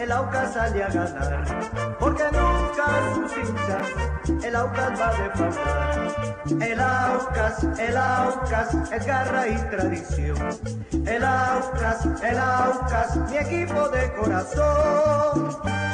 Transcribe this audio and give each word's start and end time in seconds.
El 0.00 0.12
Aucas 0.12 0.54
sale 0.54 0.82
a 0.82 0.88
ganar, 0.88 1.96
porque 1.98 2.24
nunca 2.32 2.86
sus 3.14 3.36
hinchas, 3.36 4.44
el 4.44 4.56
Aucas 4.56 5.00
va 5.00 5.08
a 5.08 5.22
defraudar. 5.22 5.90
El 6.62 6.80
Aucas, 6.80 7.64
el 7.78 7.96
Aucas, 7.96 8.74
es 8.92 9.06
garra 9.06 9.46
y 9.48 9.56
tradición. 9.70 10.38
El 11.06 11.24
Aucas, 11.24 12.06
el 12.22 12.38
Aucas, 12.38 13.16
mi 13.28 13.36
equipo 13.36 13.88
de 13.90 14.12
corazón. 14.14 15.89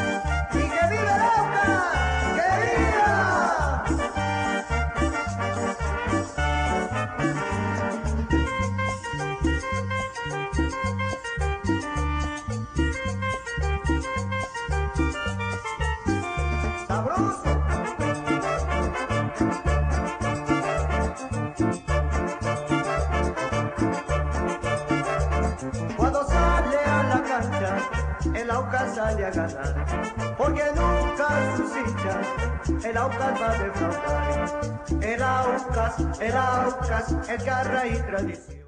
El 28.46 28.52
Aucas 28.52 28.94
sale 28.94 29.26
a 29.26 29.30
ganar, 29.30 30.34
porque 30.38 30.62
nunca 30.76 31.56
sus 31.56 31.70
hinchas, 31.76 32.84
el 32.84 32.96
Aucas 32.96 33.42
va 33.42 33.50
a 33.50 33.58
defraudar. 33.58 34.76
El 35.02 35.22
Aucas, 35.22 36.20
el 36.20 36.36
Aucas, 36.36 37.28
es 37.28 37.44
garra 37.44 37.86
y 37.88 37.94
tradición. 38.02 38.65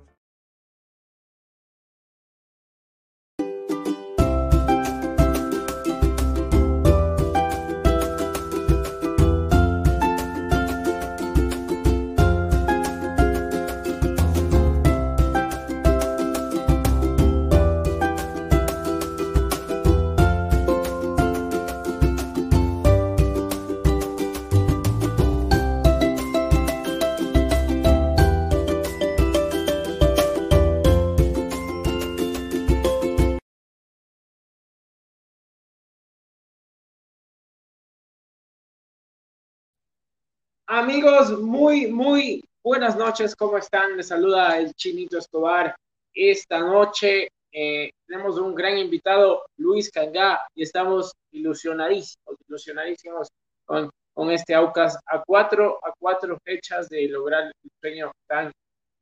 Amigos, 40.71 41.31
muy, 41.41 41.87
muy 41.87 42.45
buenas 42.63 42.95
noches. 42.95 43.35
¿Cómo 43.35 43.57
están? 43.57 43.97
Les 43.97 44.09
saluda 44.09 44.59
el 44.59 44.75
Chinito 44.75 45.17
Escobar. 45.17 45.75
Esta 46.13 46.61
noche 46.61 47.29
eh, 47.51 47.91
tenemos 48.07 48.39
un 48.39 48.55
gran 48.55 48.77
invitado, 48.77 49.47
Luis 49.57 49.91
Cangá, 49.91 50.43
y 50.55 50.65
estamos 50.65 51.15
ilusionadísimos, 51.31 52.37
ilusionadísimos 52.47 53.29
con, 53.65 53.91
este 54.31 54.55
Aucas 54.55 54.99
a 55.07 55.23
cuatro, 55.25 55.79
a 55.83 55.95
cuatro 55.99 56.39
fechas 56.45 56.91
de 56.91 57.09
lograr 57.09 57.45
el 57.45 57.71
sueño 57.81 58.13
tan 58.27 58.53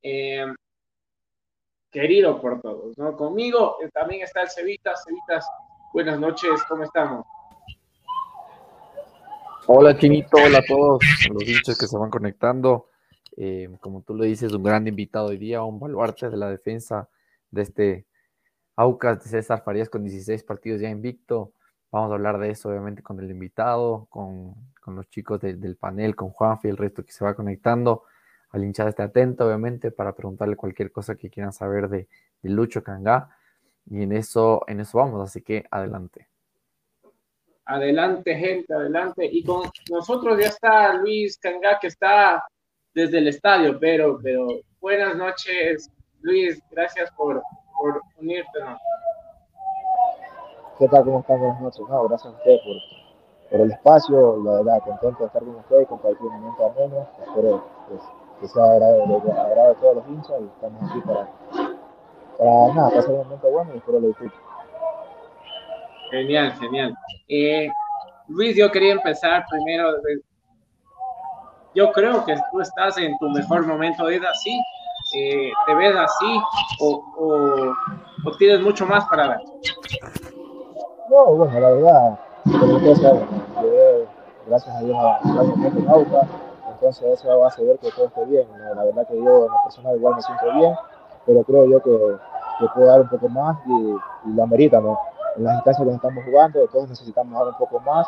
eh, 0.04 0.46
querido 1.90 2.40
por 2.40 2.60
todos. 2.60 2.96
¿no? 2.96 3.16
Conmigo 3.16 3.78
eh, 3.82 3.88
también 3.92 4.22
está 4.22 4.42
el 4.42 4.50
Cevitas. 4.50 5.02
Cevitas, 5.04 5.44
buenas 5.92 6.20
noches, 6.20 6.62
¿cómo 6.68 6.84
estamos? 6.84 7.26
Hola 9.68 9.98
Chinito, 9.98 10.36
hola 10.36 10.58
a 10.58 10.62
todos 10.62 11.02
los 11.28 11.42
hinchas 11.42 11.76
que 11.76 11.88
se 11.88 11.98
van 11.98 12.08
conectando. 12.08 12.86
Eh, 13.36 13.68
como 13.80 14.00
tú 14.02 14.14
lo 14.14 14.22
dices, 14.22 14.52
un 14.52 14.62
gran 14.62 14.86
invitado 14.86 15.26
hoy 15.26 15.38
día, 15.38 15.64
un 15.64 15.80
baluarte 15.80 16.30
de 16.30 16.36
la 16.36 16.48
defensa 16.48 17.08
de 17.50 17.62
este 17.62 18.06
Aucas 18.76 19.24
de 19.24 19.28
César 19.28 19.64
Farías 19.64 19.90
con 19.90 20.04
16 20.04 20.44
partidos 20.44 20.80
ya 20.80 20.88
invicto. 20.88 21.52
Vamos 21.90 22.12
a 22.12 22.14
hablar 22.14 22.38
de 22.38 22.50
eso 22.50 22.68
obviamente 22.68 23.02
con 23.02 23.18
el 23.18 23.28
invitado, 23.28 24.06
con, 24.08 24.54
los 24.86 25.08
chicos 25.10 25.40
de, 25.40 25.54
del 25.54 25.74
panel, 25.74 26.14
con 26.14 26.30
Juanfi 26.30 26.68
y 26.68 26.70
el 26.70 26.76
resto 26.76 27.04
que 27.04 27.10
se 27.10 27.24
va 27.24 27.34
conectando. 27.34 28.04
Al 28.50 28.62
hinchada 28.62 28.90
esté 28.90 29.02
atento 29.02 29.46
obviamente 29.46 29.90
para 29.90 30.14
preguntarle 30.14 30.54
cualquier 30.54 30.92
cosa 30.92 31.16
que 31.16 31.28
quieran 31.28 31.52
saber 31.52 31.88
de, 31.88 32.06
de 32.40 32.50
Lucho 32.50 32.84
Cangá. 32.84 33.30
Y 33.90 34.02
en 34.02 34.12
eso, 34.12 34.62
en 34.68 34.78
eso 34.78 34.98
vamos, 34.98 35.28
así 35.28 35.42
que 35.42 35.64
adelante. 35.72 36.28
Adelante, 37.66 38.34
gente, 38.36 38.72
adelante. 38.72 39.28
Y 39.30 39.42
con 39.44 39.68
nosotros 39.90 40.38
ya 40.38 40.46
está 40.48 40.94
Luis 40.94 41.36
Cangá, 41.38 41.78
que 41.80 41.88
está 41.88 42.44
desde 42.94 43.18
el 43.18 43.28
estadio, 43.28 43.76
pero, 43.80 44.18
pero 44.22 44.46
buenas 44.80 45.16
noches, 45.16 45.90
Luis, 46.20 46.62
gracias 46.70 47.10
por, 47.12 47.42
por 47.76 48.00
unirte. 48.18 48.60
¿no? 48.60 48.78
¿Qué 50.78 50.88
tal? 50.88 51.04
¿Cómo 51.04 51.20
están? 51.20 51.40
Buenas 51.40 51.60
noches. 51.60 51.80
No, 51.88 52.08
gracias 52.08 52.32
a 52.32 52.36
ustedes 52.36 52.60
por, 52.60 53.50
por 53.50 53.60
el 53.60 53.72
espacio. 53.72 54.42
La 54.44 54.52
verdad, 54.52 54.82
contento 54.84 55.18
de 55.18 55.26
estar 55.26 55.42
con 55.42 55.56
ustedes, 55.56 55.88
compartir 55.88 56.26
un 56.26 56.40
momento 56.40 56.66
ameno. 56.66 57.08
Espero 57.26 57.64
pues, 57.88 58.00
que 58.40 58.48
sea 58.48 58.64
agrado 58.64 58.98
de 59.68 59.74
todos 59.80 59.96
los 59.96 60.08
hinchas 60.08 60.40
y 60.40 60.44
estamos 60.44 60.90
aquí 60.90 61.00
para, 61.00 61.28
para 62.38 62.74
nada, 62.74 62.90
pasar 62.90 63.10
un 63.10 63.18
momento 63.18 63.50
bueno 63.50 63.74
y 63.74 63.78
espero 63.78 63.98
lo 63.98 64.06
disfruten. 64.06 64.45
Genial, 66.10 66.52
genial. 66.60 66.94
Eh, 67.28 67.68
Luis, 68.28 68.56
yo 68.56 68.70
quería 68.70 68.92
empezar 68.92 69.44
primero. 69.50 69.92
yo 71.74 71.92
creo 71.92 72.24
que 72.24 72.36
tú 72.50 72.60
estás 72.60 72.98
en 72.98 73.16
tu 73.18 73.28
mejor 73.30 73.66
momento, 73.66 74.08
¿es 74.08 74.22
así? 74.24 74.60
Eh, 75.14 75.52
¿Te 75.66 75.74
ves 75.74 75.94
así 75.96 76.40
o, 76.80 77.72
tienes 78.38 78.60
mucho 78.60 78.86
más 78.86 79.04
para 79.06 79.28
dar? 79.28 79.40
No, 81.08 81.26
bueno, 81.26 81.60
la 81.60 81.70
verdad, 81.70 82.18
como 82.44 82.76
ustedes 82.76 83.00
saben, 83.00 83.26
llegué, 83.62 84.06
gracias 84.48 84.76
a 84.76 84.80
Dios, 84.80 84.96
a 84.98 85.20
entonces 86.76 87.18
eso 87.18 87.38
va 87.38 87.46
a 87.46 87.48
hacer 87.48 87.78
que 87.78 87.90
todo 87.90 88.06
esté 88.06 88.24
bien. 88.26 88.46
La 88.74 88.84
verdad 88.84 89.06
que 89.08 89.16
yo 89.16 89.46
en 89.46 89.52
lo 89.52 89.62
personal 89.64 89.96
igual 89.96 90.16
me 90.16 90.22
siento 90.22 90.52
bien, 90.52 90.74
pero 91.24 91.42
creo 91.44 91.66
yo 91.66 91.80
que, 91.80 92.16
que 92.58 92.66
puedo 92.74 92.86
dar 92.86 93.00
un 93.00 93.08
poco 93.08 93.28
más 93.28 93.56
y, 93.66 94.28
y 94.28 94.34
lo 94.34 94.42
amerita, 94.42 94.80
¿no? 94.80 94.98
En 95.36 95.44
las 95.44 95.54
instancias 95.56 95.78
que 95.78 95.84
nos 95.84 95.94
estamos 95.96 96.24
jugando, 96.24 96.66
todos 96.68 96.88
necesitamos 96.88 97.38
dar 97.38 97.48
un 97.48 97.58
poco 97.58 97.80
más 97.80 98.06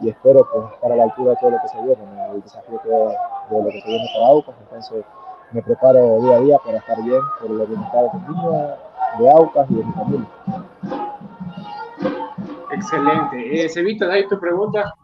y 0.00 0.10
espero 0.10 0.46
pues, 0.52 0.72
estar 0.74 0.92
a 0.92 0.96
la 0.96 1.04
altura 1.04 1.30
de 1.30 1.36
todo 1.40 1.50
lo 1.50 1.58
que 1.60 1.68
se 1.68 1.82
viene, 1.82 2.06
¿no? 2.06 2.34
el 2.34 2.42
desafío 2.42 2.80
que, 2.82 2.88
de 2.88 3.62
lo 3.62 3.68
que 3.68 3.80
se 3.80 3.88
viene 3.88 4.06
para 4.14 4.26
AUCA, 4.28 4.52
entonces 4.60 5.04
me 5.52 5.62
preparo 5.62 6.20
día 6.20 6.36
a 6.36 6.40
día 6.40 6.58
para 6.64 6.78
estar 6.78 7.02
bien 7.02 7.20
por 7.40 7.50
el 7.50 7.66
bienestar 7.66 8.04
de 8.04 8.18
mi 8.18 8.34
niño, 8.34 8.76
de 9.18 9.30
Aucas 9.30 9.70
y 9.70 9.74
de 9.74 9.84
mi 9.84 9.92
familia. 9.92 10.28
Excelente. 12.70 13.64
Eh, 13.64 13.68
Cevita, 13.68 14.06
ahí 14.06 14.28
tu 14.28 14.38
pregunta. 14.38 14.94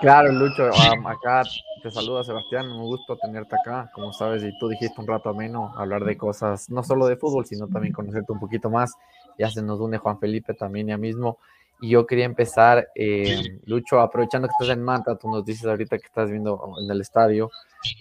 Claro, 0.00 0.32
Lucho, 0.32 0.70
um, 0.94 1.06
acá 1.06 1.42
te 1.82 1.90
saluda 1.90 2.22
Sebastián, 2.22 2.70
un 2.70 2.84
gusto 2.84 3.16
tenerte 3.16 3.56
acá. 3.56 3.90
Como 3.92 4.12
sabes, 4.12 4.42
y 4.44 4.56
tú 4.58 4.68
dijiste 4.68 5.00
un 5.00 5.06
rato 5.06 5.30
ameno 5.30 5.72
hablar 5.76 6.04
de 6.04 6.16
cosas, 6.16 6.70
no 6.70 6.82
solo 6.82 7.06
de 7.06 7.16
fútbol, 7.16 7.44
sino 7.44 7.66
también 7.68 7.92
conocerte 7.92 8.32
un 8.32 8.40
poquito 8.40 8.70
más. 8.70 8.94
Ya 9.40 9.48
se 9.48 9.62
nos 9.62 9.80
une 9.80 9.96
Juan 9.96 10.18
Felipe 10.18 10.52
también 10.52 10.88
ya 10.88 10.98
mismo. 10.98 11.38
Y 11.80 11.88
yo 11.88 12.04
quería 12.04 12.26
empezar, 12.26 12.88
eh, 12.94 13.58
Lucho, 13.64 14.00
aprovechando 14.00 14.46
que 14.46 14.52
estás 14.52 14.76
en 14.76 14.84
Manta, 14.84 15.16
tú 15.16 15.30
nos 15.30 15.46
dices 15.46 15.64
ahorita 15.64 15.96
que 15.96 16.04
estás 16.04 16.30
viendo 16.30 16.74
en 16.78 16.90
el 16.90 17.00
estadio, 17.00 17.50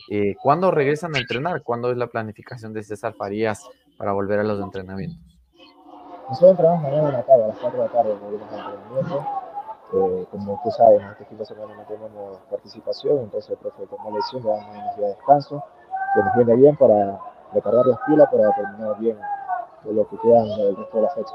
eh, 0.10 0.36
¿cuándo 0.44 0.70
regresan 0.70 1.16
a 1.16 1.20
entrenar? 1.20 1.64
¿Cuándo 1.64 1.92
es 1.92 1.98
la 1.98 2.08
planificación 2.08 2.74
de 2.74 2.84
César 2.84 3.14
Farías 3.14 3.66
para 3.98 4.12
volver 4.12 4.40
a 4.40 4.44
los 4.44 4.62
entrenamientos? 4.62 5.18
Nosotros 6.28 6.52
entrenamos 6.52 6.84
mañana 6.84 7.08
en 7.08 7.14
la 7.14 7.24
tarde, 7.24 7.44
a 7.46 7.48
las 7.48 7.58
4 7.58 7.80
de 7.80 7.86
la 7.88 7.94
tarde, 7.94 8.14
volvemos 8.22 8.52
al 8.52 8.74
entrenamiento. 8.74 9.28
Eh, 9.94 10.26
como 10.32 10.62
tú 10.62 10.72
sabes, 10.72 11.02
en 11.02 11.08
este 11.22 11.36
de 11.36 11.46
semana 11.46 11.74
no 11.74 11.84
tenemos 11.84 12.38
participación, 12.50 13.20
entonces 13.20 13.52
el 13.52 13.58
profe 13.60 13.88
tomó 13.88 14.12
de 14.12 14.20
darnos 14.20 14.34
unos 14.34 14.76
días 14.76 14.98
de 14.98 15.08
descanso, 15.08 15.64
que 16.14 16.22
nos 16.22 16.36
viene 16.36 16.56
bien 16.58 16.76
para 16.76 17.18
recargar 17.54 17.86
las 17.86 18.00
pilas 18.06 18.28
para 18.30 18.54
terminar 18.56 19.00
bien 19.00 19.18
de 19.84 19.94
lo 19.94 20.08
que 20.08 20.18
queda 20.18 20.44
del 20.44 20.76
resto 20.76 20.98
de 20.98 21.04
la 21.04 21.10
fecha. 21.10 21.34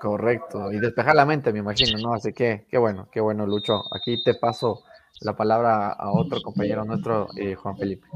Correcto, 0.00 0.72
y 0.72 0.78
despejar 0.78 1.14
la 1.14 1.26
mente, 1.26 1.52
me 1.52 1.58
imagino, 1.58 1.98
¿no? 1.98 2.14
Así 2.14 2.32
que, 2.32 2.66
qué 2.70 2.78
bueno, 2.78 3.08
qué 3.12 3.20
bueno, 3.20 3.46
Lucho. 3.46 3.82
Aquí 3.94 4.22
te 4.24 4.34
paso 4.34 4.82
la 5.20 5.36
palabra 5.36 5.92
a 5.92 6.10
otro 6.12 6.40
compañero 6.42 6.84
nuestro, 6.84 7.28
eh, 7.36 7.54
Juan 7.54 7.76
Felipe. 7.76 8.06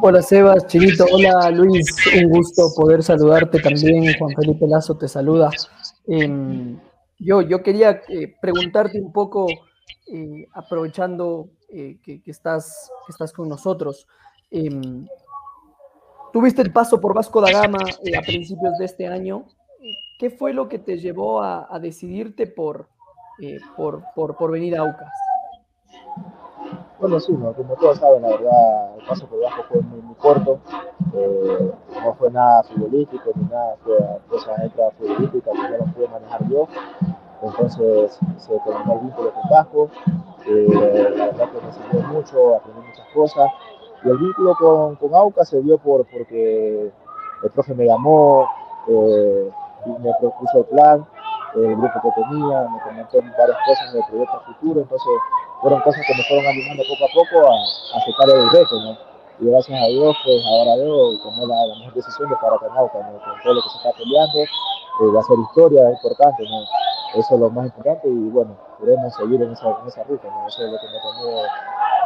Hola 0.00 0.20
Sebas, 0.22 0.66
Chinito, 0.66 1.04
hola 1.12 1.50
Luis, 1.50 1.94
un 2.16 2.30
gusto 2.30 2.68
poder 2.76 3.02
saludarte 3.02 3.60
también, 3.60 4.12
Juan 4.18 4.34
Felipe 4.34 4.66
Lazo 4.66 4.96
te 4.96 5.08
saluda. 5.08 5.50
Eh, 6.08 6.76
yo, 7.24 7.40
yo 7.42 7.62
quería 7.62 8.02
eh, 8.08 8.34
preguntarte 8.40 9.00
un 9.00 9.12
poco, 9.12 9.46
eh, 10.08 10.48
aprovechando 10.52 11.50
eh, 11.68 11.98
que, 12.02 12.20
que, 12.20 12.30
estás, 12.30 12.90
que 13.06 13.12
estás 13.12 13.32
con 13.32 13.48
nosotros, 13.48 14.06
em, 14.50 15.06
tuviste 16.32 16.62
el 16.62 16.72
paso 16.72 17.00
por 17.00 17.14
Vasco 17.14 17.40
da 17.40 17.50
Gama 17.50 17.78
a 17.78 18.22
principios 18.22 18.78
de 18.78 18.84
este 18.84 19.06
año, 19.06 19.44
¿qué 20.18 20.30
fue 20.30 20.52
lo 20.52 20.68
que 20.68 20.78
te 20.78 20.98
llevó 20.98 21.42
a, 21.42 21.68
a 21.70 21.78
decidirte 21.78 22.46
por, 22.46 22.88
por, 23.76 24.02
por, 24.14 24.36
por 24.36 24.50
venir 24.50 24.76
a 24.76 24.82
Aucas? 24.82 25.12
Bueno, 27.02 27.18
sí, 27.18 27.32
¿no? 27.32 27.52
como 27.52 27.74
todos 27.74 27.98
saben, 27.98 28.22
la 28.22 28.28
verdad, 28.28 28.94
el 28.96 29.06
paso 29.06 29.26
por 29.26 29.40
Vasco 29.42 29.64
fue 29.68 29.82
muy, 29.82 30.00
muy 30.02 30.14
corto. 30.14 30.60
Eh, 31.14 31.72
no 32.04 32.14
fue 32.14 32.30
nada 32.30 32.62
futbolístico 32.62 33.32
ni 33.34 33.44
nada, 33.46 33.76
fue 33.82 33.98
cosa 34.28 34.54
extra 34.64 34.90
futbolística 34.92 35.50
que 35.50 35.58
no 35.58 35.78
lo 35.78 35.84
pude 35.92 36.08
manejar 36.08 36.48
yo. 36.48 36.68
Entonces 37.42 38.20
se 38.38 38.58
terminó 38.60 38.92
el 38.92 39.00
vínculo 39.00 39.32
con 39.32 39.50
Vasco. 39.50 39.90
Eh, 40.46 40.66
la 41.16 41.26
verdad 41.26 41.50
que 41.50 41.66
me 41.66 41.72
sirvió 41.72 42.08
mucho, 42.08 42.54
aprendí 42.54 42.80
muchas 42.86 43.08
cosas. 43.12 43.50
Y 44.04 44.08
el 44.08 44.18
vínculo 44.18 44.54
con, 44.56 44.96
con 44.96 45.14
Auca 45.14 45.44
se 45.44 45.60
dio 45.62 45.78
por, 45.78 46.04
porque 46.06 46.90
el 47.42 47.50
profe 47.50 47.74
me 47.74 47.86
llamó, 47.86 48.48
eh, 48.88 49.50
me 49.98 50.10
propuso 50.20 50.58
el 50.58 50.64
plan, 50.66 51.06
el 51.54 51.76
grupo 51.76 52.00
que 52.02 52.22
tenía, 52.22 52.68
me 52.68 52.80
comentó 52.80 53.18
varias 53.38 53.58
cosas 53.66 53.92
del 53.92 54.02
proyecto 54.08 54.40
futuro. 54.46 54.80
Entonces 54.80 55.08
fueron 55.60 55.80
cosas 55.82 56.02
que 56.06 56.14
me 56.14 56.22
fueron 56.24 56.46
animando 56.46 56.82
poco 56.88 57.04
a 57.04 57.12
poco 57.14 57.46
a, 57.46 57.54
a 57.54 57.98
aceptar 57.98 58.28
el 58.30 58.50
reto, 58.50 58.74
¿no? 58.80 58.96
Y 59.40 59.50
gracias 59.50 59.80
a 59.80 59.86
Dios, 59.86 60.16
pues 60.24 60.44
ahora 60.46 60.76
veo 60.76 61.18
tomé 61.22 61.46
la, 61.46 61.66
la 61.66 61.74
mejor 61.78 61.94
decisión 61.94 62.28
de 62.28 62.34
estar 62.34 62.52
acá 62.52 62.66
en 62.66 62.76
Auca, 62.76 62.98
¿no? 62.98 63.18
Con 63.18 63.42
todo 63.42 63.54
lo 63.54 63.62
que 63.62 63.68
se 63.70 63.76
está 63.78 63.90
peleando, 63.96 64.38
eh, 64.38 65.12
de 65.12 65.18
hacer 65.18 65.38
historia 65.38 65.90
es 65.90 65.94
importante, 66.02 66.42
¿no? 66.42 66.58
Eso 67.18 67.34
es 67.34 67.40
lo 67.40 67.50
más 67.50 67.66
importante 67.66 68.08
y 68.08 68.28
bueno, 68.30 68.56
queremos 68.78 69.14
seguir 69.14 69.42
en 69.42 69.52
esa, 69.52 69.68
en 69.68 69.86
esa 69.86 70.02
ruta, 70.04 70.28
¿no? 70.28 70.48
Eso 70.48 70.64
es 70.64 70.72
lo 70.72 70.78
que 70.78 70.86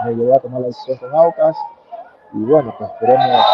me 0.04 0.14
llevó 0.14 0.34
a 0.34 0.40
tomar 0.40 0.60
la 0.60 0.66
decisión 0.66 0.98
con 0.98 1.14
Aucas 1.14 1.56
y 2.36 2.44
bueno, 2.44 2.74
pues 2.78 2.90
queremos 3.00 3.46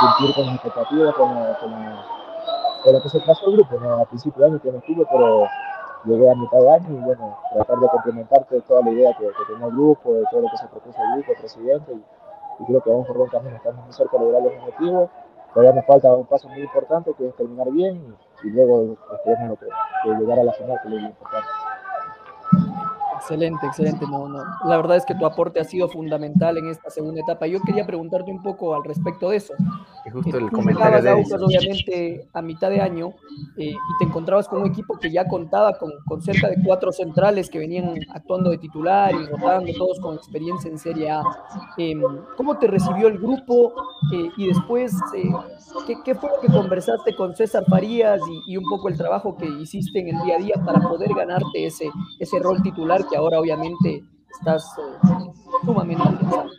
cumplir 0.00 0.34
con 0.34 0.46
las 0.46 0.54
expectativas, 0.54 1.14
con, 1.14 1.34
la, 1.34 1.58
con, 1.58 2.92
lo 2.92 3.02
que 3.02 3.08
se 3.10 3.20
trazó 3.20 3.50
el 3.50 3.56
grupo, 3.56 3.78
¿no? 3.78 3.94
A 3.98 4.04
principio 4.06 4.40
de 4.40 4.50
año 4.50 4.60
que 4.60 4.72
no 4.72 4.78
estuve, 4.78 5.06
pero 5.10 5.46
llegué 6.04 6.30
a 6.30 6.34
mitad 6.34 6.58
de 6.58 6.70
año 6.70 6.88
y 6.90 7.00
bueno, 7.00 7.38
tratar 7.52 7.78
de 7.78 7.88
complementarte 7.88 8.60
toda 8.62 8.82
la 8.82 8.90
idea 8.90 9.12
que, 9.18 9.26
que 9.26 9.52
el 9.52 9.70
grupo, 9.70 10.14
de 10.14 10.24
todo 10.30 10.40
lo 10.40 10.50
que 10.50 10.56
se 10.56 10.66
propuso 10.68 10.98
el 10.98 11.22
grupo, 11.22 11.40
presidente, 11.40 11.92
y, 11.92 12.64
creo 12.64 12.80
que 12.80 12.90
vamos 12.90 13.06
por 13.06 13.18
buen 13.18 13.30
camino, 13.30 13.56
estamos 13.56 13.84
muy 13.84 13.92
cerca 13.92 14.16
de 14.16 14.24
lograr 14.24 14.42
los 14.42 14.52
objetivos, 14.62 15.10
todavía 15.52 15.74
nos 15.74 15.86
falta 15.86 16.14
un 16.14 16.26
paso 16.26 16.48
muy 16.48 16.62
importante 16.62 17.12
que 17.14 17.28
es 17.28 17.36
terminar 17.36 17.70
bien 17.70 18.16
y, 18.42 18.50
luego 18.50 18.96
esperemos 19.12 19.58
que, 19.58 19.66
que 19.66 20.16
llegar 20.16 20.38
a 20.38 20.44
la 20.44 20.52
final, 20.52 20.78
que 20.82 20.88
es 20.88 20.94
lo 20.94 21.00
importante. 21.00 21.48
Excelente, 23.22 23.66
excelente. 23.66 24.04
No, 24.06 24.28
no. 24.28 24.42
La 24.64 24.76
verdad 24.76 24.96
es 24.96 25.06
que 25.06 25.14
tu 25.14 25.24
aporte 25.24 25.60
ha 25.60 25.64
sido 25.64 25.88
fundamental 25.88 26.58
en 26.58 26.68
esta 26.68 26.90
segunda 26.90 27.20
etapa. 27.20 27.46
Yo 27.46 27.60
quería 27.62 27.86
preguntarte 27.86 28.32
un 28.32 28.42
poco 28.42 28.74
al 28.74 28.82
respecto 28.82 29.30
de 29.30 29.36
eso. 29.36 29.54
Y 30.04 30.10
justo 30.10 30.36
el 30.38 30.50
Tú 30.50 30.56
comentario 30.56 31.00
de. 31.00 31.10
Aucas, 31.10 31.40
obviamente, 31.40 32.28
a 32.32 32.42
mitad 32.42 32.68
de 32.70 32.80
año 32.80 33.10
eh, 33.56 33.70
y 33.70 33.98
te 33.98 34.04
encontrabas 34.04 34.48
con 34.48 34.62
un 34.62 34.66
equipo 34.66 34.98
que 34.98 35.10
ya 35.10 35.26
contaba 35.28 35.78
con, 35.78 35.92
con, 36.06 36.20
cerca 36.20 36.48
de 36.48 36.56
cuatro 36.64 36.90
centrales 36.90 37.48
que 37.48 37.58
venían 37.58 37.94
actuando 38.12 38.50
de 38.50 38.58
titular 38.58 39.14
y 39.14 39.26
rotando, 39.26 39.72
todos 39.74 40.00
con 40.00 40.16
experiencia 40.16 40.68
en 40.70 40.78
Serie 40.78 41.10
A. 41.10 41.22
Eh, 41.78 41.94
¿Cómo 42.36 42.58
te 42.58 42.66
recibió 42.66 43.06
el 43.06 43.18
grupo? 43.18 43.72
Eh, 44.12 44.30
y 44.36 44.48
después, 44.48 44.94
eh, 45.14 45.30
¿qué, 45.86 45.94
¿qué, 46.04 46.14
fue 46.14 46.30
lo 46.30 46.40
que 46.40 46.52
conversaste 46.52 47.14
con 47.14 47.36
César 47.36 47.64
Farías 47.68 48.20
y, 48.28 48.52
y, 48.52 48.56
un 48.56 48.64
poco 48.68 48.88
el 48.88 48.96
trabajo 48.96 49.36
que 49.36 49.46
hiciste 49.46 50.00
en 50.00 50.08
el 50.08 50.22
día 50.24 50.36
a 50.36 50.38
día 50.38 50.54
para 50.64 50.80
poder 50.80 51.14
ganarte 51.14 51.66
ese, 51.66 51.90
ese 52.18 52.38
rol 52.40 52.60
titular 52.62 53.06
que 53.12 53.18
ahora 53.18 53.38
obviamente 53.38 54.02
estás 54.30 54.64
eh, 54.78 55.30
sumamente 55.64 56.02
afianzado? 56.02 56.50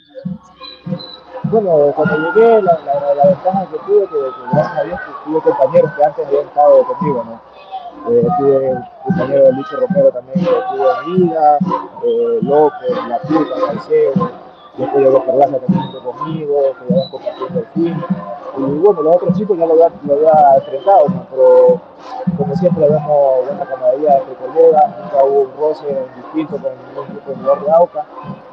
Bueno, 1.46 1.92
cuando 1.96 2.18
llegué, 2.18 2.62
la, 2.62 2.80
la, 3.16 3.26
ventaja 3.26 3.68
que 3.72 3.78
tuve, 3.80 4.08
que, 4.08 4.16
que 4.16 4.50
gracias 4.52 4.78
a 4.78 4.84
Dios 4.84 5.00
tuve 5.26 5.42
compañeros 5.42 5.92
que 5.96 6.04
antes 6.04 6.28
habían 6.28 6.48
estado 6.48 6.84
conmigo, 6.86 7.24
¿no? 7.26 7.42
Eh, 8.12 8.28
tuve 8.38 8.72
un 8.72 8.84
compañero 9.04 9.52
Lucho 9.52 9.80
Romero 9.80 10.12
también 10.12 10.46
que 10.46 10.52
estuvo 10.52 10.88
en 11.08 11.32
eh, 11.32 12.40
López, 12.42 12.92
La 13.08 13.20
Puta, 13.20 13.56
Salcedo, 14.78 14.86
después 14.86 15.04
llegó 15.04 15.26
Perlaza 15.26 15.60
conmigo, 16.04 16.56
que 16.80 16.94
ya 16.94 17.10
compartiendo 17.10 17.60
el 17.60 17.68
team. 17.74 18.04
Y 18.56 18.62
bueno, 18.62 19.02
los 19.02 19.16
otros 19.16 19.38
chicos 19.38 19.58
ya 19.58 19.66
lo 19.66 19.74
había, 19.74 19.92
lo 20.06 20.14
había 20.14 20.56
enfrentado, 20.58 21.06
pero 21.32 21.82
como 22.38 22.56
siempre 22.56 22.88
vemos 22.88 23.46
buena 23.46 23.66
camaradería 23.66 24.18
entre 24.20 24.36
colegas, 24.36 24.84
nunca 25.00 25.24
hubo 25.24 25.42
un 25.42 25.58
roce 25.58 26.06
distinto 26.16 26.58
con 26.58 26.72
ningún 26.88 27.08
grupo 27.10 27.32
de 27.32 27.36
jugador 27.38 27.66
de 27.66 27.72
AUCA. 27.72 28.06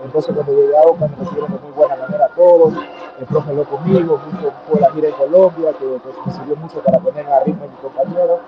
Entonces 0.05 0.35
cuando 0.35 0.53
llegué 0.53 0.77
a 0.77 0.83
AUCA 0.83 1.09
me 1.09 1.17
recibieron 1.17 1.53
de 1.53 1.59
muy 1.59 1.73
buena 1.73 1.97
manera 1.97 2.25
a 2.25 2.29
todos, 2.29 2.73
el 3.21 3.27
profe 3.27 3.51
habló 3.51 3.65
conmigo, 3.65 4.19
mucho 4.33 4.51
fue 4.67 4.81
la 4.81 4.91
gira 4.93 5.09
en 5.09 5.15
Colombia, 5.15 5.73
que, 5.79 5.85
que 5.85 6.31
sirvió 6.33 6.57
mucho 6.57 6.81
para 6.81 6.99
poner 6.99 7.27
a 7.29 7.41
ritmo 7.41 7.67
a 7.67 7.83
compañeros. 7.83 8.41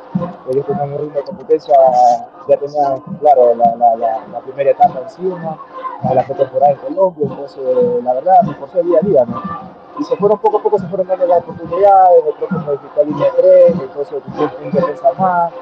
Ellos 0.51 0.67
tenían 0.67 0.93
un 0.93 0.99
ritmo 0.99 1.15
de 1.15 1.23
competencia, 1.25 1.75
ya 2.49 2.57
tenían, 2.57 3.01
claro, 3.21 3.55
la, 3.55 4.41
primera 4.41 4.71
etapa 4.71 5.01
encima, 5.03 5.59
la 6.03 6.25
pretemporada 6.25 6.73
en 6.73 6.79
Colombia, 6.79 7.27
entonces 7.31 8.03
la 8.03 8.15
verdad 8.15 8.43
me 8.45 8.53
esforcé 8.53 8.83
día 8.83 8.99
a 8.99 9.07
día, 9.07 9.25
¿no? 9.27 9.43
y 9.99 10.05
se 10.05 10.17
fueron 10.17 10.39
poco 10.39 10.57
a 10.57 10.63
poco 10.63 10.79
se 10.79 10.87
fueron 10.87 11.07
dando 11.07 11.27
las 11.27 11.43
oportunidades, 11.43 12.25
el 12.27 12.35
profe 12.35 12.55
modificó 12.65 13.05
línea 13.05 13.29
3, 13.37 13.73
entonces 13.73 14.23
tuve 14.25 14.51
un 14.65 14.71
defensa 14.71 15.13
más 15.19 15.53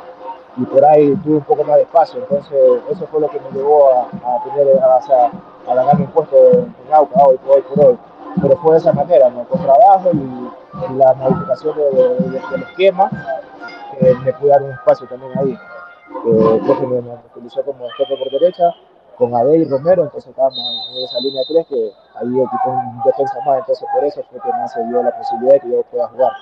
y 0.56 0.64
por 0.66 0.84
ahí 0.84 1.16
tuve 1.16 1.36
un 1.36 1.42
poco 1.42 1.64
más 1.64 1.76
de 1.76 1.82
espacio, 1.82 2.20
entonces 2.20 2.80
eso 2.90 3.06
fue 3.08 3.20
lo 3.20 3.28
que 3.28 3.40
me 3.40 3.50
llevó 3.50 3.90
a, 3.90 4.02
a 4.02 4.44
tener, 4.44 4.82
a, 4.82 5.02
sea, 5.02 5.32
a 5.68 5.74
ganarme 5.74 6.04
un 6.04 6.10
puesto 6.12 6.36
en, 6.36 6.74
en 6.86 6.94
AUCA 6.94 7.24
hoy, 7.24 7.40
hoy 7.48 7.62
por 7.62 7.86
hoy, 7.86 7.98
pero 8.40 8.56
fue 8.58 8.72
de 8.72 8.78
esa 8.78 8.92
manera, 8.92 9.30
¿no? 9.30 9.44
con 9.44 9.60
trabajo 9.62 10.10
y, 10.12 10.92
y 10.92 10.96
la 10.96 11.14
modificación 11.14 11.76
de, 11.76 11.84
de, 11.90 12.08
de, 12.14 12.40
del 12.50 12.62
esquema, 12.62 13.10
eh, 14.00 14.14
me 14.24 14.32
pude 14.34 14.50
dar 14.50 14.62
un 14.62 14.72
espacio 14.72 15.06
también 15.08 15.32
ahí, 15.38 15.52
eh, 15.52 16.60
me, 16.88 17.00
me 17.02 17.14
utilizó 17.34 17.64
como 17.64 17.88
jefe 17.96 18.16
por 18.16 18.30
derecha, 18.30 18.74
con 19.16 19.34
Ade 19.34 19.58
y 19.58 19.64
Romero, 19.64 20.04
entonces 20.04 20.30
estábamos 20.30 20.58
en 20.58 21.04
esa 21.04 21.20
línea 21.20 21.42
3 21.46 21.66
que 21.66 21.90
ahí 22.20 22.40
ocupó 22.40 22.70
un 22.70 23.02
defensa 23.04 23.34
más, 23.44 23.58
entonces 23.58 23.86
por 23.92 24.04
eso 24.04 24.22
fue 24.30 24.40
que 24.40 24.48
más 24.48 24.72
se 24.72 24.82
dio 24.86 25.02
la 25.02 25.16
posibilidad 25.16 25.54
de 25.54 25.60
que 25.60 25.70
yo 25.70 25.82
pueda 25.90 26.08
jugar. 26.08 26.32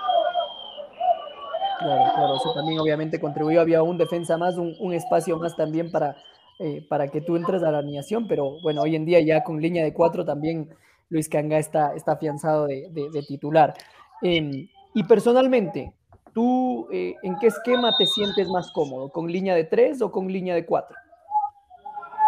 Claro, 1.80 2.12
claro, 2.14 2.36
eso 2.36 2.52
también 2.54 2.80
obviamente 2.80 3.20
contribuyó, 3.20 3.60
había 3.60 3.82
un 3.82 3.98
defensa 3.98 4.36
más, 4.36 4.56
un, 4.56 4.74
un 4.80 4.92
espacio 4.94 5.38
más 5.38 5.56
también 5.56 5.90
para, 5.90 6.16
eh, 6.58 6.84
para 6.88 7.08
que 7.08 7.20
tú 7.20 7.36
entres 7.36 7.62
a 7.62 7.70
la 7.70 7.78
alineación, 7.78 8.26
pero 8.28 8.60
bueno, 8.62 8.82
hoy 8.82 8.96
en 8.96 9.04
día 9.04 9.20
ya 9.20 9.44
con 9.44 9.60
línea 9.60 9.84
de 9.84 9.94
cuatro 9.94 10.24
también 10.24 10.70
Luis 11.10 11.28
Canga 11.28 11.58
está, 11.58 11.94
está 11.94 12.12
afianzado 12.12 12.66
de, 12.66 12.88
de, 12.90 13.10
de 13.10 13.22
titular. 13.22 13.74
Eh, 14.22 14.68
y 14.94 15.04
personalmente, 15.04 15.92
¿tú 16.32 16.88
eh, 16.92 17.14
en 17.22 17.38
qué 17.38 17.48
esquema 17.48 17.92
te 17.98 18.06
sientes 18.06 18.48
más 18.48 18.70
cómodo? 18.72 19.10
¿Con 19.10 19.30
línea 19.30 19.54
de 19.54 19.64
tres 19.64 20.02
o 20.02 20.10
con 20.10 20.26
línea 20.26 20.54
de 20.54 20.66
cuatro? 20.66 20.96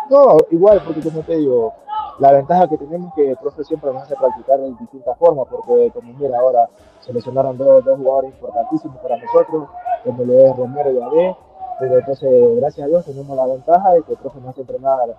No, 0.09 0.37
igual, 0.51 0.83
porque 0.85 1.01
como 1.01 1.21
te 1.23 1.37
digo, 1.37 1.73
la 2.19 2.33
ventaja 2.33 2.69
que 2.69 2.77
tenemos 2.77 3.09
es 3.09 3.15
que 3.15 3.31
el 3.31 3.37
profe 3.37 3.65
siempre 3.65 3.93
nos 3.93 4.03
hace 4.03 4.17
practicar 4.17 4.59
en 4.61 4.77
distintas 4.77 5.17
formas, 5.19 5.47
porque 5.49 5.91
como 5.93 6.13
mira, 6.13 6.39
ahora 6.39 6.69
seleccionaron 7.01 7.57
dos, 7.57 7.85
dos 7.85 7.97
jugadores 7.97 8.33
importantísimos 8.35 8.99
para 8.99 9.17
nosotros, 9.17 9.69
como 10.05 10.25
lo 10.25 10.33
es 10.41 10.57
Romero 10.57 10.93
y 10.93 11.01
Abé, 11.01 11.37
pero 11.79 11.99
entonces, 11.99 12.57
gracias 12.57 12.85
a 12.85 12.89
Dios, 12.89 13.05
tenemos 13.07 13.37
la 13.37 13.47
ventaja 13.47 13.93
de 13.95 14.03
que 14.03 14.13
el 14.13 14.19
profe 14.19 14.41
nos 14.41 14.51
hace 14.51 14.61
entrenar 14.63 15.17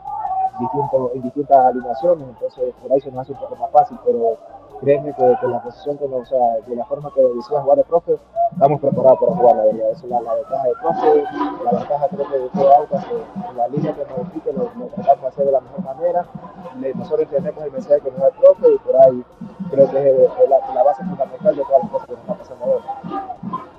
distinto, 0.60 1.12
en 1.14 1.22
distintas 1.22 1.66
alineaciones, 1.66 2.28
entonces 2.28 2.74
por 2.82 2.92
ahí 2.92 3.02
se 3.02 3.12
nos 3.12 3.22
hace 3.22 3.34
un 3.34 3.40
poco 3.40 3.56
más 3.56 3.72
fácil, 3.72 3.98
pero 4.06 4.38
créeme 4.82 5.14
que, 5.14 5.38
que 5.40 5.48
la 5.48 5.62
posición 5.62 5.98
que 5.98 6.08
nos, 6.08 6.22
o 6.22 6.26
sea, 6.26 6.58
de 6.68 6.76
la 6.76 6.86
forma 6.86 7.12
que 7.14 7.22
decía 7.22 7.62
jugar 7.62 7.80
el 7.80 7.86
profe, 7.86 8.18
estamos 8.52 8.82
preparados 8.82 9.20
para 9.20 9.32
jugar, 9.34 9.56
la 9.56 9.64
verdad. 9.64 9.92
Esa 9.92 10.06
es 10.06 10.12
la, 10.12 10.20
ventaja 10.20 10.64
del 10.64 10.76
profe, 10.82 11.24
la 11.64 11.72
ventaja 11.72 12.08
creo 12.10 12.28
que 12.28 12.40
de 12.40 12.50
todo 12.50 12.76
Aucas, 12.76 13.06
que 13.06 13.54
la 13.56 13.68
línea 13.68 13.96
que 13.96 14.02
nos 14.02 14.20
explique 14.20 14.54
lo, 14.54 14.64
lo 14.64 14.86
tratamos 14.88 15.22
de 15.22 15.28
hacer 15.28 15.46
de 15.46 15.52
la 15.52 15.62
mejor 15.62 15.84
manera. 15.84 16.26
Nosotros 16.96 17.22
entendemos 17.22 17.64
el 17.64 17.72
mensaje 17.72 18.02
que 18.02 18.12
nos 18.12 18.20
da 18.20 18.28
el 18.28 18.34
profe 18.34 18.74
y 18.74 18.78
por 18.80 18.96
ahí 18.98 19.26
creo 19.70 19.90
que 19.90 20.10
es, 20.10 20.32
es 20.44 20.50
la, 20.50 20.84
base 20.84 21.04
fundamental 21.04 21.56
de 21.56 21.64
todas 21.64 21.82
las 21.84 21.92
cosas 21.92 22.08
que 22.08 22.14
nos 22.14 22.22
están 22.22 22.38
pasando. 22.38 23.71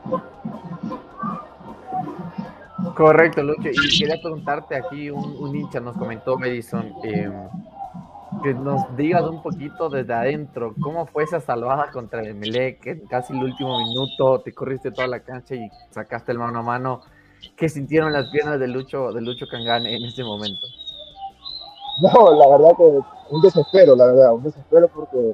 Correcto, 2.97 3.43
Lucho. 3.43 3.69
Y 3.69 3.99
quería 3.99 4.21
preguntarte 4.21 4.77
aquí, 4.77 5.11
un, 5.11 5.55
hincha 5.55 5.81
nos 5.81 5.97
comentó, 5.97 6.37
Madison, 6.37 6.93
eh, 7.05 7.31
que 8.43 8.55
nos 8.55 8.97
digas 8.97 9.23
un 9.23 9.43
poquito 9.43 9.89
desde 9.89 10.13
adentro, 10.13 10.75
¿cómo 10.81 11.07
fue 11.07 11.25
esa 11.25 11.41
salvada 11.41 11.91
contra 11.91 12.21
el 12.21 12.29
Emelec? 12.29 12.81
Que 12.81 12.91
en 12.93 13.07
casi 13.07 13.33
el 13.33 13.43
último 13.43 13.79
minuto 13.79 14.41
te 14.41 14.53
corriste 14.53 14.91
toda 14.91 15.07
la 15.07 15.21
cancha 15.21 15.55
y 15.55 15.69
sacaste 15.91 16.33
el 16.33 16.39
mano 16.39 16.59
a 16.59 16.63
mano. 16.63 17.01
¿Qué 17.57 17.69
sintieron 17.69 18.13
las 18.13 18.31
piernas 18.31 18.59
de 18.59 18.69
Lucho, 18.69 19.13
de 19.13 19.21
Lucho 19.21 19.47
Cangán 19.51 19.87
en 19.87 20.03
ese 20.05 20.23
momento? 20.23 20.67
No, 22.01 22.35
la 22.35 22.49
verdad 22.49 22.77
que 22.77 23.01
un 23.31 23.43
desespero, 23.43 23.95
la 23.95 24.07
verdad, 24.07 24.35
un 24.35 24.43
desespero 24.43 24.89
porque 24.89 25.33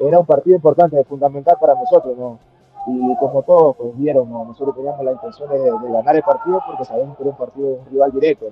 era 0.00 0.18
un 0.18 0.26
partido 0.26 0.56
importante, 0.56 1.02
fundamental 1.04 1.56
para 1.60 1.74
nosotros, 1.74 2.16
¿no? 2.16 2.38
Y 2.86 3.16
como 3.16 3.42
todos 3.42 3.76
pues, 3.76 3.96
vieron, 3.96 4.30
¿no? 4.30 4.44
nosotros 4.44 4.74
teníamos 4.74 5.04
la 5.04 5.12
intención 5.12 5.48
de, 5.50 5.70
ganar 5.92 6.16
el 6.16 6.22
partido 6.22 6.60
porque 6.66 6.84
sabemos 6.84 7.16
que 7.16 7.22
era 7.22 7.30
un 7.30 7.36
partido 7.36 7.68
de 7.68 7.74
un 7.74 7.86
rival 7.86 8.12
directo. 8.12 8.46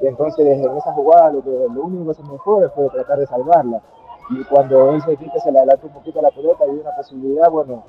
Y 0.00 0.06
entonces 0.06 0.46
en 0.46 0.76
esa 0.76 0.92
jugada 0.92 1.32
lo, 1.32 1.42
que, 1.42 1.50
lo 1.50 1.82
único 1.82 2.06
que 2.08 2.14
se 2.14 2.22
me 2.22 2.38
fue 2.38 2.68
fue 2.70 2.88
tratar 2.90 3.18
de 3.18 3.26
salvarla. 3.26 3.80
Y 4.30 4.44
cuando 4.44 4.90
él 4.90 5.02
se 5.02 5.16
que 5.16 5.40
se 5.40 5.52
le 5.52 5.58
adelantó 5.58 5.86
un 5.86 5.92
poquito 5.94 6.18
a 6.18 6.22
la 6.22 6.30
pelota 6.30 6.64
y 6.66 6.70
una 6.70 6.94
posibilidad, 6.96 7.50
bueno, 7.50 7.84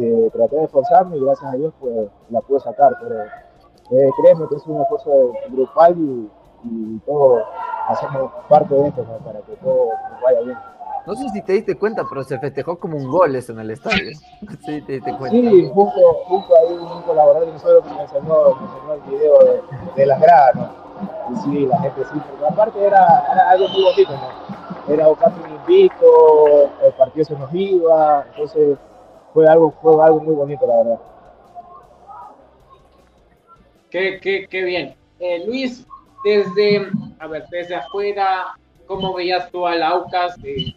eh, 0.00 0.30
traté 0.32 0.56
de 0.56 0.64
esforzarme 0.64 1.16
y 1.16 1.24
gracias 1.24 1.52
a 1.52 1.56
Dios 1.56 1.72
pues 1.80 2.08
la 2.30 2.40
pude 2.40 2.60
sacar. 2.60 2.94
Pero 3.00 3.24
eh, 3.90 4.10
créeme 4.20 4.48
que 4.48 4.56
es 4.56 4.66
un 4.66 4.80
esfuerzo 4.80 5.32
grupal 5.50 5.98
y, 5.98 6.30
y 6.64 6.98
todos 7.00 7.42
hacemos 7.88 8.32
parte 8.48 8.74
de 8.74 8.88
esto 8.88 9.04
para 9.24 9.40
que 9.40 9.56
todo 9.56 9.88
vaya 10.22 10.40
bien. 10.40 10.58
No 11.06 11.14
sé 11.16 11.28
si 11.30 11.42
te 11.42 11.54
diste 11.54 11.76
cuenta, 11.76 12.04
pero 12.08 12.22
se 12.22 12.38
festejó 12.38 12.78
como 12.78 12.96
un 12.96 13.10
gol 13.10 13.34
eso 13.34 13.52
en 13.52 13.60
el 13.60 13.70
estadio. 13.70 14.12
Sí, 14.64 14.80
te 14.82 14.92
diste 14.92 15.16
cuenta. 15.16 15.30
Sí, 15.30 15.70
justo, 15.72 16.00
justo 16.26 16.54
ahí 16.56 16.74
un 16.76 17.02
colaborador 17.02 17.46
de 17.46 17.52
nosotros 17.52 17.84
me 17.96 18.02
enseñó, 18.02 18.54
me 18.54 18.66
enseñó 18.66 18.94
el 18.94 19.00
video 19.10 19.38
de, 19.44 19.62
de 19.96 20.06
las 20.06 20.20
gradas, 20.20 20.54
¿no? 20.54 20.70
Y 21.32 21.36
sí, 21.36 21.66
la 21.66 21.78
gente 21.80 22.02
sí, 22.12 22.20
porque 22.28 22.46
aparte 22.46 22.84
era, 22.84 23.24
era 23.32 23.50
algo 23.50 23.68
muy 23.68 23.82
bonito, 23.82 24.12
¿no? 24.12 24.92
Era 24.92 25.06
casi 25.14 25.40
un 25.40 25.50
invito, 25.50 26.70
el 26.84 26.92
partido 26.92 27.24
se 27.24 27.34
nos 27.34 27.52
iba, 27.54 28.24
entonces 28.30 28.78
fue 29.32 29.48
algo, 29.48 29.72
fue 29.82 30.04
algo 30.04 30.20
muy 30.20 30.34
bonito, 30.34 30.66
la 30.66 30.76
verdad. 30.76 30.98
Qué, 33.90 34.20
qué, 34.20 34.46
qué 34.48 34.62
bien. 34.64 34.96
Eh, 35.18 35.44
Luis, 35.46 35.86
desde, 36.24 36.88
a 37.18 37.26
ver, 37.26 37.46
desde 37.50 37.74
afuera, 37.74 38.54
¿cómo 38.86 39.14
veías 39.14 39.50
tú 39.50 39.66
al 39.66 39.82
Aucas? 39.82 40.36
¿Te 40.40 40.74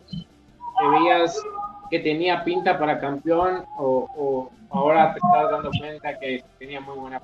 veías 0.92 1.42
que 1.90 2.00
tenía 2.00 2.44
pinta 2.44 2.78
para 2.78 3.00
campeón 3.00 3.66
o, 3.78 4.50
ahora 4.70 5.14
te 5.14 5.20
estás 5.20 5.52
dando 5.52 5.70
cuenta 5.80 6.20
que 6.20 6.44
tenía 6.60 6.82
muy 6.82 6.98
buena 6.98 7.22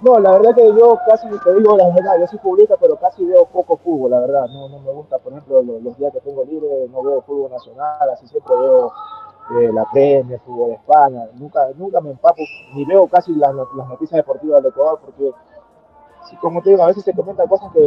No, 0.00 0.18
la 0.18 0.32
verdad 0.32 0.54
que 0.54 0.66
yo 0.66 0.98
casi, 1.06 1.28
te 1.28 1.54
digo 1.54 1.76
la 1.76 1.88
verdad, 1.88 2.18
yo 2.18 2.26
soy 2.26 2.38
futbolista, 2.38 2.76
pero 2.80 2.96
casi 2.96 3.24
veo 3.24 3.44
poco 3.46 3.76
fútbol, 3.76 4.10
la 4.10 4.20
verdad. 4.20 4.46
No, 4.48 4.68
no 4.68 4.80
me 4.80 4.92
gusta, 4.92 5.18
por 5.18 5.32
ejemplo, 5.32 5.62
los, 5.62 5.82
los 5.82 5.98
días 5.98 6.12
que 6.12 6.20
tengo 6.20 6.44
libre, 6.44 6.68
no 6.90 7.02
veo 7.02 7.22
fútbol 7.22 7.50
nacional, 7.50 8.10
así 8.10 8.26
siempre 8.26 8.56
veo 8.56 8.92
eh, 9.50 9.70
la 9.72 9.84
Premier, 9.92 10.40
fútbol 10.40 10.70
de 10.70 10.74
España. 10.76 11.28
Nunca, 11.34 11.68
nunca 11.76 12.00
me 12.00 12.10
empapo, 12.10 12.42
ni 12.74 12.84
veo 12.84 13.06
casi 13.06 13.32
las, 13.34 13.54
las 13.54 13.88
noticias 13.88 14.16
deportivas 14.16 14.62
del 14.62 14.72
Ecuador, 14.72 15.00
porque, 15.04 15.30
sí, 16.24 16.36
como 16.36 16.62
te 16.62 16.70
digo, 16.70 16.82
a 16.82 16.86
veces 16.88 17.04
se 17.04 17.12
comentan 17.14 17.46
cosas 17.48 17.72
que, 17.72 17.80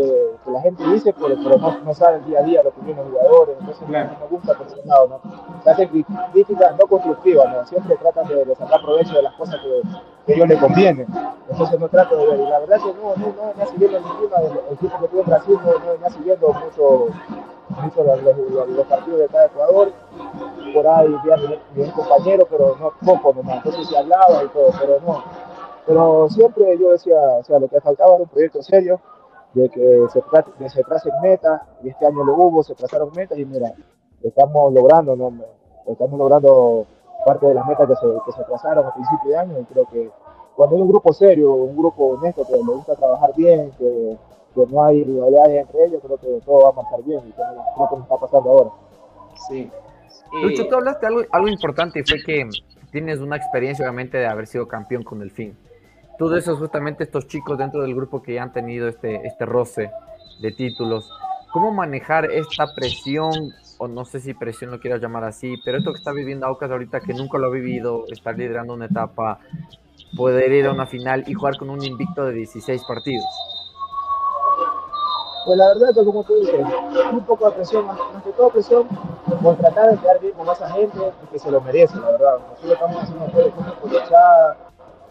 que 0.44 0.52
la 0.52 0.62
gente 0.62 0.84
dice, 0.92 1.14
pero, 1.14 1.36
pero 1.44 1.58
no, 1.58 1.78
no 1.80 1.94
saben 1.94 2.24
día 2.26 2.40
a 2.40 2.44
día 2.44 2.64
lo 2.64 2.72
que 2.72 2.82
vienen 2.82 3.04
los 3.06 3.14
jugadores, 3.14 3.56
entonces 3.60 3.84
Claro. 3.88 4.10
no 4.14 4.20
me 4.20 4.28
gusta 4.28 4.54
por 4.54 4.68
ese 4.68 4.86
lado, 4.86 5.08
¿no? 5.08 5.22
Se 5.64 5.70
hacen 5.70 6.06
críticas 6.34 6.72
no 6.80 6.88
constructivas, 6.88 7.54
¿no? 7.54 7.66
Siempre 7.66 7.96
tratan 7.98 8.28
de, 8.28 8.46
de 8.46 8.56
sacar 8.56 8.82
provecho 8.82 9.14
de 9.14 9.22
las 9.24 9.34
cosas 9.36 9.60
que, 9.62 9.82
que 10.26 10.34
a 10.34 10.36
ellos 10.36 10.48
les 10.48 10.60
convienen. 10.60 11.08
Entonces 11.50 11.80
no 11.80 11.88
trato 11.90 12.16
de 12.18 12.26
ver. 12.28 12.40
Y 12.40 12.44
la 12.50 12.60
verdad 12.60 12.78
que 12.78 12.94
no, 12.94 13.16
no, 13.16 13.28
no 13.34 13.48
venía 13.50 13.66
siguiendo 13.68 14.00
ninguna 14.00 14.38
del 14.42 14.52
el 14.68 14.74
equipo 14.74 15.00
que 15.00 15.08
tuve 15.08 15.22
en 15.22 15.26
Brasil, 15.28 15.58
no, 15.64 15.72
no 15.86 15.92
venía 15.94 16.10
siguiendo 16.10 16.48
mucho, 16.54 17.06
mucho 17.82 18.04
los, 18.04 18.24
los- 18.24 18.70
los- 18.70 18.88
partidos 18.88 19.20
de 19.20 19.28
cada 19.28 19.46
Ecuador. 19.46 19.92
Por 20.74 20.88
ahí 20.88 21.16
vi 21.24 21.32
a 21.32 21.38
mi, 21.38 21.60
mi 21.84 21.90
compañero, 21.92 22.46
pero 22.50 22.76
no 22.80 22.92
poco 23.06 23.34
nomás. 23.34 23.58
Entonces 23.58 23.88
se 23.88 23.98
hablaba 23.98 24.44
y 24.44 24.48
todo, 24.50 24.70
pero 24.80 25.00
no. 25.06 25.24
Pero 25.88 26.28
siempre 26.30 26.78
yo 26.78 26.92
decía, 26.92 27.16
o 27.40 27.44
sea, 27.44 27.60
lo 27.60 27.68
que 27.70 27.80
faltaba 27.82 28.16
era 28.16 28.24
un 28.24 28.30
proyecto 28.30 28.62
serio, 28.62 29.00
de 29.54 29.70
que 29.70 30.06
se, 30.12 30.22
tra- 30.24 30.54
que 30.58 30.70
se 30.70 30.84
tracen 30.84 31.14
metas, 31.22 31.62
y 31.82 31.90
este 31.90 32.06
año 32.06 32.24
lo 32.24 32.36
hubo, 32.36 32.62
se 32.62 32.76
trazaron 32.76 33.10
metas, 33.16 33.38
y 33.40 33.46
mira, 33.46 33.74
estamos 34.22 34.74
logrando, 34.74 35.16
¿no? 35.16 35.34
estamos 35.88 36.20
logrando 36.20 36.86
parte 37.26 37.46
de 37.48 37.54
las 37.54 37.66
metas 37.66 37.88
que 37.88 37.96
se, 37.96 38.08
que 38.26 38.32
se 38.34 38.44
trazaron 38.44 38.86
a 38.86 38.94
principio 38.94 39.30
de 39.32 39.38
año, 39.38 39.60
y 39.60 39.64
creo 39.64 39.86
que 39.90 40.12
cuando 40.56 40.76
hay 40.76 40.82
un 40.82 40.90
grupo 40.90 41.14
serio, 41.14 41.54
un 41.54 41.78
grupo 41.78 42.08
honesto 42.08 42.46
que 42.46 42.54
le 42.54 42.64
gusta 42.64 42.96
trabajar 42.96 43.32
bien, 43.36 43.72
que, 43.78 44.18
que 44.54 44.66
no 44.68 44.84
hay 44.84 45.04
rivalidades 45.04 45.62
entre 45.62 45.86
ellos, 45.86 46.02
creo 46.04 46.18
que 46.18 46.42
todo 46.46 46.64
va 46.64 46.70
a 46.70 46.74
marchar 46.74 47.02
bien, 47.04 47.22
y 47.28 47.32
creo, 47.32 47.48
creo 47.76 47.90
que 47.90 47.96
nos 47.96 48.04
está 48.04 48.18
pasando 48.18 48.50
ahora. 48.50 48.70
Sí. 49.48 49.72
Lucho, 50.44 50.68
tú 50.68 50.76
hablaste 50.76 51.08
algo, 51.08 51.22
algo 51.32 51.48
importante 51.48 52.00
y 52.00 52.04
fue 52.04 52.22
que 52.24 52.50
tienes 52.92 53.20
una 53.20 53.38
experiencia, 53.38 53.86
obviamente, 53.86 54.18
de 54.18 54.28
haber 54.28 54.46
sido 54.48 54.68
campeón 54.68 55.04
con 55.04 55.22
el 55.22 55.32
fin. 55.32 55.58
Tú 56.18 56.30
de 56.30 56.40
esos, 56.40 56.58
justamente, 56.58 57.04
estos 57.04 57.28
chicos 57.28 57.60
dentro 57.60 57.82
del 57.82 57.94
grupo 57.94 58.24
que 58.24 58.34
ya 58.34 58.44
han 58.44 58.52
tenido 58.52 58.88
este, 58.88 59.28
este 59.28 59.46
roce 59.46 59.92
de 60.42 60.52
títulos, 60.52 61.08
¿cómo 61.52 61.72
manejar 61.72 62.26
esta 62.32 62.66
presión, 62.76 63.32
o 63.78 63.88
no 63.88 64.04
sé 64.04 64.20
si 64.20 64.34
presión 64.34 64.72
lo 64.72 64.80
quieras 64.80 65.00
llamar 65.00 65.24
así, 65.26 65.56
pero 65.64 65.78
esto 65.78 65.92
que 65.92 66.00
está 66.00 66.12
viviendo 66.12 66.48
Aucas 66.48 66.72
ahorita, 66.72 67.02
que 67.02 67.14
nunca 67.14 67.38
lo 67.38 67.48
ha 67.48 67.52
vivido, 67.52 68.06
estar 68.12 68.36
liderando 68.36 68.74
una 68.74 68.86
etapa, 68.86 69.40
poder 70.16 70.52
ir 70.52 70.66
a 70.66 70.72
una 70.72 70.88
final 70.88 71.24
y 71.28 71.36
jugar 71.36 71.56
con 71.58 71.70
un 71.70 71.84
invicto 71.84 72.26
de 72.26 72.34
16 72.34 72.82
partidos? 72.88 73.26
Pues 75.46 75.58
la 75.58 75.68
verdad 75.68 75.94
que 75.94 76.04
como 76.04 76.24
tú 76.24 76.34
dices, 76.34 76.66
un 77.14 77.26
poco 77.26 77.46
de 77.46 77.56
presión, 77.58 77.86
más, 77.86 77.98
que 78.24 78.32
todo 78.32 78.50
presión, 78.50 78.88
por 79.42 79.56
tratar 79.58 79.92
de 79.92 79.98
quedar 79.98 80.20
bien 80.20 80.34
con 80.34 80.50
esa 80.50 80.70
gente 80.72 80.98
que 81.32 81.40
se 81.40 81.52
lo 81.52 81.62
merece, 81.62 81.96
la 81.96 82.12
verdad. 82.12 82.40
Nosotros 82.50 82.72
estamos 82.74 83.04
haciendo 83.04 83.26
todo 83.28 83.42
el 83.42 83.48
esfuerzo 83.48 83.76
por 83.80 83.92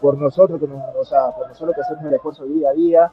por 0.01 0.19
nosotros, 0.19 0.61
que 0.61 0.67
nos, 0.69 0.83
o 0.97 1.05
sea, 1.05 1.31
por 1.37 1.49
nosotros 1.49 1.75
que 1.75 1.83
hacemos 1.83 2.05
el 2.05 2.15
esfuerzo 2.15 2.45
día 2.45 2.71
a 2.71 2.73
día, 2.73 3.13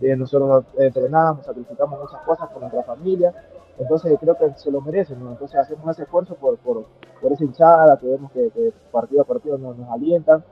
eh, 0.00 0.14
nosotros 0.16 0.64
entrenamos, 0.78 1.44
sacrificamos 1.46 2.00
muchas 2.00 2.20
cosas 2.22 2.48
por 2.50 2.60
nuestra 2.60 2.82
familia, 2.82 3.32
entonces 3.78 4.16
creo 4.20 4.36
que 4.36 4.52
se 4.54 4.70
lo 4.70 4.80
merecen, 4.80 5.22
¿no? 5.22 5.30
Entonces 5.30 5.58
hacemos 5.58 5.88
ese 5.90 6.02
esfuerzo 6.02 6.34
por, 6.34 6.56
por, 6.58 6.84
por 7.20 7.32
esa 7.32 7.44
hinchada, 7.44 7.98
que 7.98 8.06
vemos 8.06 8.30
que, 8.32 8.72
partido 8.90 9.22
a 9.22 9.24
partido 9.24 9.56
nos, 9.58 9.76
nos 9.76 9.88
alientan, 9.90 10.44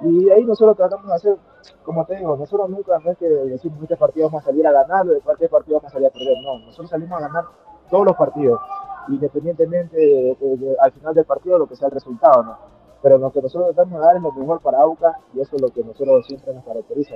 y 0.00 0.30
ahí 0.30 0.44
nosotros 0.44 0.76
tratamos 0.76 1.06
de 1.08 1.14
hacer, 1.14 1.36
como 1.84 2.04
te 2.06 2.16
digo, 2.16 2.36
nosotros 2.36 2.70
nunca 2.70 2.98
no 3.00 3.10
es 3.10 3.18
que 3.18 3.28
decimos 3.28 3.82
este 3.82 3.96
partido 3.96 4.28
vamos 4.28 4.42
a 4.42 4.46
salir 4.46 4.66
a 4.66 4.72
ganar 4.72 5.06
o 5.06 5.10
de 5.10 5.18
este 5.18 5.48
partido 5.48 5.78
vamos 5.78 5.90
a 5.90 5.94
salir 5.94 6.06
a 6.08 6.10
perder, 6.10 6.36
no, 6.44 6.58
nosotros 6.66 6.88
salimos 6.90 7.18
a 7.18 7.26
ganar 7.26 7.44
todos 7.90 8.04
los 8.06 8.16
partidos, 8.16 8.60
independientemente 9.08 9.96
de, 9.96 10.36
de- 10.40 10.56
de- 10.56 10.76
al 10.80 10.92
final 10.92 11.14
del 11.14 11.24
partido 11.24 11.58
lo 11.58 11.66
que 11.66 11.74
sea 11.76 11.88
el 11.88 11.94
resultado, 11.94 12.42
¿no? 12.42 12.77
Pero 13.02 13.18
lo 13.18 13.30
que 13.30 13.42
nosotros 13.42 13.74
tratamos 13.74 14.00
de 14.00 14.06
dar 14.06 14.16
es 14.16 14.22
lo 14.22 14.32
mejor 14.32 14.60
para 14.60 14.80
AUCA 14.80 15.18
y 15.34 15.40
eso 15.40 15.56
es 15.56 15.62
lo 15.62 15.68
que 15.68 15.84
nosotros 15.84 16.26
siempre 16.26 16.52
nos 16.52 16.64
caracteriza. 16.64 17.14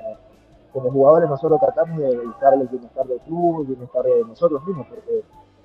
Como 0.73 0.91
jugadores 0.91 1.29
nosotros 1.29 1.61
tratamos 1.61 1.99
de 1.99 2.17
buscar 2.19 2.55
el 2.55 2.69
bienestar 2.69 3.07
del 3.07 3.21
club, 3.21 3.61
el 3.62 3.67
bienestar 3.67 4.05
de 4.05 4.25
nosotros 4.25 4.65
mismos, 4.65 4.87
porque 4.89 5.23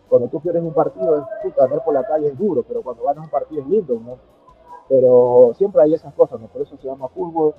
cuando 0.09 0.27
tú 0.29 0.39
pierdes 0.39 0.63
un 0.63 0.74
partido, 0.74 1.27
puta, 1.43 1.63
andar 1.63 1.83
por 1.83 1.93
la 1.93 2.03
calle 2.03 2.27
es 2.27 2.38
duro, 2.38 2.63
pero 2.67 2.81
cuando 2.81 3.03
ganas 3.03 3.25
un 3.25 3.29
partido 3.29 3.62
es 3.62 3.67
lindo, 3.67 4.00
¿no? 4.00 4.17
Pero 4.89 5.53
siempre 5.55 5.81
hay 5.83 5.93
esas 5.93 6.13
cosas, 6.13 6.39
¿no? 6.39 6.47
Por 6.47 6.62
eso 6.62 6.77
se 6.77 6.88
llama 6.88 7.09
fútbol, 7.09 7.53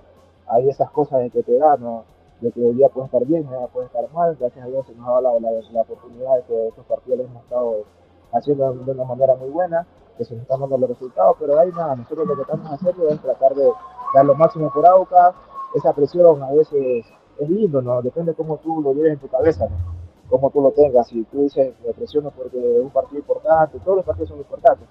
hay 0.46 0.68
esas 0.68 0.90
cosas 0.90 1.20
de 1.20 1.30
que 1.30 1.42
te 1.42 1.58
dan, 1.58 1.80
¿no? 1.80 2.04
De 2.40 2.50
que 2.52 2.66
el 2.66 2.76
día 2.76 2.88
puede 2.88 3.06
estar 3.06 3.24
bien, 3.24 3.42
el 3.44 3.48
día 3.50 3.66
puede 3.66 3.86
estar 3.86 4.10
mal, 4.12 4.36
gracias 4.38 4.64
a 4.64 4.68
Dios 4.68 4.86
se 4.86 4.94
nos 4.94 5.08
ha 5.08 5.20
dado 5.20 5.40
la, 5.40 5.50
la, 5.50 5.80
oportunidad 5.82 6.36
de 6.36 6.42
que 6.44 6.68
estos 6.68 6.86
partidos 6.86 7.20
hemos 7.20 7.42
estado 7.42 7.84
haciendo 8.32 8.72
de 8.72 8.92
una 8.92 9.04
manera 9.04 9.34
muy 9.34 9.50
buena, 9.50 9.86
que 10.16 10.24
se 10.24 10.36
están 10.36 10.60
dando 10.60 10.78
los 10.78 10.90
resultados, 10.90 11.36
pero 11.38 11.58
ahí 11.58 11.70
nada, 11.70 11.96
nosotros 11.96 12.26
lo 12.26 12.36
que 12.36 12.42
estamos 12.42 12.70
haciendo 12.72 13.08
es 13.08 13.20
tratar 13.20 13.54
de 13.54 13.70
dar 14.14 14.24
lo 14.24 14.34
máximo 14.34 14.70
por 14.72 14.86
AUCA, 14.86 15.34
esa 15.74 15.92
presión 15.92 16.42
a 16.42 16.50
veces 16.52 17.06
es 17.38 17.48
lindo, 17.48 17.80
¿no? 17.80 18.02
Depende 18.02 18.34
cómo 18.34 18.56
tú 18.58 18.80
lo 18.80 18.92
lleves 18.94 19.12
en 19.12 19.18
tu 19.18 19.28
cabeza, 19.28 19.68
¿no? 19.68 19.98
como 20.28 20.50
tú 20.50 20.60
lo 20.60 20.72
tengas. 20.72 21.08
Si 21.08 21.24
tú 21.24 21.42
dices, 21.42 21.74
me 21.84 21.92
presiono 21.94 22.30
porque 22.30 22.58
es 22.58 22.82
un 22.82 22.90
partido 22.90 23.20
importante, 23.20 23.78
todos 23.80 23.98
los 23.98 24.04
partidos 24.04 24.30
son 24.30 24.38
importantes, 24.38 24.86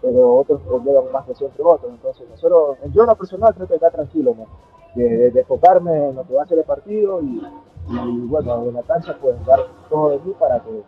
pero 0.00 0.36
otros 0.36 0.60
llevan 0.84 1.10
más 1.12 1.24
presión 1.24 1.50
que 1.56 1.62
otros. 1.62 1.90
Entonces, 1.90 2.28
nosotros, 2.28 2.78
yo 2.92 3.02
en 3.02 3.08
lo 3.08 3.16
personal 3.16 3.54
creo 3.54 3.66
que 3.66 3.74
está 3.74 3.90
tranquilo, 3.90 4.34
¿no? 4.36 4.46
de, 4.94 5.30
de, 5.30 5.40
enfocarme 5.40 6.08
en 6.08 6.16
lo 6.16 6.26
que 6.26 6.34
va 6.34 6.42
a 6.42 6.46
ser 6.46 6.58
el 6.58 6.64
partido 6.64 7.20
y, 7.22 7.40
y, 7.88 8.20
bueno, 8.26 8.64
en 8.64 8.74
la 8.74 8.82
cancha 8.82 9.16
pues 9.20 9.34
dar 9.46 9.60
todo 9.88 10.10
de 10.10 10.18
mí 10.20 10.34
para 10.38 10.60
que 10.60 10.82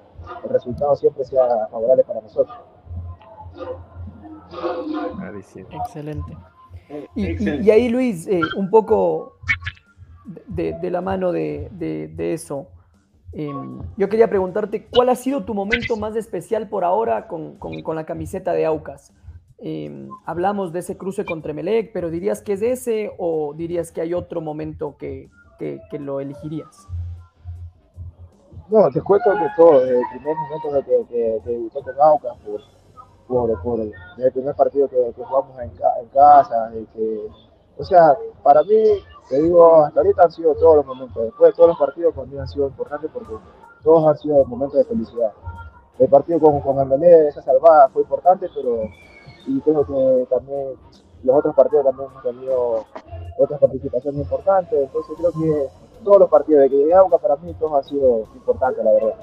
el 0.44 0.50
resultado 0.50 0.96
siempre 0.96 1.24
sea 1.24 1.68
favorable 1.70 2.04
para 2.04 2.20
nosotros. 2.20 2.56
Excelente. 5.70 6.36
Y, 7.14 7.50
y, 7.50 7.60
y 7.62 7.70
ahí 7.70 7.88
Luis, 7.88 8.26
eh, 8.26 8.40
un 8.56 8.68
poco 8.70 9.38
de, 10.46 10.74
de, 10.80 10.90
la 10.90 11.00
mano 11.00 11.32
de, 11.32 11.68
de 11.70 12.34
eso, 12.34 12.68
eh, 13.32 13.50
yo 13.96 14.08
quería 14.10 14.28
preguntarte, 14.28 14.86
¿cuál 14.86 15.08
ha 15.08 15.14
sido 15.16 15.44
tu 15.44 15.54
momento 15.54 15.96
más 15.96 16.16
especial 16.16 16.68
por 16.68 16.84
ahora 16.84 17.28
con, 17.28 17.56
con, 17.56 17.82
con 17.82 17.96
la 17.96 18.04
camiseta 18.04 18.52
de 18.52 18.66
Aucas? 18.66 19.14
Eh, 19.58 20.08
hablamos 20.26 20.72
de 20.72 20.80
ese 20.80 20.98
cruce 20.98 21.24
contra 21.24 21.54
Melec, 21.54 21.92
pero 21.92 22.10
¿dirías 22.10 22.42
que 22.42 22.54
es 22.54 22.62
ese 22.62 23.12
o 23.16 23.54
dirías 23.54 23.90
que 23.90 24.02
hay 24.02 24.12
otro 24.12 24.40
momento 24.40 24.96
que, 24.98 25.30
que, 25.58 25.80
que 25.90 25.98
lo 25.98 26.20
elegirías? 26.20 26.88
No, 28.72 28.90
te 28.90 29.02
cuento 29.02 29.30
que 29.32 29.46
todo, 29.54 29.80
desde 29.80 30.00
el 30.00 30.06
primer 30.08 30.34
momento 30.34 30.82
que, 30.86 31.04
que, 31.06 31.40
que 31.44 31.68
con 31.74 32.00
Aucas, 32.00 32.38
por, 32.38 32.60
por, 33.28 33.62
por 33.62 33.78
desde 33.80 34.26
el 34.28 34.32
primer 34.32 34.54
partido 34.54 34.88
que, 34.88 35.12
jugamos 35.14 35.58
en, 35.58 35.70
en 35.72 36.08
casa, 36.08 36.70
de 36.70 36.86
que, 36.86 37.28
o 37.76 37.84
sea, 37.84 38.16
para 38.42 38.62
mí, 38.62 38.82
te 39.28 39.42
digo, 39.42 39.84
hasta 39.84 40.00
ahorita 40.00 40.22
han 40.22 40.32
sido 40.32 40.54
todos 40.54 40.76
los 40.76 40.86
momentos, 40.86 41.22
después 41.22 41.50
de 41.50 41.54
todos 41.54 41.68
los 41.68 41.78
partidos 41.78 42.14
para 42.14 42.26
mí 42.26 42.38
han 42.38 42.48
sido 42.48 42.68
importantes 42.68 43.10
porque 43.12 43.34
todos 43.84 44.08
han 44.08 44.16
sido 44.16 44.42
momentos 44.46 44.78
de 44.78 44.84
felicidad. 44.84 45.32
El 45.98 46.08
partido 46.08 46.40
con, 46.40 46.58
con 46.62 46.88
Melec, 46.88 47.28
esa 47.28 47.42
salvada 47.42 47.90
fue 47.90 48.00
importante, 48.00 48.48
pero 48.54 48.84
y 49.48 49.60
creo 49.60 49.84
que 49.84 50.26
también 50.30 50.78
los 51.22 51.36
otros 51.36 51.54
partidos 51.54 51.84
también 51.84 52.08
hemos 52.08 52.22
tenido 52.22 52.84
otras 53.36 53.60
participaciones 53.60 54.22
importantes, 54.22 54.80
entonces 54.82 55.14
creo 55.18 55.32
que 55.32 55.81
todos 56.02 56.18
los 56.18 56.28
partidos 56.28 56.62
de 56.62 56.70
que 56.70 56.76
llegué 56.76 56.94
a 56.94 57.02
para 57.04 57.36
mí 57.36 57.54
todos 57.54 57.72
han 57.72 57.84
sido 57.84 58.28
importantes, 58.34 58.84
la 58.84 58.92
verdad. 58.92 59.14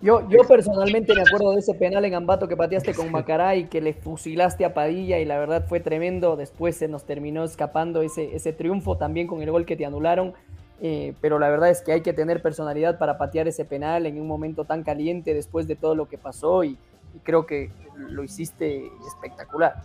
Yo, 0.00 0.28
yo 0.28 0.40
personalmente 0.48 1.14
me 1.14 1.22
acuerdo 1.22 1.52
de 1.52 1.60
ese 1.60 1.74
penal 1.74 2.04
en 2.04 2.14
Ambato 2.14 2.48
que 2.48 2.56
pateaste 2.56 2.92
con 2.92 3.12
Macará 3.12 3.54
y 3.54 3.66
que 3.66 3.80
le 3.80 3.94
fusilaste 3.94 4.64
a 4.64 4.74
Padilla 4.74 5.20
y 5.20 5.24
la 5.24 5.38
verdad 5.38 5.64
fue 5.68 5.78
tremendo. 5.78 6.34
Después 6.34 6.76
se 6.76 6.88
nos 6.88 7.04
terminó 7.04 7.44
escapando 7.44 8.02
ese, 8.02 8.34
ese 8.34 8.52
triunfo 8.52 8.96
también 8.96 9.28
con 9.28 9.42
el 9.42 9.50
gol 9.52 9.64
que 9.64 9.76
te 9.76 9.86
anularon. 9.86 10.34
Eh, 10.80 11.14
pero 11.20 11.38
la 11.38 11.48
verdad 11.48 11.70
es 11.70 11.82
que 11.82 11.92
hay 11.92 12.00
que 12.00 12.12
tener 12.12 12.42
personalidad 12.42 12.98
para 12.98 13.16
patear 13.16 13.46
ese 13.46 13.64
penal 13.64 14.04
en 14.06 14.20
un 14.20 14.26
momento 14.26 14.64
tan 14.64 14.82
caliente 14.82 15.34
después 15.34 15.68
de 15.68 15.76
todo 15.76 15.94
lo 15.94 16.08
que 16.08 16.18
pasó 16.18 16.64
y, 16.64 16.70
y 17.14 17.18
creo 17.22 17.46
que 17.46 17.70
lo 17.96 18.24
hiciste 18.24 18.90
espectacular. 19.06 19.82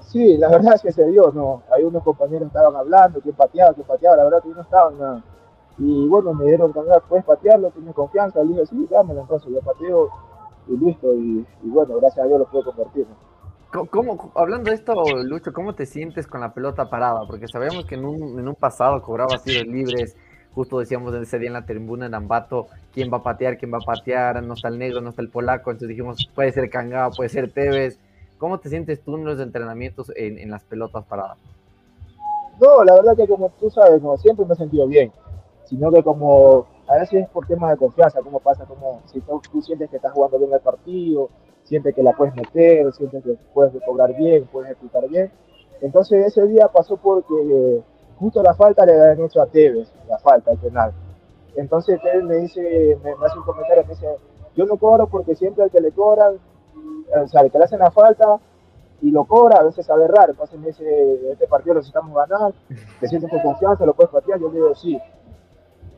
Sí, 0.00 0.36
la 0.36 0.48
verdad 0.48 0.74
es 0.74 0.82
que 0.82 0.92
se 0.92 1.06
dio, 1.06 1.30
¿no? 1.32 1.62
Hay 1.74 1.84
unos 1.84 2.02
compañeros 2.02 2.42
que 2.42 2.58
estaban 2.58 2.76
hablando, 2.76 3.20
quién 3.20 3.34
pateaba, 3.34 3.74
quién 3.74 3.86
pateaba, 3.86 4.16
la 4.16 4.24
verdad 4.24 4.42
que 4.42 4.48
yo 4.48 4.54
no 4.54 4.62
estaba 4.62 4.90
nada. 4.90 5.24
Y 5.78 6.06
bueno, 6.08 6.34
me 6.34 6.44
dieron 6.46 6.72
ganas, 6.72 7.02
puedes 7.08 7.24
patearlo, 7.24 7.70
tienes 7.70 7.94
confianza, 7.94 8.42
le 8.42 8.50
dije, 8.50 8.66
sí, 8.66 8.86
dámelo 8.90 9.22
entonces, 9.22 9.50
yo 9.52 9.60
pateo 9.60 10.10
y 10.68 10.76
listo, 10.76 11.12
y, 11.14 11.46
y 11.62 11.68
bueno, 11.68 11.96
gracias 11.98 12.24
a 12.24 12.28
Dios 12.28 12.40
lo 12.40 12.46
puedo 12.46 12.64
convertir. 12.64 13.06
¿no? 13.08 13.86
¿Cómo, 13.86 14.30
hablando 14.34 14.68
de 14.68 14.76
esto, 14.76 15.02
Lucho, 15.24 15.52
¿cómo 15.52 15.74
te 15.74 15.86
sientes 15.86 16.26
con 16.26 16.42
la 16.42 16.52
pelota 16.52 16.90
parada? 16.90 17.26
Porque 17.26 17.48
sabemos 17.48 17.86
que 17.86 17.94
en 17.94 18.04
un, 18.04 18.38
en 18.38 18.46
un 18.46 18.54
pasado 18.54 19.00
cobrabas 19.00 19.42
tiros 19.42 19.66
libres, 19.66 20.14
justo 20.54 20.78
decíamos 20.78 21.14
ese 21.14 21.38
día 21.38 21.48
en 21.48 21.54
la 21.54 21.64
tribuna 21.64 22.04
en 22.04 22.14
Ambato, 22.14 22.66
quién 22.92 23.10
va 23.10 23.18
a 23.18 23.22
patear, 23.22 23.56
quién 23.56 23.72
va 23.72 23.78
a 23.78 23.86
patear, 23.86 24.42
no 24.42 24.54
está 24.54 24.68
el 24.68 24.78
negro, 24.78 25.00
no 25.00 25.08
está 25.08 25.22
el 25.22 25.30
polaco, 25.30 25.70
entonces 25.70 25.88
dijimos, 25.88 26.28
puede 26.34 26.52
ser 26.52 26.68
Cangá, 26.68 27.08
puede 27.10 27.30
ser 27.30 27.50
Tevez. 27.50 27.98
¿Cómo 28.42 28.58
te 28.58 28.68
sientes 28.68 29.00
tú 29.04 29.14
en 29.14 29.24
los 29.24 29.38
entrenamientos 29.38 30.10
en, 30.16 30.36
en, 30.36 30.50
las 30.50 30.64
pelotas 30.64 31.04
paradas? 31.04 31.38
No, 32.60 32.82
la 32.82 32.94
verdad 32.96 33.16
que 33.16 33.28
como 33.28 33.50
tú 33.50 33.70
sabes, 33.70 34.02
no, 34.02 34.16
siempre 34.16 34.44
me 34.44 34.54
he 34.54 34.56
sentido 34.56 34.88
bien, 34.88 35.12
sino 35.62 35.92
que 35.92 36.02
como 36.02 36.66
a 36.88 36.96
veces 36.96 37.22
es 37.22 37.28
por 37.28 37.46
temas 37.46 37.70
de 37.70 37.76
confianza, 37.76 38.20
como 38.20 38.40
pasa, 38.40 38.64
como 38.64 39.00
si 39.06 39.20
tú, 39.20 39.40
tú 39.48 39.62
sientes 39.62 39.88
que 39.88 39.94
estás 39.94 40.10
jugando 40.10 40.40
bien 40.40 40.52
el 40.52 40.58
partido, 40.58 41.30
sientes 41.62 41.94
que 41.94 42.02
la 42.02 42.14
puedes 42.14 42.34
meter, 42.34 42.92
sientes 42.94 43.22
que 43.22 43.36
puedes 43.54 43.80
cobrar 43.86 44.12
bien, 44.16 44.48
puedes 44.50 44.72
ejecutar 44.72 45.08
bien. 45.08 45.30
Entonces 45.80 46.26
ese 46.26 46.44
día 46.48 46.66
pasó 46.66 46.96
porque 46.96 47.80
justo 48.18 48.42
la 48.42 48.54
falta 48.54 48.84
le 48.84 49.00
habían 49.00 49.24
hecho 49.24 49.40
a 49.40 49.46
Tevez, 49.46 49.88
la 50.08 50.18
falta, 50.18 50.50
el 50.50 50.58
penal. 50.58 50.92
Entonces 51.54 52.00
Tevez 52.02 52.24
me 52.24 52.38
dice, 52.38 52.98
me, 53.04 53.14
me, 53.14 53.24
hace 53.24 53.38
un 53.38 53.44
comentario, 53.44 53.84
me 53.84 53.90
dice, 53.90 54.08
yo 54.56 54.66
no 54.66 54.76
cobro 54.78 55.06
porque 55.06 55.36
siempre 55.36 55.62
al 55.62 55.70
que 55.70 55.80
le 55.80 55.92
cobran, 55.92 56.40
o 57.20 57.28
sea, 57.28 57.48
que 57.48 57.58
le 57.58 57.64
hacen 57.64 57.78
la 57.78 57.90
falta 57.90 58.38
y 59.00 59.10
lo 59.10 59.24
cobra, 59.24 59.60
a 59.60 59.64
veces 59.64 59.84
sabe 59.84 60.06
raro. 60.08 60.32
Entonces 60.32 60.58
me 60.58 60.68
dice, 60.68 61.32
este 61.32 61.46
partido 61.46 61.74
lo 61.74 61.80
necesitamos 61.80 62.14
ganar, 62.14 62.52
te 63.00 63.08
sientes 63.08 63.30
con 63.30 63.40
confianza, 63.40 63.84
lo 63.84 63.94
puedes 63.94 64.12
patear, 64.12 64.38
yo 64.38 64.48
le 64.48 64.54
digo, 64.54 64.74
sí. 64.74 64.98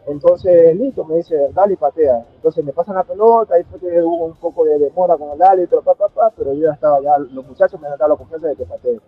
Entonces, 0.06 0.76
listo, 0.76 1.04
me 1.04 1.16
dice, 1.16 1.48
dale 1.54 1.74
y 1.74 1.76
patea. 1.76 2.26
Entonces 2.36 2.64
me 2.64 2.72
pasan 2.72 2.94
la 2.96 3.04
pelota, 3.04 3.58
y 3.58 3.64
fue 3.64 3.80
que 3.80 4.02
hubo 4.02 4.26
un 4.26 4.34
poco 4.34 4.64
de 4.64 4.78
demora 4.78 5.16
con 5.16 5.30
el 5.30 5.42
árbitro, 5.42 5.82
pa, 5.82 5.94
pa, 5.94 6.08
pa, 6.08 6.30
pero 6.36 6.52
yo 6.52 6.66
ya 6.66 6.72
estaba, 6.74 7.00
ya 7.00 7.16
los 7.18 7.46
muchachos 7.46 7.80
me 7.80 7.88
han 7.88 7.96
dado 7.96 8.12
la 8.12 8.16
confianza 8.16 8.48
de 8.48 8.56
que 8.56 8.66
patee. 8.66 9.00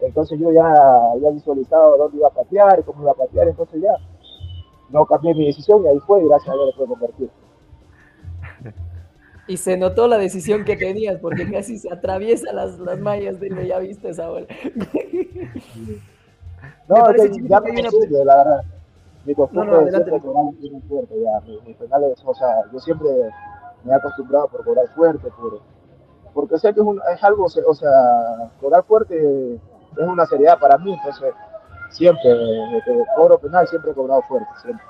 Entonces 0.00 0.38
yo 0.38 0.50
ya 0.50 0.66
había 1.12 1.30
visualizado 1.30 1.96
dónde 1.96 2.16
iba 2.16 2.26
a 2.26 2.32
patear, 2.32 2.84
cómo 2.84 3.02
iba 3.02 3.12
a 3.12 3.14
patear, 3.14 3.48
entonces 3.48 3.80
ya 3.80 3.94
no 4.90 5.06
cambié 5.06 5.32
mi 5.34 5.46
decisión 5.46 5.84
y 5.84 5.88
ahí 5.88 5.98
fue 6.00 6.24
gracias 6.24 6.50
a 6.50 6.54
Dios 6.54 6.66
lo 6.66 6.72
pude 6.72 6.88
convertir. 6.88 7.30
Y 9.52 9.58
se 9.58 9.76
notó 9.76 10.08
la 10.08 10.16
decisión 10.16 10.64
que 10.64 10.76
tenías, 10.78 11.18
porque 11.20 11.50
casi 11.50 11.76
se 11.76 11.92
atraviesa 11.92 12.54
las, 12.54 12.78
las 12.78 12.98
mallas 12.98 13.38
de 13.38 13.66
ya 13.66 13.78
viste 13.80 14.08
esa 14.08 14.28
bola. 14.28 14.46
No, 16.88 16.96
me 16.96 17.02
parece, 17.02 17.30
que 17.30 17.48
ya 17.48 17.60
me 17.60 17.70
una... 17.70 17.90
Sirve, 17.90 18.24
la 18.24 18.36
verdad. 18.36 18.64
Mi 19.24 19.34
costumbre 19.34 19.70
no, 19.70 19.82
no, 19.82 19.86
es 19.88 20.22
cobrar 20.22 20.82
fuerte 20.88 21.14
ya. 21.22 21.40
Mis 21.66 21.76
penales, 21.76 22.22
o 22.24 22.34
sea, 22.34 22.48
yo 22.72 22.80
siempre 22.80 23.08
me 23.84 23.92
he 23.92 23.94
acostumbrado 23.94 24.48
por 24.48 24.64
cobrar 24.64 24.88
fuerte, 24.94 25.28
por, 25.38 25.60
porque 26.34 26.58
sé 26.58 26.74
que 26.74 26.80
es, 26.80 26.86
un, 26.86 27.00
es 27.14 27.22
algo, 27.22 27.44
o 27.44 27.74
sea, 27.74 28.50
cobrar 28.60 28.84
fuerte 28.84 29.54
es 29.54 30.06
una 30.06 30.26
seriedad 30.26 30.58
para 30.58 30.76
mí, 30.78 30.92
entonces 30.92 31.32
siempre, 31.90 32.28
desde 32.30 32.82
que 32.84 33.04
cobro 33.16 33.38
penal, 33.38 33.66
siempre 33.68 33.92
he 33.92 33.94
cobrado 33.94 34.22
fuerte, 34.22 34.48
siempre. 34.62 34.84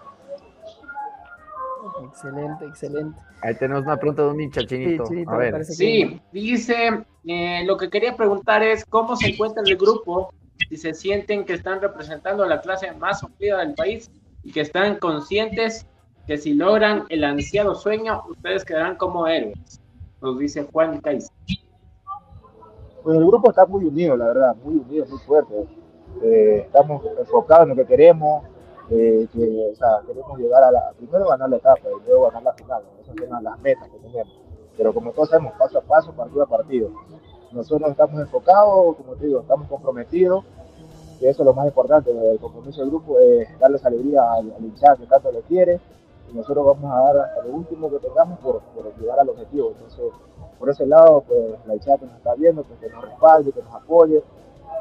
Excelente, 2.05 2.65
excelente. 2.65 3.19
Ahí 3.43 3.55
tenemos 3.57 3.83
una 3.83 3.97
pregunta 3.97 4.23
de 4.23 4.29
un 4.29 4.41
hincha 4.41 4.65
chinito. 4.65 5.07
Sí, 5.07 5.25
a 5.27 5.37
ver. 5.37 5.65
sí 5.65 6.21
dice, 6.33 7.05
eh, 7.25 7.65
lo 7.65 7.77
que 7.77 7.91
quería 7.91 8.17
preguntar 8.17 8.63
es 8.63 8.85
cómo 8.85 9.17
se 9.17 9.31
encuentra 9.31 9.63
el 9.67 9.77
grupo, 9.77 10.33
si 10.69 10.77
se 10.77 10.95
sienten 10.95 11.45
que 11.45 11.55
están 11.55 11.81
representando 11.81 12.45
a 12.45 12.47
la 12.47 12.61
clase 12.61 12.93
más 12.93 13.21
sufrida 13.21 13.59
del 13.59 13.75
país 13.75 14.11
y 14.45 14.53
que 14.53 14.61
están 14.61 14.97
conscientes 14.97 15.87
que 16.27 16.39
si 16.39 16.55
logran 16.55 17.05
el 17.09 17.25
ansiado 17.25 17.75
sueño, 17.75 18.23
ustedes 18.29 18.65
quedarán 18.65 18.97
como 18.97 19.27
héroes, 19.27 19.81
nos 20.21 20.39
dice 20.39 20.67
Juan 20.73 21.01
Caiz. 21.01 21.31
Pues 23.03 23.17
el 23.17 23.27
grupo 23.27 23.51
está 23.51 23.67
muy 23.67 23.85
unido, 23.85 24.17
la 24.17 24.27
verdad, 24.27 24.57
muy 24.63 24.77
unido, 24.77 25.05
muy 25.07 25.19
fuerte. 25.19 25.67
Eh, 26.23 26.63
estamos 26.67 27.03
enfocados 27.19 27.65
en 27.65 27.71
lo 27.71 27.77
que 27.77 27.87
queremos, 27.87 28.45
que, 28.93 29.69
o 29.73 29.77
sea, 29.77 30.01
queremos 30.07 30.39
llegar 30.39 30.63
a 30.65 30.71
la, 30.71 30.93
primero 30.97 31.29
ganar 31.29 31.49
la 31.49 31.57
etapa 31.57 31.89
y 31.89 32.07
luego 32.07 32.27
ganar 32.27 32.43
la 32.43 32.53
final, 32.53 32.83
esas 33.01 33.17
son 33.17 33.45
las 33.45 33.59
metas 33.61 33.89
que 33.89 33.99
tenemos. 33.99 34.41
Pero 34.77 34.95
como 34.95 35.13
todos 35.13 35.31
sabemos, 35.31 35.53
paso 35.59 35.79
a 35.79 35.83
paso, 35.83 36.13
partido 36.13 36.43
a 36.43 36.47
partido. 36.47 36.91
Nosotros 37.53 37.91
estamos 37.91 38.21
enfocados, 38.21 38.97
como 38.97 39.15
te 39.15 39.27
digo, 39.27 39.41
estamos 39.41 39.69
comprometidos, 39.69 40.45
que 41.21 41.29
eso 41.29 41.43
es 41.43 41.47
lo 41.47 41.55
más 41.55 41.67
importante, 41.67 42.11
el 42.11 42.39
compromiso 42.39 42.81
del 42.81 42.91
grupo 42.91 43.19
es 43.19 43.59
darles 43.59 43.85
alegría 43.85 44.33
al, 44.33 44.53
al 44.53 44.65
hinchado 44.65 44.97
que 44.97 45.07
tanto 45.07 45.31
lo 45.31 45.41
quiere, 45.43 45.81
y 46.33 46.37
nosotros 46.37 46.65
vamos 46.65 46.91
a 46.91 47.01
dar 47.01 47.19
hasta 47.19 47.45
lo 47.45 47.55
último 47.55 47.91
que 47.91 47.99
tengamos 47.99 48.39
por, 48.41 48.61
por 48.61 48.97
llegar 48.99 49.21
al 49.21 49.29
objetivo. 49.29 49.73
Entonces, 49.73 50.13
por 50.59 50.71
ese 50.71 50.87
lado, 50.87 51.23
pues 51.27 51.55
la 51.67 51.75
hinchada 51.75 51.99
que 51.99 52.07
nos 52.07 52.17
está 52.17 52.35
viendo, 52.35 52.63
pues, 52.63 52.81
que 52.81 52.89
nos 52.89 53.05
respalde, 53.05 53.53
que 53.53 53.63
nos 53.63 53.75
apoye, 53.75 54.23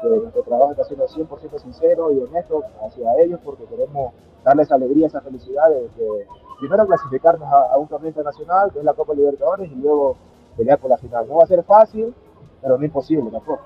que 0.08 0.20
nuestro 0.20 0.42
trabajo 0.42 0.72
está 0.72 0.84
siendo 0.84 1.06
100% 1.06 1.58
sincero 1.58 2.12
y 2.12 2.18
honesto 2.18 2.62
hacia 2.84 3.12
ellos 3.22 3.40
porque 3.44 3.64
queremos 3.64 4.12
darles 4.44 4.70
alegría, 4.72 5.06
esa 5.06 5.20
felicidad 5.20 5.68
de, 5.70 5.82
de 5.82 6.26
primero 6.58 6.86
clasificarnos 6.86 7.48
a, 7.48 7.74
a, 7.74 7.78
un 7.78 7.88
torneo 7.88 8.08
internacional, 8.08 8.72
que 8.72 8.80
es 8.80 8.84
la 8.84 8.94
Copa 8.94 9.14
Libertadores, 9.14 9.70
y 9.70 9.74
luego 9.74 10.16
pelear 10.56 10.78
por 10.78 10.90
la 10.90 10.98
final. 10.98 11.26
No 11.28 11.36
va 11.36 11.44
a 11.44 11.46
ser 11.46 11.62
fácil, 11.64 12.14
pero 12.60 12.78
no 12.78 12.84
imposible 12.84 13.30
tampoco. 13.30 13.62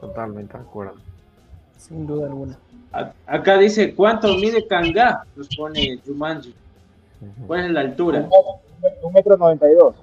Totalmente 0.00 0.56
de 0.56 0.64
acuerdo. 0.64 0.94
Sin 1.76 2.06
duda 2.06 2.26
alguna. 2.26 2.58
Acá 3.26 3.58
dice, 3.58 3.94
¿cuánto 3.94 4.28
mide 4.34 4.66
Kanga? 4.66 5.24
Nos 5.36 5.48
pone 5.56 5.98
Jumanji. 6.04 6.54
¿Cuál 7.46 7.66
es 7.66 7.70
la 7.70 7.80
altura? 7.80 8.28
Un 9.02 9.12
metro 9.12 9.36
noventa 9.36 9.70
y 9.70 9.74
dos. 9.74 9.94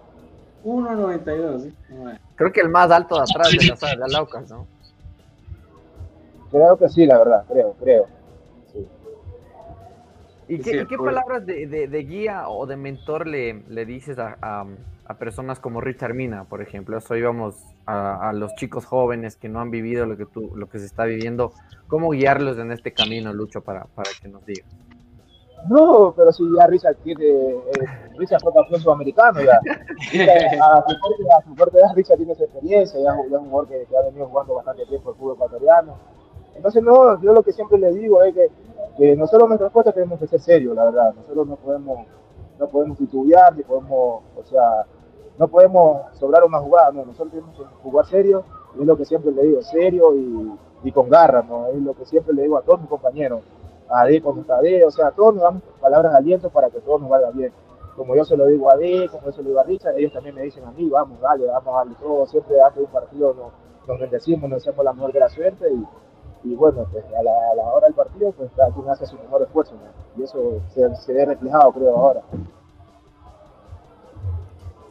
1.92. 0.64 1.62
¿sí? 1.62 1.74
Bueno. 1.90 2.20
Creo 2.36 2.52
que 2.52 2.62
el 2.62 2.70
más 2.70 2.92
alto 2.92 3.16
de 3.16 3.22
atrás 3.22 3.52
de 3.52 3.68
las 3.68 3.80
de 3.80 4.14
Laucas, 4.14 4.50
¿no? 4.50 4.68
Creo 6.52 6.78
que 6.78 6.90
sí, 6.90 7.06
la 7.06 7.18
verdad, 7.18 7.46
creo, 7.48 7.74
creo. 7.80 8.06
Sí. 8.72 8.88
¿Y 10.48 10.58
Sí, 10.58 10.64
qué, 10.64 10.78
y 10.82 10.86
qué 10.88 10.98
por- 10.98 11.08
palabras 11.08 11.46
de, 11.46 11.68
de- 11.68 11.88
de 11.88 12.04
guía 12.04 12.48
o 12.50 12.66
de 12.66 12.78
mentor 12.78 13.28
le, 13.28 13.64
le 13.68 13.86
dices 13.86 14.18
a, 14.20 14.38
a- 14.42 14.66
a 15.06 15.14
personas 15.18 15.60
como 15.60 15.82
Richard 15.82 16.14
Mina, 16.14 16.46
por 16.46 16.62
ejemplo? 16.62 16.98
Eso 16.98 17.16
íbamos 17.16 17.56
a, 17.86 18.30
a 18.30 18.34
los 18.34 18.56
chicos 18.56 18.86
jóvenes 18.86 19.36
que 19.36 19.50
no 19.50 19.60
han 19.60 19.72
vivido 19.72 20.06
lo 20.06 20.16
que, 20.18 20.26
tú, 20.26 20.52
lo 20.56 20.68
que 20.68 20.80
se 20.80 20.86
está 20.86 21.04
viviendo. 21.06 21.52
¿Cómo 21.88 22.10
guiarlos 22.12 22.58
en 22.60 22.72
este 22.72 22.94
camino, 22.94 23.34
Lucho, 23.34 23.62
para, 23.62 23.86
para 23.86 24.10
que 24.22 24.28
nos 24.30 24.46
digas? 24.46 24.66
No, 25.70 26.14
pero 26.16 26.32
si 26.32 26.44
ya 26.56 26.68
Richard 26.68 26.96
tiene, 26.98 27.26
eh, 27.26 27.60
Richard 28.18 28.40
fue 28.42 28.54
campeón 28.54 28.80
sudamericano 28.80 29.42
ya. 29.42 29.60
Richard, 30.12 30.62
a, 30.62 30.84
su 30.86 31.64
a 31.64 31.78
edad 31.80 31.96
Richard 31.96 32.18
tiene 32.18 32.34
esa 32.34 32.44
experiencia, 32.44 33.00
ya, 33.02 33.12
es 33.12 33.18
un- 33.18 33.30
ya 33.32 33.38
es 33.38 33.42
un 33.44 33.50
jugador 33.50 33.68
que, 33.70 33.86
que 33.86 33.98
ha 33.98 34.02
venido 34.04 34.28
jugando 34.28 34.56
bastante 34.56 34.86
tiempo 34.86 35.10
el 35.12 35.16
fútbol 35.18 35.34
ecuatoriano. 35.36 35.98
Entonces 36.58 36.84
no, 36.84 37.22
yo 37.22 37.34
lo 37.34 37.44
que 37.44 37.54
siempre 37.54 37.78
le 37.78 37.94
digo 37.94 38.22
es 38.24 38.34
que, 38.34 38.50
que 38.98 39.16
nosotros 39.16 39.48
nuestras 39.48 39.72
cosas 39.72 39.94
tenemos 39.94 40.20
que 40.20 40.28
ser 40.28 40.42
serios, 40.42 40.76
la 40.76 40.86
verdad. 40.86 41.14
Nosotros 41.16 41.48
no 41.48 41.56
podemos, 41.56 42.06
no 42.60 42.68
podemos 42.68 42.98
titubear, 42.98 43.56
ni 43.56 43.64
podemos, 43.64 44.24
o 44.36 44.44
sea, 44.44 44.86
no 45.38 45.48
podemos 45.48 46.14
sobrar 46.18 46.44
una 46.44 46.60
jugada, 46.60 46.92
no, 46.92 47.06
nosotros 47.06 47.32
tenemos 47.32 47.56
que 47.56 47.64
jugar 47.84 48.06
serio, 48.08 48.44
y 48.78 48.82
es 48.82 48.88
lo 48.88 48.98
que 48.98 49.06
siempre 49.06 49.32
le 49.32 49.44
digo, 49.44 49.62
serio 49.62 50.14
y, 50.16 50.52
y 50.84 50.92
con 50.92 51.10
garra, 51.10 51.44
¿no? 51.44 51.68
Es 51.68 51.82
lo 51.82 51.94
que 51.94 52.06
siempre 52.06 52.34
le 52.34 52.44
digo 52.44 52.58
a 52.58 52.62
todos 52.64 52.82
mis 52.82 52.90
compañeros 52.90 53.42
a 53.90 54.06
D 54.06 54.18
está 54.18 54.62
D, 54.62 54.84
o 54.84 54.92
sea, 54.92 55.12
todos 55.12 55.34
nos 55.36 55.44
damos 55.44 55.64
palabras 55.80 56.12
de 56.12 56.18
aliento 56.18 56.50
para 56.50 56.70
que 56.70 56.80
todo 56.80 57.00
nos 57.00 57.10
vaya 57.10 57.30
bien. 57.32 57.52
Como 57.96 58.16
yo 58.16 58.24
se 58.26 58.38
lo 58.38 58.46
digo 58.46 58.72
a 58.72 58.78
D, 58.78 59.08
como 59.12 59.26
yo 59.26 59.32
se 59.32 59.42
lo 59.42 59.50
digo 59.50 59.60
a 59.60 59.64
Richard, 59.64 59.98
ellos 59.98 60.14
también 60.14 60.36
me 60.36 60.44
dicen 60.44 60.64
a 60.66 60.72
mí, 60.72 60.88
vamos, 60.90 61.20
dale, 61.20 61.48
vamos 61.48 61.74
a 61.74 61.78
darle 61.78 61.96
todo. 62.00 62.26
Siempre 62.28 62.62
antes 62.62 62.78
de 62.78 62.84
un 62.84 62.92
partido 62.92 63.34
nos, 63.34 63.88
nos 63.88 64.00
bendecimos, 64.00 64.50
nos 64.50 64.60
deseamos 64.60 64.86
la 64.86 64.94
mejor 64.94 65.14
de 65.14 65.20
la 65.20 65.30
suerte 65.30 65.72
y, 65.72 65.86
y 66.44 66.56
bueno, 66.56 66.86
pues 66.92 67.04
a 67.06 67.24
la, 67.24 67.64
hora 67.64 67.88
del 67.88 67.96
partido, 67.96 68.32
pues 68.32 68.50
cada 68.56 68.72
quien 68.72 68.90
hace 68.90 69.06
su 69.06 69.18
mejor 69.18 69.42
esfuerzo, 69.42 69.76
¿no? 69.76 70.22
Y 70.22 70.24
eso 70.24 70.62
se, 70.74 70.96
se 70.96 71.14
ve 71.14 71.26
reflejado, 71.26 71.72
creo, 71.74 71.96
ahora. 71.96 72.22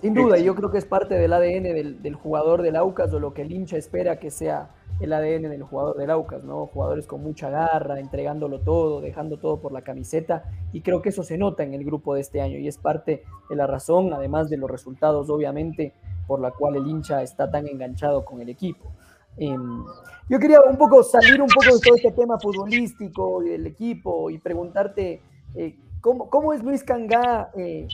Sin 0.01 0.15
duda, 0.15 0.39
yo 0.39 0.55
creo 0.55 0.71
que 0.71 0.79
es 0.79 0.85
parte 0.85 1.15
del 1.15 1.33
ADN 1.33 1.63
del, 1.63 2.03
del 2.03 2.15
jugador 2.15 2.63
del 2.63 2.77
Aucas 2.77 3.13
o 3.13 3.19
lo 3.19 3.33
que 3.33 3.43
el 3.43 3.51
hincha 3.51 3.77
espera 3.77 4.19
que 4.19 4.31
sea 4.31 4.71
el 5.01 5.13
ADN 5.13 5.51
del 5.51 5.63
jugador 5.63 5.97
del 5.97 6.11
Aucas, 6.11 6.43
¿no? 6.43 6.67
Jugadores 6.67 7.07
con 7.07 7.23
mucha 7.23 7.51
garra, 7.51 8.01
entregándolo 8.01 8.61
todo, 8.61 9.01
dejando 9.01 9.39
todo 9.39 9.61
por 9.61 9.73
la 9.73 9.83
camiseta, 9.83 10.45
y 10.73 10.81
creo 10.81 11.03
que 11.03 11.11
eso 11.11 11.23
se 11.23 11.37
nota 11.37 11.63
en 11.65 11.75
el 11.75 11.85
grupo 11.85 12.15
de 12.15 12.21
este 12.21 12.41
año 12.41 12.59
y 12.59 12.69
es 12.69 12.79
parte 12.79 13.25
de 13.49 13.57
la 13.57 13.67
razón, 13.67 14.13
además 14.13 14.49
de 14.49 14.57
los 14.57 14.71
resultados, 14.71 15.29
obviamente, 15.29 15.93
por 16.27 16.41
la 16.41 16.51
cual 16.51 16.77
el 16.77 16.87
hincha 16.87 17.23
está 17.23 17.51
tan 17.51 17.67
enganchado 17.67 18.25
con 18.25 18.41
el 18.41 18.49
equipo. 18.49 18.91
Em, 19.37 19.85
yo 20.29 20.39
quería 20.39 20.61
un 20.63 20.77
poco 20.77 21.03
salir 21.03 21.41
un 21.41 21.49
poco 21.49 21.75
de 21.75 21.81
todo 21.81 21.95
este 21.97 22.13
tema 22.13 22.39
futbolístico 22.39 23.43
y 23.43 23.51
del 23.51 23.67
equipo 23.67 24.31
y 24.31 24.39
preguntarte 24.39 25.21
eh, 25.55 25.79
¿cómo, 26.01 26.31
cómo 26.31 26.53
es 26.53 26.63
Luis 26.63 26.83
Cangá 26.83 27.51
eh, 27.55 27.87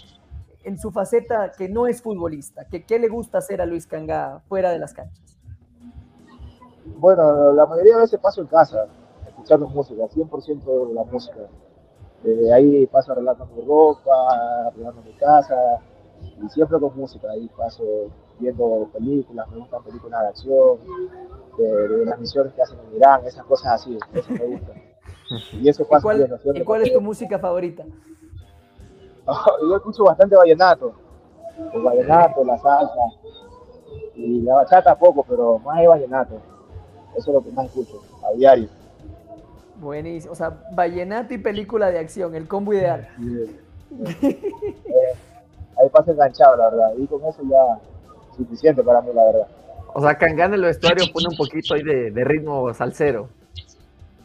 en 0.64 0.78
su 0.78 0.90
faceta 0.90 1.52
que 1.56 1.68
no 1.68 1.86
es 1.86 2.00
futbolista? 2.00 2.64
¿Qué, 2.70 2.84
¿Qué 2.84 2.98
le 2.98 3.08
gusta 3.08 3.38
hacer 3.38 3.60
a 3.60 3.66
Luis 3.66 3.86
Cangá 3.86 4.40
fuera 4.48 4.70
de 4.70 4.78
las 4.78 4.94
canchas? 4.94 5.36
Bueno, 6.96 7.52
la 7.52 7.66
mayoría 7.66 7.96
de 7.96 8.02
veces 8.02 8.20
paso 8.20 8.40
en 8.40 8.46
casa, 8.46 8.86
escuchando 9.26 9.68
música, 9.68 10.02
100% 10.04 10.88
de 10.88 10.94
la 10.94 11.04
música. 11.04 11.40
Eh, 12.24 12.52
ahí 12.52 12.86
paso 12.86 13.12
arreglando 13.12 13.46
mi 13.46 13.62
ropa, 13.62 14.68
arreglando 14.68 15.02
mi 15.02 15.12
casa, 15.14 15.80
y 16.20 16.48
siempre 16.48 16.78
con 16.78 16.96
música. 16.96 17.28
Ahí 17.30 17.50
paso 17.56 17.82
viendo 18.38 18.88
películas, 18.92 19.48
me 19.50 19.58
gustan 19.58 19.82
películas 19.82 20.22
de 20.22 20.28
acción, 20.28 20.78
de, 21.58 21.88
de 21.88 22.06
las 22.06 22.18
misiones 22.18 22.52
que 22.54 22.62
hacen 22.62 22.78
en 22.88 22.96
Irán, 22.96 23.26
esas 23.26 23.44
cosas 23.44 23.72
así, 23.74 23.98
eso 24.12 24.32
me 24.32 24.46
gusta. 24.46 24.72
Y 25.52 25.68
eso 25.68 25.82
¿Y 25.82 25.86
pasa 25.86 26.02
cuál, 26.02 26.18
viendo, 26.18 26.38
y 26.54 26.64
cuál 26.64 26.82
es 26.82 26.92
tu 26.92 27.00
música 27.00 27.38
favorita? 27.38 27.84
Yo 29.62 29.76
escucho 29.76 30.04
bastante 30.04 30.36
vallenato, 30.36 30.92
el 31.72 31.82
vallenato, 31.82 32.44
la 32.44 32.58
salsa, 32.58 33.00
y 34.14 34.42
la 34.42 34.56
bachata 34.56 34.98
poco, 34.98 35.24
pero 35.28 35.58
más 35.58 35.80
es 35.80 35.88
vallenato. 35.88 36.34
Eso 37.16 37.30
es 37.30 37.34
lo 37.34 37.42
que 37.42 37.50
más 37.50 37.66
escucho, 37.66 38.02
a 38.26 38.32
diario. 38.36 38.68
Buenísimo. 39.76 40.32
O 40.32 40.36
sea, 40.36 40.62
vallenato 40.72 41.34
y 41.34 41.38
película 41.38 41.90
de 41.90 41.98
acción, 41.98 42.34
el 42.34 42.48
combo 42.48 42.72
ideal. 42.72 43.08
Eh, 43.94 45.14
ahí 45.76 45.88
pasa 45.90 46.12
enganchado, 46.12 46.56
la 46.56 46.70
verdad. 46.70 46.92
Y 46.96 47.06
con 47.06 47.22
eso 47.26 47.42
ya 47.42 47.78
suficiente 48.36 48.82
para 48.82 49.00
mí, 49.02 49.10
la 49.14 49.24
verdad. 49.24 49.46
O 49.94 50.00
sea, 50.00 50.14
Cangá 50.16 50.46
en 50.46 50.54
el 50.54 50.62
vestuario 50.62 51.04
pone 51.12 51.26
un 51.30 51.36
poquito 51.36 51.74
ahí 51.74 51.82
de, 51.82 52.10
de 52.10 52.24
ritmo 52.24 52.72
salsero. 52.72 53.28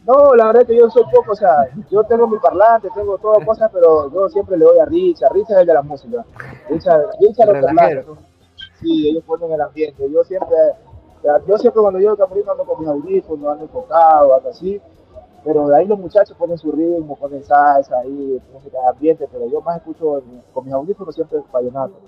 No, 0.08 0.34
la 0.34 0.46
verdad 0.46 0.62
es 0.62 0.68
que 0.68 0.76
yo 0.78 0.88
soy 0.88 1.04
poco, 1.12 1.32
o 1.32 1.36
sea, 1.36 1.68
yo 1.90 2.02
tengo 2.04 2.26
mi 2.26 2.38
parlante, 2.38 2.88
tengo 2.94 3.18
todas 3.18 3.44
cosas, 3.44 3.70
pero 3.70 4.10
yo 4.10 4.28
siempre 4.30 4.56
le 4.56 4.64
doy 4.64 4.78
a 4.78 4.86
Richard. 4.86 5.32
Richard 5.34 5.56
es 5.56 5.60
el 5.60 5.66
de 5.66 5.74
la 5.74 5.82
música. 5.82 6.24
Richard, 6.70 7.08
Richard 7.20 7.48
los 7.52 7.64
parlantes. 7.64 8.06
Sí, 8.80 9.10
ellos 9.10 9.22
ponen 9.24 9.52
el 9.52 9.60
ambiente. 9.60 10.10
Yo 10.10 10.24
siempre, 10.24 10.56
o 11.18 11.22
sea, 11.22 11.40
yo 11.46 11.58
siempre 11.58 11.82
cuando 11.82 11.98
llego 11.98 12.12
al 12.12 12.16
camerino 12.16 12.52
ando 12.52 12.64
con 12.64 12.80
mis 12.80 12.88
audífonos, 12.88 13.52
ando 13.52 13.64
enfocado, 13.64 14.34
ando 14.34 14.48
así. 14.48 14.80
Pero 15.44 15.68
de 15.68 15.76
ahí 15.76 15.86
los 15.86 15.98
muchachos 15.98 16.34
ponen 16.38 16.56
su 16.56 16.72
ritmo, 16.72 17.14
ponen 17.16 17.44
salsa 17.44 17.98
ahí, 17.98 18.40
música 18.50 18.80
de 18.80 18.88
ambiente, 18.88 19.28
pero 19.30 19.46
yo 19.46 19.60
más 19.60 19.76
escucho 19.76 20.22
con 20.54 20.64
mis 20.64 20.72
audífonos 20.72 21.14
siempre 21.14 21.40
vallenato. 21.52 22.00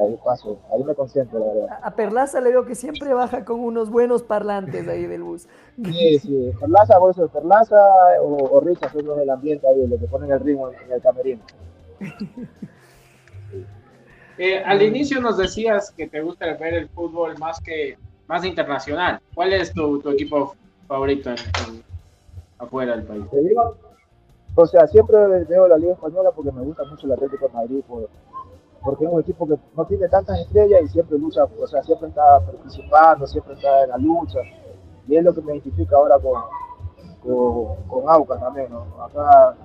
Ahí 0.00 0.18
paso, 0.24 0.58
ahí 0.72 0.82
me 0.84 0.94
concentro, 0.94 1.38
la 1.38 1.46
verdad. 1.46 1.78
A 1.82 1.88
a 1.88 1.96
Perlaza 1.96 2.40
le 2.40 2.50
veo 2.50 2.64
que 2.64 2.74
siempre 2.74 3.12
baja 3.14 3.44
con 3.44 3.60
unos 3.60 3.90
buenos 3.90 4.22
parlantes 4.22 4.88
ahí 4.88 5.06
del 5.06 5.22
bus. 5.22 5.46
Sí, 5.76 6.18
sí, 6.18 6.52
Perlaza, 6.60 6.98
por 6.98 7.10
eso 7.10 7.28
Perlaza 7.28 7.76
o, 8.22 8.56
o 8.56 8.60
Richard 8.60 8.92
son 8.92 9.06
los 9.06 9.18
del 9.18 9.30
ambiente 9.30 9.66
ahí, 9.66 9.86
los 9.86 10.00
que 10.00 10.06
ponen 10.06 10.30
el 10.32 10.40
ritmo 10.40 10.70
en, 10.70 10.74
en 10.86 10.92
el 10.92 11.00
camerino. 11.02 11.42
Eh, 14.38 14.62
al 14.64 14.82
inicio 14.82 15.20
nos 15.20 15.36
decías 15.36 15.90
que 15.90 16.08
te 16.08 16.20
gusta 16.20 16.46
ver 16.56 16.74
el 16.74 16.88
fútbol 16.88 17.36
más 17.38 17.60
que 17.60 17.98
más 18.26 18.44
internacional. 18.44 19.18
¿Cuál 19.34 19.52
es 19.52 19.72
tu, 19.72 20.00
tu 20.00 20.10
equipo 20.10 20.54
favorito 20.88 21.30
en, 21.30 21.36
en- 21.36 21.82
afuera 22.58 22.96
del 22.96 23.04
país? 23.04 23.24
Te 23.30 23.40
digo, 23.40 23.76
o 24.54 24.66
sea, 24.66 24.86
siempre 24.86 25.18
veo 25.44 25.68
la 25.68 25.76
Liga 25.76 25.92
Española 25.92 26.30
porque 26.34 26.50
me 26.50 26.62
gusta 26.62 26.84
mucho 26.84 27.06
el 27.06 27.12
Atlético 27.12 27.48
de 27.48 27.52
Madrid, 27.52 27.80
por- 27.86 28.08
porque 28.84 29.04
es 29.04 29.10
un 29.10 29.20
equipo 29.20 29.46
que 29.46 29.56
no 29.76 29.84
tiene 29.86 30.08
tantas 30.08 30.40
estrellas 30.40 30.82
y 30.82 30.88
siempre 30.88 31.18
lucha, 31.18 31.44
o 31.44 31.66
sea, 31.66 31.82
siempre 31.82 32.08
está 32.08 32.40
participando, 32.40 33.26
siempre 33.26 33.54
está 33.54 33.84
en 33.84 33.90
la 33.90 33.98
lucha. 33.98 34.40
Y 35.06 35.16
es 35.16 35.24
lo 35.24 35.34
que 35.34 35.42
me 35.42 35.52
identifica 35.52 35.96
ahora 35.96 36.18
con, 36.18 36.40
con, 37.22 37.76
con 37.86 38.08
Aucas 38.08 38.40
también. 38.40 38.68
Acá 39.00 39.56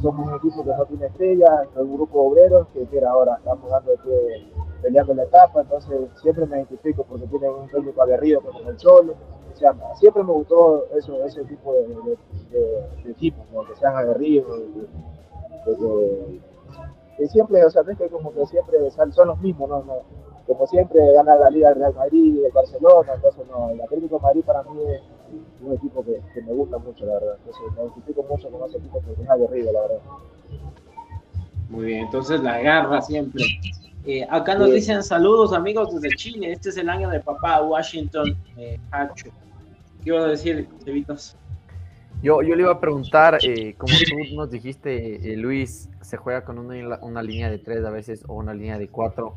somos 0.00 0.28
un 0.28 0.34
equipo 0.34 0.64
que 0.64 0.70
no 0.70 0.84
tiene 0.86 1.06
estrellas, 1.06 1.68
es 1.74 1.76
un 1.80 1.94
grupo 1.94 2.20
de 2.20 2.28
obreros 2.28 2.66
que 2.72 2.86
mira, 2.90 3.10
ahora 3.10 3.36
estamos 3.36 3.70
dando 3.70 3.90
de 3.90 3.98
pie, 3.98 4.52
peleando 4.82 5.14
la 5.14 5.22
etapa, 5.24 5.60
entonces 5.62 6.10
siempre 6.20 6.46
me 6.46 6.58
identifico 6.58 7.04
porque 7.04 7.26
tienen 7.26 7.50
un 7.50 7.68
técnico 7.68 8.02
aguerrido 8.02 8.40
como 8.40 8.58
el 8.68 8.76
Cholo. 8.76 9.14
O 9.52 9.58
sea, 9.58 9.74
siempre 9.94 10.22
me 10.22 10.32
gustó 10.32 10.84
eso, 10.94 11.24
ese 11.24 11.42
tipo 11.44 11.72
de, 11.72 12.18
equipos, 13.10 13.46
¿no? 13.52 13.64
que 13.64 13.74
sean 13.76 13.96
aguerridos, 13.96 14.46
que 17.16 17.26
siempre, 17.28 17.64
o 17.64 17.70
sea, 17.70 17.82
no 17.82 17.92
es 17.92 17.98
que 17.98 18.08
como 18.08 18.32
que 18.32 18.46
siempre 18.46 18.78
son 18.90 19.28
los 19.28 19.40
mismos, 19.40 19.68
¿no? 19.68 19.82
No, 19.82 20.02
como 20.46 20.66
siempre 20.66 21.00
gana 21.12 21.34
la 21.36 21.50
Liga 21.50 21.70
del 21.70 21.78
Real 21.78 21.94
Madrid, 21.94 22.44
el 22.44 22.52
Barcelona, 22.52 23.12
entonces 23.14 23.44
no, 23.48 23.70
el 23.70 23.80
Atlético 23.80 24.16
de 24.16 24.22
Madrid 24.22 24.42
para 24.44 24.62
mí 24.62 24.80
es 24.92 25.02
un 25.60 25.72
equipo 25.72 26.04
que, 26.04 26.20
que 26.32 26.42
me 26.42 26.52
gusta 26.52 26.78
mucho, 26.78 27.04
la 27.04 27.14
verdad. 27.14 27.36
Entonces 27.38 27.62
me 27.76 27.82
identifico 27.82 28.22
mucho 28.28 28.48
con 28.50 28.68
ese 28.68 28.78
equipo 28.78 29.00
que 29.00 29.22
es 29.22 29.28
aguerrido, 29.28 29.72
la 29.72 29.80
verdad. 29.80 30.00
Muy 31.68 31.86
bien, 31.86 32.04
entonces 32.04 32.40
la 32.42 32.60
garra 32.60 33.02
siempre. 33.02 33.44
Eh, 34.04 34.24
acá 34.30 34.54
nos 34.54 34.70
dicen 34.72 35.02
saludos 35.02 35.52
amigos 35.52 36.00
desde 36.00 36.14
Chile. 36.14 36.52
Este 36.52 36.68
es 36.68 36.76
el 36.76 36.88
año 36.88 37.10
de 37.10 37.18
papá 37.18 37.60
Washington 37.62 38.36
eh, 38.56 38.78
Hacho. 38.92 39.30
¿Qué 40.04 40.10
iba 40.10 40.20
a 40.20 40.28
decir, 40.28 40.68
Cevitos? 40.84 41.36
Yo, 42.22 42.42
yo 42.42 42.54
le 42.56 42.62
iba 42.62 42.72
a 42.72 42.80
preguntar, 42.80 43.38
eh, 43.42 43.74
como 43.76 43.92
tú 44.08 44.34
nos 44.34 44.50
dijiste, 44.50 45.32
eh, 45.32 45.36
Luis, 45.36 45.88
se 46.00 46.16
juega 46.16 46.44
con 46.44 46.58
una, 46.58 46.98
una 47.02 47.22
línea 47.22 47.50
de 47.50 47.58
tres 47.58 47.84
a 47.84 47.90
veces 47.90 48.24
o 48.26 48.34
una 48.34 48.54
línea 48.54 48.78
de 48.78 48.88
cuatro. 48.88 49.36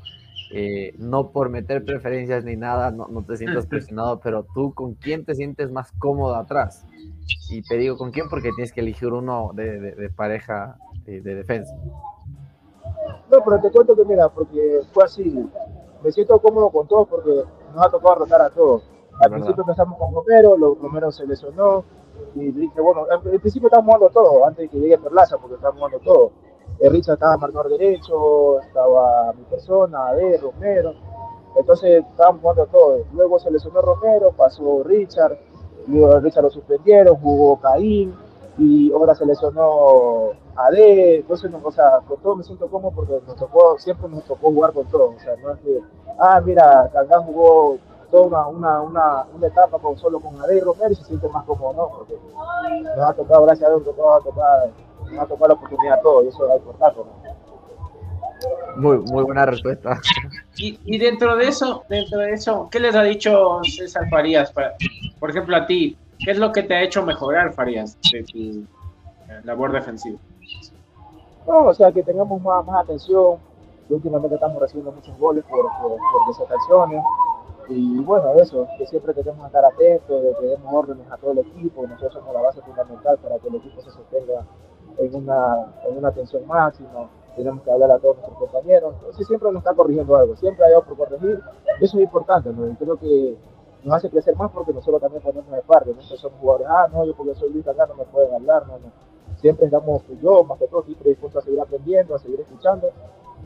eh, 0.52 0.94
no 0.98 1.30
por 1.30 1.50
meter 1.50 1.86
preferencias 1.86 2.44
ni 2.44 2.56
nada, 2.56 2.90
no, 2.90 3.08
no 3.08 3.24
te 3.24 3.38
sientas 3.38 3.66
presionado, 3.70 4.20
pero 4.20 4.46
tú 4.56 4.74
con 4.74 4.96
quién 4.96 5.24
te 5.26 5.36
sientes 5.36 5.72
más 5.72 5.92
cómodo 6.00 6.36
atrás. 6.36 6.86
Y 7.52 7.62
te 7.64 7.78
digo 7.78 7.98
con 7.98 8.12
quién 8.12 8.30
porque 8.30 8.52
tienes 8.56 8.72
que 8.74 8.82
elegir 8.82 9.10
uno 9.10 9.52
de, 9.54 9.80
de- 9.80 9.96
de 9.96 10.10
pareja 10.10 10.78
eh, 11.06 11.22
de 11.22 11.36
defensa. 11.36 11.76
No, 13.32 13.44
pero 13.46 13.60
te 13.62 13.70
cuento 13.72 13.96
que 13.96 14.06
mira, 14.06 14.30
porque 14.30 14.80
fue 14.92 15.04
así. 15.04 15.46
Me 16.04 16.12
siento 16.12 16.40
cómodo 16.40 16.70
con 16.70 16.88
todos 16.88 17.08
porque 17.08 17.44
nos 17.76 17.86
ha 17.86 17.90
tocado 17.90 18.16
rotar 18.16 18.42
a 18.42 18.50
todos. 18.50 18.90
Al 19.22 19.32
principio 19.32 19.62
empezamos 19.64 19.98
con 20.00 20.14
Romero, 20.16 20.58
lo- 20.58 20.76
Romero 20.76 21.12
se 21.12 21.28
lesionó 21.28 21.84
y 22.36 22.52
dije, 22.52 22.82
bueno, 22.82 23.06
al 23.10 23.22
principio 23.22 23.68
estábamos 23.68 23.96
jugando 23.96 24.10
todo, 24.10 24.46
antes 24.46 24.64
de 24.64 24.70
que 24.70 24.80
llegue 24.80 24.98
Perlaza, 24.98 25.38
porque 25.38 25.56
estábamos 25.56 25.80
jugando 25.80 26.00
todo. 26.00 26.32
El 26.80 26.92
Richard 26.92 27.16
estaba 27.16 27.38
marcador 27.38 27.70
derecho, 27.70 28.60
estaba 28.62 29.34
mi 29.34 29.44
persona, 29.44 30.08
Ade, 30.08 30.38
Romero. 30.38 30.94
Entonces 31.56 32.04
estábamos 32.10 32.42
jugando 32.42 32.66
todo. 32.68 33.04
Luego 33.14 33.40
se 33.40 33.52
lesionó 33.52 33.82
Romero, 33.82 34.32
pasó 34.32 34.84
Richard, 34.84 35.38
luego 35.88 36.20
Richard 36.20 36.44
lo 36.44 36.50
suspendieron, 36.50 37.16
jugó 37.18 37.60
Caín 37.60 38.14
y 38.58 38.92
ahora 38.92 39.16
se 39.16 39.26
lesionó 39.26 40.32
AD, 40.56 40.76
entonces, 41.20 41.50
o 41.64 41.72
sea, 41.72 42.02
con 42.06 42.18
todo 42.18 42.36
me 42.36 42.44
siento 42.44 42.68
cómodo 42.68 42.92
porque 42.94 43.14
nos 43.26 43.36
tocó, 43.38 43.78
siempre 43.80 44.10
nos 44.10 44.26
tocó 44.26 44.52
jugar 44.52 44.74
con 44.74 44.86
todo, 44.88 45.14
o 45.16 45.20
sea, 45.20 45.36
no 45.38 45.52
es 45.52 45.60
que, 45.60 45.80
ah, 46.20 46.42
mira, 46.46 46.90
Cangá 46.92 47.20
jugó 47.20 47.78
toda 48.12 48.48
una, 48.48 48.82
una, 48.82 49.26
una, 49.34 49.48
etapa 49.48 49.78
con, 49.80 49.98
solo 49.98 50.20
con 50.20 50.40
AD 50.42 50.52
y 50.52 50.60
Romero 50.60 50.92
y 50.92 50.96
se 50.96 51.06
siente 51.06 51.28
más 51.30 51.46
cómodo, 51.46 51.74
¿no? 51.74 51.98
Porque 51.98 52.16
nos 52.84 53.10
ha 53.10 53.14
tocado, 53.14 53.46
gracias 53.46 53.70
a 53.70 53.74
Dios, 53.74 53.86
nos 53.86 53.96
ha 53.98 54.24
tocado, 54.24 54.72
nos 55.06 55.20
ha 55.20 55.26
tocado 55.26 55.48
la 55.48 55.54
oportunidad 55.54 56.00
a 56.00 56.02
todos 56.02 56.26
y 56.26 56.28
eso 56.30 56.48
es 56.48 56.58
importante, 56.58 57.00
¿no? 57.00 57.40
Muy, 58.78 58.98
muy 59.00 59.24
buena 59.24 59.46
respuesta. 59.46 60.00
Y, 60.56 60.80
y, 60.86 60.98
dentro 60.98 61.36
de 61.36 61.48
eso, 61.48 61.84
dentro 61.90 62.20
de 62.20 62.32
eso, 62.32 62.70
¿qué 62.72 62.80
les 62.80 62.96
ha 62.96 63.04
dicho 63.04 63.60
César 63.64 64.10
Farías? 64.10 64.52
Para, 64.52 64.76
por 65.20 65.30
ejemplo, 65.30 65.56
a 65.56 65.66
ti, 65.66 65.98
¿qué 66.24 66.32
es 66.32 66.38
lo 66.38 66.52
que 66.52 66.64
te 66.64 66.76
ha 66.76 66.82
hecho 66.82 67.06
mejorar, 67.06 67.54
Farías, 67.54 67.98
de 68.12 68.24
tu 68.24 68.38
eh, 68.38 69.42
labor 69.44 69.72
defensiva? 69.72 70.18
No, 71.48 71.66
o 71.66 71.74
sea, 71.74 71.92
que 71.92 72.04
tengamos 72.04 72.42
más, 72.42 72.66
más 72.66 72.84
atención. 72.84 73.38
Últimamente 73.90 74.36
estamos 74.36 74.62
recibiendo 74.62 74.92
muchos 74.92 75.18
goles 75.18 75.44
por, 75.46 75.62
por, 75.82 75.98
por 75.98 76.28
Y 77.70 78.00
bueno, 78.00 78.34
eso, 78.34 78.68
que 78.78 78.86
siempre 78.88 79.14
tenemos 79.14 79.40
que 79.42 79.48
estar 79.48 79.66
atentos, 79.66 80.24
de 80.24 80.36
que 80.40 80.46
demos 80.48 80.74
órdenes 80.74 81.12
a 81.12 81.18
todo 81.18 81.32
el 81.32 81.40
equipo. 81.40 81.86
Nosotros 81.88 82.14
somos 82.14 82.34
la 82.34 82.42
base 82.42 82.62
fundamental 82.62 83.18
para 83.20 83.38
que 83.40 83.48
el 83.48 83.56
equipo 83.56 83.82
se 83.82 83.92
sostenga 83.92 84.46
en 84.98 85.16
una, 85.16 85.74
en 85.88 85.98
una 85.98 86.10
atención 86.10 86.46
máxima 86.48 87.10
tenemos 87.40 87.64
que 87.64 87.72
hablar 87.72 87.92
a 87.92 88.00
todos 88.00 88.18
nuestros 88.18 88.38
compañeros. 88.38 88.94
Entonces 88.96 89.28
siempre 89.28 89.52
nos 89.52 89.60
está 89.60 89.74
corrigiendo 89.74 90.16
algo, 90.16 90.36
siempre 90.36 90.66
hay 90.66 90.74
algo 90.74 90.86
por 90.86 90.98
corregir. 90.98 91.42
Eso 91.80 91.98
es 91.98 92.04
importante, 92.04 92.50
¿no? 92.52 92.68
Y 92.68 92.76
creo 92.76 92.98
que 92.98 93.38
nos 93.84 93.96
hace 93.96 94.10
crecer 94.10 94.36
más 94.36 94.52
porque 94.52 94.74
nosotros 94.74 95.02
también 95.02 95.24
ponemos 95.24 95.50
de 95.50 95.62
parte. 95.62 95.94
No 95.94 96.02
somos 96.02 96.40
jugadores, 96.40 96.68
ah, 96.70 96.88
no, 96.92 97.06
yo 97.06 97.16
porque 97.16 97.36
soy 97.36 97.52
Luis 97.52 97.68
acá 97.68 97.88
no 97.88 97.96
me 97.96 98.06
pueden 98.06 98.34
hablar, 98.34 98.68
no, 98.68 98.74
no. 98.74 98.92
Siempre 99.38 99.68
estamos, 99.68 100.04
pues, 100.04 100.20
yo 100.20 100.44
más 100.44 100.60
que 100.60 100.68
todo, 100.68 100.84
siempre 100.84 101.10
dispuesto 101.12 101.40
a 101.40 101.42
seguir 101.42 101.62
aprendiendo, 101.62 102.14
a 102.14 102.20
seguir 102.20 102.42
escuchando. 102.42 102.90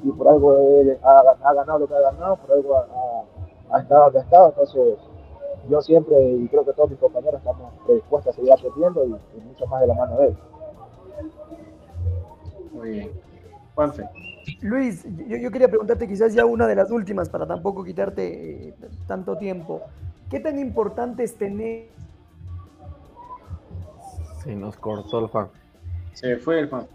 Y 0.03 0.11
por 0.11 0.27
algo 0.27 0.57
ha, 1.03 1.19
ha 1.43 1.53
ganado 1.53 1.79
lo 1.79 1.87
que 1.87 1.95
ha 1.95 2.01
ganado, 2.01 2.37
por 2.37 2.51
algo 2.51 2.75
ha, 2.75 3.23
ha, 3.73 3.79
estado 3.79 4.03
donde 4.05 4.19
ha 4.19 4.23
estado. 4.23 4.49
Entonces, 4.49 4.99
yo 5.69 5.81
siempre, 5.81 6.21
y 6.21 6.47
creo 6.47 6.65
que 6.65 6.73
todos 6.73 6.89
mis 6.89 6.99
compañeros 6.99 7.39
estamos 7.39 7.71
dispuestos 7.87 8.33
a 8.33 8.35
seguir 8.35 8.53
aprendiendo 8.53 9.05
y, 9.05 9.37
y 9.37 9.41
mucho 9.41 9.65
más 9.67 9.81
de 9.81 9.87
la 9.87 9.93
mano 9.93 10.17
de 10.17 10.27
él. 10.27 10.37
Muy 12.73 12.89
bien. 12.89 13.11
Juanfe. 13.75 14.03
Luis, 14.61 15.05
yo, 15.27 15.37
yo, 15.37 15.51
quería 15.51 15.67
preguntarte 15.67 16.07
quizás 16.07 16.33
ya 16.33 16.45
una 16.45 16.67
de 16.67 16.75
las 16.75 16.91
últimas 16.91 17.29
para 17.29 17.47
tampoco 17.47 17.83
quitarte 17.83 18.69
eh, 18.69 18.73
tanto 19.07 19.37
tiempo. 19.37 19.81
¿Qué 20.29 20.39
tan 20.39 20.59
importante 20.59 21.23
es 21.23 21.35
tener... 21.35 21.87
Se 24.43 24.55
nos 24.55 24.75
cortó 24.77 25.19
el 25.19 25.27
Juan. 25.27 25.47
Se 26.13 26.37
fue 26.37 26.59
el 26.59 26.69
Juan. 26.69 26.87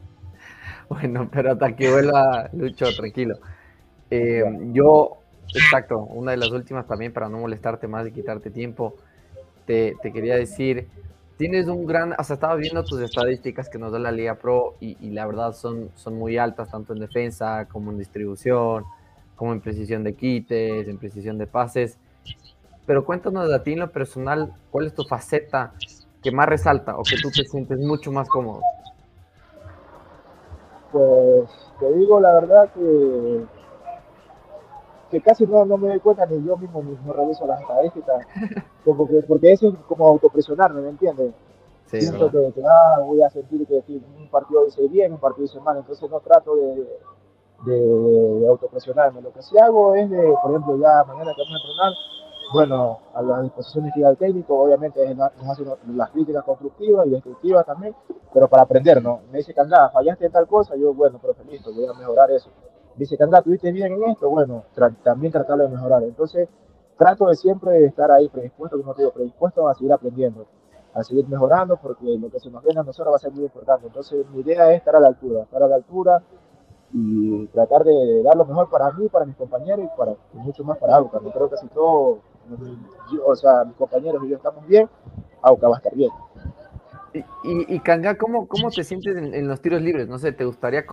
Bueno, 0.89 1.29
pero 1.33 1.53
hasta 1.53 1.75
que 1.75 1.91
vuelva 1.91 2.49
Lucho, 2.53 2.87
tranquilo. 2.97 3.37
Eh, 4.11 4.43
yo, 4.73 5.18
exacto, 5.55 5.99
una 5.99 6.33
de 6.33 6.37
las 6.37 6.51
últimas 6.51 6.87
también 6.87 7.13
para 7.13 7.29
no 7.29 7.39
molestarte 7.39 7.89
más 7.89 8.07
y 8.07 8.13
quitarte 8.13 8.51
tiempo, 8.51 8.97
te, 9.67 9.97
quería 10.03 10.37
decir 10.37 10.89
tienes 11.37 11.69
un 11.69 11.87
gran, 11.87 12.15
o 12.19 12.25
sea, 12.25 12.35
estaba 12.35 12.57
viendo 12.57 12.83
tus 12.83 13.01
estadísticas 13.01 13.69
que 13.69 13.79
nos 13.79 13.93
da 13.93 13.99
la 13.99 14.11
Liga 14.11 14.35
Pro 14.35 14.75
y, 14.81 15.11
la 15.11 15.25
verdad 15.25 15.53
son, 15.53 15.91
son 15.95 16.19
muy 16.19 16.37
altas, 16.37 16.71
tanto 16.71 16.93
en 16.95 16.99
defensa 16.99 17.67
como 17.71 17.93
en 17.93 17.99
distribución, 17.99 18.85
como 19.37 19.53
en 19.53 19.61
precisión 19.61 20.03
de 20.03 20.15
quites, 20.15 20.89
en 20.89 20.99
precisión 20.99 21.39
de 21.39 21.47
pases. 21.47 21.97
Pero 22.87 23.05
cuéntanos 23.05 23.49
de 23.49 23.61
ti 23.61 23.75
en 23.75 23.81
lo 23.81 23.93
personal, 23.93 24.53
¿cuál 24.71 24.87
es 24.87 24.95
tu 24.95 25.05
faceta 25.05 25.73
que 26.23 26.33
más 26.33 26.49
resalta 26.49 26.97
o 26.97 27.03
que 27.05 27.17
tú 27.23 27.31
te 27.31 27.45
sientes 27.45 27.79
mucho 27.79 28.11
más 28.11 28.29
cómodo? 28.29 28.63
Pues 30.91 31.51
te 31.79 31.93
digo 31.93 32.19
la 32.19 32.33
verdad 32.33 32.73
que 32.73 33.45
que 35.11 35.21
casi 35.21 35.47
no, 35.47 35.65
no 35.65 35.77
me 35.77 35.89
doy 35.89 36.01
cuenta 36.01 36.27
ni 36.27 36.45
yo 36.45 36.57
mismo 36.57 36.83
mismo 36.83 37.13
reviso 37.13 37.47
las 37.47 37.61
estadísticas, 37.61 38.27
como 38.85 39.07
que, 39.09 39.23
porque 39.23 39.53
eso 39.53 39.69
es 39.69 39.75
como 39.87 40.07
autopresionarme, 40.07 40.83
¿me 40.83 40.91
entiendes? 40.91 41.33
Sí, 41.87 42.03
Siento 42.03 42.31
que, 42.31 42.53
que, 42.53 42.63
ah, 42.67 43.01
voy 43.01 43.23
a 43.23 43.31
sentir 43.31 43.67
que, 43.67 43.83
un 43.89 44.29
partido 44.31 44.65
dice 44.67 44.87
bien, 44.89 45.13
un 45.13 45.19
partido 45.19 45.45
dice 45.45 45.61
mal, 45.61 45.79
entonces 45.79 46.11
no 46.11 46.21
trato 46.21 46.55
de, 46.57 46.87
de, 47.65 47.81
de, 48.41 48.49
autopresionarme. 48.49 49.23
Lo 49.23 49.33
que 49.33 49.41
sí 49.41 49.59
hago 49.59 49.95
es, 49.95 50.11
de, 50.11 50.35
por 50.43 50.51
ejemplo, 50.51 50.77
ya 50.77 51.05
mañana 51.05 51.33
que 51.35 51.43
vamos 51.43 51.55
a 51.55 51.67
entrenar, 51.67 51.93
bueno, 52.53 52.99
a 53.15 53.23
las 53.23 53.43
disposiciones 53.43 53.95
que 53.95 54.03
da 54.03 54.11
el 54.11 54.19
técnico, 54.19 54.61
obviamente 54.61 55.15
nos 55.15 55.31
hace 55.49 55.65
las 55.95 56.11
críticas 56.11 56.45
constructivas 56.45 57.07
y 57.07 57.11
destructivas 57.11 57.65
también, 57.65 57.95
pero 58.35 58.49
para 58.49 58.65
aprender, 58.65 59.03
¿no? 59.03 59.21
Me 59.33 59.39
dice 59.39 59.55
que 59.55 59.61
anda, 59.61 59.89
fallaste 59.89 60.27
en 60.27 60.33
tal 60.33 60.47
cosa, 60.47 60.77
yo, 60.77 60.93
bueno, 60.93 61.19
pero 61.23 61.35
listo, 61.51 61.73
voy 61.73 61.87
a 61.87 61.95
mejorar 61.95 62.31
eso 62.31 62.51
dice 62.99 63.17
anda, 63.23 63.43
tuviste 63.43 63.73
bien 63.73 63.93
en 63.93 64.05
esto, 64.05 64.29
bueno, 64.29 64.65
también 65.03 65.33
tratarlo 65.33 65.65
de 65.65 65.71
mejorar. 65.71 66.03
Entonces, 66.03 66.49
trato 66.97 67.27
de 67.27 67.37
siempre 67.37 67.85
estar 67.85 68.11
ahí 68.11 68.29
predispuesto, 68.29 68.77
como 68.79 68.95
te 68.95 69.03
digo, 69.03 69.13
predispuesto 69.13 69.69
a 69.69 69.75
seguir 69.75 69.93
aprendiendo, 69.93 70.47
a 70.93 71.03
seguir 71.05 71.29
mejorando, 71.29 71.77
porque 71.77 72.19
lo 72.19 72.31
que 72.31 72.41
se 72.41 72.51
nos 72.51 72.63
viene 72.63 72.81
a 72.81 72.83
nosotros 72.83 73.13
va 73.13 73.17
a 73.17 73.21
ser 73.21 73.33
muy 73.33 73.45
importante. 73.45 73.87
Entonces, 73.87 74.27
mi 74.31 74.41
idea 74.41 74.71
es 74.73 74.79
estar 74.79 74.97
a 74.97 75.01
la 75.01 75.09
altura, 75.09 75.43
estar 75.43 75.63
a 75.63 75.69
la 75.69 75.77
altura 75.77 76.23
y 76.93 77.47
tratar 77.49 77.85
de 77.85 78.23
dar 78.23 78.37
lo 78.37 78.45
mejor 78.45 78.69
para 78.71 78.91
mí, 78.93 79.09
para 79.09 79.25
mis 79.25 79.37
compañeros 79.37 79.85
y 79.85 79.97
para 79.97 80.15
mucho 80.33 80.65
más 80.65 80.79
para 80.79 80.97
Auca. 80.97 81.21
Yo 81.23 81.31
creo 81.31 81.51
que 81.51 81.57
si 81.57 81.69
todos, 81.69 82.19
o 83.27 83.37
sea, 83.37 83.65
mis 83.65 83.77
compañeros 83.77 84.23
y 84.25 84.31
yo 84.31 84.37
estamos 84.37 84.67
bien, 84.67 84.89
Auca 85.43 85.69
va 85.69 85.77
a 85.77 85.79
estar 85.79 85.95
bien. 85.95 86.11
Y, 87.15 87.75
y 87.75 87.81
Kanga, 87.81 88.17
¿cómo, 88.17 88.47
¿cómo 88.47 88.71
te 88.71 88.85
sientes 88.85 89.17
en, 89.17 89.49
los 89.49 89.63
tiros 89.63 89.81
libres? 89.81 90.09
No 90.09 90.19
sé, 90.19 90.33
¿te 90.33 90.45
gustaría 90.45 90.85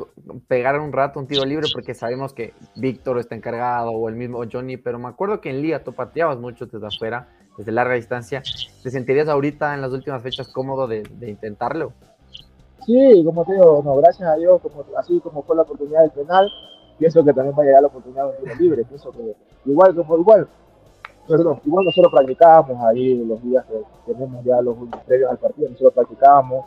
pegar 0.47 0.79
un 0.79 0.93
rato 0.93 1.19
un 1.19 1.27
tiro 1.27 1.43
libre? 1.43 1.67
Porque 1.73 1.93
sabemos 1.93 2.33
que 2.33 2.53
Víctor 2.75 3.19
está 3.19 3.35
encargado 3.35 3.91
o 3.91 4.07
el 4.07 4.15
mismo 4.15 4.41
Johnny, 4.51 4.77
pero 4.77 4.97
me 4.97 5.09
acuerdo 5.09 5.41
que 5.41 5.49
en 5.49 5.61
Liga 5.61 5.83
tú 5.83 5.93
pateabas 5.93 6.39
mucho 6.39 6.67
desde 6.67 6.87
afuera, 6.87 7.27
desde 7.57 7.71
larga 7.71 7.95
distancia. 7.95 8.41
¿Te 8.81 8.89
sentirías 8.89 9.27
ahorita 9.27 9.73
en 9.73 9.81
las 9.81 9.91
últimas 9.91 10.21
fechas 10.21 10.47
cómodo 10.53 10.87
de, 10.87 11.03
intentarlo? 11.21 11.91
Sí, 12.85 13.23
como 13.25 13.43
te 13.43 13.53
digo, 13.53 13.81
no, 13.83 13.95
gracias 13.97 14.29
a 14.29 14.35
Dios, 14.35 14.61
como, 14.61 14.85
así 14.97 15.19
como 15.19 15.43
fue 15.43 15.55
la 15.55 15.63
oportunidad 15.63 16.01
del 16.01 16.11
penal, 16.11 16.49
pienso 16.97 17.25
que 17.25 17.33
también 17.33 17.57
va 17.57 17.63
a 17.63 17.65
llegar 17.65 17.81
la 17.81 17.87
oportunidad 17.87 18.23
de 18.25 18.29
un 18.29 18.43
tiro 18.43 18.55
libre. 18.59 18.85
Pienso 18.85 19.11
que 19.11 19.35
igual, 19.65 19.95
como 19.95 20.17
igual, 20.17 20.47
perdón, 21.27 21.59
igual 21.65 21.85
nosotros 21.85 22.11
practicábamos 22.11 22.83
ahí 22.83 23.23
los 23.25 23.41
días 23.41 23.65
que 23.65 24.13
tenemos 24.13 24.43
ya 24.43 24.61
los 24.61 24.75
previos 25.05 25.31
al 25.31 25.37
partido, 25.37 25.69
nosotros 25.69 25.93
practicábamos 25.93 26.65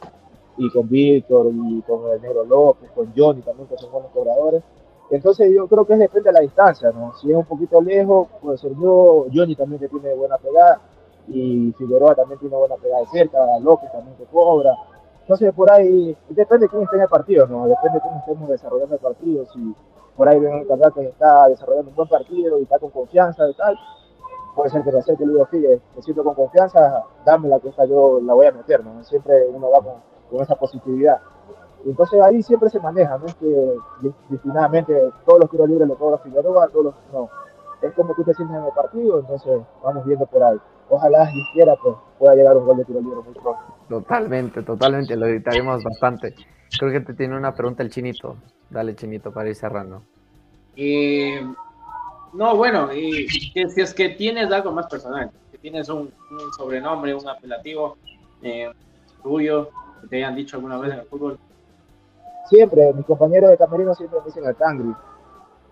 y 0.57 0.71
con 0.71 0.88
Víctor 0.88 1.47
y 1.53 1.83
con 1.83 2.11
el 2.11 2.21
Negro 2.21 2.44
López, 2.44 2.90
con 2.90 3.12
Johnny 3.16 3.42
también, 3.42 3.68
que 3.68 3.79
son 3.79 3.92
buenos 3.92 4.11
cobradores. 4.11 4.62
Entonces 5.11 5.51
yo 5.55 5.66
creo 5.68 5.87
que 5.87 5.97
depende 5.97 6.31
de 6.31 6.33
la 6.33 6.40
distancia, 6.40 6.90
¿no? 6.90 7.14
Si 7.16 7.31
es 7.31 7.37
un 7.37 7.44
poquito 7.44 7.81
lejos, 7.81 8.29
puede 8.42 8.59
ser 8.59 8.73
yo, 8.73 9.27
Johnny 9.33 9.55
también 9.55 9.81
que 9.81 9.88
tiene 9.88 10.12
buena 10.14 10.37
pegada, 10.37 10.81
y 11.29 11.73
Figueroa 11.79 12.14
también 12.14 12.40
tiene 12.40 12.57
buena 12.57 12.75
pegada 12.77 13.01
de 13.01 13.07
cerca, 13.07 13.38
López 13.61 13.90
también 13.92 14.16
que 14.16 14.25
cobra. 14.25 14.75
Entonces 15.21 15.53
por 15.55 15.71
ahí, 15.71 16.16
depende 16.31 16.66
de 16.66 16.71
quién 16.71 16.83
esté 16.83 16.97
en 16.97 17.03
el 17.03 17.09
partido, 17.09 17.47
¿no? 17.47 17.68
Depende 17.68 17.99
de 17.99 18.01
cómo 18.01 18.18
estemos 18.18 18.49
desarrollando 18.49 18.94
el 18.94 19.01
partido, 19.01 19.47
si 19.53 19.75
por 20.16 20.29
ahí 20.29 20.40
ven 20.40 20.66
el 20.68 20.92
que 20.92 21.07
está 21.07 21.49
desarrollando 21.49 21.90
un 21.90 21.97
buen 21.97 22.09
partido 22.09 22.59
y 22.59 22.62
está 22.62 22.79
con 22.79 22.90
confianza 22.90 23.49
y 23.49 23.55
tal, 23.55 23.79
puede 24.59 24.71
ser 24.71 24.83
que 24.83 24.90
me 24.90 24.99
acerque 24.99 25.23
y 25.23 25.27
le 25.27 25.33
digo, 25.35 25.47
fíjate, 25.47 25.81
me 25.94 26.03
siento 26.03 26.25
con 26.25 26.35
confianza, 26.35 27.05
dame 27.25 27.49
la 27.49 27.59
esta 27.59 27.85
yo 27.85 28.21
la 28.21 28.35
voy 28.35 28.47
a 28.47 28.53
meter, 28.53 28.85
¿no? 28.85 29.05
Siempre 29.05 29.47
uno 29.55 29.71
va 29.71 29.81
con, 29.81 29.94
con 30.29 30.42
esa 30.42 30.57
positividad. 30.57 31.21
entonces 31.87 32.21
ahí 32.21 32.42
siempre 32.42 32.68
se 32.68 32.81
maneja, 32.81 33.16
no 33.18 33.27
es 33.27 33.37
que 33.37 33.77
disciplinadamente 34.29 35.11
todos 35.25 35.40
los 35.42 35.51
tiros 35.51 35.68
libres 35.68 35.87
los 35.87 35.97
cobra 35.97 36.18
Figueroa, 36.18 36.68
todos 36.71 36.87
los, 36.87 36.94
no. 37.12 37.31
Es 37.83 37.92
como 37.94 38.12
tú 38.14 38.25
te 38.25 38.35
sientes 38.35 38.57
en 38.57 38.64
el 38.64 38.73
partido, 38.73 39.21
entonces 39.21 39.61
vamos 39.81 40.05
viendo 40.05 40.27
por 40.27 40.42
ahí. 40.42 40.59
Ojalá 40.88 41.31
si 41.31 41.40
quiera 41.53 41.77
pues, 41.81 41.94
pueda 42.18 42.35
llegar 42.35 42.57
un 42.57 42.66
gol 42.66 42.79
de 42.79 42.85
tiro 42.85 43.01
libre 43.01 43.21
muy 43.25 43.35
pronto. 43.35 43.61
Totalmente, 43.88 44.62
totalmente, 44.64 45.14
lo 45.14 45.27
editaremos 45.27 45.85
bastante. 45.85 46.35
Creo 46.77 46.90
que 46.90 47.01
te 47.01 47.14
tiene 47.14 47.37
una 47.37 47.55
pregunta 47.55 47.85
el 47.85 47.90
chinito. 47.90 48.37
Dale, 48.71 48.97
chinito, 48.97 49.33
para 49.33 49.49
ir 49.49 49.55
cerrando. 49.55 50.03
Eh, 50.75 51.40
no, 52.32 52.56
bueno, 52.56 52.92
y 52.92 53.26
que, 53.52 53.68
si 53.68 53.80
es 53.80 53.94
que 53.94 54.10
tienes 54.10 54.50
algo 54.50 54.72
más 54.72 54.86
personal, 54.86 55.30
que 55.50 55.58
tienes 55.58 55.88
un, 55.88 56.12
un 56.30 56.52
sobrenombre, 56.56 57.14
un 57.14 57.28
apelativo 57.28 57.96
eh, 58.42 58.70
tuyo, 59.22 59.70
que 60.00 60.08
te 60.08 60.16
hayan 60.16 60.36
dicho 60.36 60.56
alguna 60.56 60.78
vez 60.78 60.92
en 60.92 61.00
el 61.00 61.06
fútbol. 61.06 61.38
Siempre, 62.48 62.92
mis 62.94 63.04
compañeros 63.04 63.50
de 63.50 63.58
camerino 63.58 63.94
siempre 63.94 64.20
me 64.20 64.26
dicen 64.26 64.44
el 64.46 64.56
cangri. 64.56 64.94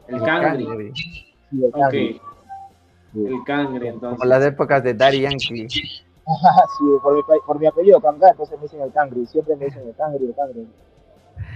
El 0.09 0.23
cangri. 0.23 0.93
Sí, 0.95 1.65
el 1.65 1.73
cangri. 1.73 2.21
El 3.15 3.45
cangri, 3.45 3.89
entonces. 3.89 4.19
Como 4.19 4.29
las 4.29 4.45
épocas 4.45 4.83
de 4.83 4.95
Daddy 4.95 5.23
Yankee. 5.23 5.69
sí, 5.69 6.85
por 7.03 7.17
mi, 7.17 7.23
por 7.47 7.59
mi 7.59 7.67
apellido 7.67 8.01
Canga, 8.01 8.31
entonces 8.31 8.59
me 8.59 8.65
dicen 8.65 8.81
el 8.83 8.93
cangri. 8.93 9.25
Siempre 9.27 9.57
me 9.57 9.67
dicen 9.67 9.87
el 9.87 9.95
cangri, 9.95 10.25
el 10.27 10.35
cangri. 10.35 10.69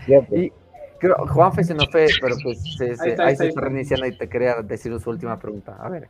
Siempre. 0.06 0.38
Y 0.38 0.52
Creo, 1.00 1.16
Juanfe 1.28 1.64
se 1.64 1.74
nos 1.74 1.88
fue, 1.90 2.06
pero 2.20 2.36
pues 2.42 2.62
se, 2.76 2.94
se, 2.94 3.02
ahí, 3.02 3.10
está, 3.10 3.24
ahí, 3.26 3.36
se 3.36 3.48
está 3.48 3.60
reiniciando 3.62 4.06
y 4.06 4.16
te 4.16 4.28
quería 4.28 4.56
decir 4.62 4.98
su 5.00 5.10
última 5.10 5.38
pregunta. 5.38 5.76
A 5.80 5.88
ver. 5.88 6.08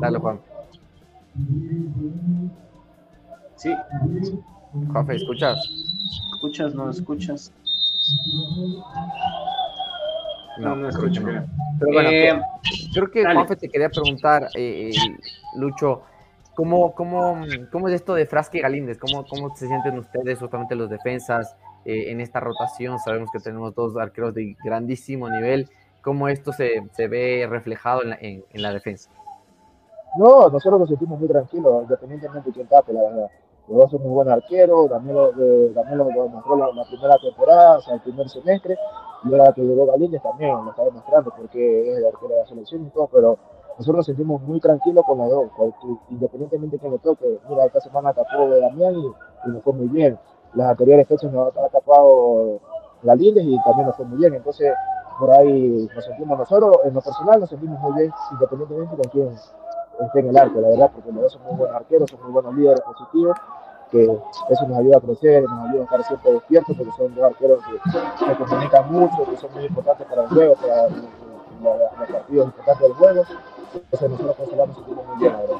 Dale, 0.00 0.18
Juan. 0.18 0.40
Sí. 3.56 3.74
Juanfe, 4.92 5.16
¿escuchas? 5.16 5.58
escuchas? 6.34 6.74
¿No 6.74 6.90
escuchas? 6.90 7.52
No, 10.60 10.76
no 10.76 10.88
escucho. 10.88 11.20
no. 11.20 11.44
Pero 11.80 11.92
bueno, 11.92 12.08
Eh, 12.10 12.40
creo 12.94 13.10
que 13.10 13.22
dale. 13.22 13.34
Juanfe 13.34 13.56
te 13.56 13.68
quería 13.68 13.88
preguntar, 13.88 14.48
eh, 14.54 14.90
eh, 14.90 15.16
Lucho, 15.56 16.02
¿cómo, 16.54 16.94
cómo, 16.94 17.44
¿cómo 17.72 17.88
es 17.88 17.94
esto 17.94 18.14
de 18.14 18.26
Frasque 18.26 18.58
y 18.58 18.60
Galíndez? 18.60 18.98
¿Cómo, 18.98 19.24
¿Cómo 19.26 19.54
se 19.56 19.66
sienten 19.66 19.98
ustedes, 19.98 20.38
justamente 20.38 20.74
los 20.74 20.90
defensas, 20.90 21.56
eh, 21.84 22.10
en 22.10 22.20
esta 22.20 22.40
rotación? 22.40 22.98
Sabemos 22.98 23.30
que 23.30 23.38
tenemos 23.40 23.74
dos 23.74 23.96
arqueros 23.96 24.34
de 24.34 24.56
grandísimo 24.64 25.28
nivel. 25.28 25.68
¿Cómo 26.02 26.28
esto 26.28 26.52
se, 26.52 26.82
se 26.92 27.08
ve 27.08 27.46
reflejado 27.48 28.02
en 28.02 28.10
la, 28.10 28.18
en- 28.20 28.44
en 28.52 28.62
la 28.62 28.72
defensa? 28.72 29.10
No, 30.16 30.48
nosotros 30.48 30.80
nos 30.80 30.88
sentimos 30.88 31.18
muy 31.18 31.28
tranquilos, 31.28 31.82
independientemente 31.82 32.48
de 32.48 32.54
quién 32.54 32.66
tape, 32.66 32.92
la 32.92 33.02
verdad. 33.02 33.30
Los 33.68 33.78
dos 33.78 33.90
son 33.90 34.02
muy 34.02 34.10
buenos 34.12 34.32
arqueros, 34.32 34.88
Daniel, 34.88 35.16
eh, 35.38 35.72
Daniel 35.74 35.98
lo 35.98 36.04
demostró 36.06 36.56
la, 36.56 36.72
la 36.72 36.84
primera 36.88 37.16
temporada, 37.18 37.76
o 37.78 37.82
sea, 37.82 37.94
el 37.94 38.00
primer 38.00 38.26
semestre, 38.30 38.76
y 39.24 39.32
ahora 39.32 39.52
que 39.52 39.60
llegó 39.60 39.84
Galíndez 39.84 40.22
también 40.22 40.52
lo 40.64 40.70
está 40.70 40.84
demostrando 40.84 41.30
porque 41.36 41.92
es 41.92 41.98
el 41.98 42.06
arquero 42.06 42.28
de 42.34 42.40
la 42.40 42.46
selección 42.46 42.86
y 42.86 42.90
todo, 42.90 43.08
pero 43.12 43.38
nosotros 43.76 43.96
nos 43.98 44.06
sentimos 44.06 44.40
muy 44.42 44.58
tranquilos 44.60 45.04
con 45.04 45.18
los 45.18 45.28
dos, 45.30 45.50
independientemente 46.08 46.76
de 46.76 46.80
quién 46.80 46.92
le 46.92 46.98
toque, 47.00 47.38
mira, 47.48 47.66
esta 47.66 47.80
semana 47.80 48.14
tapó 48.14 48.48
Damián 48.48 48.94
y, 48.94 49.06
y 49.48 49.50
nos 49.52 49.62
fue 49.62 49.74
muy 49.74 49.88
bien. 49.88 50.18
Las 50.54 50.70
anteriores 50.70 51.06
fechas 51.06 51.32
nos 51.32 51.48
ha 51.56 51.68
tapado 51.68 52.58
Galíndez 53.02 53.44
y 53.44 53.62
también 53.62 53.86
nos 53.86 53.96
fue 53.96 54.06
muy 54.06 54.18
bien, 54.18 54.34
entonces 54.34 54.72
por 55.18 55.30
ahí 55.32 55.88
nos 55.94 56.04
sentimos 56.04 56.38
nosotros, 56.38 56.78
en 56.84 56.94
lo 56.94 57.00
personal 57.00 57.40
nos 57.40 57.48
sentimos 57.50 57.78
muy 57.80 57.92
bien, 58.00 58.12
independientemente 58.32 58.96
de 58.96 59.08
quién 59.10 59.28
esté 60.00 60.20
en 60.20 60.28
el 60.28 60.36
arco, 60.36 60.60
la 60.60 60.68
verdad, 60.68 60.90
porque 60.94 61.12
los 61.12 61.22
dos 61.22 61.32
son 61.32 61.42
muy 61.44 61.54
buenos 61.56 61.76
arqueros, 61.76 62.10
son 62.10 62.22
muy 62.22 62.32
buenos 62.32 62.54
líderes 62.54 62.80
positivos, 62.82 63.36
que 63.90 64.04
eso 64.04 64.66
nos 64.68 64.78
ayuda 64.78 64.98
a 64.98 65.00
crecer, 65.00 65.42
nos 65.44 65.68
ayuda 65.68 65.80
a 65.80 65.84
estar 65.84 66.04
siempre 66.04 66.32
despiertos, 66.32 66.76
porque 66.76 66.92
son 66.96 67.14
dos 67.14 67.24
arqueros 67.24 67.58
que 67.64 68.26
se 68.26 68.36
comunican 68.44 68.92
mucho, 68.92 69.30
que 69.30 69.36
son 69.36 69.54
muy 69.54 69.64
importantes 69.64 70.06
para 70.06 70.22
el 70.22 70.28
juego, 70.28 70.54
para 70.54 70.76
la- 70.76 70.88
los 71.98 72.10
partidos 72.10 72.46
importantes 72.46 72.82
del 72.88 72.92
juego. 72.96 73.22
Entonces 73.74 74.10
nosotros 74.10 74.36
con 74.36 74.46
Solano 74.46 74.66
nos 74.68 74.76
sentimos 74.76 75.06
muy 75.06 75.16
bien, 75.18 75.32
la 75.32 75.38
verdad. 75.40 75.56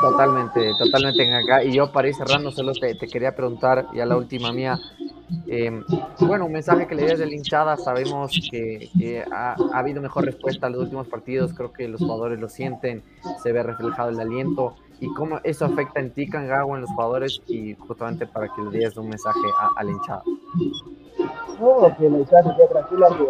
Totalmente, 0.00 0.72
totalmente 0.78 1.22
en 1.22 1.34
acá. 1.34 1.64
Y 1.64 1.72
yo 1.72 1.90
para 1.90 2.08
ir 2.08 2.14
cerrando, 2.14 2.50
solo 2.50 2.72
te, 2.72 2.96
quería 2.98 3.34
preguntar, 3.34 3.86
ya 3.94 4.04
la 4.04 4.16
última 4.16 4.52
mía. 4.52 4.78
eh, 5.48 5.82
bueno, 6.20 6.46
un 6.46 6.52
mensaje 6.52 6.86
que 6.86 6.94
le 6.94 7.04
des 7.06 7.18
de 7.18 7.34
hinchada. 7.34 7.76
Sabemos 7.76 8.32
que, 8.50 8.90
que 8.98 9.24
ha, 9.32 9.56
ha 9.72 9.78
habido 9.78 10.02
mejor 10.02 10.24
respuesta 10.26 10.66
a 10.66 10.70
los 10.70 10.82
últimos 10.82 11.08
partidos. 11.08 11.54
Creo 11.54 11.72
que 11.72 11.88
los 11.88 12.00
jugadores 12.00 12.38
lo 12.38 12.48
sienten, 12.48 13.02
se 13.42 13.52
ve 13.52 13.62
reflejado 13.62 14.10
el 14.10 14.20
aliento. 14.20 14.74
Y 15.00 15.12
cómo 15.14 15.40
eso 15.44 15.64
afecta 15.66 16.00
en 16.00 16.10
ti, 16.10 16.28
Cangago, 16.28 16.74
en 16.74 16.82
los 16.82 16.90
jugadores. 16.90 17.40
Y 17.46 17.74
justamente 17.74 18.26
para 18.26 18.48
que 18.48 18.62
le 18.62 18.78
des 18.78 18.96
un 18.98 19.08
mensaje 19.08 19.40
a, 19.58 19.70
a 19.80 19.84
la 19.84 19.90
hinchada. 19.90 20.22
No, 21.58 21.96
que 21.96 22.10
la 22.10 22.18
hinchada 22.18 22.42
se 22.42 22.56
quede 22.56 22.68
tranquila, 22.68 23.08
que, 23.08 23.24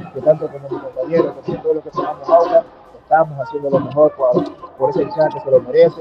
que 0.00 0.10
que 0.14 0.20
tanto 0.22 0.48
como 0.48 0.68
mis 0.70 0.80
compañeros, 0.80 1.34
como 1.44 1.62
todos 1.62 1.74
los 1.76 1.84
que 1.84 1.90
tomamos 1.90 2.28
ahora, 2.28 2.64
estamos 3.10 3.36
haciendo 3.40 3.70
lo 3.70 3.80
mejor 3.80 4.12
por, 4.12 4.90
esa 4.90 5.02
hinchada 5.02 5.28
que 5.30 5.40
se 5.40 5.50
lo 5.50 5.60
merece, 5.62 6.00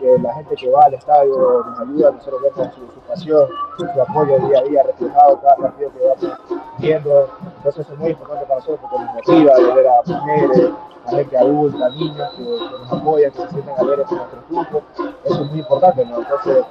que 0.00 0.18
la 0.18 0.34
gente 0.34 0.56
que 0.56 0.68
va 0.68 0.86
al 0.86 0.94
estadio 0.94 1.64
nos 1.64 1.78
ayuda, 1.78 2.10
nosotros 2.10 2.42
vemos 2.42 2.74
su, 2.74 2.80
su 2.92 3.00
pasión, 3.06 3.48
su 3.78 4.02
apoyo 4.02 4.36
día 4.48 4.58
a 4.58 4.62
día 4.62 4.82
reflejado 4.82 5.40
cada 5.40 5.54
partido 5.56 5.90
que 5.92 6.06
vamos 6.08 6.38
viendo, 6.78 7.28
entonces 7.56 7.88
es 7.88 7.98
muy 7.98 8.10
importante 8.10 8.46
para 8.46 8.56
nosotros 8.56 8.80
porque 8.80 8.98
nos 8.98 9.14
motiva 9.14 9.54
de 9.54 9.74
ver 9.74 9.86
a 9.86 10.18
mujeres, 10.18 10.70
a 11.06 11.10
gente 11.10 11.38
adulta, 11.38 11.88
niños 11.90 12.30
que, 12.36 12.42
nos 12.42 12.92
apoyan, 12.92 13.30
que 13.30 13.38
se 13.38 13.48
sienten 13.50 13.74
alegres 13.78 14.06
con 14.08 14.18
nuestro 14.18 14.42
grupo, 14.50 14.82
eso 15.24 15.42
es 15.44 15.50
muy 15.50 15.58
importante, 15.60 16.04
¿no? 16.04 16.18
Entonces, 16.18 16.64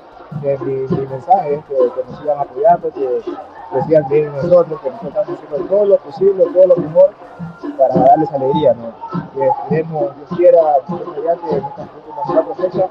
eh, 0.43 0.57
mi, 0.59 1.07
mensaje 1.07 1.53
es 1.53 1.65
que, 1.65 1.75
nos 1.75 2.19
sigan 2.19 2.39
apoyando, 2.39 2.91
que, 2.91 3.21
sigan 3.87 4.03
creyendo 4.09 4.39
en 4.41 4.49
nosotros, 4.49 4.81
que 4.81 4.89
nosotros 4.89 5.15
estamos 5.15 5.39
haciendo 5.39 5.69
todo 5.69 5.85
lo 5.85 5.97
posible, 5.99 6.45
todo 6.53 6.67
lo 6.67 6.75
mejor 6.75 7.28
para 7.79 7.95
darles 7.95 8.29
alegría, 8.33 8.73
¿no? 8.73 8.93
Que 9.33 9.47
esperemos, 9.47 10.15
Dios 10.17 10.29
quiera, 10.35 10.61
mediante 11.15 11.63
cuatro 12.27 12.55
fechas, 12.55 12.89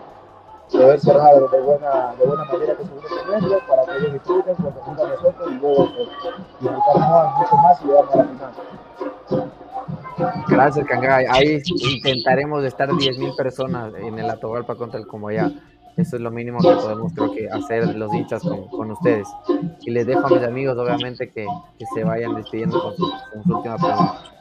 poder 0.72 1.00
cerrar 1.00 1.34
de 1.34 1.60
buena, 1.60 2.14
de 2.18 2.26
buena 2.26 2.44
manera 2.46 2.72
este 2.72 2.84
segundo 2.84 3.08
semestre 3.08 3.58
para 3.68 3.84
que 3.84 3.98
ellos 3.98 4.12
disfruten, 4.14 4.56
se 4.56 4.62
representan 4.62 5.06
a 5.06 5.10
nosotros 5.10 5.52
y 5.52 5.54
luego 5.56 5.88
pues, 5.94 6.08
disfrutar 6.60 6.98
más, 6.98 7.38
mucho 7.38 7.56
más 7.56 7.82
y 7.82 7.86
llegar 7.86 8.04
a 8.04 8.16
la 8.16 8.24
final. 8.24 8.52
Gracias, 10.48 10.86
Cangay. 10.86 11.26
Ahí 11.30 11.62
intentaremos 11.92 12.64
estar 12.64 12.88
10.000 12.88 13.36
personas 13.36 13.92
en 13.94 14.18
el 14.18 14.30
Atogalpa 14.30 14.74
contra 14.74 14.98
el 14.98 15.06
Comoyá. 15.06 15.52
Eso 15.96 16.16
es 16.16 16.22
lo 16.22 16.30
mínimo 16.30 16.60
que 16.60 16.68
podemos, 16.68 17.12
creo 17.12 17.32
que, 17.32 17.48
hacer 17.48 17.94
los 17.94 18.12
hinchas 18.14 18.42
con, 18.42 18.68
con 18.68 18.90
ustedes. 18.92 19.28
Y 19.82 19.90
les 19.90 20.06
dejo 20.06 20.26
a 20.26 20.30
mis 20.30 20.42
amigos, 20.44 20.78
obviamente, 20.78 21.30
que, 21.30 21.46
que 21.78 21.84
se 21.94 22.04
vayan 22.04 22.36
despidiendo 22.36 22.80
con 22.80 22.96
su, 22.96 23.10
con 23.32 23.44
su 23.44 23.56
última 23.56 23.76
pregunta. 23.76 24.37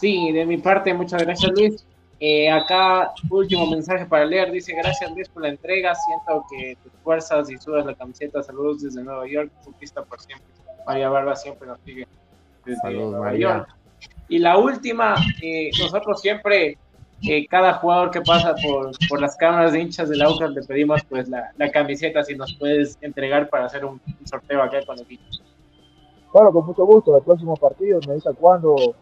Sí, 0.00 0.32
de 0.32 0.46
mi 0.46 0.56
parte, 0.56 0.94
muchas 0.94 1.22
gracias 1.22 1.52
Luis. 1.52 1.86
Eh, 2.20 2.50
acá, 2.50 3.12
último 3.30 3.66
mensaje 3.66 4.06
para 4.06 4.24
leer. 4.24 4.50
Dice, 4.50 4.74
gracias 4.74 5.10
Luis 5.12 5.28
por 5.28 5.42
la 5.42 5.48
entrega. 5.50 5.94
Siento 5.94 6.44
que 6.50 6.76
tus 6.82 6.92
fuerzas 7.02 7.50
y 7.50 7.58
sudas 7.58 7.84
la 7.84 7.94
camiseta. 7.94 8.42
Saludos 8.42 8.82
desde 8.82 9.02
Nueva 9.02 9.26
York. 9.28 9.50
Conquista 9.64 10.02
por 10.02 10.20
siempre. 10.20 10.46
María 10.86 11.08
Barba 11.10 11.36
siempre 11.36 11.68
nos 11.68 11.78
sigue 11.80 12.06
desde 12.64 12.80
Saludos, 12.80 13.10
Nueva 13.12 13.26
María. 13.26 13.48
York. 13.56 13.68
Y 14.28 14.38
la 14.38 14.56
última, 14.56 15.16
eh, 15.42 15.70
nosotros 15.78 16.20
siempre, 16.20 16.78
eh, 17.22 17.46
cada 17.46 17.74
jugador 17.74 18.10
que 18.10 18.20
pasa 18.22 18.54
por, 18.62 18.90
por 19.08 19.20
las 19.20 19.36
cámaras 19.36 19.72
de 19.72 19.80
hinchas 19.80 20.08
del 20.08 20.22
Aucas, 20.22 20.50
le 20.50 20.62
pedimos 20.62 21.02
pues 21.04 21.28
la, 21.28 21.52
la 21.58 21.70
camiseta, 21.70 22.22
si 22.22 22.34
nos 22.36 22.54
puedes 22.54 22.96
entregar 23.02 23.50
para 23.50 23.66
hacer 23.66 23.84
un, 23.84 24.00
un 24.06 24.26
sorteo 24.26 24.62
acá 24.62 24.84
con 24.86 24.96
los 24.96 25.10
hinchas. 25.10 25.42
Claro, 26.32 26.52
con 26.52 26.64
mucho 26.64 26.84
gusto, 26.84 27.16
el 27.16 27.24
próximo 27.24 27.56
partido 27.56 27.98
me 28.06 28.14
dicen 28.14 28.34
cuándo 28.34 28.94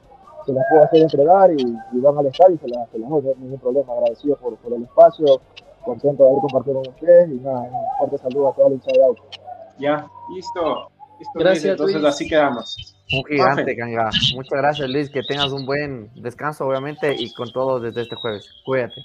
se 0.49 0.55
las 0.55 0.65
puedo 0.71 0.83
hacer 0.85 1.03
entregar 1.03 1.51
y, 1.53 1.63
y 1.93 2.01
van 2.01 2.19
al 2.19 2.27
estadio 2.27 2.55
y 2.57 2.59
se 2.59 2.69
las, 2.69 2.89
se 2.91 2.99
las 2.99 3.09
doy, 3.11 3.23
no 3.23 3.29
hay 3.29 3.37
ningún 3.39 3.61
problema, 3.61 3.93
agradecido 3.93 4.37
por, 4.37 4.57
por 4.57 4.73
el 4.73 4.83
espacio, 4.83 5.41
contento 5.85 6.25
de 6.25 6.31
haber 6.31 6.41
compartido 6.41 6.83
con 6.83 6.89
ustedes 6.95 7.31
y 7.31 7.35
nada, 7.35 7.61
un 7.61 7.99
fuerte 7.99 8.19
saludo 8.19 8.49
a 8.49 8.55
toda 8.55 8.69
la 8.71 8.75
hinchada 8.75 8.99
de 8.99 9.05
Aucas. 9.05 9.41
Ya, 9.79 10.07
listo. 10.35 10.89
Listo, 11.19 11.39
Gracias, 11.39 11.65
Luis, 11.65 11.73
entonces 11.73 12.01
Luis. 12.01 12.15
así 12.15 12.29
quedamos. 12.29 12.77
Un 13.13 13.25
gigante. 13.25 13.77
Canga. 13.77 14.11
Muchas 14.35 14.59
gracias, 14.59 14.89
Luis. 14.89 15.11
Que 15.11 15.23
tengas 15.23 15.51
un 15.53 15.67
buen 15.67 16.11
descanso, 16.23 16.65
obviamente, 16.67 17.15
y 17.19 17.33
con 17.33 17.51
todo 17.51 17.81
desde 17.81 18.03
este 18.03 18.17
jueves. 18.17 18.49
Cuídate. 18.65 19.01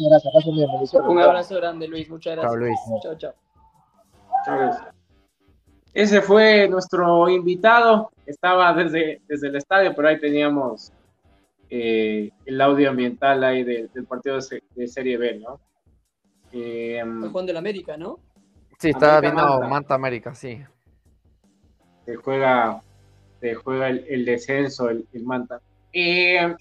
Muchas 0.00 0.22
gracias, 0.32 0.54
gracias. 0.56 1.02
Un 1.06 1.20
abrazo 1.20 1.56
grande, 1.56 1.86
Luis. 1.86 2.08
Muchas 2.10 2.34
Chao, 2.34 2.52
gracias. 2.52 2.60
Luis. 2.88 3.02
Chao, 3.02 3.16
chao. 3.16 4.92
Ese 5.94 6.22
fue 6.22 6.68
nuestro 6.68 7.28
invitado. 7.28 8.10
Estaba 8.26 8.72
desde, 8.72 9.20
desde 9.28 9.48
el 9.48 9.56
estadio, 9.56 9.94
pero 9.94 10.08
ahí 10.08 10.18
teníamos 10.18 10.92
eh, 11.68 12.30
el 12.46 12.60
audio 12.60 12.90
ambiental 12.90 13.42
ahí 13.44 13.62
de- 13.64 13.88
del 13.92 14.04
partido 14.06 14.36
de, 14.36 14.42
se- 14.42 14.62
de 14.74 14.86
Serie 14.88 15.16
B, 15.18 15.38
¿no? 15.38 15.60
Eh, 16.52 17.02
Fue 17.20 17.28
Juan 17.30 17.46
del 17.46 17.56
América, 17.56 17.96
¿no? 17.96 18.18
Sí, 18.78 18.90
estaba 18.90 19.18
América 19.18 19.34
viendo 19.42 19.52
Manta. 19.60 19.68
Manta 19.68 19.94
América, 19.94 20.34
sí. 20.34 20.60
se 22.04 22.16
juega, 22.16 22.80
se 23.40 23.54
juega 23.54 23.88
el, 23.88 24.04
el 24.08 24.24
descenso, 24.24 24.88
el, 24.90 25.06
el 25.12 25.22
Manta. 25.24 25.60
Eh, 25.92 26.54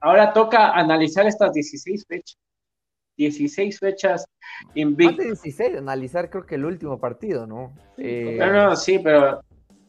ahora 0.00 0.32
toca 0.32 0.72
analizar 0.72 1.26
estas 1.26 1.52
16 1.52 2.04
fechas. 2.06 2.36
16 3.16 3.78
fechas 3.78 4.24
Más 4.66 4.76
invictas. 4.76 5.16
de 5.18 5.24
16, 5.24 5.76
analizar 5.76 6.30
creo 6.30 6.46
que 6.46 6.54
el 6.56 6.64
último 6.64 6.98
partido, 6.98 7.46
¿no? 7.46 7.72
Eh, 7.98 8.36
No, 8.38 8.52
no, 8.52 8.76
sí, 8.76 8.98
pero 8.98 9.40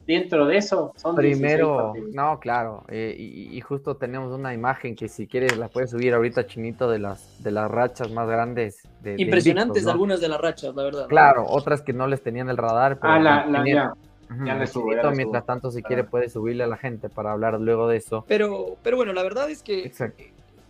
dentro 0.05 0.45
de 0.45 0.57
eso 0.57 0.91
son 0.97 1.15
16 1.15 1.39
Primero, 1.41 1.93
no, 2.11 2.39
claro, 2.39 2.83
eh, 2.89 3.15
y, 3.17 3.55
y 3.55 3.61
justo 3.61 3.95
tenemos 3.95 4.31
una 4.37 4.53
imagen 4.53 4.95
que 4.95 5.07
si 5.07 5.27
quieres 5.27 5.57
la 5.57 5.69
puedes 5.69 5.91
subir 5.91 6.13
ahorita, 6.13 6.45
Chinito, 6.45 6.89
de 6.89 6.99
las, 6.99 7.41
de 7.41 7.51
las 7.51 7.71
rachas 7.71 8.11
más 8.11 8.27
grandes. 8.27 8.81
De, 9.01 9.15
de 9.15 9.21
Impresionantes 9.21 9.83
invictos, 9.83 9.85
¿no? 9.85 9.91
algunas 9.91 10.19
de 10.21 10.27
las 10.29 10.41
rachas, 10.41 10.75
la 10.75 10.83
verdad. 10.83 11.07
Claro, 11.07 11.45
otras 11.47 11.81
que 11.81 11.93
no 11.93 12.07
les 12.07 12.21
tenían 12.21 12.49
el 12.49 12.57
radar. 12.57 12.99
Pero 12.99 13.13
Ah, 13.13 13.19
la, 13.19 13.45
la, 13.45 13.59
tenían- 13.63 13.93
ya. 13.93 13.93
Ya 14.45 14.55
le 14.55 14.61
el 14.61 14.67
subo, 14.67 14.85
ya 14.87 14.91
Chinito, 14.93 15.09
le 15.11 15.15
mientras 15.17 15.43
subo. 15.43 15.47
tanto, 15.53 15.71
si 15.71 15.79
Ah. 15.79 15.83
quiere, 15.87 16.03
puede 16.05 16.27
subirle 16.27 16.63
a 16.63 16.67
la 16.67 16.77
gente 16.77 17.07
para 17.07 17.31
hablar 17.33 17.59
luego 17.61 17.87
de 17.87 17.97
eso. 17.97 18.25
Pero, 18.27 18.77
pero 18.81 18.97
bueno, 18.97 19.13
la 19.13 19.21
verdad 19.21 19.49
es 19.49 19.61
que 19.61 19.85
Exacto. 19.85 20.23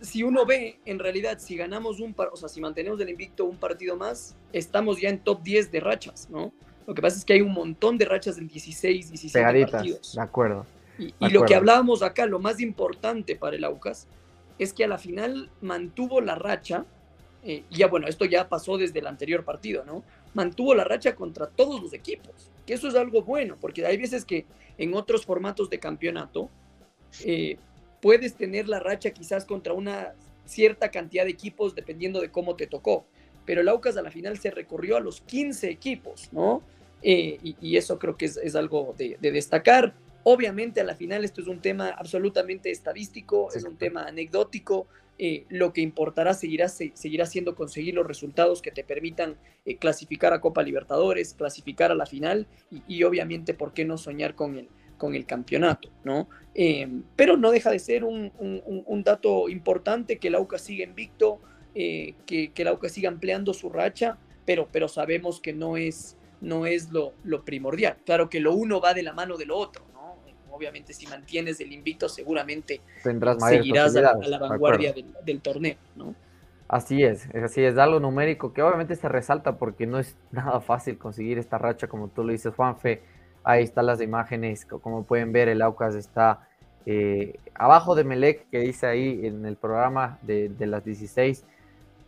Si 0.04 0.22
uno 0.22 0.46
ve, 0.46 0.78
en 0.84 0.98
realidad, 0.98 1.38
si 1.38 1.56
ganamos 1.56 2.00
un 2.00 2.14
par, 2.14 2.28
o 2.32 2.36
sea, 2.36 2.48
si 2.48 2.60
mantenemos 2.60 3.00
el 3.00 3.08
invicto 3.08 3.44
un 3.44 3.56
partido 3.56 3.96
más, 3.96 4.36
estamos 4.52 5.00
ya 5.00 5.08
en 5.08 5.18
top 5.18 5.42
10 5.42 5.72
de 5.72 5.80
rachas, 5.80 6.28
¿no? 6.30 6.52
Lo 6.86 6.94
que 6.94 7.00
pasa 7.00 7.16
es 7.16 7.24
que 7.24 7.32
hay 7.32 7.40
un 7.40 7.52
montón 7.52 7.96
de 7.96 8.04
rachas 8.04 8.38
en 8.38 8.46
16, 8.46 9.10
17 9.10 9.38
Pegaditas, 9.38 9.70
partidos. 9.70 10.14
de 10.14 10.20
acuerdo. 10.20 10.66
Y, 10.98 11.30
lo 11.30 11.44
que 11.44 11.54
hablábamos 11.54 12.02
acá, 12.02 12.26
lo 12.26 12.38
más 12.38 12.60
importante 12.60 13.34
para 13.34 13.56
el 13.56 13.64
Aucas, 13.64 14.06
es 14.58 14.72
que 14.72 14.84
a 14.84 14.88
la 14.88 14.98
final 14.98 15.50
mantuvo 15.60 16.20
la 16.20 16.36
racha, 16.36 16.84
eh, 17.42 17.64
y 17.68 17.78
ya 17.78 17.88
bueno, 17.88 18.06
esto 18.06 18.24
ya 18.24 18.48
pasó 18.48 18.78
desde 18.78 19.00
el 19.00 19.06
anterior 19.06 19.44
partido, 19.44 19.84
¿no? 19.84 20.04
Mantuvo 20.34 20.74
la 20.74 20.84
racha 20.84 21.14
contra 21.14 21.46
todos 21.48 21.82
los 21.82 21.92
equipos, 21.92 22.50
que 22.66 22.74
eso 22.74 22.86
es 22.88 22.94
algo 22.94 23.22
bueno, 23.22 23.56
porque 23.60 23.84
hay 23.84 23.96
veces 23.96 24.24
que 24.24 24.46
en 24.78 24.94
otros 24.94 25.24
formatos 25.24 25.70
de 25.70 25.78
campeonato 25.78 26.50
eh, 27.24 27.58
puedes 28.04 28.34
tener 28.34 28.68
la 28.68 28.80
racha 28.80 29.12
quizás 29.12 29.46
contra 29.46 29.72
una 29.72 30.12
cierta 30.44 30.90
cantidad 30.90 31.24
de 31.24 31.30
equipos 31.30 31.74
dependiendo 31.74 32.20
de 32.20 32.30
cómo 32.30 32.54
te 32.54 32.66
tocó, 32.66 33.06
pero 33.46 33.62
el 33.62 33.68
Aucas 33.70 33.96
a 33.96 34.02
la 34.02 34.10
final 34.10 34.36
se 34.36 34.50
recorrió 34.50 34.98
a 34.98 35.00
los 35.00 35.22
15 35.22 35.70
equipos, 35.70 36.28
¿no? 36.30 36.62
eh, 37.02 37.38
y, 37.42 37.76
eso 37.78 37.98
creo 37.98 38.18
que 38.18 38.26
es, 38.26 38.54
algo 38.56 38.94
de, 38.98 39.16
destacar. 39.22 39.94
Obviamente 40.22 40.82
a 40.82 40.84
la 40.84 40.94
final 40.94 41.24
esto 41.24 41.40
es 41.40 41.46
un 41.46 41.62
tema 41.62 41.94
absolutamente 41.96 42.70
estadístico, 42.70 43.48
es 43.54 43.64
un 43.64 43.78
tema 43.78 44.02
anecdótico, 44.02 44.86
eh, 45.16 45.46
lo 45.48 45.72
que 45.72 45.80
importará 45.80 46.34
seguirá, 46.34 46.68
seguirá 46.68 47.24
siendo 47.24 47.54
conseguir 47.54 47.94
los 47.94 48.06
resultados 48.06 48.60
que 48.60 48.70
te 48.70 48.84
permitan 48.84 49.36
eh, 49.64 49.78
clasificar 49.78 50.34
a 50.34 50.42
Copa 50.42 50.62
Libertadores, 50.62 51.32
clasificar 51.32 51.90
a 51.90 51.94
la 51.94 52.04
final 52.04 52.48
y, 52.86 53.02
obviamente, 53.04 53.54
¿por 53.54 53.72
qué 53.72 53.86
no 53.86 53.96
soñar 53.96 54.34
con 54.34 54.58
el, 54.58 54.68
con 55.04 55.14
el 55.14 55.26
campeonato? 55.26 55.88
¿no? 56.02 56.28
Eh, 56.54 56.88
pero 57.16 57.36
no 57.36 57.50
deja 57.50 57.70
de 57.70 57.78
ser 57.78 58.04
un, 58.04 58.32
dato 59.04 59.48
importante 59.48 60.18
que 60.18 60.28
el 60.28 60.34
AUCA 60.34 60.58
siga 60.58 60.84
invicto, 60.84 61.40
que, 61.74 62.14
que 62.26 62.62
el 62.62 62.68
AUCA 62.68 62.88
siga 62.88 63.08
ampliando 63.08 63.52
su 63.52 63.68
racha, 63.68 64.18
pero, 64.44 64.68
pero 64.70 64.88
sabemos 64.88 65.40
que 65.40 65.52
no 65.52 65.76
es, 65.76 66.16
no 66.40 66.66
es 66.66 66.90
lo, 66.90 67.12
lo 67.24 67.44
primordial. 67.44 67.96
Claro 68.06 68.28
que 68.28 68.40
lo 68.40 68.54
uno 68.54 68.80
va 68.80 68.94
de 68.94 69.02
la 69.02 69.12
mano 69.12 69.36
de 69.36 69.46
lo 69.46 69.56
otro 69.56 69.84
obviamente 70.54 70.92
si 70.92 71.06
mantienes 71.06 71.60
el 71.60 71.72
invicto 71.72 72.08
seguramente 72.08 72.80
Tendrás 73.02 73.36
seguirás 73.44 73.96
a 73.96 74.16
la, 74.16 74.38
vanguardia 74.38 74.94
del, 75.24 75.40
torneo, 75.40 75.76
¿no? 75.96 76.14
Así 76.68 77.02
es, 77.02 77.28
así 77.34 77.62
es, 77.62 77.76
algo 77.76 78.00
numérico 78.00 78.52
que 78.52 78.62
obviamente 78.62 78.96
se 78.96 79.08
resalta 79.08 79.58
porque 79.58 79.86
no 79.86 79.98
es 79.98 80.16
nada 80.30 80.60
fácil 80.60 80.96
conseguir 80.96 81.38
esta 81.38 81.58
racha 81.58 81.88
como 81.88 82.08
tú 82.08 82.24
lo 82.24 82.32
dices 82.32 82.54
Juanfe, 82.54 83.02
ahí 83.44 83.62
están 83.62 83.86
las 83.86 84.00
imágenes, 84.00 84.64
como 84.64 85.04
pueden 85.04 85.32
ver 85.32 85.48
el 85.48 85.62
Aucas 85.62 85.94
está 85.94 86.48
eh, 86.86 87.38
abajo 87.54 87.94
de 87.94 88.04
Melec 88.04 88.48
que 88.50 88.58
dice 88.58 88.86
ahí 88.86 89.26
en 89.26 89.46
el 89.46 89.56
programa 89.56 90.18
de, 90.22 90.52
las 90.66 90.84
16, 90.84 91.44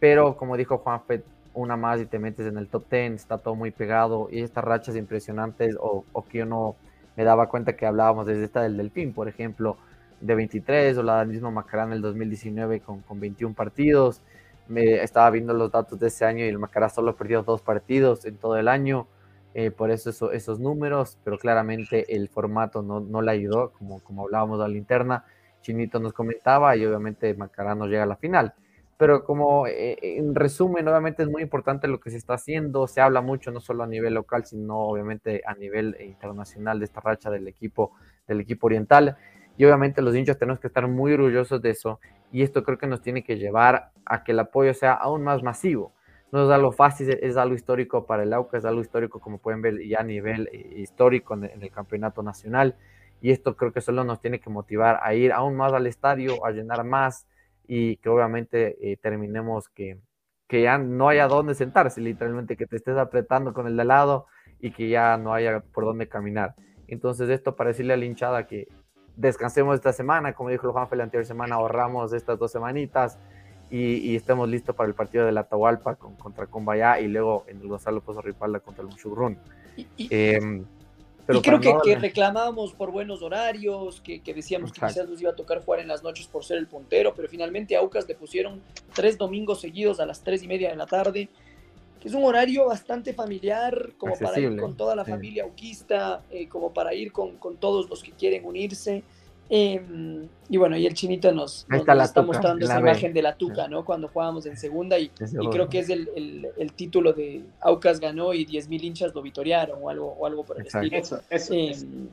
pero 0.00 0.36
como 0.36 0.56
dijo 0.56 0.78
Juanfe, 0.78 1.22
una 1.54 1.76
más 1.76 2.00
y 2.00 2.06
te 2.06 2.18
metes 2.18 2.46
en 2.46 2.58
el 2.58 2.68
top 2.68 2.84
10, 2.90 3.12
está 3.14 3.38
todo 3.38 3.54
muy 3.54 3.70
pegado. 3.70 4.28
Y 4.30 4.42
estas 4.42 4.64
rachas 4.64 4.96
impresionantes 4.96 5.76
o, 5.80 6.04
o 6.12 6.24
que 6.24 6.42
uno 6.42 6.76
me 7.16 7.24
daba 7.24 7.48
cuenta 7.48 7.76
que 7.76 7.86
hablábamos 7.86 8.26
desde 8.26 8.44
esta 8.44 8.62
del 8.62 8.76
Delfín, 8.76 9.14
por 9.14 9.28
ejemplo, 9.28 9.78
de 10.20 10.34
23, 10.34 10.98
o 10.98 11.02
la 11.02 11.20
del 11.20 11.28
mismo 11.28 11.50
Macará 11.50 11.84
en 11.84 11.92
el 11.92 12.02
2019 12.02 12.80
con, 12.80 13.00
con 13.00 13.20
21 13.20 13.54
partidos. 13.54 14.20
Me 14.68 15.02
estaba 15.02 15.30
viendo 15.30 15.54
los 15.54 15.70
datos 15.70 15.98
de 15.98 16.08
ese 16.08 16.24
año 16.24 16.44
y 16.44 16.48
el 16.48 16.58
Macará 16.58 16.88
solo 16.88 17.16
perdió 17.16 17.42
dos 17.42 17.62
partidos 17.62 18.24
en 18.26 18.36
todo 18.36 18.56
el 18.56 18.68
año, 18.68 19.06
eh, 19.58 19.70
por 19.70 19.90
eso, 19.90 20.32
esos 20.32 20.60
números, 20.60 21.18
pero 21.24 21.38
claramente 21.38 22.14
el 22.14 22.28
formato 22.28 22.82
no, 22.82 23.00
no 23.00 23.22
le 23.22 23.30
ayudó, 23.32 23.72
como, 23.72 24.00
como 24.00 24.24
hablábamos 24.24 24.60
de 24.60 24.68
la 24.68 24.76
interna. 24.76 25.24
Chinito 25.62 25.98
nos 25.98 26.12
comentaba 26.12 26.76
y 26.76 26.84
obviamente 26.84 27.32
Macará 27.34 27.74
no 27.74 27.86
llega 27.86 28.02
a 28.02 28.06
la 28.06 28.16
final 28.16 28.54
pero 28.96 29.24
como 29.24 29.66
eh, 29.66 29.98
en 30.00 30.34
resumen, 30.34 30.88
obviamente 30.88 31.22
es 31.22 31.28
muy 31.28 31.42
importante 31.42 31.86
lo 31.88 32.00
que 32.00 32.10
se 32.10 32.16
está 32.16 32.34
haciendo, 32.34 32.86
se 32.86 33.00
habla 33.00 33.20
mucho 33.20 33.50
no 33.50 33.60
solo 33.60 33.84
a 33.84 33.86
nivel 33.86 34.14
local, 34.14 34.46
sino 34.46 34.78
obviamente 34.78 35.42
a 35.46 35.54
nivel 35.54 35.96
internacional 36.00 36.78
de 36.78 36.86
esta 36.86 37.00
racha 37.00 37.30
del 37.30 37.46
equipo, 37.46 37.92
del 38.26 38.40
equipo 38.40 38.66
oriental, 38.66 39.16
y 39.58 39.64
obviamente 39.64 40.02
los 40.02 40.14
hinchas 40.14 40.38
tenemos 40.38 40.60
que 40.60 40.68
estar 40.68 40.86
muy 40.88 41.12
orgullosos 41.12 41.60
de 41.60 41.70
eso, 41.70 42.00
y 42.32 42.42
esto 42.42 42.64
creo 42.64 42.78
que 42.78 42.86
nos 42.86 43.02
tiene 43.02 43.22
que 43.22 43.36
llevar 43.36 43.90
a 44.04 44.24
que 44.24 44.32
el 44.32 44.38
apoyo 44.38 44.72
sea 44.72 44.94
aún 44.94 45.22
más 45.22 45.42
masivo. 45.42 45.92
No 46.36 46.44
es 46.44 46.50
algo 46.50 46.70
fácil, 46.70 47.18
es 47.22 47.38
algo 47.38 47.54
histórico 47.54 48.04
para 48.04 48.22
el 48.22 48.34
AUCA, 48.34 48.58
es 48.58 48.66
algo 48.66 48.82
histórico 48.82 49.20
como 49.20 49.38
pueden 49.38 49.62
ver 49.62 49.82
ya 49.88 50.00
a 50.00 50.02
nivel 50.02 50.50
eh, 50.52 50.74
histórico 50.76 51.32
en 51.32 51.62
el 51.62 51.70
campeonato 51.70 52.22
nacional, 52.22 52.76
y 53.22 53.30
esto 53.30 53.56
creo 53.56 53.72
que 53.72 53.80
solo 53.80 54.04
nos 54.04 54.20
tiene 54.20 54.38
que 54.38 54.50
motivar 54.50 55.00
a 55.02 55.14
ir 55.14 55.32
aún 55.32 55.56
más 55.56 55.72
al 55.72 55.86
estadio, 55.86 56.44
a 56.44 56.50
llenar 56.50 56.84
más, 56.84 57.26
y 57.66 57.96
que 57.96 58.10
obviamente 58.10 58.76
eh, 58.82 58.98
terminemos 58.98 59.70
que, 59.70 59.98
que 60.46 60.60
ya 60.60 60.76
no 60.76 61.08
haya 61.08 61.26
dónde 61.26 61.54
sentarse, 61.54 62.02
literalmente 62.02 62.58
que 62.58 62.66
te 62.66 62.76
estés 62.76 62.98
apretando 62.98 63.54
con 63.54 63.66
el 63.66 63.74
de 63.74 63.86
lado 63.86 64.26
y 64.60 64.72
que 64.72 64.90
ya 64.90 65.16
no 65.16 65.32
haya 65.32 65.60
por 65.60 65.86
dónde 65.86 66.06
caminar. 66.06 66.54
Entonces 66.86 67.30
esto 67.30 67.56
para 67.56 67.68
decirle 67.68 67.94
a 67.94 67.96
la 67.96 68.04
hinchada 68.04 68.46
que 68.46 68.68
descansemos 69.16 69.74
esta 69.76 69.94
semana, 69.94 70.34
como 70.34 70.50
dijo 70.50 70.70
Juanfe 70.70 70.96
la 70.96 71.04
anterior 71.04 71.24
semana, 71.24 71.54
ahorramos 71.54 72.12
estas 72.12 72.38
dos 72.38 72.52
semanitas 72.52 73.18
y, 73.70 74.14
estemos 74.14 74.48
listos 74.48 74.74
para 74.74 74.88
el 74.88 74.94
partido 74.94 75.26
de 75.26 75.32
la 75.32 75.40
Atahualpa 75.40 75.96
con, 75.96 76.14
contra 76.14 76.46
Combayá 76.46 77.00
y 77.00 77.08
luego 77.08 77.44
en 77.48 77.60
el 77.60 77.68
Gonzalo 77.68 78.00
Pozo 78.00 78.22
Ripalda 78.22 78.60
contra 78.60 78.82
el 78.82 78.88
Mushurrun. 78.88 79.38
Em, 79.98 80.64
y 81.28 81.40
creo 81.40 81.80
que, 81.80 81.96
reclamábamos 81.96 82.72
por 82.72 82.92
buenos 82.92 83.20
horarios, 83.22 84.00
que, 84.00 84.20
decíamos 84.32 84.72
que 84.72 84.80
quizás 84.80 85.08
nos 85.08 85.20
iba 85.20 85.32
a 85.32 85.36
tocar 85.36 85.64
jugar 85.64 85.80
en 85.80 85.88
las 85.88 86.04
noches 86.04 86.28
por 86.28 86.44
ser 86.44 86.58
el 86.58 86.68
puntero, 86.68 87.12
pero 87.14 87.28
finalmente 87.28 87.74
a 87.76 87.80
Aucas 87.80 88.06
le 88.06 88.14
pusieron 88.14 88.62
tres 88.94 89.18
domingos 89.18 89.60
seguidos 89.60 89.98
a 89.98 90.06
las 90.06 90.22
tres 90.22 90.44
y 90.44 90.46
media 90.46 90.70
de 90.70 90.76
la 90.76 90.86
tarde, 90.86 91.28
que 92.00 92.08
es 92.08 92.14
un 92.14 92.24
horario 92.24 92.66
bastante 92.66 93.12
familiar, 93.12 93.92
como 93.98 94.16
para 94.16 94.38
ir 94.38 94.56
con 94.56 94.76
toda 94.76 94.94
la 94.94 95.04
familia 95.04 95.42
auquista, 95.42 96.22
eh, 96.30 96.48
como 96.48 96.72
para 96.72 96.94
ir 96.94 97.10
con, 97.10 97.36
con, 97.38 97.56
todos 97.56 97.90
los 97.90 98.04
que 98.04 98.12
quieren 98.12 98.44
unirse. 98.44 99.02
Em, 99.48 100.28
y 100.48 100.56
bueno, 100.56 100.76
y 100.76 100.86
el 100.86 100.94
chinito 100.94 101.30
nos, 101.32 101.66
está, 101.70 102.22
mostrando 102.22 102.64
esa 102.64 102.80
imagen 102.80 103.12
de 103.12 103.22
la 103.22 103.36
tuca, 103.36 103.68
¿no? 103.68 103.84
Cuando 103.84 104.08
jugábamos 104.08 104.44
en 104.46 104.56
segunda 104.56 104.98
y, 104.98 105.08
creo 105.08 105.68
que 105.68 105.78
es 105.78 105.88
el, 105.88 106.50
el, 106.56 106.72
título 106.72 107.12
de 107.12 107.42
Aucas 107.60 108.00
ganó 108.00 108.34
y 108.34 108.44
10.000 108.44 108.82
hinchas 108.82 109.14
lo 109.14 109.22
vitorearon 109.22 109.78
o 109.82 109.88
algo, 109.88 110.16
o 110.18 110.26
algo 110.26 110.44
por 110.44 110.60
el 110.60 110.66
estilo. 110.66 110.96
Eso, 110.96 111.54
em, 111.54 112.08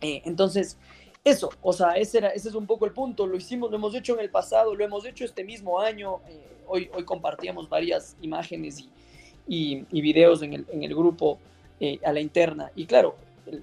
eh, 0.00 0.22
entonces, 0.24 0.76
eso, 1.24 1.50
o 1.62 1.72
sea, 1.72 1.92
ese, 1.92 2.18
era, 2.18 2.28
ese 2.30 2.48
es 2.48 2.54
un 2.54 2.66
poco 2.66 2.86
el 2.86 2.92
punto. 2.92 3.26
Lo 3.26 3.36
hicimos, 3.36 3.70
lo 3.70 3.76
hemos 3.76 3.94
hecho 3.94 4.14
en 4.14 4.20
el 4.20 4.30
pasado, 4.30 4.74
lo 4.74 4.84
hemos 4.84 5.06
hecho 5.06 5.24
este 5.24 5.44
mismo 5.44 5.78
año. 5.80 6.20
Eh, 6.28 6.40
hoy, 6.66 6.90
hoy 6.92 7.04
compartíamos 7.04 7.68
varias 7.68 8.16
imágenes 8.20 8.80
y, 8.80 8.88
y, 9.46 9.86
y 9.92 10.00
videos 10.00 10.42
en 10.42 10.54
el, 10.54 10.66
en 10.72 10.82
el 10.82 10.94
grupo 10.94 11.38
eh, 11.78 12.00
a 12.04 12.12
la 12.12 12.20
interna. 12.20 12.70
Y 12.74 12.86
claro, 12.86 13.16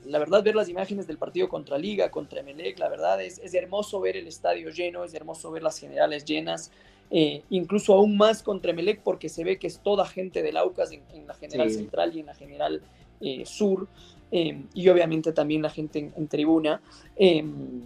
la 0.05 0.19
verdad, 0.19 0.43
ver 0.43 0.55
las 0.55 0.69
imágenes 0.69 1.07
del 1.07 1.17
partido 1.17 1.49
contra 1.49 1.77
Liga, 1.77 2.09
contra 2.09 2.39
Emelec, 2.39 2.79
la 2.79 2.89
verdad 2.89 3.21
es, 3.21 3.39
es 3.39 3.53
hermoso 3.53 3.99
ver 3.99 4.15
el 4.15 4.27
estadio 4.27 4.69
lleno, 4.69 5.03
es 5.03 5.13
hermoso 5.13 5.51
ver 5.51 5.63
las 5.63 5.79
generales 5.79 6.23
llenas, 6.25 6.71
eh, 7.11 7.43
incluso 7.49 7.93
aún 7.93 8.17
más 8.17 8.41
contra 8.41 8.71
Emelec 8.71 9.01
porque 9.01 9.29
se 9.29 9.43
ve 9.43 9.59
que 9.59 9.67
es 9.67 9.79
toda 9.79 10.05
gente 10.05 10.41
del 10.41 10.57
Aucas 10.57 10.91
en, 10.91 11.27
la 11.27 11.33
general 11.33 11.69
central 11.71 12.15
y 12.15 12.21
en 12.21 12.25
la 12.27 12.33
general 12.33 12.81
eh, 13.21 13.45
sur, 13.45 13.87
em, 14.31 14.67
y 14.73 14.87
obviamente 14.89 15.31
también 15.33 15.61
la 15.61 15.69
gente 15.69 16.11
en, 16.15 16.27
tribuna 16.27 16.81
em, 17.15 17.81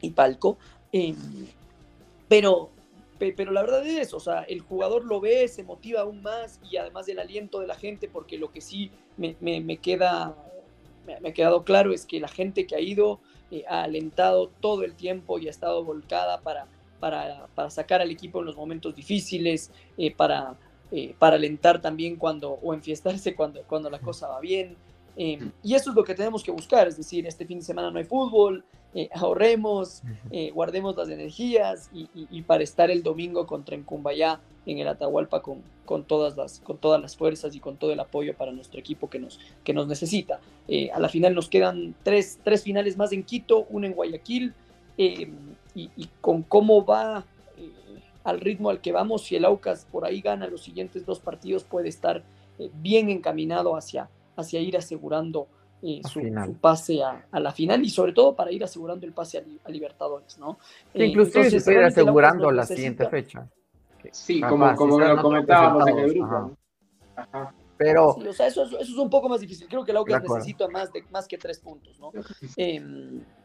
y 0.00 0.10
palco. 0.10 0.58
Em, 0.92 1.16
pero, 2.28 2.70
pero 3.18 3.52
la 3.52 3.62
verdad 3.62 3.86
es 3.86 4.08
eso, 4.08 4.16
o 4.16 4.20
sea, 4.20 4.42
el 4.42 4.60
jugador 4.60 5.04
lo 5.04 5.20
ve, 5.20 5.48
se 5.48 5.62
motiva 5.62 6.00
aún 6.02 6.22
más 6.22 6.60
y 6.70 6.76
además 6.76 7.06
del 7.06 7.18
aliento 7.20 7.60
de 7.60 7.66
la 7.66 7.74
gente, 7.74 8.08
porque 8.08 8.36
lo 8.36 8.50
que 8.50 8.60
sí 8.60 8.90
me, 9.16 9.36
me 9.40 9.76
queda 9.76 10.34
me, 11.06 11.28
ha 11.28 11.32
quedado 11.32 11.64
claro 11.64 11.92
es 11.92 12.06
que 12.06 12.20
la 12.20 12.28
gente 12.28 12.66
que 12.66 12.74
ha 12.74 12.80
ido 12.80 13.20
eh, 13.50 13.64
ha 13.68 13.82
alentado 13.84 14.48
todo 14.60 14.84
el 14.84 14.94
tiempo 14.94 15.38
y 15.38 15.46
ha 15.46 15.50
estado 15.50 15.84
volcada 15.84 16.40
para, 16.40 16.66
para, 17.00 17.46
para 17.54 17.70
sacar 17.70 18.00
al 18.00 18.10
equipo 18.10 18.40
en 18.40 18.46
los 18.46 18.56
momentos 18.56 18.94
difíciles, 18.94 19.70
eh, 19.98 20.14
para, 20.14 20.54
eh, 20.90 21.14
para 21.18 21.36
alentar 21.36 21.80
también 21.80 22.16
cuando, 22.16 22.52
o 22.52 22.74
enfiestarse 22.74 23.34
cuando, 23.34 23.62
cuando 23.64 23.90
la 23.90 23.98
cosa 23.98 24.28
va 24.28 24.40
bien. 24.40 24.76
Y 25.16 25.74
eso 25.74 25.90
es 25.90 25.96
lo 25.96 26.04
que 26.04 26.14
tenemos 26.14 26.42
que 26.42 26.50
buscar, 26.50 26.88
es 26.88 26.96
decir, 26.96 27.26
este 27.26 27.44
fin 27.44 27.58
de 27.58 27.64
semana 27.64 27.90
no 27.90 27.98
hay 27.98 28.04
fútbol, 28.04 28.64
ahorremos, 29.14 30.02
guardemos 30.52 30.96
las 30.96 31.08
energías 31.08 31.90
y, 31.92 32.08
y, 32.14 32.42
para 32.42 32.62
estar 32.62 32.90
el 32.90 33.02
domingo 33.02 33.46
contra 33.46 33.74
Encumbayá 33.74 34.40
en 34.66 34.78
el 34.78 34.88
Atahualpa 34.88 35.42
con, 35.42 35.62
con, 35.84 36.04
todas 36.04 36.36
las, 36.36 36.60
con 36.60 36.78
todas 36.78 37.00
las 37.00 37.16
fuerzas 37.16 37.54
y 37.54 37.60
con 37.60 37.76
todo 37.76 37.92
el 37.92 38.00
apoyo 38.00 38.34
para 38.36 38.52
nuestro 38.52 38.78
equipo 38.78 39.10
que 39.10 39.18
nos, 39.18 39.40
que 39.64 39.72
nos 39.72 39.86
necesita. 39.86 40.40
Eh, 40.68 40.90
a 40.92 41.00
la 41.00 41.08
final 41.08 41.34
nos 41.34 41.48
quedan 41.48 41.94
tres, 42.02 42.38
tres, 42.42 42.62
finales 42.62 42.96
más 42.96 43.12
en 43.12 43.24
Quito, 43.24 43.66
una 43.70 43.86
en 43.86 43.94
Guayaquil, 43.94 44.54
eh, 44.98 45.30
y, 45.74 45.88
con 46.20 46.42
cómo 46.42 46.84
va 46.84 47.24
eh, 47.56 47.70
al 48.24 48.40
ritmo 48.40 48.70
al 48.70 48.80
que 48.80 48.92
vamos, 48.92 49.24
si 49.24 49.36
el 49.36 49.44
Aucas 49.44 49.86
por 49.90 50.04
ahí 50.04 50.20
gana 50.20 50.46
los 50.46 50.62
siguientes 50.62 51.04
dos 51.06 51.18
partidos, 51.18 51.64
puede 51.64 51.88
estar 51.88 52.22
bien 52.74 53.08
encaminado 53.08 53.76
hacia, 53.76 54.08
hacia 54.36 54.60
ir 54.60 54.76
asegurando 54.76 55.48
su, 56.04 56.56
pase 56.60 57.02
a, 57.02 57.26
a, 57.30 57.40
la 57.40 57.50
final 57.50 57.84
y 57.84 57.90
sobre 57.90 58.12
todo 58.12 58.36
para 58.36 58.52
ir 58.52 58.62
asegurando 58.62 59.04
el 59.04 59.12
pase 59.12 59.44
a, 59.64 59.70
Libertadores, 59.70 60.38
¿no? 60.38 60.58
inclusive 60.94 61.50
se 61.50 61.60
puede 61.60 61.78
ir 61.78 61.84
asegurando 61.84 62.50
la 62.50 62.64
siguiente 62.64 63.08
fecha. 63.08 63.48
Sí, 64.10 64.40
como, 64.40 64.74
como 64.74 64.98
lo 64.98 65.20
comentábamos 65.20 65.86
en 65.88 65.98
el 65.98 66.14
grupo. 66.14 66.56
Pero. 67.76 68.16
eso, 68.22 68.78
es 68.78 68.90
un 68.90 69.10
poco 69.10 69.28
más 69.28 69.40
difícil. 69.40 69.68
Creo 69.68 69.84
que 69.84 69.90
el 69.90 69.96
Aucas 69.96 70.22
necesita 70.22 70.68
más, 70.68 70.92
de, 70.92 71.02
más 71.10 71.26
que 71.26 71.38
tres 71.38 71.58
puntos, 71.58 71.98
¿no? 71.98 72.12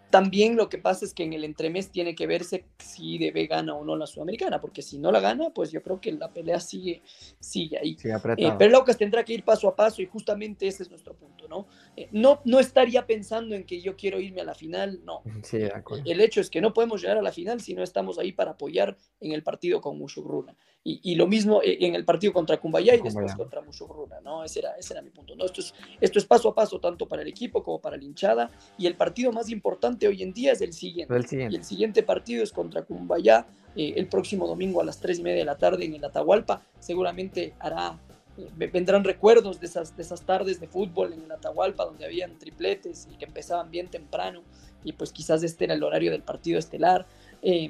También 0.10 0.56
lo 0.56 0.70
que 0.70 0.78
pasa 0.78 1.06
es 1.06 1.14
que 1.14 1.24
en 1.24 1.34
el 1.34 1.44
entremés 1.44 1.90
tiene 1.92 2.16
que 2.16 2.28
verse 2.28 2.66
si 2.80 3.18
debe 3.18 3.48
gana 3.48 3.76
o 3.76 3.84
no 3.84 3.96
la 3.96 4.08
Sudamericana, 4.08 4.62
porque 4.62 4.82
si 4.82 4.98
no 4.98 5.12
la 5.12 5.20
gana, 5.20 5.50
pues 5.50 5.72
yo 5.72 5.82
creo 5.82 6.00
que 6.00 6.12
la 6.14 6.32
pelea 6.32 6.60
sigue, 6.60 7.02
sigue 7.40 7.78
ahí. 7.78 7.98
Eh, 8.38 8.52
pero 8.58 8.70
el 8.70 8.76
Aucas 8.76 8.98
tendrá 8.98 9.24
que 9.24 9.34
ir 9.34 9.44
paso 9.44 9.68
a 9.68 9.76
paso 9.76 10.02
y 10.02 10.06
justamente 10.06 10.68
ese 10.68 10.84
es 10.84 10.90
nuestro 10.90 11.14
punto. 11.16 11.48
¿no? 11.48 11.68
Eh, 11.96 12.08
no, 12.12 12.42
no 12.46 12.60
estaría 12.60 13.06
pensando 13.06 13.56
en 13.56 13.66
que 13.66 13.82
yo 13.82 13.96
quiero 13.96 14.20
irme 14.20 14.42
a 14.42 14.46
la 14.46 14.56
final, 14.56 15.02
no. 15.04 15.22
Sí, 15.44 15.60
de 15.60 15.74
acuerdo. 15.74 16.04
El 16.06 16.22
hecho 16.22 16.42
es 16.42 16.50
que 16.50 16.62
no 16.62 16.74
podemos 16.74 17.02
llegar 17.02 17.18
a 17.18 17.22
la 17.22 17.32
final 17.32 17.62
si 17.62 17.74
no 17.74 17.84
estamos 17.84 18.20
ahí 18.20 18.32
para 18.32 18.52
apoyar 18.52 18.98
en 19.20 19.32
el 19.32 19.44
partido 19.44 19.82
con 19.82 19.98
Mushugruna. 19.98 20.56
Y, 20.90 21.02
y 21.04 21.16
lo 21.16 21.28
mismo 21.28 21.62
eh, 21.62 21.78
en 21.82 21.96
el 21.96 22.06
partido 22.06 22.32
contra 22.32 22.56
Cumbaya 22.62 22.94
y 22.94 23.02
después 23.02 23.14
Cumbayá. 23.16 23.36
contra 23.36 23.62
Mushugruna, 23.62 24.22
¿no? 24.22 24.46
Ese 24.46 24.60
era, 24.60 24.72
ese 24.78 24.94
era 24.94 25.02
mi 25.02 25.10
punto, 25.10 25.36
¿no? 25.36 25.44
Esto 25.44 25.60
es, 25.60 25.74
esto 26.00 26.18
es 26.18 26.24
paso 26.26 26.48
a 26.48 26.56
paso, 26.56 26.80
tanto 26.80 27.06
para 27.10 27.24
el 27.24 27.28
equipo 27.28 27.62
como 27.62 27.80
para 27.82 27.98
la 27.98 28.04
hinchada. 28.06 28.50
Y 28.78 28.88
el 28.88 28.96
partido 28.96 29.34
más 29.34 29.50
importante 29.50 30.08
hoy 30.08 30.24
en 30.24 30.32
día 30.32 30.54
es 30.54 30.62
el 30.62 30.72
siguiente. 30.72 31.14
El 31.14 31.26
Y 31.26 31.28
siguiente. 31.28 31.56
el 31.58 31.64
siguiente 31.66 32.04
partido 32.04 32.42
es 32.42 32.54
contra 32.54 32.84
Cumbayá 32.84 33.46
eh, 33.76 33.96
el 33.98 34.08
próximo 34.08 34.48
domingo 34.48 34.80
a 34.80 34.86
las 34.86 35.00
3 35.02 35.20
y 35.20 35.24
media 35.24 35.40
de 35.40 35.46
la 35.46 35.58
tarde 35.58 35.84
en 35.84 35.94
el 35.96 36.06
Atahualpa. 36.06 36.62
Seguramente 36.80 37.54
hará, 37.60 38.00
eh, 38.38 38.48
ve- 38.56 38.68
vendrán 38.68 39.04
recuerdos 39.04 39.60
de 39.60 39.66
esas, 39.66 39.98
de 39.98 40.04
esas 40.04 40.22
tardes 40.22 40.62
de 40.62 40.68
fútbol 40.70 41.12
en 41.12 41.24
el 41.26 41.32
Atahualpa 41.34 41.84
donde 41.84 42.06
habían 42.06 42.40
tripletes 42.40 43.10
y 43.14 43.18
que 43.18 43.26
empezaban 43.26 43.70
bien 43.72 43.90
temprano 43.90 44.42
y 44.86 44.94
pues 44.94 45.12
quizás 45.12 45.44
este 45.44 45.66
era 45.66 45.74
el 45.74 45.84
horario 45.84 46.12
del 46.12 46.22
partido 46.22 46.58
estelar. 46.60 47.06
Eh, 47.42 47.70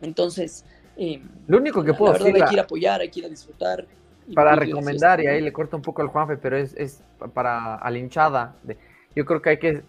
entonces, 0.00 0.64
eh, 0.98 1.22
Lo 1.46 1.58
único 1.58 1.82
que 1.82 1.94
puedo 1.94 2.12
la 2.12 2.18
verdad 2.18 2.26
decir, 2.26 2.42
hay 2.42 2.48
que 2.48 2.54
ir 2.54 2.60
a 2.60 2.62
apoyar, 2.64 3.00
hay 3.00 3.08
que 3.10 3.20
ir 3.20 3.26
a 3.26 3.28
disfrutar. 3.28 3.86
y 4.26 4.34
para 4.34 4.54
recomendar, 4.56 5.20
y 5.20 5.26
ahí 5.26 5.40
le 5.40 5.52
corto 5.52 5.76
un 5.76 5.82
poco 5.82 6.02
al 6.02 6.08
Juanfe, 6.08 6.36
pero 6.36 6.56
es, 6.56 6.74
es 6.76 7.02
para 7.32 7.76
a 7.76 7.90
la 7.90 7.98
hinchada. 7.98 8.54
de- 8.62 8.76
yo 9.16 9.24
creo 9.24 9.40
que 9.40 9.50
hay 9.50 9.58
que 9.58 9.82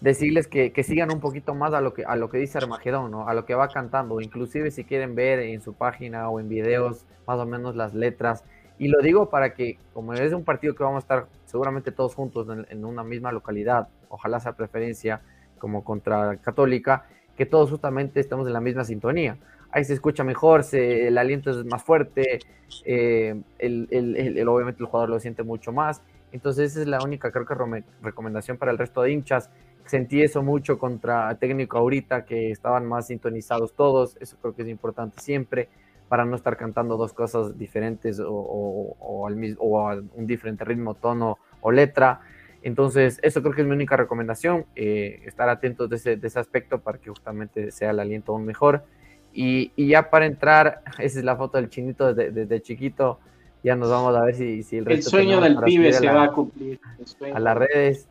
decirles 0.00 0.48
que, 0.48 0.72
que 0.72 0.82
sigan 0.82 1.12
un 1.12 1.20
poquito 1.20 1.54
más 1.54 1.72
a 1.74 1.80
lo 1.80 1.94
que 1.94 2.04
a 2.04 2.16
lo 2.16 2.28
que 2.28 2.38
dice 2.38 2.58
Armagedón, 2.58 3.10
¿no? 3.12 3.28
A 3.28 3.34
lo 3.34 3.44
que 3.46 3.54
va 3.54 3.68
cantando, 3.68 4.20
inclusive 4.20 4.70
si 4.70 4.84
quieren 4.84 5.14
ver 5.14 5.38
en 5.38 5.62
su 5.62 5.74
página 5.74 6.28
o 6.28 6.40
en 6.40 6.48
videos 6.48 7.04
más 7.26 7.38
o 7.38 7.46
menos 7.46 7.76
las 7.76 7.94
letras. 7.94 8.42
Y 8.78 8.88
lo 8.88 9.00
digo 9.00 9.30
para 9.30 9.54
que, 9.54 9.78
como 9.94 10.12
es 10.14 10.32
un 10.32 10.42
partido 10.44 10.74
que 10.74 10.82
vamos 10.82 10.96
a 10.96 11.04
estar 11.04 11.26
seguramente 11.46 11.92
todos 11.92 12.14
juntos 12.16 12.48
en, 12.48 12.66
en 12.68 12.84
una 12.84 13.04
misma 13.04 13.30
localidad, 13.30 13.86
ojalá 14.08 14.40
sea 14.40 14.54
preferencia 14.54 15.20
como 15.58 15.84
contra 15.84 16.36
Católica, 16.38 17.06
que 17.36 17.46
todos 17.46 17.70
justamente 17.70 18.18
estemos 18.18 18.46
en 18.48 18.54
la 18.54 18.60
misma 18.60 18.82
sintonía. 18.84 19.36
Ahí 19.72 19.84
se 19.84 19.94
escucha 19.94 20.22
mejor, 20.24 20.64
se, 20.64 21.08
el 21.08 21.18
aliento 21.18 21.50
es 21.50 21.64
más 21.64 21.82
fuerte, 21.82 22.40
eh, 22.84 23.40
el, 23.58 23.88
el- 23.90 24.16
el- 24.38 24.48
obviamente 24.48 24.82
el 24.82 24.86
jugador 24.86 25.10
lo 25.10 25.20
siente 25.20 25.42
mucho 25.42 25.72
más. 25.72 26.02
Entonces 26.32 26.72
esa 26.72 26.82
es 26.82 26.86
la 26.88 27.02
única, 27.02 27.30
creo 27.32 27.46
que 27.46 27.54
recomendación 28.02 28.56
para 28.58 28.70
el 28.72 28.78
resto 28.78 29.02
de 29.02 29.12
hinchas. 29.12 29.50
Sentí 29.86 30.22
eso 30.22 30.42
mucho 30.42 30.78
contra 30.78 31.34
técnico 31.36 31.78
ahorita, 31.78 32.24
que 32.24 32.50
estaban 32.50 32.86
más 32.86 33.06
sintonizados 33.08 33.74
todos. 33.74 34.16
Eso 34.20 34.36
creo 34.40 34.54
que 34.54 34.62
es 34.62 34.68
importante 34.68 35.20
siempre 35.20 35.68
para 36.08 36.24
no 36.24 36.36
estar 36.36 36.56
cantando 36.56 36.96
dos 36.96 37.12
cosas 37.14 37.58
diferentes 37.58 38.20
o 38.24 39.26
al 39.26 39.36
mismo, 39.36 39.62
o 39.62 39.88
a 39.88 39.94
un 39.94 40.26
diferente 40.26 40.64
ritmo, 40.64 40.94
tono 40.94 41.38
o 41.60 41.72
letra. 41.72 42.20
Entonces, 42.62 43.18
eso 43.22 43.42
creo 43.42 43.54
que 43.54 43.62
es 43.62 43.66
mi 43.66 43.74
única 43.74 43.96
recomendación, 43.96 44.66
eh, 44.76 45.20
estar 45.24 45.48
atentos 45.48 45.88
de 45.90 45.96
ese, 45.96 46.16
de 46.16 46.26
ese 46.28 46.38
aspecto 46.38 46.80
para 46.80 46.98
que 46.98 47.10
justamente 47.10 47.70
sea 47.72 47.90
el 47.90 47.98
aliento 48.00 48.32
aún 48.32 48.44
mejor. 48.44 48.84
Y, 49.34 49.72
y 49.76 49.88
ya 49.88 50.10
para 50.10 50.26
entrar, 50.26 50.82
esa 50.98 51.18
es 51.18 51.24
la 51.24 51.36
foto 51.36 51.58
del 51.58 51.68
chinito 51.70 52.12
desde, 52.12 52.30
desde 52.30 52.60
chiquito, 52.62 53.18
ya 53.62 53.76
nos 53.76 53.90
vamos 53.90 54.14
a 54.16 54.22
ver 54.24 54.34
si, 54.34 54.62
si 54.62 54.76
el 54.78 54.84
El 54.88 54.96
resto 54.96 55.10
sueño 55.10 55.40
tenemos 55.40 55.60
del 55.60 55.64
pibe 55.64 55.92
se 55.92 56.04
la- 56.04 56.12
va 56.14 56.22
a 56.24 56.32
cumplir. 56.32 56.80
el 56.98 57.06
sueño. 57.06 57.36
a 57.36 57.40
las 57.40 57.56
redes. 57.56 58.08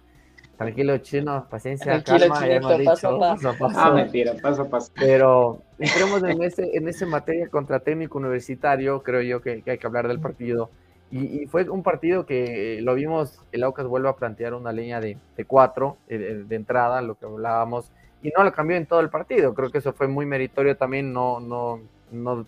Tranquilo, 0.57 0.95
chino, 0.99 1.47
paciencia, 1.49 2.03
Tranquilo, 2.03 2.29
calma, 2.31 2.47
ya 2.47 2.55
hemos 2.55 2.71
chinito, 2.73 2.91
paso 2.91 3.07
a 3.07 3.11
dicho, 3.11 3.19
paso. 3.19 3.41
paso 3.41 3.49
a 3.49 3.67
paso. 3.67 3.79
Ah, 3.79 3.91
mentira, 3.95 4.33
paso 4.39 4.61
a 4.61 4.69
paso. 4.69 4.91
Pero 4.95 5.61
entremos 5.79 6.23
en 6.23 6.43
ese, 6.43 6.77
en 6.77 6.87
ese 6.87 7.07
materia 7.07 7.47
contra 7.47 7.79
técnico 7.79 8.19
universitario, 8.19 9.01
creo 9.01 9.21
yo 9.23 9.41
que, 9.41 9.63
que 9.63 9.71
hay 9.71 9.77
que 9.79 9.87
hablar 9.87 10.07
del 10.07 10.19
partido. 10.19 10.69
Y, 11.09 11.41
y 11.41 11.45
fue 11.47 11.67
un 11.67 11.81
partido 11.81 12.27
que 12.27 12.77
eh, 12.77 12.81
lo 12.81 12.93
vimos, 12.93 13.39
el 13.51 13.63
Aucas 13.63 13.87
vuelve 13.87 14.09
a 14.09 14.13
plantear 14.13 14.53
una 14.53 14.71
línea 14.71 15.01
de, 15.01 15.17
de 15.35 15.45
cuatro 15.45 15.97
eh, 16.07 16.19
de, 16.19 16.43
de 16.43 16.55
entrada, 16.55 17.01
lo 17.01 17.15
que 17.15 17.25
hablábamos, 17.25 17.91
y 18.23 18.29
no 18.37 18.43
lo 18.43 18.53
cambió 18.53 18.77
en 18.77 18.85
todo 18.85 18.99
el 18.99 19.09
partido. 19.09 19.53
Creo 19.53 19.71
que 19.71 19.79
eso 19.79 19.93
fue 19.93 20.07
muy 20.07 20.25
meritorio 20.25 20.77
también, 20.77 21.11
no, 21.13 21.39
no, 21.39 21.79
no 22.11 22.45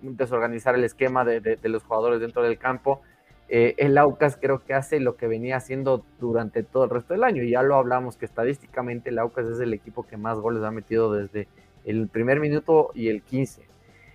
desorganizar 0.00 0.74
el 0.74 0.84
esquema 0.84 1.24
de, 1.24 1.40
de- 1.40 1.68
los 1.68 1.82
jugadores 1.84 2.20
dentro 2.20 2.42
del 2.42 2.58
campo. 2.58 3.02
Eh, 3.48 3.74
el 3.78 3.98
Aucas 3.98 4.38
creo 4.40 4.64
que 4.64 4.74
hace 4.74 4.98
lo 5.00 5.16
que 5.16 5.26
venía 5.26 5.56
haciendo 5.56 6.04
durante 6.18 6.62
todo 6.62 6.84
el 6.84 6.90
resto 6.90 7.14
del 7.14 7.24
año. 7.24 7.42
Ya 7.44 7.62
lo 7.62 7.76
hablamos 7.76 8.16
que 8.16 8.24
estadísticamente 8.24 9.10
el 9.10 9.18
Aucas 9.18 9.46
es 9.46 9.60
el 9.60 9.74
equipo 9.74 10.06
que 10.06 10.16
más 10.16 10.38
goles 10.38 10.62
ha 10.64 10.70
metido 10.70 11.12
desde 11.12 11.48
el 11.84 12.08
primer 12.08 12.40
minuto 12.40 12.90
y 12.94 13.08
el 13.08 13.22
15. 13.22 13.62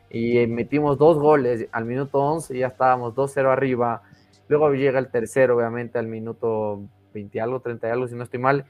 Y 0.10 0.38
eh, 0.40 0.48
metimos 0.48 0.98
dos 0.98 1.18
goles 1.20 1.68
al 1.72 1.86
minuto 1.86 2.20
11 2.20 2.56
y 2.56 2.60
ya 2.60 2.68
estábamos 2.68 3.14
2-0 3.14 3.52
arriba. 3.52 4.02
Luego 4.48 4.72
llega 4.74 5.00
el 5.00 5.10
tercero, 5.12 5.58
obviamente, 5.58 6.00
al 6.00 6.08
minuto 6.08 6.82
20 7.14 7.38
y 7.38 7.42
algo, 7.42 7.60
30 7.60 7.88
y 7.88 7.92
algo, 7.92 8.08
si 8.08 8.16
no 8.16 8.24
estoy 8.24 8.40
mal. 8.40 8.66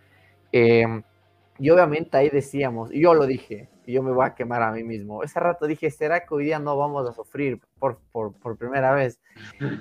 Eh, 0.51 0.86
y 1.60 1.70
obviamente 1.70 2.18
ahí 2.18 2.30
decíamos, 2.30 2.91
y 2.93 3.01
yo 3.01 3.14
lo 3.14 3.26
dije, 3.26 3.70
y 3.86 3.93
yo 3.93 4.03
me 4.03 4.12
voy 4.12 4.26
a 4.26 4.36
quemar 4.36 4.62
a 4.64 4.72
mí 4.72 4.84
mismo. 4.84 5.24
Ese 5.24 5.39
rato 5.39 5.66
dije, 5.68 5.89
¿será 5.91 6.22
que 6.26 6.34
hoy 6.34 6.45
día 6.45 6.60
no 6.60 6.76
vamos 6.78 7.08
a 7.08 7.14
sufrir 7.14 7.60
por, 7.80 7.99
por, 8.12 8.34
por 8.34 8.58
primera 8.58 8.93
vez? 8.93 9.20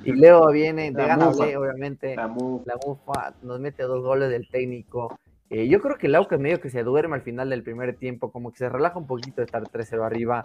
Y 0.04 0.12
luego 0.12 0.50
viene, 0.52 0.92
de 0.92 1.06
gana 1.06 1.26
mufa. 1.30 1.44
obviamente, 1.58 2.14
La 2.16 2.28
mu- 2.28 2.62
la 2.64 2.76
mufa 2.86 3.34
nos 3.42 3.58
mete 3.60 3.82
dos 3.82 4.02
goles 4.02 4.30
del 4.30 4.48
técnico. 4.48 5.18
Eh, 5.50 5.68
yo 5.68 5.80
creo 5.80 5.96
que 5.96 6.06
el 6.08 6.14
Aucas 6.14 6.40
medio 6.40 6.60
que 6.60 6.70
se 6.70 6.82
duerme 6.82 7.14
al 7.16 7.22
final 7.22 7.50
del 7.50 7.62
primer 7.62 7.96
tiempo, 7.96 8.30
como 8.32 8.50
que 8.52 8.58
se 8.58 8.68
relaja 8.68 8.98
un 8.98 9.06
poquito 9.06 9.36
de 9.40 9.44
estar 9.44 9.62
3-0 9.64 10.04
arriba. 10.04 10.42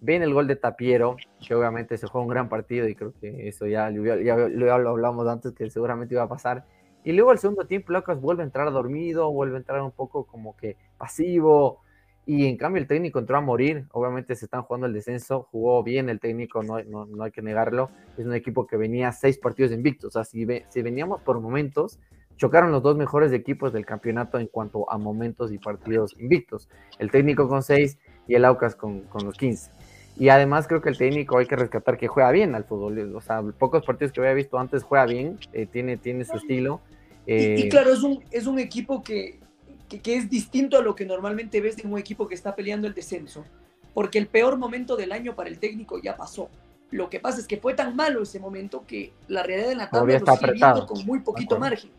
Ven 0.00 0.22
el 0.22 0.32
gol 0.32 0.46
de 0.46 0.56
Tapiero, 0.56 1.16
que 1.46 1.54
obviamente 1.54 1.98
se 1.98 2.06
juega 2.06 2.22
un 2.24 2.30
gran 2.30 2.48
partido 2.48 2.88
y 2.88 2.94
creo 2.94 3.12
que 3.20 3.48
eso 3.48 3.66
ya, 3.66 3.90
ya, 3.90 4.16
ya 4.22 4.36
lo 4.78 4.90
hablamos 4.90 5.28
antes 5.28 5.52
que 5.52 5.68
seguramente 5.70 6.14
iba 6.14 6.22
a 6.22 6.28
pasar. 6.28 6.64
Y 7.04 7.12
luego 7.12 7.30
al 7.30 7.38
segundo 7.38 7.66
tiempo 7.66 7.92
el 7.92 7.96
Aucas 7.96 8.20
vuelve 8.20 8.42
a 8.42 8.46
entrar 8.46 8.70
dormido, 8.72 9.30
vuelve 9.32 9.56
a 9.56 9.58
entrar 9.58 9.80
un 9.82 9.90
poco 9.92 10.24
como 10.26 10.56
que 10.56 10.76
pasivo. 10.98 11.80
Y 12.26 12.46
en 12.46 12.56
cambio 12.56 12.80
el 12.80 12.86
técnico 12.86 13.18
entró 13.18 13.36
a 13.38 13.40
morir. 13.40 13.86
Obviamente 13.92 14.34
se 14.36 14.44
están 14.44 14.62
jugando 14.62 14.86
el 14.86 14.92
descenso. 14.92 15.48
Jugó 15.50 15.82
bien 15.82 16.08
el 16.10 16.20
técnico, 16.20 16.62
no, 16.62 16.82
no, 16.84 17.06
no 17.06 17.24
hay 17.24 17.30
que 17.32 17.42
negarlo. 17.42 17.90
Es 18.18 18.26
un 18.26 18.34
equipo 18.34 18.66
que 18.66 18.76
venía 18.76 19.10
seis 19.12 19.38
partidos 19.38 19.72
invictos. 19.72 20.08
O 20.08 20.12
sea, 20.12 20.24
si, 20.24 20.44
ve- 20.44 20.66
si 20.68 20.82
veníamos 20.82 21.22
por 21.22 21.40
momentos, 21.40 21.98
chocaron 22.36 22.70
los 22.70 22.82
dos 22.82 22.96
mejores 22.96 23.32
equipos 23.32 23.72
del 23.72 23.86
campeonato 23.86 24.38
en 24.38 24.46
cuanto 24.46 24.88
a 24.90 24.98
momentos 24.98 25.50
y 25.52 25.58
partidos 25.58 26.14
invictos. 26.18 26.68
El 26.98 27.10
técnico 27.10 27.48
con 27.48 27.62
seis 27.62 27.98
y 28.28 28.34
el 28.34 28.44
Aucas 28.44 28.76
con, 28.76 29.00
con 29.04 29.24
los 29.24 29.36
15. 29.36 29.70
Y 30.20 30.28
además 30.28 30.68
creo 30.68 30.82
que 30.82 30.90
el 30.90 30.98
técnico 30.98 31.38
hay 31.38 31.46
que 31.46 31.56
rescatar 31.56 31.96
que 31.96 32.06
juega 32.06 32.30
bien 32.30 32.54
al 32.54 32.64
fútbol. 32.64 33.16
O 33.16 33.22
sea, 33.22 33.40
pocos 33.58 33.86
partidos 33.86 34.12
que 34.12 34.20
había 34.20 34.34
visto 34.34 34.58
antes 34.58 34.82
juega 34.82 35.06
bien, 35.06 35.38
eh, 35.54 35.64
tiene, 35.64 35.96
tiene 35.96 36.26
su 36.26 36.36
estilo. 36.36 36.82
Y, 37.26 37.32
y 37.32 37.62
Eh, 37.62 37.68
claro, 37.70 37.90
es 37.90 38.02
un, 38.02 38.22
es 38.30 38.46
un 38.46 38.58
equipo 38.58 39.02
que, 39.02 39.40
que, 39.88 40.00
que 40.00 40.16
es 40.16 40.28
distinto 40.28 40.76
a 40.76 40.82
lo 40.82 40.94
que 40.94 41.06
normalmente 41.06 41.62
ves 41.62 41.78
en 41.82 41.90
un 41.90 41.98
equipo 41.98 42.28
que 42.28 42.34
está 42.34 42.54
peleando 42.54 42.86
el 42.86 42.92
descenso, 42.92 43.46
porque 43.94 44.18
el 44.18 44.26
peor 44.26 44.58
momento 44.58 44.94
del 44.94 45.12
año 45.12 45.34
para 45.34 45.48
el 45.48 45.58
técnico 45.58 45.98
ya 46.02 46.18
pasó. 46.18 46.50
Lo 46.90 47.08
que 47.08 47.18
pasa 47.18 47.40
es 47.40 47.46
que 47.46 47.56
fue 47.56 47.72
tan 47.72 47.96
malo 47.96 48.20
ese 48.22 48.40
momento 48.40 48.84
que 48.86 49.14
la 49.26 49.42
realidad 49.42 49.72
en 49.72 49.78
la 49.78 49.88
tabla 49.88 50.12
lo 50.12 50.18
está 50.18 50.36
sigue 50.36 50.46
apretado. 50.48 50.74
viendo 50.74 50.92
con 50.92 51.06
muy 51.06 51.20
poquito 51.20 51.58
margen. 51.58 51.90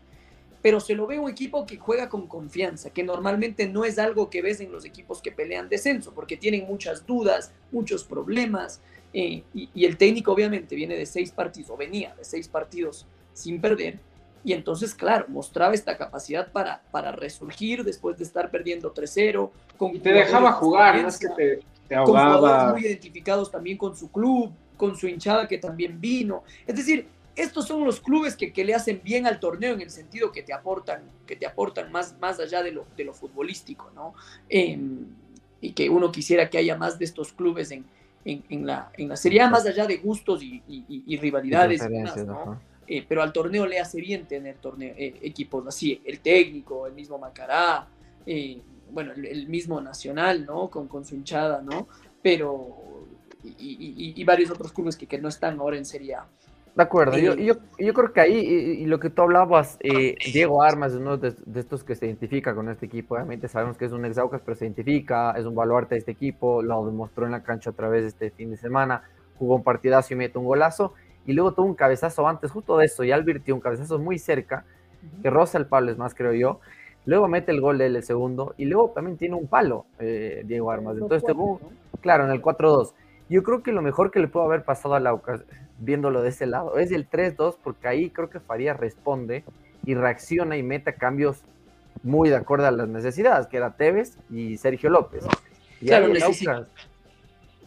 Pero 0.62 0.80
se 0.80 0.94
lo 0.94 1.06
ve 1.06 1.18
un 1.18 1.28
equipo 1.28 1.66
que 1.66 1.76
juega 1.76 2.08
con 2.08 2.26
confianza, 2.28 2.90
que 2.90 3.02
normalmente 3.02 3.66
no 3.68 3.84
es 3.84 3.98
algo 3.98 4.30
que 4.30 4.42
ves 4.42 4.60
en 4.60 4.72
los 4.72 4.84
equipos 4.84 5.20
que 5.20 5.32
pelean 5.32 5.68
descenso, 5.68 6.14
porque 6.14 6.36
tienen 6.36 6.66
muchas 6.66 7.04
dudas, 7.04 7.52
muchos 7.72 8.04
problemas, 8.04 8.80
eh, 9.12 9.42
y, 9.52 9.68
y 9.74 9.84
el 9.84 9.98
técnico 9.98 10.32
obviamente 10.32 10.74
viene 10.76 10.96
de 10.96 11.04
seis 11.04 11.32
partidos, 11.32 11.70
o 11.70 11.76
venía 11.76 12.14
de 12.14 12.24
seis 12.24 12.48
partidos 12.48 13.06
sin 13.34 13.60
perder, 13.60 13.98
y 14.44 14.52
entonces, 14.52 14.94
claro, 14.94 15.26
mostraba 15.28 15.74
esta 15.74 15.96
capacidad 15.96 16.50
para, 16.50 16.82
para 16.90 17.12
resurgir 17.12 17.84
después 17.84 18.16
de 18.18 18.24
estar 18.24 18.50
perdiendo 18.50 18.92
3-0. 18.92 19.50
con 19.76 19.94
Y 19.94 20.00
te 20.00 20.12
dejaba 20.12 20.52
jugar, 20.52 21.00
no 21.00 21.08
es 21.08 21.18
que 21.18 21.28
te, 21.28 21.60
te 21.88 21.94
Con 21.94 22.06
jugadores 22.06 22.52
ahogaba. 22.52 22.72
muy 22.72 22.82
identificados 22.82 23.50
también 23.50 23.78
con 23.78 23.96
su 23.96 24.10
club, 24.10 24.50
con 24.76 24.96
su 24.96 25.06
hinchada 25.06 25.46
que 25.46 25.58
también 25.58 26.00
vino. 26.00 26.42
Es 26.66 26.74
decir, 26.74 27.06
estos 27.36 27.66
son 27.66 27.84
los 27.84 28.00
clubes 28.00 28.36
que, 28.36 28.52
que 28.52 28.64
le 28.64 28.74
hacen 28.74 29.00
bien 29.02 29.26
al 29.26 29.40
torneo 29.40 29.74
en 29.74 29.80
el 29.80 29.90
sentido 29.90 30.32
que 30.32 30.42
te 30.42 30.52
aportan, 30.52 31.02
que 31.26 31.36
te 31.36 31.46
aportan 31.46 31.90
más, 31.90 32.18
más 32.20 32.38
allá 32.40 32.62
de 32.62 32.72
lo, 32.72 32.86
de 32.96 33.04
lo 33.04 33.14
futbolístico, 33.14 33.90
¿no? 33.94 34.14
Em, 34.48 35.06
y 35.60 35.72
que 35.72 35.88
uno 35.88 36.10
quisiera 36.12 36.50
que 36.50 36.58
haya 36.58 36.76
más 36.76 36.98
de 36.98 37.04
estos 37.04 37.32
clubes 37.32 37.70
en, 37.70 37.84
en, 38.24 38.44
en 38.48 38.66
la, 38.66 38.90
en 38.98 39.08
la 39.08 39.16
Serie 39.16 39.40
A, 39.40 39.48
más 39.48 39.64
allá 39.66 39.86
de 39.86 39.96
gustos 39.98 40.42
y, 40.42 40.62
y- 40.68 40.84
y- 40.88 41.04
y 41.06 41.16
rivalidades 41.18 41.80
y 41.82 41.84
¿no? 42.26 42.60
Eh, 42.88 43.04
pero 43.08 43.22
al 43.22 43.32
torneo 43.32 43.64
le 43.64 43.78
hace 43.78 44.00
bien 44.00 44.26
tener 44.26 44.56
torneo, 44.56 44.92
eh, 44.98 45.14
equipos 45.22 45.66
así, 45.66 46.00
el 46.04 46.20
técnico, 46.20 46.86
el 46.86 46.92
mismo 46.94 47.16
Macará, 47.16 47.86
eh, 48.26 48.60
bueno, 48.90 49.12
el, 49.12 49.24
el 49.24 49.48
mismo 49.48 49.80
Nacional, 49.80 50.44
¿no? 50.44 50.68
Con, 50.68 50.88
con 50.88 51.04
su 51.04 51.14
hinchada, 51.14 51.62
¿no? 51.62 51.86
Pero, 52.22 53.06
y, 53.44 53.48
y- 53.48 53.94
y- 53.96 54.12
y 54.20 54.24
varios 54.24 54.50
otros 54.50 54.72
clubes 54.72 54.96
que, 54.96 55.06
que 55.06 55.18
no 55.18 55.28
están 55.28 55.58
ahora 55.60 55.76
en 55.78 55.84
Serie 55.84 56.16
A. 56.16 56.26
De 56.74 56.82
acuerdo, 56.82 57.18
yo, 57.18 57.32
Eh, 57.34 57.44
yo, 57.44 57.54
yo 57.78 57.92
creo 57.92 58.12
que 58.12 58.20
ahí, 58.20 58.38
y, 58.38 58.82
y 58.82 58.86
lo 58.86 58.98
que 58.98 59.10
tú 59.10 59.20
hablabas, 59.22 59.76
eh, 59.80 60.14
Diego 60.32 60.62
Armas 60.62 60.92
es 60.92 60.98
uno 60.98 61.18
de, 61.18 61.34
de 61.44 61.60
estos 61.60 61.84
que 61.84 61.94
se 61.94 62.06
identifica 62.06 62.54
con 62.54 62.70
este 62.70 62.86
equipo, 62.86 63.14
obviamente 63.14 63.46
sabemos 63.46 63.76
que 63.76 63.84
es 63.84 63.92
un 63.92 64.06
exaucas, 64.06 64.40
pero 64.42 64.54
se 64.54 64.64
identifica, 64.64 65.32
es 65.32 65.44
un 65.44 65.54
baluarte 65.54 65.96
de 65.96 65.98
este 65.98 66.12
equipo, 66.12 66.62
lo 66.62 66.86
demostró 66.86 67.26
en 67.26 67.32
la 67.32 67.42
cancha 67.42 67.70
otra 67.70 67.90
vez 67.90 68.04
este 68.04 68.30
fin 68.30 68.50
de 68.50 68.56
semana, 68.56 69.02
jugó 69.38 69.56
un 69.56 69.62
partidazo 69.62 70.14
y 70.14 70.16
mete 70.16 70.38
un 70.38 70.46
golazo, 70.46 70.94
y 71.26 71.34
luego 71.34 71.52
tuvo 71.52 71.66
un 71.66 71.74
cabezazo 71.74 72.26
antes, 72.26 72.50
justo 72.50 72.78
de 72.78 72.86
eso, 72.86 73.04
ya 73.04 73.16
advirtió 73.16 73.54
un 73.54 73.60
cabezazo 73.60 73.98
muy 73.98 74.18
cerca, 74.18 74.64
que 75.22 75.28
roza 75.28 75.58
el 75.58 75.66
palo, 75.66 75.90
es 75.90 75.98
más, 75.98 76.14
creo 76.14 76.32
yo. 76.32 76.60
Luego 77.04 77.26
mete 77.26 77.50
el 77.50 77.60
gol 77.60 77.78
del 77.78 78.00
segundo 78.04 78.54
y 78.56 78.64
luego 78.64 78.90
también 78.90 79.16
tiene 79.16 79.34
un 79.34 79.48
palo, 79.48 79.86
eh, 79.98 80.42
Diego 80.46 80.70
Armas. 80.70 80.96
Entonces, 80.96 81.28
claro, 82.00 82.24
en 82.24 82.30
el 82.30 82.40
4-2. 82.40 82.94
Yo 83.28 83.42
creo 83.42 83.62
que 83.62 83.72
lo 83.72 83.82
mejor 83.82 84.10
que 84.10 84.20
le 84.20 84.28
pudo 84.28 84.44
haber 84.44 84.64
pasado 84.64 84.94
a 84.94 85.00
Laucas, 85.00 85.44
viéndolo 85.78 86.22
de 86.22 86.28
ese 86.30 86.46
lado, 86.46 86.78
es 86.78 86.90
el 86.92 87.08
3-2, 87.08 87.56
porque 87.62 87.88
ahí 87.88 88.10
creo 88.10 88.28
que 88.30 88.40
Farías 88.40 88.78
responde 88.78 89.44
y 89.84 89.94
reacciona 89.94 90.56
y 90.56 90.62
mete 90.62 90.94
cambios 90.94 91.42
muy 92.02 92.28
de 92.30 92.36
acuerdo 92.36 92.66
a 92.66 92.70
las 92.70 92.88
necesidades, 92.88 93.46
que 93.46 93.56
era 93.56 93.72
Tevez 93.76 94.18
y 94.30 94.56
Sergio 94.56 94.90
López. 94.90 95.24
Y 95.80 95.86
Claro, 95.86 96.06
Aucas- 96.06 96.66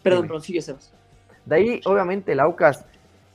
Perdón, 0.02 0.22
perdón, 0.26 0.42
sigue 0.42 0.62
Sebas. 0.62 0.92
de 1.44 1.56
ahí, 1.56 1.80
obviamente, 1.84 2.32
el 2.32 2.40
Aucas 2.40 2.84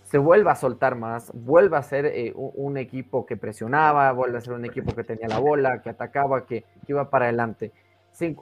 se 0.03 0.17
vuelve 0.17 0.49
a 0.51 0.55
soltar 0.55 0.95
más, 0.95 1.31
vuelve 1.33 1.77
a 1.77 1.83
ser 1.83 2.05
eh, 2.05 2.31
un, 2.35 2.51
un 2.55 2.77
equipo 2.77 3.25
que 3.25 3.35
presionaba, 3.37 4.11
vuelve 4.13 4.37
a 4.37 4.41
ser 4.41 4.53
un 4.53 4.65
equipo 4.65 4.93
que 4.95 5.03
tenía 5.03 5.27
la 5.27 5.39
bola, 5.39 5.81
que 5.81 5.89
atacaba, 5.89 6.45
que, 6.45 6.61
que 6.85 6.91
iba 6.93 7.09
para 7.09 7.25
adelante. 7.25 7.71
Se 8.11 8.35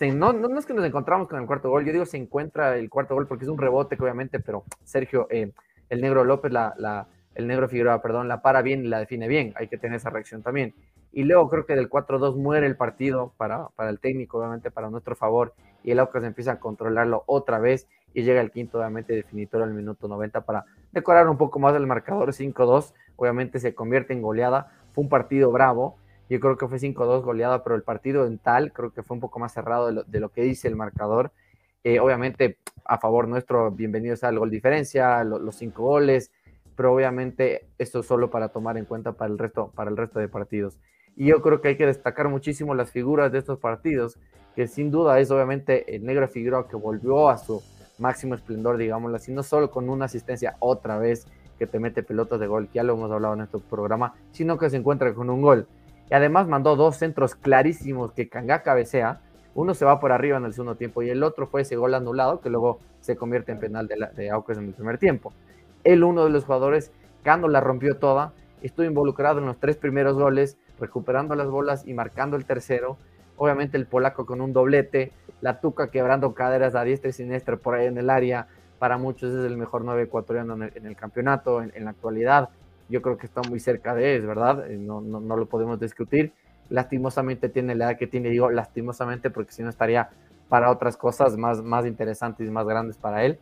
no, 0.00 0.32
no, 0.32 0.48
no 0.48 0.58
es 0.58 0.66
que 0.66 0.74
nos 0.74 0.84
encontramos 0.84 1.28
con 1.28 1.40
el 1.40 1.46
cuarto 1.46 1.70
gol, 1.70 1.84
yo 1.84 1.92
digo 1.92 2.06
se 2.06 2.16
encuentra 2.16 2.76
el 2.76 2.88
cuarto 2.88 3.14
gol 3.14 3.26
porque 3.26 3.44
es 3.44 3.50
un 3.50 3.58
rebote, 3.58 3.96
obviamente, 4.00 4.38
pero 4.40 4.64
Sergio, 4.84 5.26
eh, 5.30 5.52
el 5.88 6.00
negro 6.00 6.24
López, 6.24 6.52
la, 6.52 6.74
la- 6.78 7.06
el 7.34 7.46
negro 7.46 7.68
Figueroa, 7.68 8.02
perdón, 8.02 8.26
la 8.26 8.42
para 8.42 8.62
bien 8.62 8.84
y 8.84 8.88
la 8.88 8.98
define 8.98 9.28
bien, 9.28 9.52
hay 9.56 9.68
que 9.68 9.78
tener 9.78 9.96
esa 9.98 10.10
reacción 10.10 10.42
también. 10.42 10.74
Y 11.12 11.22
luego 11.22 11.48
creo 11.48 11.66
que 11.66 11.76
del 11.76 11.88
4-2 11.88 12.36
muere 12.36 12.66
el 12.66 12.76
partido 12.76 13.32
para, 13.36 13.68
para 13.76 13.90
el 13.90 14.00
técnico, 14.00 14.38
obviamente 14.38 14.70
para 14.72 14.90
nuestro 14.90 15.14
favor, 15.14 15.54
y 15.84 15.92
el 15.92 16.00
Aucas 16.00 16.24
empieza 16.24 16.52
a 16.52 16.58
controlarlo 16.60 17.22
otra 17.26 17.58
vez 17.60 17.86
y 18.12 18.22
llega 18.22 18.40
el 18.40 18.50
quinto, 18.50 18.78
obviamente, 18.78 19.12
definitorio 19.14 19.64
al 19.64 19.72
minuto 19.72 20.08
90 20.08 20.40
para 20.40 20.64
decorar 20.92 21.28
un 21.28 21.38
poco 21.38 21.60
más 21.60 21.74
el 21.76 21.86
marcador 21.86 22.32
5-2. 22.32 22.92
Obviamente 23.16 23.60
se 23.60 23.74
convierte 23.74 24.12
en 24.14 24.22
goleada. 24.22 24.72
Fue 24.92 25.04
un 25.04 25.10
partido 25.10 25.52
bravo. 25.52 25.96
Yo 26.28 26.40
creo 26.40 26.56
que 26.56 26.68
fue 26.68 26.78
5-2 26.78 27.24
goleada, 27.24 27.62
pero 27.64 27.74
el 27.76 27.82
partido 27.82 28.26
en 28.26 28.38
tal 28.38 28.72
creo 28.72 28.92
que 28.92 29.02
fue 29.02 29.14
un 29.14 29.20
poco 29.20 29.38
más 29.38 29.52
cerrado 29.52 29.86
de 29.86 29.92
lo, 29.92 30.02
de 30.04 30.20
lo 30.20 30.28
que 30.30 30.42
dice 30.42 30.68
el 30.68 30.76
marcador. 30.76 31.30
Eh, 31.84 32.00
obviamente, 32.00 32.58
a 32.84 32.98
favor 32.98 33.28
nuestro, 33.28 33.70
bienvenidos 33.70 34.24
al 34.24 34.38
gol 34.38 34.50
diferencia, 34.50 35.24
lo- 35.24 35.38
los 35.38 35.56
cinco 35.56 35.84
goles, 35.84 36.30
pero 36.76 36.92
obviamente 36.92 37.66
esto 37.78 38.00
es 38.00 38.06
solo 38.06 38.30
para 38.30 38.48
tomar 38.48 38.76
en 38.76 38.84
cuenta 38.84 39.12
para 39.12 39.32
el 39.32 39.38
resto, 39.38 39.72
para 39.74 39.90
el 39.90 39.96
resto 39.96 40.18
de 40.18 40.28
partidos. 40.28 40.78
Y 41.16 41.26
yo 41.26 41.40
creo 41.42 41.60
que 41.60 41.68
hay 41.68 41.76
que 41.76 41.86
destacar 41.86 42.28
muchísimo 42.28 42.74
las 42.74 42.90
figuras 42.90 43.32
de 43.32 43.38
estos 43.38 43.58
partidos, 43.58 44.18
que 44.54 44.68
sin 44.68 44.90
duda 44.90 45.18
es 45.20 45.30
obviamente 45.30 45.96
el 45.96 46.04
negro 46.04 46.28
Figueroa 46.28 46.68
que 46.68 46.76
volvió 46.76 47.28
a 47.28 47.38
su 47.38 47.62
máximo 47.98 48.34
esplendor, 48.34 48.76
digámoslo 48.76 49.16
así, 49.16 49.32
no 49.32 49.42
solo 49.42 49.70
con 49.70 49.88
una 49.88 50.04
asistencia 50.04 50.56
otra 50.60 50.98
vez 50.98 51.26
que 51.58 51.66
te 51.66 51.80
mete 51.80 52.02
pelotas 52.04 52.38
de 52.38 52.46
gol, 52.46 52.68
que 52.68 52.74
ya 52.74 52.82
lo 52.84 52.92
hemos 52.94 53.10
hablado 53.10 53.34
en 53.34 53.40
este 53.40 53.58
programa, 53.58 54.14
sino 54.30 54.58
que 54.58 54.70
se 54.70 54.76
encuentra 54.76 55.12
con 55.14 55.30
un 55.30 55.42
gol. 55.42 55.66
Y 56.10 56.14
además 56.14 56.46
mandó 56.48 56.76
dos 56.76 56.96
centros 56.96 57.34
clarísimos 57.34 58.12
que 58.12 58.28
Kanga 58.28 58.62
cabecea, 58.62 59.20
uno 59.54 59.74
se 59.74 59.84
va 59.84 59.98
por 60.00 60.12
arriba 60.12 60.36
en 60.38 60.44
el 60.44 60.52
segundo 60.52 60.76
tiempo 60.76 61.02
y 61.02 61.10
el 61.10 61.22
otro 61.22 61.46
fue 61.46 61.62
ese 61.62 61.76
gol 61.76 61.94
anulado 61.94 62.40
que 62.40 62.48
luego 62.50 62.78
se 63.00 63.16
convierte 63.16 63.52
en 63.52 63.58
penal 63.58 63.88
de, 63.88 63.96
la- 63.96 64.10
de 64.10 64.30
Aucas 64.30 64.58
en 64.58 64.64
el 64.66 64.72
primer 64.74 64.98
tiempo. 64.98 65.32
Él, 65.84 66.04
uno 66.04 66.24
de 66.24 66.30
los 66.30 66.44
jugadores, 66.44 66.92
Cando 67.24 67.48
la 67.48 67.60
rompió 67.60 67.96
toda, 67.96 68.32
estuvo 68.62 68.86
involucrado 68.86 69.40
en 69.40 69.46
los 69.46 69.58
tres 69.58 69.76
primeros 69.76 70.16
goles, 70.16 70.56
recuperando 70.78 71.34
las 71.34 71.48
bolas 71.50 71.86
y 71.86 71.92
marcando 71.92 72.36
el 72.36 72.44
tercero. 72.44 72.96
Obviamente 73.36 73.76
el 73.76 73.86
polaco 73.86 74.24
con 74.24 74.40
un 74.40 74.52
doblete, 74.52 75.12
la 75.40 75.60
Tuca 75.60 75.90
quebrando 75.90 76.32
caderas 76.34 76.74
a 76.74 76.84
diestra 76.84 77.10
y 77.10 77.12
siniestra 77.12 77.56
por 77.56 77.74
ahí 77.74 77.86
en 77.86 77.98
el 77.98 78.08
área. 78.10 78.46
Para 78.78 78.96
muchos 78.98 79.34
es 79.34 79.44
el 79.44 79.56
mejor 79.56 79.84
nueve 79.84 80.02
ecuatoriano 80.04 80.54
en 80.54 80.62
el, 80.62 80.72
en 80.76 80.86
el 80.86 80.96
campeonato, 80.96 81.60
en, 81.60 81.72
en 81.74 81.84
la 81.84 81.90
actualidad. 81.90 82.50
Yo 82.88 83.02
creo 83.02 83.18
que 83.18 83.26
está 83.26 83.42
muy 83.42 83.60
cerca 83.60 83.94
de 83.94 84.16
él, 84.16 84.26
¿verdad? 84.26 84.70
Eh, 84.70 84.78
No, 84.78 85.00
no, 85.00 85.20
no 85.20 85.36
lo 85.36 85.46
podemos 85.46 85.78
discutir. 85.80 86.32
Lastimosamente 86.68 87.48
tiene 87.48 87.74
la 87.74 87.86
edad 87.92 87.98
que 87.98 88.06
tiene, 88.06 88.30
digo 88.30 88.50
lastimosamente 88.50 89.30
porque 89.30 89.52
si 89.52 89.62
no 89.62 89.70
estaría 89.70 90.10
para 90.48 90.70
otras 90.70 90.96
cosas 90.96 91.36
más, 91.36 91.62
más 91.62 91.86
interesantes 91.86 92.46
y 92.48 92.50
más 92.50 92.66
grandes 92.66 92.96
para 92.98 93.24
él. 93.24 93.38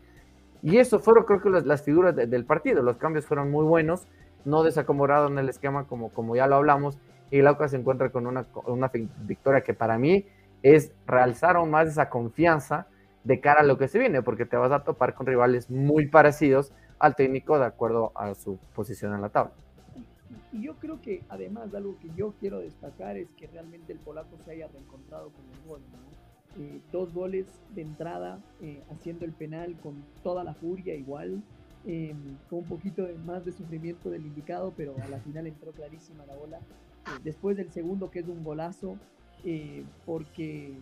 Y 0.61 0.77
eso 0.77 0.99
fueron 0.99 1.25
creo 1.25 1.41
que 1.41 1.49
las, 1.49 1.65
las 1.65 1.83
figuras 1.83 2.15
de- 2.15 2.27
del 2.27 2.45
partido. 2.45 2.81
Los 2.81 2.97
cambios 2.97 3.25
fueron 3.25 3.51
muy 3.51 3.65
buenos, 3.65 4.07
no 4.45 4.63
desacomodaron 4.63 5.37
el 5.39 5.49
esquema 5.49 5.85
como, 5.87 6.09
como 6.11 6.35
ya 6.35 6.47
lo 6.47 6.55
hablamos. 6.55 6.97
Y 7.29 7.39
el 7.39 7.47
Aucas 7.47 7.71
se 7.71 7.77
encuentra 7.77 8.09
con 8.11 8.25
una, 8.27 8.45
una 8.65 8.91
victoria 9.23 9.61
que 9.61 9.73
para 9.73 9.97
mí 9.97 10.25
es 10.63 10.93
realzar 11.05 11.55
aún 11.57 11.69
más 11.71 11.87
esa 11.87 12.09
confianza 12.09 12.87
de 13.23 13.39
cara 13.41 13.61
a 13.61 13.63
lo 13.63 13.77
que 13.77 13.87
se 13.87 13.99
viene, 13.99 14.21
porque 14.21 14.45
te 14.45 14.55
vas 14.57 14.71
a 14.71 14.83
topar 14.83 15.13
con 15.13 15.25
rivales 15.27 15.69
muy 15.69 16.07
parecidos 16.07 16.71
al 16.99 17.15
técnico 17.15 17.57
de 17.59 17.65
acuerdo 17.65 18.11
a 18.15 18.33
su 18.35 18.57
posición 18.75 19.13
en 19.13 19.21
la 19.21 19.29
tabla. 19.29 19.53
Y 20.51 20.63
yo 20.63 20.75
creo 20.75 21.01
que 21.01 21.23
además 21.29 21.73
algo 21.73 21.97
que 21.99 22.09
yo 22.15 22.33
quiero 22.39 22.59
destacar 22.59 23.17
es 23.17 23.29
que 23.37 23.47
realmente 23.47 23.93
el 23.93 23.99
polaco 23.99 24.37
se 24.43 24.51
haya 24.51 24.67
reencontrado 24.67 25.29
con 25.29 25.45
el 25.53 25.67
gol. 25.67 25.81
¿no? 25.91 26.63
Eh, 26.63 26.81
dos 26.91 27.13
goles 27.13 27.45
de 27.75 27.81
entrada, 27.81 28.39
eh, 28.61 28.81
haciendo 28.91 29.25
el 29.25 29.33
penal 29.33 29.75
con 29.81 30.03
toda 30.23 30.43
la 30.43 30.53
furia 30.53 30.95
igual, 30.95 31.43
eh, 31.85 32.13
con 32.49 32.59
un 32.59 32.65
poquito 32.65 33.03
de, 33.03 33.15
más 33.15 33.45
de 33.45 33.51
sufrimiento 33.51 34.09
del 34.09 34.25
indicado, 34.25 34.73
pero 34.75 34.95
a 35.01 35.07
la 35.07 35.19
final 35.19 35.47
entró 35.47 35.71
clarísima 35.71 36.25
la 36.25 36.35
bola. 36.35 36.57
Eh, 36.57 37.19
después 37.23 37.55
del 37.55 37.71
segundo, 37.71 38.11
que 38.11 38.19
es 38.19 38.27
un 38.27 38.43
golazo, 38.43 38.97
eh, 39.45 39.85
porque, 40.05 40.67
eh, 40.67 40.77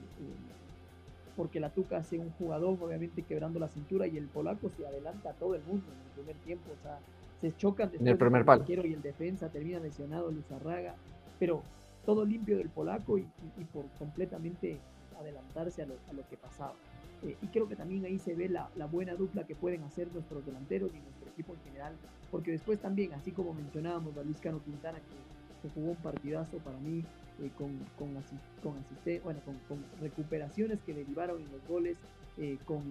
porque 1.36 1.60
la 1.60 1.70
Tuca 1.70 1.98
hace 1.98 2.18
un 2.18 2.32
jugador, 2.32 2.78
obviamente 2.82 3.24
quebrando 3.24 3.60
la 3.60 3.68
cintura, 3.70 4.08
y 4.08 4.18
el 4.18 4.28
polaco 4.28 4.70
se 4.70 4.86
adelanta 4.86 5.32
a 5.32 5.34
todo 5.34 5.56
el 5.56 5.64
mundo 5.64 5.86
en 5.92 6.00
el 6.00 6.12
primer 6.16 6.36
tiempo. 6.44 6.72
O 6.72 6.82
sea, 6.82 7.00
se 7.42 7.56
chocan 7.56 7.90
después 7.92 8.10
el 8.12 8.18
primer 8.18 8.40
el 8.42 8.46
palo. 8.46 8.62
arquero 8.62 8.86
y 8.88 8.94
el 8.94 9.02
defensa, 9.02 9.50
termina 9.50 9.80
lesionado 9.80 10.32
Luzarraga, 10.32 10.96
pero 11.40 11.62
todo 12.06 12.24
limpio 12.26 12.58
del 12.58 12.70
polaco 12.70 13.18
y, 13.18 13.22
y- 13.22 13.62
y 13.62 13.66
por 13.66 13.86
completamente 14.00 14.80
adelantarse 15.20 15.82
a 15.82 15.86
lo, 15.86 15.96
a 16.10 16.14
lo 16.14 16.28
que 16.30 16.38
pasaba. 16.38 16.76
Eh, 17.24 17.38
y 17.42 17.48
creo 17.48 17.68
que 17.68 17.76
también 17.76 18.06
ahí 18.06 18.20
se 18.20 18.36
ve 18.36 18.50
la, 18.50 18.70
la 18.76 18.86
buena 18.86 19.16
dupla 19.16 19.46
que 19.46 19.56
pueden 19.56 19.84
hacer 19.84 20.12
nuestros 20.14 20.46
delanteros 20.46 20.92
y 20.94 21.00
nuestro 21.00 21.30
equipo 21.30 21.54
en 21.54 21.60
general, 21.62 21.96
porque 22.30 22.52
después 22.52 22.80
también, 22.80 23.14
así 23.14 23.32
como 23.32 23.54
mencionábamos 23.54 24.16
a 24.18 24.24
Luis 24.24 24.40
Cano 24.40 24.62
Quintana, 24.64 25.00
que, 25.00 25.45
jugó 25.70 25.92
un 25.92 25.98
partidazo 25.98 26.58
para 26.60 26.78
mí, 26.80 27.04
eh, 27.40 27.52
con, 27.58 27.78
con, 27.98 28.16
asi- 28.18 28.40
con, 28.64 28.78
asiste- 28.78 29.22
bueno, 29.24 29.40
con, 29.46 29.56
con 29.68 29.84
recuperaciones 30.00 30.82
que 30.84 30.94
derivaron 30.94 31.42
en 31.42 31.52
los 31.52 31.66
goles, 31.68 31.98
eh, 32.38 32.58
con, 32.66 32.84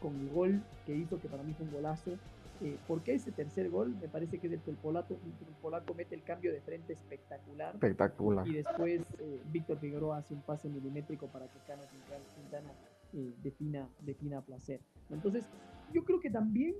con 0.00 0.18
el 0.20 0.28
gol 0.30 0.62
que 0.86 0.94
hizo, 0.94 1.20
que 1.20 1.28
para 1.28 1.42
mí 1.42 1.52
fue 1.54 1.66
un 1.66 1.72
golazo. 1.72 2.18
Eh, 2.60 2.78
porque 2.86 3.14
ese 3.14 3.32
tercer 3.32 3.70
gol 3.70 3.96
me 4.00 4.08
parece 4.08 4.38
que 4.38 4.46
es 4.46 4.52
el 4.52 4.60
que 4.60 4.70
el 4.70 4.76
polaco, 4.76 5.18
el 5.24 5.54
polaco 5.60 5.94
mete 5.94 6.14
el 6.14 6.22
cambio 6.22 6.52
de 6.52 6.60
frente 6.60 6.92
espectacular 6.92 7.74
Espectacular. 7.74 8.46
y 8.46 8.52
después 8.52 9.00
eh, 9.18 9.40
Víctor 9.46 9.78
Figueroa 9.80 10.18
hace 10.18 10.34
un 10.34 10.42
pase 10.42 10.68
milimétrico 10.68 11.26
para 11.26 11.48
que 11.48 11.58
Cano 11.66 11.82
Quintana, 11.90 12.70
eh, 13.14 13.34
defina, 13.42 13.88
defina 14.02 14.38
a 14.38 14.42
placer. 14.42 14.78
Entonces, 15.10 15.44
yo 15.92 16.04
creo 16.04 16.20
que 16.20 16.30
también 16.30 16.76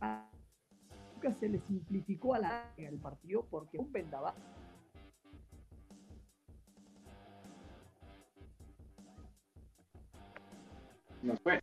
a 0.00 0.28
Lucas 1.14 1.36
se 1.38 1.48
le 1.48 1.60
simplificó 1.60 2.34
a 2.34 2.40
la 2.40 2.72
el 2.76 2.98
partido 2.98 3.46
porque 3.50 3.78
un 3.78 3.92
vendaval 3.92 4.34
No 11.22 11.36
fue. 11.42 11.60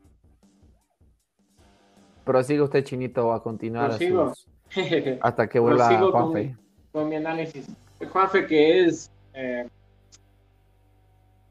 Prosigue 2.23 2.61
usted, 2.61 2.83
Chinito, 2.83 3.31
a 3.33 3.41
continuar 3.41 3.85
a 3.85 3.87
Prosigo. 3.97 4.33
sus- 4.35 4.47
hasta 5.21 5.47
que 5.47 5.59
vuelva 5.59 5.87
Juanfe. 6.11 6.55
con, 6.91 7.01
con 7.01 7.09
mi 7.09 7.15
análisis. 7.15 7.67
Juanfe, 8.11 8.45
que 8.45 8.85
es. 8.85 9.09
eh, 9.33 9.67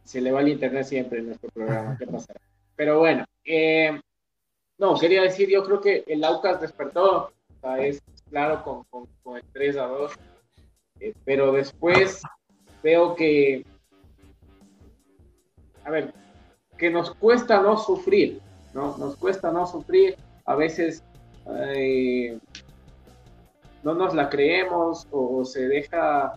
se 0.04 0.20
le 0.20 0.30
va 0.30 0.40
el 0.40 0.48
internet 0.48 0.84
siempre 0.84 1.18
en 1.18 1.26
nuestro 1.26 1.50
programa, 1.50 1.96
¿qué 1.98 2.06
pasará? 2.06 2.40
Pero 2.76 3.00
bueno, 3.00 3.24
eh, 3.44 3.98
no, 4.78 4.96
quería 4.98 5.22
decir, 5.22 5.48
yo 5.50 5.64
creo 5.64 5.80
que 5.80 6.04
el 6.06 6.22
Aucas 6.22 6.60
despertó, 6.60 7.24
o 7.26 7.32
sea, 7.60 7.78
es 7.84 8.00
claro 8.30 8.62
con, 8.62 8.84
con- 8.84 9.08
con 9.24 9.36
el 9.38 9.42
3 9.52 9.76
a 9.78 9.86
2, 9.86 10.12
eh, 11.00 11.12
pero 11.24 11.50
después 11.52 12.22
veo 12.84 13.16
que, 13.16 13.64
a 15.84 15.90
ver, 15.90 16.12
que 16.76 16.90
nos 16.90 17.14
cuesta 17.14 17.60
no 17.62 17.76
sufrir, 17.78 18.40
¿no? 18.74 18.96
Nos 18.98 19.16
cuesta 19.16 19.50
no 19.50 19.66
sufrir, 19.66 20.16
a 20.44 20.54
veces 20.54 21.02
eh, 21.58 22.38
no 23.82 23.94
nos 23.94 24.14
la 24.14 24.28
creemos 24.28 25.06
o, 25.10 25.44
se 25.44 25.68
deja, 25.68 26.34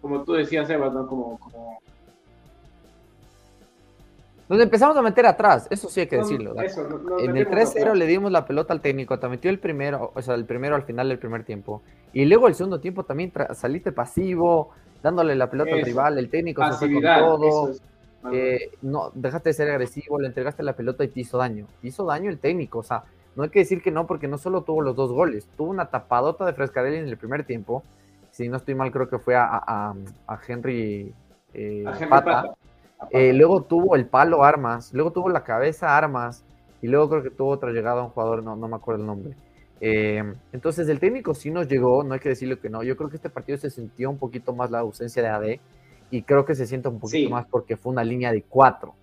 como 0.00 0.22
tú 0.24 0.32
decías, 0.34 0.66
Sebas, 0.68 0.92
¿no? 0.92 1.06
Como, 1.06 1.38
como 1.38 1.78
Nos 4.48 4.60
empezamos 4.60 4.94
a 4.96 5.02
meter 5.02 5.24
atrás, 5.24 5.66
eso 5.70 5.88
sí 5.88 6.00
hay 6.00 6.06
que 6.06 6.16
no, 6.18 6.22
decirlo. 6.22 6.60
eso, 6.60 6.82
no- 6.86 7.18
En 7.18 7.28
el 7.28 7.32
metemos 7.46 7.74
3-0 7.74 7.80
atrás. 7.80 7.96
le 7.98 8.06
dimos 8.06 8.30
la 8.30 8.44
pelota 8.46 8.74
al 8.74 8.82
técnico, 8.82 9.18
te 9.18 9.28
metió 9.28 9.50
el 9.50 9.58
primero, 9.58 10.12
o 10.14 10.20
sea, 10.20 10.34
el 10.34 10.44
primero 10.44 10.76
al 10.76 10.82
final 10.82 11.08
del 11.08 11.18
primer 11.18 11.44
tiempo. 11.44 11.80
Y 12.12 12.26
luego 12.26 12.48
el 12.48 12.54
segundo 12.54 12.78
tiempo 12.80 13.04
también 13.04 13.32
saliste 13.54 13.90
pasivo, 13.92 14.70
dándole 15.02 15.34
la 15.34 15.48
pelota 15.50 15.74
al 15.74 15.82
rival, 15.82 16.18
el 16.18 16.28
técnico 16.28 16.62
se 16.62 16.68
fue 16.72 16.92
con 16.92 17.02
pasividad, 17.02 17.20
todo. 17.20 17.46
eso 17.48 17.70
es. 17.70 17.82
Eh, 18.32 18.70
no, 18.82 19.10
dejaste 19.14 19.50
de 19.50 19.54
ser 19.54 19.70
agresivo, 19.70 20.20
le 20.20 20.28
entregaste 20.28 20.62
la 20.62 20.74
pelota 20.74 21.04
y 21.04 21.08
te 21.08 21.20
hizo 21.20 21.38
daño. 21.38 21.66
Te 21.80 21.88
hizo 21.88 22.04
daño 22.04 22.30
el 22.30 22.38
técnico, 22.38 22.78
o 22.78 22.82
sea, 22.82 23.04
no 23.36 23.42
hay 23.42 23.50
que 23.50 23.60
decir 23.60 23.82
que 23.82 23.90
no, 23.90 24.06
porque 24.06 24.28
no 24.28 24.38
solo 24.38 24.62
tuvo 24.62 24.82
los 24.82 24.96
dos 24.96 25.12
goles, 25.12 25.48
tuvo 25.56 25.70
una 25.70 25.86
tapadota 25.86 26.46
de 26.46 26.52
Frescarelli 26.52 26.98
en 26.98 27.08
el 27.08 27.16
primer 27.16 27.44
tiempo, 27.44 27.82
si 28.30 28.48
no 28.48 28.56
estoy 28.56 28.74
mal, 28.74 28.90
creo 28.90 29.08
que 29.08 29.18
fue 29.18 29.36
a, 29.36 29.44
a, 29.50 29.94
a 30.26 30.40
Henry, 30.46 31.14
eh, 31.52 31.84
A 31.86 31.92
Henry 31.92 32.08
Pata. 32.08 32.42
Pata. 32.42 32.54
Eh, 33.10 33.32
luego 33.32 33.62
tuvo 33.62 33.96
el 33.96 34.06
palo 34.06 34.44
Armas, 34.44 34.92
luego 34.92 35.12
tuvo 35.12 35.28
la 35.28 35.44
cabeza 35.44 35.96
Armas 35.96 36.44
y 36.80 36.88
luego 36.88 37.08
creo 37.10 37.22
que 37.22 37.30
tuvo 37.30 37.50
otra 37.50 37.70
llegada 37.70 38.00
a 38.00 38.04
un 38.04 38.10
jugador, 38.10 38.42
no, 38.42 38.56
no 38.56 38.68
me 38.68 38.76
acuerdo 38.76 39.02
el 39.02 39.06
nombre. 39.06 39.36
Eh, 39.80 40.22
entonces 40.52 40.88
el 40.88 40.98
técnico 40.98 41.34
sí 41.34 41.50
nos 41.50 41.68
llegó, 41.68 42.02
no 42.04 42.14
hay 42.14 42.20
que 42.20 42.30
decirlo 42.30 42.58
que 42.60 42.70
no. 42.70 42.82
Yo 42.82 42.96
creo 42.96 43.10
que 43.10 43.16
este 43.16 43.30
partido 43.30 43.58
se 43.58 43.70
sintió 43.70 44.10
un 44.10 44.18
poquito 44.18 44.54
más 44.54 44.70
la 44.70 44.78
ausencia 44.78 45.22
de 45.22 45.28
AD 45.28 45.60
y 46.16 46.22
creo 46.22 46.44
que 46.44 46.54
se 46.54 46.66
siente 46.66 46.88
un 46.88 47.00
poquito 47.00 47.26
Sí. 47.26 47.28
más 47.28 47.46
porque 47.46 47.76
fue 47.76 47.90
una 47.92 48.04
línea 48.04 48.30
de 48.30 48.42
cuatro. 48.42 48.94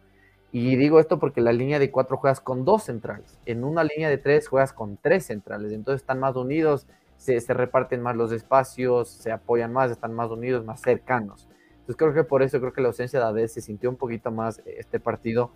Y 0.54 0.76
digo 0.76 1.00
esto 1.00 1.20
porque 1.20 1.42
la 1.42 1.52
línea 1.54 1.80
de 1.80 1.92
cuatro 1.92 2.18
juegas 2.18 2.40
con 2.42 2.64
dos 2.66 2.84
centrales. 2.84 3.38
En 3.46 3.64
una 3.64 3.84
línea 3.84 4.10
de 4.10 4.18
tres 4.18 4.48
juegas 4.48 4.72
con 4.74 4.98
tres 4.98 5.26
centrales. 5.26 5.72
Entonces 5.72 6.02
están 6.02 6.20
más 6.20 6.36
unidos, 6.36 6.88
se, 7.18 7.40
se 7.42 7.54
reparten 7.54 8.02
más 8.02 8.16
los 8.16 8.32
espacios, 8.32 9.10
se 9.10 9.32
apoyan 9.32 9.72
más, 9.74 9.92
están 9.92 10.14
más 10.14 10.30
unidos, 10.30 10.64
más 10.66 10.82
cercanos. 10.82 11.48
Entonces 11.72 11.96
creo 11.98 12.14
que 12.14 12.24
por 12.24 12.44
eso 12.44 12.60
creo 12.60 12.74
que 12.74 12.82
la 12.82 12.88
ausencia 12.88 13.20
de 13.20 13.26
AD 13.26 13.48
se 13.48 13.62
sintió 13.62 13.90
un 13.90 13.96
poquito 13.98 14.32
más 14.32 14.60
eh, 14.60 14.76
este 14.80 15.00
partido. 15.00 15.52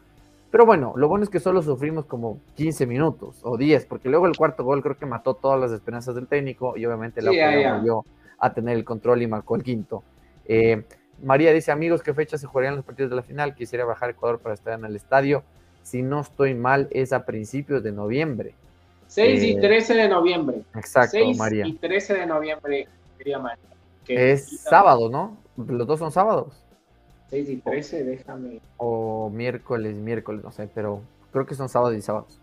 Pero 0.52 0.66
bueno, 0.66 0.94
lo 0.96 1.08
bueno 1.08 1.24
es 1.24 1.30
que 1.30 1.40
solo 1.40 1.62
sufrimos 1.62 2.06
como 2.06 2.40
15 2.56 2.86
minutos 2.86 3.40
o 3.44 3.58
10, 3.58 3.86
porque 3.86 4.10
luego 4.10 4.28
el 4.28 4.36
cuarto 4.38 4.64
gol 4.64 4.82
creo 4.82 4.98
que 4.98 5.06
mató 5.06 5.34
todas 5.36 5.60
las 5.60 5.72
esperanzas 5.72 6.16
del 6.16 6.28
técnico 6.28 6.78
y 6.78 6.86
obviamente 6.86 7.22
la 7.22 7.32
Sí, 7.32 7.38
volvió 7.74 8.06
a 8.40 8.54
tener 8.54 8.76
el 8.78 8.84
control 8.86 9.22
y 9.22 9.28
marcó 9.28 9.56
el 9.56 9.64
quinto. 9.64 10.04
Eh, 10.46 10.86
María 11.24 11.54
dice, 11.54 11.72
amigos, 11.72 12.02
¿qué 12.04 12.14
fecha 12.14 12.38
se 12.38 12.48
jugarían 12.48 12.76
los 12.76 12.86
partidos 12.86 13.10
de 13.10 13.16
la 13.16 13.24
final? 13.24 13.56
Quisiera 13.56 13.86
bajar 13.86 14.10
a 14.10 14.12
Ecuador 14.12 14.40
para 14.40 14.54
estar 14.56 14.78
en 14.78 14.86
el 14.86 14.96
estadio. 14.96 15.44
Si 15.84 16.02
no 16.02 16.22
estoy 16.22 16.56
mal, 16.56 16.88
es 16.92 17.14
a 17.14 17.26
principios 17.26 17.84
de 17.84 17.92
noviembre. 17.92 18.54
6 19.08 19.44
y 19.44 19.52
Eh, 19.52 19.62
13 19.62 19.94
de 19.94 20.10
noviembre. 20.10 20.62
Exacto, 20.76 21.12
6 21.12 21.38
María. 21.38 21.66
y 21.68 21.74
13 21.74 22.14
de 22.16 22.26
noviembre, 22.26 22.88
quería 23.18 23.40
María. 23.40 23.64
Que- 24.04 24.32
Es 24.32 24.62
sábado, 24.62 25.10
¿no? 25.10 25.38
Los 25.58 25.88
dos 25.88 26.00
son 26.00 26.12
sábados. 26.12 26.62
6 27.30 27.50
y 27.50 27.58
13, 27.58 28.04
déjame. 28.04 28.60
o 28.78 29.30
miércoles, 29.30 29.96
miércoles, 29.96 30.44
no 30.44 30.52
sé, 30.52 30.70
pero 30.74 31.02
creo 31.32 31.46
que 31.46 31.56
son 31.56 31.70
sábados 31.70 31.96
y 31.96 32.02
sábados, 32.02 32.40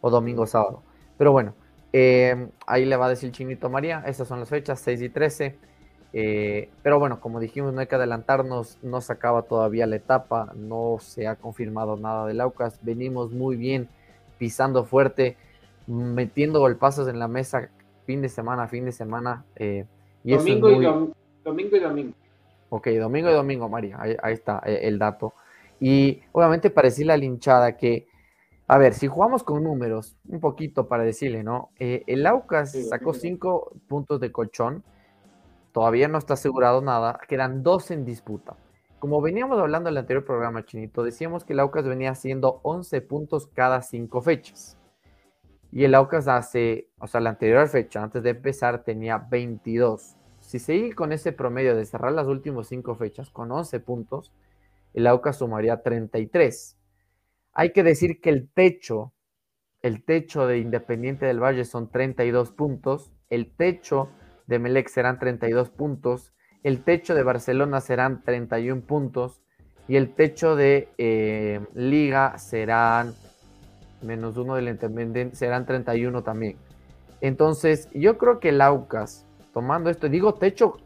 o 0.00 0.08
domingo, 0.10 0.46
sábado. 0.46 0.82
Pero 1.18 1.32
bueno, 1.32 1.54
eh, 1.92 2.48
ahí 2.66 2.84
le 2.84 2.96
va 2.96 3.06
a 3.06 3.10
decir 3.10 3.30
Chinito 3.32 3.68
María, 3.70 4.02
esas 4.06 4.26
son 4.28 4.40
las 4.40 4.48
fechas, 4.48 4.80
6 4.80 5.00
y 5.02 5.08
13. 5.08 5.56
Eh, 6.14 6.70
pero 6.82 6.98
bueno, 6.98 7.20
como 7.20 7.40
dijimos, 7.40 7.74
no 7.74 7.80
hay 7.80 7.86
que 7.88 7.96
adelantarnos, 7.96 8.78
no 8.82 9.00
se 9.00 9.12
acaba 9.12 9.42
todavía 9.42 9.86
la 9.86 9.96
etapa, 9.96 10.52
no 10.56 10.98
se 11.00 11.26
ha 11.26 11.34
confirmado 11.36 11.96
nada 11.96 12.26
del 12.26 12.40
Aucas, 12.40 12.78
venimos 12.82 13.32
muy 13.32 13.56
bien, 13.56 13.88
pisando 14.38 14.84
fuerte, 14.84 15.36
metiendo 15.86 16.60
golpazos 16.60 17.08
en 17.08 17.18
la 17.18 17.28
mesa 17.28 17.68
fin 18.06 18.22
de 18.22 18.28
semana, 18.28 18.68
fin 18.68 18.84
de 18.84 18.92
semana. 18.92 19.44
eh, 19.56 19.84
y 20.24 20.32
es 20.34 20.38
Domingo, 20.44 20.70
y 20.70 20.84
dom- 20.84 21.12
domingo 21.44 21.76
y 21.76 21.80
domingo. 21.80 22.12
Ok, 22.70 22.88
domingo 22.88 23.28
y 23.30 23.32
domingo, 23.34 23.68
María, 23.68 23.98
ahí, 24.00 24.16
ahí 24.22 24.34
está 24.34 24.62
eh, 24.64 24.80
el 24.84 24.98
dato. 24.98 25.34
Y 25.80 26.22
obviamente 26.32 26.70
para 26.70 26.88
decirle 26.88 27.12
a 27.12 27.16
la 27.16 27.24
hinchada 27.24 27.76
que, 27.76 28.06
a 28.66 28.78
ver, 28.78 28.94
si 28.94 29.06
jugamos 29.08 29.42
con 29.42 29.62
números, 29.62 30.16
un 30.28 30.40
poquito 30.40 30.86
para 30.88 31.02
decirle, 31.02 31.42
¿no? 31.42 31.70
Eh, 31.78 32.02
el 32.06 32.26
Aucas 32.26 32.72
sacó 32.88 33.12
cinco 33.12 33.72
puntos 33.88 34.20
de 34.20 34.32
colchón, 34.32 34.82
todavía 35.74 36.06
no 36.06 36.18
está 36.18 36.34
asegurado 36.34 36.80
nada, 36.82 37.18
quedan 37.28 37.64
dos 37.64 37.90
en 37.90 38.04
disputa. 38.04 38.56
Como 39.00 39.20
veníamos 39.20 39.58
hablando 39.58 39.88
en 39.88 39.94
el 39.94 39.98
anterior 39.98 40.24
programa, 40.24 40.64
Chinito, 40.64 41.02
decíamos 41.02 41.44
que 41.44 41.52
el 41.52 41.58
Aucas 41.58 41.84
venía 41.84 42.12
haciendo 42.12 42.60
11 42.62 43.00
puntos 43.00 43.48
cada 43.48 43.82
cinco 43.82 44.22
fechas. 44.22 44.78
Y 45.72 45.82
el 45.82 45.96
Aucas 45.96 46.28
hace, 46.28 46.90
o 47.00 47.08
sea, 47.08 47.20
la 47.20 47.30
anterior 47.30 47.68
fecha, 47.68 48.04
antes 48.04 48.22
de 48.22 48.30
empezar, 48.30 48.84
tenía 48.84 49.18
22. 49.18 50.14
Si 50.38 50.60
sigue 50.60 50.94
con 50.94 51.10
ese 51.10 51.32
promedio 51.32 51.74
de 51.74 51.84
cerrar 51.86 52.12
las 52.12 52.28
últimas 52.28 52.68
cinco 52.68 52.94
fechas 52.94 53.30
con 53.30 53.50
11 53.50 53.80
puntos, 53.80 54.32
el 54.92 55.08
Aucas 55.08 55.38
sumaría 55.38 55.82
33. 55.82 56.78
Hay 57.52 57.72
que 57.72 57.82
decir 57.82 58.20
que 58.20 58.30
el 58.30 58.48
techo, 58.48 59.12
el 59.82 60.04
techo 60.04 60.46
de 60.46 60.58
Independiente 60.58 61.26
del 61.26 61.42
Valle 61.42 61.64
son 61.64 61.90
32 61.90 62.52
puntos, 62.52 63.10
el 63.28 63.50
techo 63.56 64.10
de 64.46 64.58
Melec 64.58 64.88
serán 64.88 65.18
32 65.18 65.70
puntos, 65.70 66.32
el 66.62 66.82
techo 66.82 67.14
de 67.14 67.22
Barcelona 67.22 67.80
serán 67.80 68.22
31 68.22 68.82
puntos 68.82 69.42
y 69.86 69.96
el 69.96 70.14
techo 70.14 70.56
de 70.56 70.88
eh, 70.98 71.60
Liga 71.74 72.38
serán 72.38 73.14
menos 74.02 74.36
uno 74.36 74.54
del 74.54 74.68
Independiente, 74.68 75.36
serán 75.36 75.66
31 75.66 76.22
también. 76.22 76.56
Entonces, 77.20 77.88
yo 77.94 78.18
creo 78.18 78.40
que 78.40 78.50
el 78.50 78.60
Aucas, 78.60 79.26
tomando 79.52 79.90
esto, 79.90 80.08
digo 80.08 80.34
techo, 80.34 80.76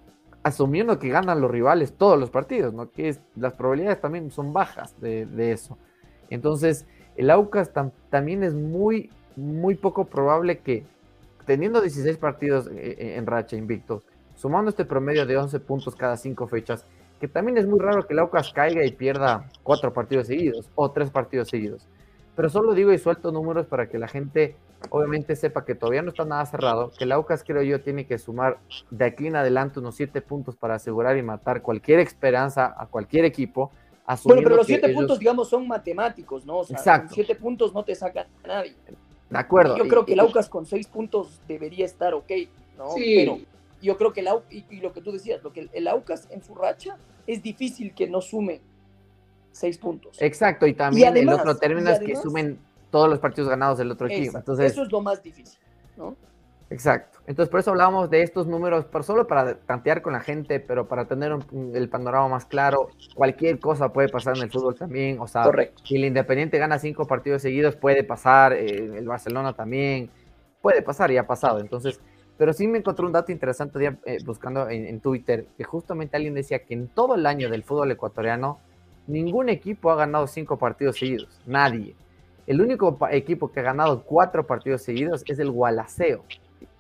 asumiendo 0.43 0.99
que 0.99 1.09
ganan 1.09 1.41
los 1.41 1.51
rivales 1.51 1.95
todos 1.95 2.19
los 2.19 2.31
partidos, 2.31 2.73
¿no? 2.73 2.91
Que 2.91 3.17
las 3.37 3.55
probabilidades 3.55 4.01
también 4.01 4.31
son 4.31 4.53
bajas 4.53 4.99
de, 5.01 5.53
eso. 5.53 5.79
Entonces, 6.31 6.87
el 7.17 7.31
Aucas 7.31 7.73
tam- 7.73 7.93
también 8.11 8.43
es 8.43 8.55
muy, 8.55 9.11
muy 9.37 9.75
poco 9.75 10.05
probable 10.05 10.59
que, 10.59 10.85
teniendo 11.49 11.81
16 11.81 12.19
partidos 12.19 12.67
eh, 12.69 12.73
eh, 12.77 13.17
en 13.17 13.27
racha 13.27 13.57
invictos, 13.57 14.05
sumando 14.35 14.69
este 14.69 14.85
promedio 14.85 15.25
de 15.25 15.39
11 15.39 15.59
puntos 15.61 15.97
cada 15.97 16.19
5 16.19 16.47
fechas, 16.47 16.85
que 17.19 17.27
también 17.27 17.57
es 17.57 17.67
muy 17.67 17.81
raro 17.81 18.07
que 18.07 18.13
el 18.13 18.19
Aucas 18.19 18.53
caiga 18.53 18.85
y 18.85 18.93
pierda 18.93 19.49
4 19.63 19.95
partidos 19.95 20.27
seguidos 20.27 20.69
o 20.75 20.91
3 20.91 21.11
partidos 21.11 21.49
seguidos. 21.49 21.89
Pero 22.37 22.51
solo 22.51 22.75
digo 22.75 22.93
y 22.93 22.99
suelto 22.99 23.33
números 23.33 23.67
para 23.67 23.89
que 23.89 23.99
la 23.99 24.09
gente 24.09 24.57
obviamente 24.91 25.35
sepa 25.37 25.65
que 25.65 25.75
todavía 25.75 26.03
no 26.03 26.11
está 26.11 26.27
nada 26.27 26.45
cerrado, 26.45 26.93
que 26.97 27.05
el 27.05 27.13
Aucas 27.13 27.43
creo 27.43 27.63
yo 27.63 27.81
tiene 27.81 28.07
que 28.07 28.19
sumar 28.19 28.59
de 28.91 29.07
aquí 29.07 29.27
en 29.27 29.37
adelante 29.37 29.81
unos 29.81 29.97
7 29.97 30.21
puntos 30.21 30.55
para 30.55 30.75
asegurar 30.75 31.17
y 31.17 31.23
matar 31.23 31.63
cualquier 31.63 32.01
esperanza 32.01 32.75
a 32.77 32.87
cualquier 32.87 33.25
equipo. 33.25 33.73
Bueno, 34.25 34.43
pero 34.43 34.57
los 34.57 34.67
siete 34.67 34.87
ellos- 34.87 34.97
puntos, 35.01 35.19
digamos, 35.19 35.49
son 35.51 35.67
matemáticos, 35.69 36.47
¿no? 36.47 36.59
O 36.59 36.65
sea, 36.65 36.77
Exacto. 36.79 37.15
siete 37.15 37.35
puntos 37.35 37.75
no 37.75 37.85
te 37.85 37.95
saca 37.95 38.27
nadie. 38.47 38.75
De 39.31 39.39
acuerdo. 39.39 39.77
Yo 39.77 39.85
y- 39.85 39.89
creo 39.89 40.07
que 40.07 40.13
el 40.13 40.19
y- 40.19 40.21
Aucas 40.21 40.49
con 40.49 40.67
seis 40.67 40.87
puntos 40.87 41.41
debería 41.47 41.85
estar 41.85 42.15
ok, 42.15 42.31
¿no? 42.77 42.91
Sí. 42.93 43.15
Pero 43.17 43.39
yo 43.83 43.97
creo 43.97 44.13
que 44.13 44.21
el 44.21 44.29
Au- 44.29 44.43
y, 44.51 44.65
y 44.71 44.81
lo 44.81 44.93
que 44.93 45.01
tú 45.01 45.13
decías, 45.13 45.43
lo 45.43 45.53
que 45.53 45.61
el, 45.61 45.71
el 45.73 45.87
Aucas 45.89 46.27
en 46.31 46.43
su 46.43 46.55
racha 46.55 46.97
es 47.27 47.43
difícil 47.43 47.95
que 47.95 48.09
no 48.09 48.21
sume 48.21 48.61
seis 49.53 49.77
puntos. 49.79 50.17
Exacto, 50.21 50.67
y 50.67 50.75
también 50.75 51.09
además- 51.09 51.35
el 51.35 51.41
otro 51.41 51.57
término 51.57 51.91
es 51.91 51.99
que 52.01 52.17
sumen 52.17 52.59
todos 52.91 53.09
los 53.11 53.19
partidos 53.19 53.51
ganados 53.51 53.79
del 53.79 53.91
otro 53.91 54.07
equipo. 54.07 54.39
Entonces, 54.39 54.73
Eso 54.73 54.83
es 54.83 54.91
lo 54.93 55.01
más 55.03 55.23
difícil, 55.23 55.59
¿no? 55.97 56.17
Exacto. 56.71 57.19
Entonces, 57.27 57.51
por 57.51 57.61
eso 57.61 57.71
hablábamos 57.71 58.11
de 58.11 58.23
estos 58.23 58.47
números, 58.47 58.85
por 58.85 59.03
solo 59.03 59.27
para 59.27 59.55
tantear 59.61 60.03
con 60.03 60.13
la 60.13 60.21
gente, 60.21 60.61
pero 60.61 60.87
para 60.87 61.07
tener 61.07 61.33
un- 61.33 61.73
el 61.75 61.89
panorama 61.89 62.29
más 62.29 62.45
claro. 62.45 62.91
Cualquier 63.15 63.59
cosa 63.59 63.91
puede 63.93 64.09
pasar 64.11 64.37
en 64.37 64.43
el 64.45 64.51
fútbol 64.51 64.75
también. 64.75 65.19
O 65.21 65.27
sea, 65.27 65.45
Correcto. 65.45 65.83
si 65.85 65.97
el 65.97 66.05
Independiente 66.05 66.59
gana 66.59 66.79
cinco 66.79 67.07
partidos 67.07 67.41
seguidos, 67.43 67.75
puede 67.77 68.05
pasar. 68.05 68.53
eh, 68.53 68.99
el 68.99 69.07
Barcelona 69.07 69.55
también. 69.55 70.11
Puede 70.61 70.83
pasar 70.83 71.11
y 71.11 71.17
ha 71.17 71.27
pasado. 71.27 71.61
Entonces, 71.61 72.01
pero 72.37 72.53
sí 72.53 72.69
me 72.69 72.79
encontré 72.79 73.05
un 73.07 73.13
dato 73.13 73.33
interesante 73.33 73.79
día, 73.79 73.99
eh, 74.05 74.19
buscando 74.25 74.69
en, 74.69 74.87
en 74.87 75.01
Twitter, 75.01 75.47
que 75.57 75.65
justamente 75.65 76.17
alguien 76.17 76.35
decía 76.35 76.61
que 76.65 76.75
en 76.75 76.89
todo 76.89 77.15
el 77.15 77.25
año 77.27 77.49
del 77.49 77.63
fútbol 77.65 77.91
ecuatoriano, 77.93 78.59
ningún 79.07 79.49
equipo 79.49 79.91
ha 79.91 79.97
ganado 79.97 80.27
cinco 80.27 80.59
partidos 80.59 80.99
seguidos. 80.99 81.41
Nadie. 81.47 81.97
El 82.47 82.61
único 82.61 82.99
equipo 83.11 83.51
que 83.53 83.61
ha 83.61 83.63
ganado 83.63 84.03
cuatro 84.05 84.47
partidos 84.47 84.83
seguidos 84.83 85.23
es 85.27 85.39
el 85.39 85.51
Gualaceo. 85.51 86.25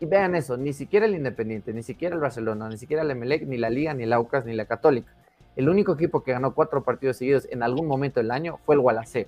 Y 0.00 0.06
vean 0.06 0.34
eso, 0.34 0.56
ni 0.56 0.72
siquiera 0.72 1.06
el 1.06 1.14
Independiente, 1.14 1.72
ni 1.72 1.82
siquiera 1.82 2.14
el 2.14 2.20
Barcelona, 2.20 2.68
ni 2.68 2.78
siquiera 2.78 3.02
el 3.02 3.10
Emelec, 3.10 3.46
ni 3.46 3.56
la 3.56 3.70
Liga, 3.70 3.94
ni 3.94 4.04
el 4.04 4.12
Aucas, 4.12 4.44
ni 4.44 4.54
la 4.54 4.66
Católica. 4.66 5.12
El 5.56 5.68
único 5.68 5.94
equipo 5.94 6.22
que 6.22 6.32
ganó 6.32 6.54
cuatro 6.54 6.82
partidos 6.82 7.16
seguidos 7.16 7.48
en 7.50 7.62
algún 7.62 7.86
momento 7.86 8.20
del 8.20 8.30
año 8.30 8.58
fue 8.64 8.76
el 8.76 8.80
Gualaceo. 8.80 9.26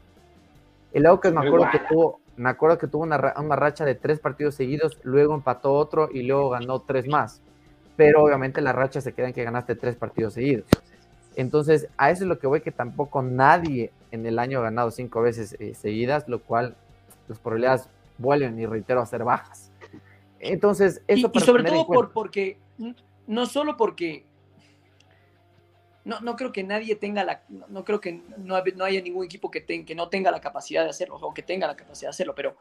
El 0.92 1.07
Aucas 1.07 1.32
me 1.32 1.46
acuerdo 1.46 1.68
que 1.72 1.80
tuvo, 1.88 2.20
me 2.36 2.48
acuerdo 2.48 2.78
que 2.78 2.86
tuvo 2.86 3.03
una, 3.03 3.34
una 3.36 3.57
racha 3.57 3.84
de 3.84 3.94
tres 3.94 4.20
partidos 4.20 4.55
seguidos, 4.55 4.98
luego 5.03 5.34
empató 5.34 5.72
otro 5.74 6.09
y 6.12 6.22
luego 6.22 6.51
ganó 6.51 6.80
tres 6.80 7.09
más. 7.09 7.40
Pero 7.96 8.22
obviamente 8.22 8.61
la 8.61 8.72
racha 8.72 9.01
se 9.01 9.12
queda 9.12 9.28
en 9.28 9.34
que 9.34 9.44
ganaste 9.44 9.74
tres 9.74 9.96
partidos 9.96 10.34
seguidos. 10.34 10.66
Entonces, 11.36 11.88
a 11.96 12.11
eso 12.11 12.24
es 12.24 12.28
lo 12.28 12.38
que 12.38 12.46
voy, 12.46 12.61
que 12.61 12.72
tampoco 12.72 13.22
nadie 13.22 13.92
en 14.11 14.26
el 14.26 14.38
año 14.38 14.59
ha 14.59 14.62
ganado 14.62 14.90
cinco 14.90 15.22
veces 15.22 15.57
eh, 15.59 15.74
seguidas, 15.74 16.28
lo 16.28 16.40
cual 16.40 16.74
las 17.28 17.38
probabilidades 17.38 17.88
vuelven, 18.18 18.59
y 18.59 18.66
reitero, 18.66 19.01
a 19.01 19.07
ser 19.07 19.24
bajas. 19.24 19.70
Entonces, 20.41 21.03
Y, 21.09 21.12
eso 21.14 21.26
y 21.28 21.30
para 21.30 21.47
sobre 21.47 21.62
todo 21.64 21.86
por, 21.86 22.12
porque, 22.12 22.59
no 23.26 23.47
solo 23.47 23.76
porque, 23.76 24.24
no, 26.05 26.20
no 26.20 26.34
creo 26.36 26.51
que 26.51 26.64
nadie 26.64 26.97
tenga 26.97 27.24
la, 27.24 27.45
no, 27.49 27.66
no 27.68 27.84
creo 27.84 28.01
que 28.01 28.22
no, 28.38 28.57
no 28.74 28.84
haya 28.84 29.03
ningún 29.03 29.24
equipo 29.24 29.51
que, 29.51 29.61
ten- 29.61 29.84
que 29.84 29.95
no 29.95 30.09
tenga 30.09 30.30
la 30.30 30.41
capacidad 30.41 30.82
de 30.84 30.91
hacerlo, 30.91 31.16
o 31.16 31.34
que 31.34 31.43
tenga 31.43 31.66
la 31.66 31.76
capacidad 31.76 32.09
de 32.09 32.11
hacerlo, 32.11 32.34
pero 32.34 32.57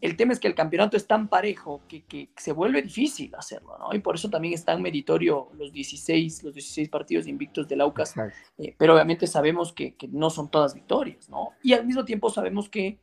el 0.00 0.16
tema 0.16 0.32
es 0.32 0.40
que 0.40 0.48
el 0.48 0.54
campeonato 0.56 0.96
es 0.96 1.06
tan 1.06 1.28
parejo 1.28 1.82
que, 1.86 2.02
que 2.02 2.30
se 2.36 2.50
vuelve 2.50 2.82
difícil 2.82 3.32
hacerlo, 3.36 3.78
¿no? 3.78 3.94
Y 3.94 4.00
por 4.00 4.16
eso 4.16 4.28
también 4.30 4.54
es 4.54 4.64
tan 4.64 4.82
meritorio 4.82 5.50
los 5.54 5.70
16, 5.72 6.42
los 6.42 6.54
16 6.54 6.88
partidos 6.88 7.28
invictos 7.28 7.68
del 7.68 7.82
Aucas, 7.82 8.14
eh, 8.58 8.74
pero 8.78 8.94
obviamente 8.94 9.26
sabemos 9.28 9.72
que, 9.72 9.94
que 9.94 10.08
no 10.08 10.28
son 10.30 10.50
todas 10.50 10.74
victorias, 10.74 11.28
¿no? 11.28 11.50
Y 11.62 11.74
al 11.74 11.86
mismo 11.86 12.04
tiempo 12.04 12.30
sabemos 12.30 12.68
que 12.68 12.98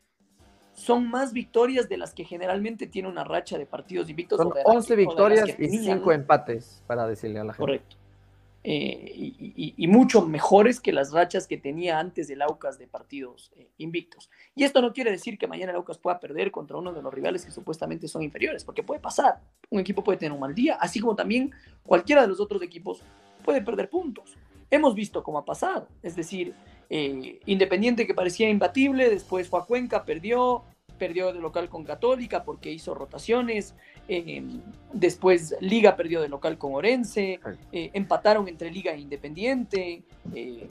son 0.80 1.10
más 1.10 1.34
victorias 1.34 1.90
de 1.90 1.98
las 1.98 2.14
que 2.14 2.24
generalmente 2.24 2.88
tiene 2.88 3.10
una 3.10 3.24
racha 3.24 3.58
de 3.58 3.66
partidos 3.66 4.10
invictos. 4.10 4.38
Son 4.38 4.48
o 4.48 4.54
de 4.56 4.62
11 4.64 4.88
que- 4.88 4.94
o 4.94 4.96
de 4.96 5.06
las 5.06 5.08
victorias 5.08 5.50
y 5.50 5.54
tenían, 5.54 5.98
5 6.00 6.12
empates, 6.14 6.82
para 6.88 7.06
decirle 7.08 7.40
a 7.40 7.44
la 7.44 7.54
gente. 7.54 7.62
Correcto. 7.62 7.96
Eh, 8.62 9.14
y, 9.16 9.54
y- 9.56 9.74
y 9.78 9.88
mucho 9.88 10.22
mejores 10.26 10.82
que 10.82 10.92
las 10.92 11.14
rachas 11.14 11.48
que 11.48 11.58
tenía 11.58 11.98
antes 11.98 12.28
del 12.28 12.42
Aucas 12.42 12.78
de 12.78 12.88
partidos 12.88 13.52
eh, 13.56 13.70
invictos. 13.78 14.30
Y 14.54 14.64
esto 14.66 14.82
no 14.82 14.92
quiere 14.92 15.12
decir 15.12 15.38
que 15.38 15.48
mañana 15.48 15.72
el 15.72 15.78
Aucas 15.78 15.98
pueda 15.98 16.20
perder 16.20 16.52
contra 16.52 16.78
uno 16.78 16.92
de 16.94 17.02
los 17.02 17.14
rivales 17.14 17.46
que 17.46 17.52
supuestamente 17.52 18.08
son 18.10 18.22
inferiores, 18.22 18.66
porque 18.66 18.84
puede 18.84 19.00
pasar. 19.00 19.40
Un 19.70 19.80
equipo 19.80 20.04
puede 20.04 20.18
tener 20.18 20.34
un 20.34 20.42
mal 20.42 20.54
día, 20.54 20.76
así 20.76 21.00
como 21.00 21.16
también 21.16 21.52
cualquiera 21.84 22.22
de 22.22 22.28
los 22.28 22.40
otros 22.42 22.62
equipos 22.62 23.02
puede 23.46 23.62
perder 23.62 23.90
puntos. 23.90 24.36
Hemos 24.70 24.94
visto 24.94 25.24
cómo 25.24 25.40
ha 25.40 25.46
pasado. 25.46 25.88
Es 26.04 26.16
decir, 26.18 26.54
eh, 26.90 27.40
Independiente 27.46 28.06
que 28.08 28.14
parecía 28.14 28.50
imbatible, 28.50 29.10
después 29.10 29.48
fue 29.48 29.60
a 29.60 29.64
Cuenca, 29.64 30.04
perdió, 30.06 30.64
perdió 30.98 31.32
de 31.32 31.40
local 31.40 31.70
con 31.70 31.84
Católica 31.84 32.44
porque 32.44 32.72
hizo 32.72 32.94
rotaciones, 32.94 33.76
eh, 34.08 34.44
después 34.94 35.56
Liga 35.62 35.96
perdió 35.96 36.22
de 36.22 36.30
local 36.30 36.58
con 36.58 36.74
Orense, 36.74 37.40
eh, 37.72 37.92
empataron 37.94 38.48
entre 38.48 38.72
Liga 38.72 38.92
e 38.94 39.00
Independiente. 39.00 40.02
eh, 40.36 40.68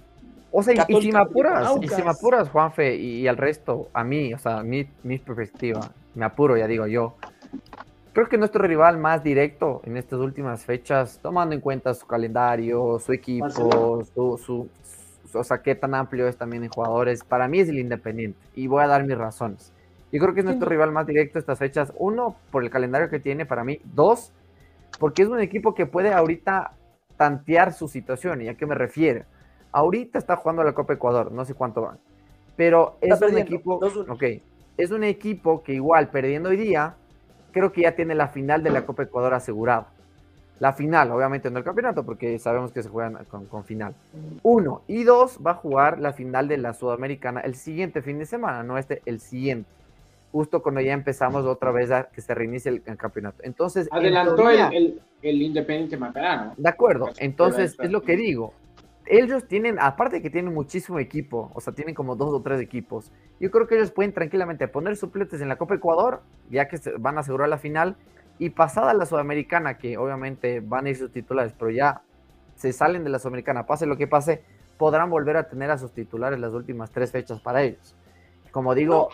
O 0.51 0.62
sea, 0.62 0.87
y- 0.89 0.97
y, 0.97 1.03
si 1.03 1.12
me 1.12 1.19
apuras, 1.21 1.77
y 1.83 1.89
si 1.89 2.03
me 2.03 2.11
apuras, 2.11 2.49
Juanfe, 2.49 2.97
y, 2.97 3.21
y 3.21 3.29
al 3.29 3.37
resto, 3.37 3.89
a 3.93 4.03
mí, 4.03 4.33
o 4.35 4.39
sea, 4.39 4.62
mi, 4.62 4.87
mi 5.03 5.19
perspectiva, 5.19 5.93
me 6.14 6.25
apuro, 6.25 6.57
ya 6.57 6.66
digo 6.66 6.87
yo. 6.87 7.14
Creo 8.12 8.29
que 8.29 8.39
nuestro 8.39 8.62
rival 8.66 8.99
más 8.99 9.23
directo 9.23 9.81
en 9.85 9.97
estas 9.97 10.19
últimas 10.19 10.64
fechas, 10.64 11.21
tomando 11.23 11.55
en 11.55 11.61
cuenta 11.61 11.95
su 11.95 12.07
calendario, 12.07 12.99
su 12.99 13.12
equipo, 13.12 14.03
su, 14.14 14.39
su, 14.45 14.69
su- 15.29 15.39
o 15.39 15.45
sea, 15.45 15.62
qué 15.62 15.74
tan 15.74 15.95
amplio 15.95 16.26
es 16.26 16.37
también 16.37 16.64
en 16.64 16.70
jugadores, 16.70 17.22
para 17.24 17.49
mí 17.49 17.61
es 17.61 17.68
el 17.68 17.79
Independiente, 17.79 18.39
y 18.55 18.66
voy 18.66 18.83
a 18.83 18.87
dar 18.89 19.05
mis 19.05 19.16
razones. 19.16 19.72
Yo 20.11 20.20
creo 20.20 20.33
que 20.33 20.41
es 20.41 20.47
nuestro 20.47 20.68
rival 20.68 20.91
más 20.91 21.07
directo 21.07 21.39
estas 21.39 21.59
fechas, 21.59 21.93
uno, 21.97 22.37
por 22.51 22.64
el 22.64 22.70
calendario 22.70 23.11
que 23.11 23.20
tiene 23.20 23.45
para 23.45 23.62
mí, 23.62 23.81
dos, 23.85 24.33
porque 24.99 25.22
es 25.22 25.29
un 25.29 25.41
equipo 25.41 25.74
que 25.74 25.87
puede 25.87 26.12
ahorita 26.12 26.72
tantear 27.16 27.72
su 27.72 27.89
situación, 27.89 28.41
¿y 28.43 28.49
a 28.49 28.55
qué 28.55 28.64
me 28.64 28.74
refiero? 28.74 29.24
Ahorita 29.70 30.18
está 30.18 30.37
jugando 30.37 30.64
la 30.64 30.72
Copa 30.72 30.95
Ecuador, 30.95 31.31
no 31.31 31.45
sé 31.45 31.53
cuánto 31.55 31.83
van. 31.83 31.99
Pero 32.57 32.97
es 33.01 33.20
un 33.20 33.37
equipo. 33.39 33.79
2-1. 33.81 34.12
Ok. 34.12 34.24
Es 34.79 34.91
un 34.91 35.05
equipo 35.05 35.62
que 35.62 35.74
igual 35.74 36.09
perdiendo 36.09 36.49
hoy 36.49 36.57
día, 36.57 36.95
creo 37.53 37.70
que 37.70 37.83
ya 37.83 37.95
tiene 37.95 38.14
la 38.14 38.29
final 38.29 38.62
de 38.62 38.70
la 38.70 38.87
Copa 38.87 39.03
Ecuador 39.03 39.35
asegurada. 39.35 39.89
La 40.61 40.72
final, 40.72 41.11
obviamente 41.12 41.50
no 41.50 41.59
el 41.59 41.64
campeonato, 41.64 42.04
porque 42.04 42.38
sabemos 42.38 42.72
que 42.72 42.82
se 42.82 42.88
juegan 42.88 43.24
con, 43.26 43.46
con 43.46 43.64
final. 43.64 43.94
Uno. 44.42 44.82
Y 44.88 45.04
dos, 45.04 45.38
va 45.46 45.52
a 45.52 45.54
jugar 45.54 46.00
la 46.00 46.12
final 46.12 46.48
de 46.48 46.59
la 46.59 46.72
Sudamericana 46.74 47.40
el 47.40 47.54
siguiente 47.54 48.02
fin 48.02 48.18
de 48.18 48.26
semana, 48.26 48.62
no 48.64 48.76
este, 48.76 49.00
el 49.06 49.20
siguiente. 49.20 49.70
Justo 50.32 50.62
cuando 50.62 50.80
ya 50.80 50.92
empezamos 50.92 51.46
otra 51.46 51.70
vez 51.70 51.90
a 51.90 52.04
que 52.04 52.20
se 52.20 52.34
reinicie 52.34 52.70
el, 52.70 52.82
el 52.86 52.96
campeonato. 52.96 53.38
Entonces. 53.44 53.88
en 53.90 53.96
Adelantó 53.98 54.34
teoría- 54.34 54.68
el, 54.68 54.76
el, 54.76 55.02
el 55.22 55.42
Independiente 55.42 55.96
Matarano. 55.96 56.54
de 56.56 56.68
acuerdo, 56.68 57.09
entonces 57.18 57.76
es 57.80 57.90
lo 57.90 58.02
que 58.02 58.16
digo. 58.16 58.52
Ellos 59.11 59.48
tienen, 59.48 59.78
aparte 59.80 60.16
de 60.16 60.22
que 60.22 60.28
tienen 60.28 60.52
muchísimo 60.52 60.98
equipo, 60.98 61.50
o 61.54 61.62
sea, 61.62 61.72
tienen 61.72 61.94
como 61.94 62.14
dos 62.14 62.28
o 62.34 62.42
tres 62.42 62.61
equipos. 62.61 63.11
Yo 63.40 63.50
creo 63.50 63.66
que 63.66 63.76
ellos 63.76 63.90
pueden 63.90 64.12
tranquilamente 64.12 64.68
poner 64.68 64.96
suplentes 64.96 65.40
en 65.40 65.48
la 65.48 65.56
Copa 65.56 65.76
Ecuador, 65.76 66.20
ya 66.50 66.68
que 66.68 66.78
van 66.98 67.16
a 67.16 67.20
asegurar 67.20 67.48
la 67.48 67.56
final, 67.56 67.96
y 68.39 68.51
pasada 68.51 68.95
la 68.95 69.07
Sudamericana, 69.07 69.78
que 69.78 69.99
obviamente 69.99 70.61
van 70.61 70.86
a 70.86 70.91
ir 70.91 70.97
sus 70.97 71.11
titulares, 71.12 71.53
pero 71.59 71.70
ya 71.70 72.03
se 72.57 72.72
salen 72.72 73.05
de 73.05 73.11
la 73.11 73.18
Sudamericana, 73.18 73.66
pase 73.66 73.86
lo 73.86 73.97
que 73.97 74.07
pase, 74.07 74.43
podrán 74.76 75.11
volver 75.11 75.36
a 75.36 75.49
tener 75.49 75.70
a 75.70 75.78
sus 75.78 75.93
titulares 75.93 76.39
las 76.39 76.53
últimas 76.53 76.91
tres 76.91 77.11
fechas 77.11 77.41
para 77.41 77.62
ellos. 77.62 77.95
Como 78.53 78.74
digo, 78.74 79.11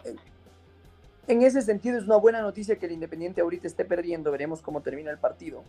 en 1.27 1.43
ese 1.43 1.63
sentido 1.63 1.99
es 1.99 2.05
una 2.05 2.17
buena 2.17 2.43
noticia 2.43 2.77
que 2.79 2.87
el 2.87 2.93
Independiente 2.93 3.41
ahorita 3.41 3.67
esté 3.67 3.85
perdiendo, 3.85 4.31
veremos 4.31 4.61
cómo 4.61 4.83
termina 4.83 5.11
el 5.11 5.19
partido. 5.19 5.63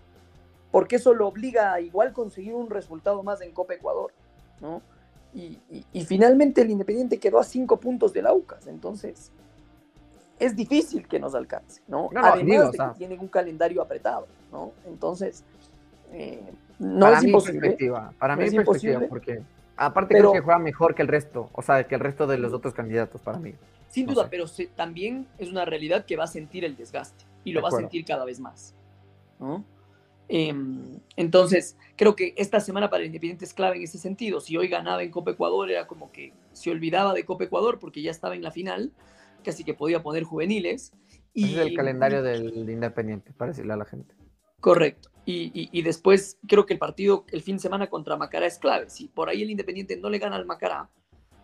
Porque 0.72 0.98
eso 0.98 1.14
lo 1.14 1.28
obliga 1.28 1.72
a 1.74 1.80
igual 1.80 2.12
conseguir 2.12 2.54
un 2.54 2.70
resultado 2.70 3.24
más 3.24 3.40
en 3.42 3.52
Copa 3.54 3.76
Ecuador, 3.76 4.12
¿no? 4.60 4.82
Y, 5.34 5.60
y- 5.70 5.86
y 5.94 6.06
finalmente 6.06 6.62
el 6.62 6.72
Independiente 6.72 7.20
quedó 7.20 7.40
a 7.40 7.44
cinco 7.44 7.78
puntos 7.80 8.12
del 8.14 8.28
Aucas, 8.28 8.68
entonces 8.68 9.32
es 10.40 10.56
difícil 10.56 11.08
que 11.08 11.20
nos 11.20 11.34
alcance, 11.36 11.82
¿no? 11.88 12.10
No, 12.12 12.22
no, 12.22 12.28
Además 12.28 12.46
digo, 12.46 12.64
de 12.64 12.70
o 12.70 12.74
sea- 12.74 12.92
que 12.94 12.98
tienen 13.00 13.20
un 13.20 13.28
calendario 13.28 13.82
apretado, 13.82 14.28
¿no? 14.52 14.72
Entonces, 14.88 15.44
eh, 16.12 16.42
no 16.80 17.06
para 17.06 17.18
es 17.18 17.24
mi 17.24 17.30
imposible. 17.30 17.60
perspectiva, 17.62 18.14
para 18.20 18.36
No 18.36 18.42
mi 18.42 18.48
es 18.48 18.54
perspectiva, 18.54 18.94
imposible. 19.04 19.08
porque 19.08 19.42
aparte 19.78 20.14
Pero- 20.16 20.32
creo 20.32 20.42
que 20.42 20.46
juega 20.46 20.60
mejor 20.60 20.96
que 20.96 21.02
el 21.02 21.08
resto, 21.08 21.50
o 21.54 21.62
sea, 21.62 21.86
que 21.88 21.96
el 21.96 22.02
resto 22.02 22.28
de 22.28 22.38
los 22.38 22.54
otros 22.54 22.74
candidatos 22.74 23.22
para 23.22 23.38
mí. 23.40 23.54
Sin 23.90 24.06
No 24.08 24.14
duda, 24.14 24.24
sé. 24.26 24.30
pero 24.32 24.48
se- 24.48 24.68
también 24.68 25.26
es 25.38 25.50
una 25.50 25.64
realidad 25.66 26.06
que 26.06 26.18
va 26.18 26.26
a 26.26 26.28
sentir 26.28 26.66
el 26.66 26.76
desgaste 26.76 27.24
y 27.46 27.52
De 27.52 27.56
lo 27.56 27.62
va 27.62 27.68
a 27.68 27.70
acuerdo. 27.70 27.88
sentir 27.88 28.04
cada 28.06 28.26
vez 28.26 28.40
más. 28.40 28.74
¿no? 29.40 29.64
Em, 30.28 31.00
entonces, 31.18 31.78
creo 31.96 32.16
que 32.16 32.34
esta 32.38 32.60
semana 32.60 32.90
para 32.90 33.02
el 33.02 33.08
Independiente 33.08 33.46
es 33.46 33.54
clave 33.54 33.78
en 33.78 33.84
ese 33.84 33.98
sentido. 34.00 34.40
Si 34.42 34.58
hoy 34.58 34.68
ganaba 34.68 35.04
en 35.04 35.12
Copa 35.12 35.32
Ecuador, 35.32 35.70
era 35.70 35.86
como 35.88 36.12
que 36.12 36.34
se 36.52 36.72
olvidaba 36.72 37.14
de 37.14 37.26
Copa 37.26 37.44
Ecuador 37.44 37.78
porque 37.80 38.02
ya 38.02 38.10
estaba 38.12 38.34
en 38.36 38.42
la 38.42 38.50
final, 38.52 38.92
casi 39.46 39.64
que 39.64 39.74
podía 39.74 40.04
poner 40.04 40.24
juveniles. 40.24 40.92
Y, 41.34 41.54
es 41.54 41.58
el 41.60 41.74
calendario 41.76 42.22
del 42.24 42.70
Independiente, 42.70 43.32
para 43.34 43.52
decirle 43.52 43.74
a 43.74 43.78
la 43.78 43.86
gente. 43.86 44.14
Correcto. 44.60 45.10
Y, 45.26 45.52
y- 45.60 45.70
y 45.72 45.82
después 45.82 46.38
creo 46.48 46.66
que 46.66 46.74
el 46.74 46.80
partido, 46.80 47.26
el 47.32 47.42
fin 47.42 47.56
de 47.58 47.62
semana 47.62 47.88
contra 47.90 48.18
Macará 48.18 48.46
es 48.46 48.58
clave. 48.60 48.90
Si 48.90 49.08
por 49.08 49.30
ahí 49.30 49.42
el 49.44 49.50
Independiente 49.50 49.96
no 49.98 50.10
le 50.10 50.20
gana 50.20 50.36
al 50.36 50.46
Macará, 50.46 50.90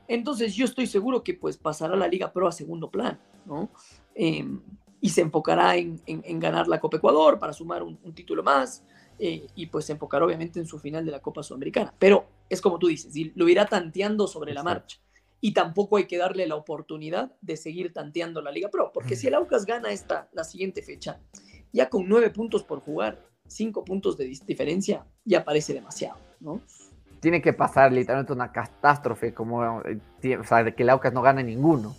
entonces 0.08 0.54
yo 0.56 0.66
estoy 0.66 0.88
seguro 0.88 1.24
que 1.24 1.34
pues 1.36 1.58
pasará 1.58 1.96
la 1.96 2.08
Liga 2.08 2.32
Pro 2.34 2.48
a 2.48 2.52
segundo 2.52 2.90
plano, 2.92 3.20
¿no? 3.46 3.70
Em, 4.16 4.62
y 5.00 5.10
se 5.10 5.22
enfocará 5.22 5.76
en, 5.78 6.00
en- 6.06 6.22
en 6.26 6.40
ganar 6.40 6.68
la 6.68 6.80
Copa 6.80 6.98
Ecuador 6.98 7.40
para 7.40 7.54
sumar 7.54 7.82
un, 7.82 7.98
un 8.04 8.14
título 8.14 8.44
más 8.44 8.84
eh, 9.20 9.48
y 9.56 9.66
pues 9.68 9.86
se 9.86 9.94
enfocará 9.94 10.26
obviamente 10.26 10.60
en 10.60 10.66
su 10.68 10.78
final 10.80 11.06
de 11.06 11.12
la 11.12 11.20
Copa 11.22 11.42
Sudamericana. 11.44 11.94
Pero 11.98 12.26
es 12.50 12.62
como 12.62 12.78
tú 12.78 12.88
dices, 12.88 13.16
y 13.16 13.32
lo 13.36 13.48
irá 13.50 13.66
tanteando 13.66 14.28
sobre 14.28 14.54
la 14.54 14.64
marcha. 14.64 15.00
Y 15.42 15.54
tampoco 15.54 15.98
hay 15.98 16.06
que 16.06 16.18
darle 16.18 16.48
la 16.48 16.56
oportunidad 16.56 17.32
de 17.42 17.58
seguir 17.58 17.92
tanteando 17.94 18.42
la 18.42 18.52
Liga 18.52 18.70
Pro, 18.70 18.92
porque 18.94 19.16
si 19.16 19.28
el 19.28 19.34
Aucas 19.34 19.66
gana 19.66 19.92
esta, 19.92 20.30
la 20.34 20.44
siguiente 20.44 20.84
fecha, 20.84 21.20
ya 21.74 21.90
con 21.90 22.08
nueve 22.08 22.30
puntos 22.30 22.64
por 22.64 22.80
jugar, 22.82 23.20
cinco 23.48 23.84
puntos 23.84 24.18
de 24.18 24.26
diferencia, 24.46 25.04
ya 25.26 25.44
parece 25.44 25.74
demasiado, 25.74 26.18
¿no? 26.40 26.62
Tiene 27.20 27.42
que 27.42 27.54
pasar 27.54 27.92
literalmente 27.92 28.34
una 28.34 28.52
catástrofe, 28.52 29.34
como 29.34 29.82
eh, 29.82 30.38
o 30.38 30.44
sea, 30.44 30.64
de 30.64 30.74
que 30.74 30.84
el 30.84 30.90
Aucas 30.90 31.12
no 31.14 31.22
gane 31.22 31.44
ninguno. 31.44 31.96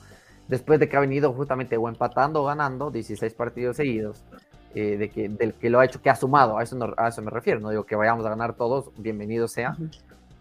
Después 0.48 0.80
de 0.80 0.88
que 0.88 0.96
ha 0.96 1.00
venido 1.00 1.32
justamente 1.32 1.76
o 1.76 1.88
empatando 1.88 2.42
o 2.42 2.46
ganando 2.46 2.90
16 2.90 3.32
partidos 3.34 3.76
seguidos, 3.76 4.22
eh, 4.74 4.96
de 4.96 5.10
que, 5.10 5.28
del 5.28 5.54
que 5.54 5.70
lo 5.70 5.80
ha 5.80 5.84
hecho, 5.84 6.00
que 6.02 6.10
ha 6.10 6.16
sumado, 6.16 6.58
a 6.58 6.62
eso, 6.62 6.76
no- 6.76 6.94
a 6.96 7.08
eso 7.08 7.22
me 7.22 7.30
refiero. 7.30 7.60
No 7.60 7.70
digo 7.70 7.84
que 7.84 7.94
vayamos 7.96 8.24
a 8.26 8.30
ganar 8.30 8.56
todos, 8.56 8.90
bienvenido 8.96 9.46
sea, 9.48 9.76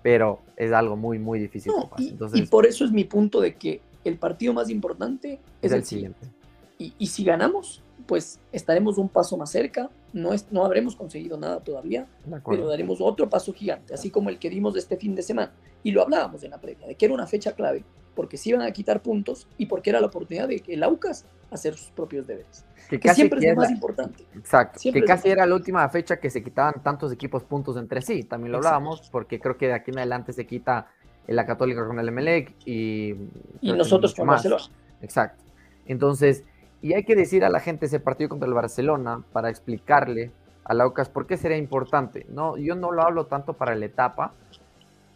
pero 0.02 0.40
es 0.56 0.72
algo 0.72 0.96
muy, 0.96 1.20
muy 1.20 1.40
difícil. 1.40 1.72
No, 1.76 1.84
que 1.84 1.88
pase. 1.90 2.04
y, 2.04 2.10
Entonces, 2.10 2.40
y 2.40 2.46
por 2.46 2.66
eso 2.66 2.86
es 2.86 2.92
mi 2.92 3.04
punto 3.04 3.42
de 3.42 3.56
que 3.56 3.82
el 4.04 4.18
partido 4.18 4.54
más 4.54 4.70
importante 4.70 5.34
es 5.62 5.72
es 5.72 5.72
el 5.72 5.86
siguiente. 5.86 6.26
siguiente. 6.26 6.42
Y, 6.78 6.94
y 6.98 7.08
si 7.08 7.24
ganamos, 7.24 7.84
pues 8.08 8.40
estaremos 8.52 8.98
un 8.98 9.10
paso 9.10 9.38
más 9.38 9.52
cerca. 9.52 9.90
No, 10.14 10.34
es, 10.34 10.48
no 10.52 10.66
habremos 10.66 10.96
conseguido 10.96 11.38
nada 11.38 11.60
todavía, 11.62 12.08
pero 12.46 12.68
daremos 12.68 13.00
otro 13.00 13.30
paso 13.30 13.54
gigante, 13.54 13.94
así 13.94 14.10
como 14.10 14.30
el 14.30 14.40
que 14.40 14.50
dimos 14.50 14.76
este 14.76 14.98
fin 14.98 15.16
de 15.16 15.22
semana. 15.22 15.54
Y 15.84 15.92
lo 15.92 16.02
hablábamos 16.02 16.44
en 16.44 16.52
la 16.52 16.60
previa, 16.60 16.88
de 16.88 16.96
que 16.96 17.06
era 17.06 17.14
una 17.14 17.28
fecha 17.28 17.54
clave, 17.54 17.86
porque 18.16 18.38
se 18.38 18.50
iban 18.50 18.62
a 18.62 18.72
quitar 18.72 19.02
puntos 19.02 19.48
y 19.58 19.66
porque 19.68 19.90
era 19.90 20.00
la 20.00 20.08
oportunidad 20.08 20.48
de 20.48 20.60
que 20.60 20.74
el 20.74 20.84
Aucas 20.84 21.26
hacer 21.50 21.76
sus 21.76 21.92
propios 21.92 22.28
deberes. 22.28 22.66
Que 22.90 23.14
siempre 23.14 23.40
es 23.40 23.56
lo 23.56 23.62
más 23.62 23.72
importante. 23.72 24.26
Exacto, 24.36 24.80
Siempre 24.80 25.02
que 25.02 25.08
casi 25.08 25.30
era 25.30 25.46
la 25.46 25.56
última 25.56 25.88
fecha 25.90 26.20
que 26.20 26.30
se 26.30 26.44
quitaban 26.44 26.76
tantos 26.84 27.12
equipos 27.12 27.44
puntos 27.44 27.78
entre 27.78 28.02
sí, 28.02 28.24
también 28.24 28.52
lo 28.52 28.58
Exacto. 28.58 28.76
hablábamos, 28.76 29.10
porque 29.10 29.40
creo 29.40 29.58
que 29.58 29.68
de 29.68 29.74
aquí 29.74 29.92
en 29.92 30.00
adelante 30.00 30.34
se 30.34 30.46
quita 30.46 30.88
la 31.28 31.46
Católica 31.46 31.86
con 31.86 32.00
el 32.00 32.08
Emelec 32.08 32.54
y... 32.66 33.16
Y 33.62 33.72
nosotros 33.74 34.14
con 34.14 34.28
más. 34.28 34.44
Barcelona. 34.44 34.64
Exacto. 35.02 35.44
Entonces, 35.86 36.44
y 36.82 36.94
hay 36.94 37.04
que 37.04 37.16
decir 37.16 37.46
a 37.46 37.50
la 37.50 37.60
gente 37.60 37.86
ese 37.86 38.00
partido 38.00 38.30
contra 38.30 38.48
el 38.48 38.54
Barcelona 38.54 39.24
para 39.32 39.50
explicarle 39.50 40.32
a 40.64 40.74
Laucas 40.74 41.10
por 41.10 41.28
qué 41.28 41.38
sería 41.38 41.58
importante. 41.58 42.26
No, 42.30 42.58
yo 42.58 42.76
no 42.76 42.92
lo 42.92 43.04
hablo 43.04 43.26
tanto 43.26 43.54
para 43.54 43.76
la 43.76 43.86
etapa. 43.86 44.34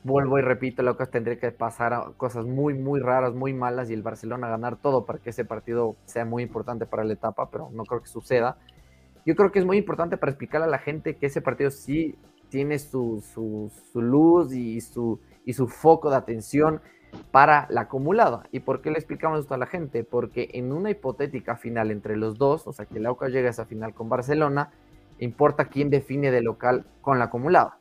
Vuelvo 0.05 0.37
y 0.37 0.43
repito, 0.43 0.83
Laucas 0.83 1.09
tendría 1.09 1.39
que 1.39 1.51
pasar 1.51 1.91
a 1.95 2.11
cosas 2.15 2.45
muy, 2.45 2.75
muy 2.75 2.99
raras, 2.99 3.33
muy 3.33 3.55
malas 3.55 3.89
y 3.89 3.95
el 3.95 4.03
Barcelona 4.03 4.47
ganar 4.47 4.75
todo 4.75 5.03
para 5.03 5.17
que 5.17 5.31
ese 5.31 5.45
partido 5.45 5.95
sea 6.05 6.25
muy 6.25 6.43
importante 6.43 6.85
para 6.85 7.03
la 7.03 7.13
etapa, 7.13 7.49
pero 7.49 7.71
no 7.73 7.85
creo 7.85 8.01
que 8.01 8.07
suceda. 8.07 8.55
Yo 9.25 9.33
creo 9.33 9.51
que 9.51 9.57
es 9.57 9.65
muy 9.65 9.77
importante 9.77 10.15
para 10.17 10.31
explicarle 10.31 10.67
a 10.67 10.69
la 10.69 10.77
gente 10.77 11.15
que 11.15 11.25
ese 11.25 11.41
partido 11.41 11.71
sí 11.71 12.19
tiene 12.49 12.77
su, 12.77 13.23
su, 13.33 13.71
su 13.91 13.99
luz 13.99 14.53
y 14.53 14.79
su, 14.79 15.19
y 15.43 15.53
su 15.53 15.67
foco 15.67 16.11
de 16.11 16.17
atención 16.17 16.81
para 17.31 17.65
la 17.71 17.81
acumulada. 17.81 18.43
¿Y 18.51 18.59
por 18.59 18.81
qué 18.81 18.91
le 18.91 18.99
explicamos 18.99 19.39
esto 19.39 19.55
a 19.55 19.57
la 19.57 19.65
gente? 19.65 20.03
Porque 20.03 20.51
en 20.53 20.71
una 20.71 20.91
hipotética 20.91 21.55
final 21.55 21.89
entre 21.89 22.15
los 22.15 22.37
dos, 22.37 22.67
o 22.67 22.73
sea, 22.73 22.85
que 22.85 22.99
el 22.99 23.07
Aucas 23.07 23.31
llegue 23.31 23.47
a 23.47 23.49
esa 23.49 23.65
final 23.65 23.95
con 23.95 24.07
Barcelona, 24.07 24.69
importa 25.17 25.65
quién 25.65 25.89
define 25.89 26.29
de 26.29 26.43
local 26.43 26.85
con 27.01 27.17
la 27.17 27.25
acumulada. 27.25 27.79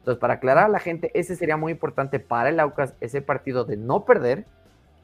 Entonces, 0.00 0.18
para 0.18 0.34
aclarar 0.34 0.64
a 0.64 0.68
la 0.68 0.78
gente, 0.78 1.10
ese 1.14 1.36
sería 1.36 1.58
muy 1.58 1.72
importante 1.72 2.20
para 2.20 2.48
el 2.48 2.58
Aucas, 2.58 2.94
ese 3.00 3.20
partido 3.20 3.64
de 3.64 3.76
no 3.76 4.06
perder. 4.06 4.46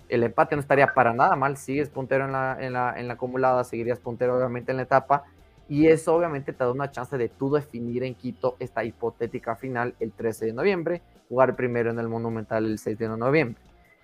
El 0.09 0.23
empate 0.23 0.57
no 0.57 0.61
estaría 0.61 0.95
para 0.95 1.13
nada 1.13 1.37
mal, 1.37 1.59
sigues 1.59 1.91
puntero 1.91 2.25
en 2.25 2.33
la, 2.33 2.57
en 2.59 2.73
la, 2.73 2.99
en 2.99 3.07
la 3.07 3.15
acumulada, 3.15 3.63
seguirías 3.65 4.01
puntero 4.01 4.37
obviamente 4.37 4.71
en 4.71 4.79
la 4.79 4.85
etapa, 4.85 5.25
y 5.69 5.89
eso 5.89 6.15
obviamente 6.15 6.53
te 6.53 6.65
da 6.65 6.71
una 6.71 6.91
chance 6.91 7.19
de 7.19 7.29
tú 7.29 7.53
definir 7.53 8.05
en 8.05 8.15
Quito 8.15 8.57
esta 8.59 8.85
hipotética 8.85 9.57
final 9.57 9.95
el 10.01 10.13
13 10.13 10.47
de 10.47 10.53
noviembre, 10.53 11.03
jugar 11.29 11.57
primero 11.57 11.91
en 11.91 11.99
el 11.99 12.09
Monumental 12.09 12.65
el 12.65 12.79
6 12.79 12.99
de 12.99 13.09
noviembre. 13.09 13.61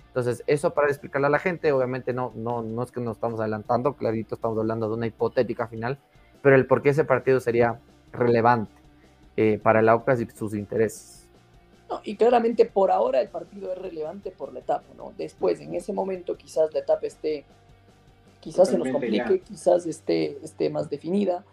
Entonces, 0.09 0.43
eso 0.47 0.75
para 0.75 0.89
explicarle 0.89 1.29
a 1.29 1.31
la 1.31 1.39
gente, 1.39 1.73
obviamente 1.73 2.13
no, 2.13 2.33
no, 2.35 2.63
no 2.63 2.83
es 2.83 2.93
que 2.93 3.01
nos 3.01 3.17
estamos 3.17 3.41
adelantando, 3.41 3.95
clarito 3.95 4.35
estamos 4.35 4.59
hablando 4.59 4.89
de 4.89 4.95
una 4.95 5.07
hipotética 5.07 5.69
final, 5.69 5.99
pero 6.43 6.55
el 6.55 6.67
por 6.67 6.83
qué 6.83 6.91
ese 6.91 7.05
partido 7.05 7.41
sería 7.41 7.81
relevante 8.13 8.82
eh, 9.37 9.59
para 9.63 9.81
el 9.81 9.89
Aucas 9.89 10.21
y 10.21 10.27
sus 10.27 10.55
intereses. 10.55 11.29
No, 11.89 12.01
y 12.05 12.17
claramente 12.17 12.65
por 12.65 12.91
ahora 12.91 13.21
el 13.21 13.29
partido 13.29 13.73
es 13.73 13.79
relevante 13.79 14.31
por 14.31 14.53
la 14.53 14.61
etapa, 14.61 14.95
¿no? 14.97 15.13
Después, 15.17 15.61
en 15.61 15.75
ese 15.75 15.93
momento, 15.93 16.37
quizás 16.37 16.73
la 16.73 16.81
etapa 16.81 17.07
esté, 17.07 17.45
quizás 18.41 18.69
se 18.69 18.79
nos 18.79 18.89
complique, 18.89 19.41
quizás 19.41 19.87
esté, 19.87 20.39
esté 20.43 20.71
más 20.71 20.89
definida, 20.89 21.45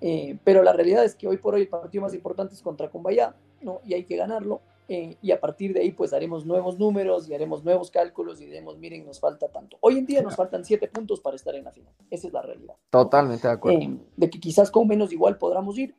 eh, 0.00 0.38
pero 0.44 0.62
la 0.62 0.72
realidad 0.72 1.04
es 1.04 1.14
que 1.14 1.26
hoy 1.26 1.38
por 1.38 1.54
hoy 1.54 1.62
el 1.62 1.68
partido 1.68 2.02
más 2.02 2.14
importante 2.14 2.54
es 2.54 2.62
contra 2.62 2.88
Cumbayá, 2.88 3.34
¿no? 3.62 3.80
Y 3.84 3.94
hay 3.94 4.04
que 4.04 4.16
ganarlo. 4.16 4.60
Eh, 4.90 5.16
y 5.20 5.32
a 5.32 5.40
partir 5.40 5.74
de 5.74 5.80
ahí, 5.80 5.92
pues 5.92 6.14
haremos 6.14 6.46
nuevos 6.46 6.78
números 6.78 7.28
y 7.28 7.34
haremos 7.34 7.62
nuevos 7.62 7.90
cálculos 7.90 8.40
y 8.40 8.46
diremos, 8.46 8.78
miren, 8.78 9.04
nos 9.04 9.20
falta 9.20 9.48
tanto. 9.48 9.76
Hoy 9.80 9.98
en 9.98 10.06
día 10.06 10.22
nos 10.22 10.34
faltan 10.34 10.64
siete 10.64 10.88
puntos 10.88 11.20
para 11.20 11.36
estar 11.36 11.54
en 11.54 11.64
la 11.64 11.72
final. 11.72 11.92
Esa 12.10 12.26
es 12.26 12.32
la 12.32 12.40
realidad. 12.40 12.74
Totalmente 12.88 13.46
de 13.46 13.52
acuerdo. 13.52 13.80
Eh, 13.80 13.98
de 14.16 14.30
que 14.30 14.40
quizás 14.40 14.70
con 14.70 14.88
menos 14.88 15.12
igual 15.12 15.36
podamos 15.36 15.76
ir, 15.76 15.94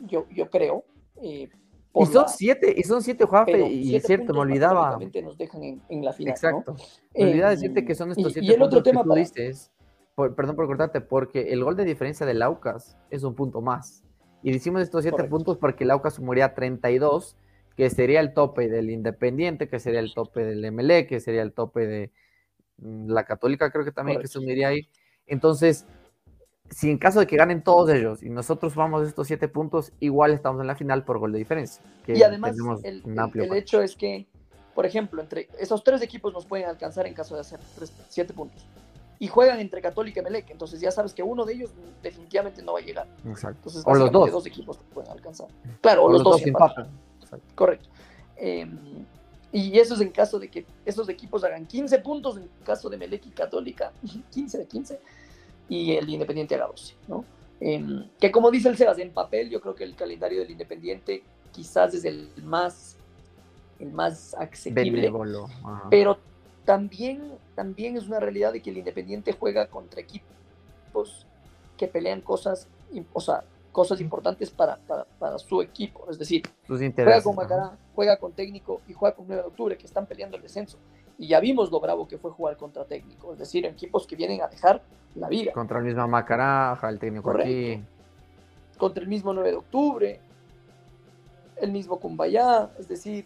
yo, 0.00 0.26
yo 0.30 0.50
creo. 0.50 0.84
Y 1.20 1.48
son 2.04 2.28
siete, 2.28 2.74
y 2.76 2.82
son 2.82 3.02
siete, 3.02 3.24
Juanfe, 3.24 3.68
y 3.68 3.94
es 3.94 4.04
cierto, 4.04 4.34
me 4.34 4.40
olvidaba. 4.40 4.98
nos 4.98 5.38
dejan 5.38 5.62
en, 5.88 6.04
la 6.04 6.12
final. 6.12 6.32
Exacto. 6.32 6.76
Me 7.14 7.30
olvidaba 7.30 7.50
decirte 7.50 7.84
que 7.84 7.94
son 7.94 8.10
estos 8.10 8.32
siete 8.32 8.46
y 8.46 8.50
el 8.50 8.62
otro 8.62 8.82
tema 8.82 9.02
que 9.02 9.08
tú 9.08 9.14
dices, 9.14 9.72
perdón 10.14 10.56
por 10.56 10.66
cortarte, 10.66 11.00
porque 11.00 11.52
el 11.52 11.64
gol 11.64 11.76
de 11.76 11.84
diferencia 11.84 12.26
del 12.26 12.42
Aucas 12.42 12.98
es 13.10 13.22
un 13.22 13.34
punto 13.34 13.62
más. 13.62 14.02
Y 14.42 14.52
decimos 14.52 14.82
estos 14.82 15.02
siete 15.02 15.24
puntos 15.24 15.56
porque 15.56 15.84
el 15.84 15.90
Aucas 15.90 16.14
sumaría 16.14 16.54
32, 16.54 17.36
que 17.76 17.90
sería 17.90 18.20
el 18.20 18.34
tope 18.34 18.68
del 18.68 18.90
Independiente, 18.90 19.68
que 19.68 19.80
sería 19.80 20.00
el 20.00 20.12
tope 20.14 20.44
del 20.44 20.70
MLE, 20.72 21.06
que 21.06 21.20
sería 21.20 21.42
el 21.42 21.52
tope 21.52 21.86
de 21.86 22.12
mm, 22.78 23.10
la 23.10 23.24
Católica, 23.24 23.70
creo 23.70 23.84
que 23.84 23.92
también 23.92 24.20
que 24.20 24.26
se 24.26 24.38
uniría 24.38 24.68
ahí. 24.68 24.88
Entonces, 25.26 25.86
si 26.70 26.90
en 26.90 26.98
caso 26.98 27.20
de 27.20 27.26
que 27.26 27.36
ganen 27.36 27.62
todos 27.62 27.90
ellos 27.90 28.22
y 28.22 28.28
nosotros 28.28 28.74
vamos 28.74 29.06
estos 29.06 29.26
siete 29.26 29.48
puntos, 29.48 29.92
igual 30.00 30.32
estamos 30.32 30.60
en 30.60 30.66
la 30.66 30.74
final 30.74 31.04
por 31.04 31.18
gol 31.18 31.32
de 31.32 31.38
diferencia. 31.38 31.82
y 32.06 32.22
además, 32.22 32.56
el, 32.82 33.02
hecho 33.54 33.80
es 33.80 33.96
que, 33.96 34.26
por 34.74 34.86
ejemplo, 34.86 35.22
entre 35.22 35.48
esos 35.58 35.82
tres 35.84 36.02
equipos 36.02 36.32
nos 36.32 36.46
pueden 36.46 36.68
alcanzar 36.68 37.06
en 37.06 37.14
caso 37.14 37.34
de 37.34 37.42
hacer 37.42 37.60
siete 38.08 38.32
puntos. 38.32 38.66
Y 39.18 39.28
juegan 39.28 39.60
entre 39.60 39.80
Católica 39.80 40.20
y 40.20 40.24
Melec, 40.24 40.50
entonces 40.50 40.78
ya 40.78 40.90
sabes 40.90 41.14
que 41.14 41.22
uno 41.22 41.46
de 41.46 41.54
ellos 41.54 41.70
definitivamente 42.02 42.62
no 42.62 42.74
va 42.74 42.80
a 42.80 42.82
llegar. 42.82 43.06
Exacto. 43.26 43.70
o 43.84 43.94
los 43.94 44.12
dos. 44.12 44.30
dos 44.30 44.46
equipos 44.46 44.78
pueden 44.92 45.10
alcanzar. 45.10 45.48
Claro, 45.80 46.04
o, 46.04 46.12
los, 46.12 46.22
dos, 46.22 46.42
Correcto. 47.54 47.88
Em, 48.36 49.06
y 49.52 49.78
eso 49.78 49.94
es 49.94 50.02
en 50.02 50.10
caso 50.10 50.38
de 50.38 50.48
que 50.48 50.66
esos 50.84 51.08
equipos 51.08 51.42
hagan 51.44 51.64
15 51.64 51.98
puntos, 52.00 52.36
en 52.36 52.46
caso 52.62 52.90
de 52.90 52.98
Melec 52.98 53.24
y 53.24 53.30
Católica, 53.30 53.92
15 54.32 54.58
de 54.58 54.66
15 54.66 55.00
y 55.68 55.92
el 55.92 56.08
Independiente 56.08 56.54
haga 56.54 56.66
12, 56.66 56.94
¿no? 57.08 57.24
Em, 57.60 58.08
que 58.20 58.30
como 58.30 58.50
dice 58.50 58.68
el 58.68 58.76
Sebas, 58.76 58.98
en 58.98 59.10
papel 59.10 59.48
yo 59.48 59.60
creo 59.60 59.74
que 59.74 59.84
el 59.84 59.94
calendario 59.94 60.40
del 60.40 60.50
Independiente 60.50 61.22
quizás 61.52 61.94
es 61.94 62.04
el 62.04 62.28
más, 62.42 62.96
el 63.78 63.92
más 63.92 64.34
accesible, 64.34 65.10
pero 65.90 66.18
también, 66.64 67.32
también 67.54 67.96
es 67.96 68.06
una 68.06 68.20
realidad 68.20 68.52
de 68.52 68.60
que 68.60 68.70
el 68.70 68.78
Independiente 68.78 69.32
juega 69.32 69.68
contra 69.68 70.00
equipos 70.00 71.26
que 71.78 71.88
pelean 71.88 72.20
cosas, 72.20 72.68
o 73.12 73.20
sea, 73.20 73.44
cosas 73.72 74.00
importantes 74.00 74.50
para, 74.50 74.76
para, 74.76 75.04
para 75.18 75.38
su 75.38 75.62
equipo, 75.62 76.06
es 76.10 76.18
decir, 76.18 76.42
juega 76.66 77.22
con 77.22 77.36
Macará, 77.36 77.76
juega 77.94 78.16
con 78.18 78.32
técnico 78.32 78.80
y 78.88 78.92
juega 78.92 79.14
con 79.14 79.26
9 79.26 79.42
de 79.42 79.48
octubre, 79.48 79.78
que 79.78 79.86
están 79.86 80.06
peleando 80.06 80.36
el 80.36 80.42
descenso. 80.42 80.78
Y 81.18 81.28
ya 81.28 81.40
vimos 81.40 81.70
lo 81.70 81.80
bravo 81.80 82.06
que 82.06 82.18
fue 82.18 82.30
jugar 82.30 82.56
contra 82.56 82.84
técnicos, 82.84 83.34
es 83.34 83.38
decir, 83.38 83.64
equipos 83.64 84.06
que 84.06 84.16
vienen 84.16 84.42
a 84.42 84.48
dejar 84.48 84.82
la 85.14 85.28
vida. 85.28 85.52
Contra 85.52 85.78
el 85.78 85.84
mismo 85.84 86.06
Macaraja, 86.06 86.88
el 86.88 86.98
técnico 86.98 87.30
aquí. 87.30 87.82
Contra 88.76 89.02
el 89.02 89.08
mismo 89.08 89.32
9 89.32 89.50
de 89.50 89.56
octubre, 89.56 90.20
el 91.56 91.72
mismo 91.72 91.98
Cumbayá, 91.98 92.70
es 92.78 92.88
decir, 92.88 93.24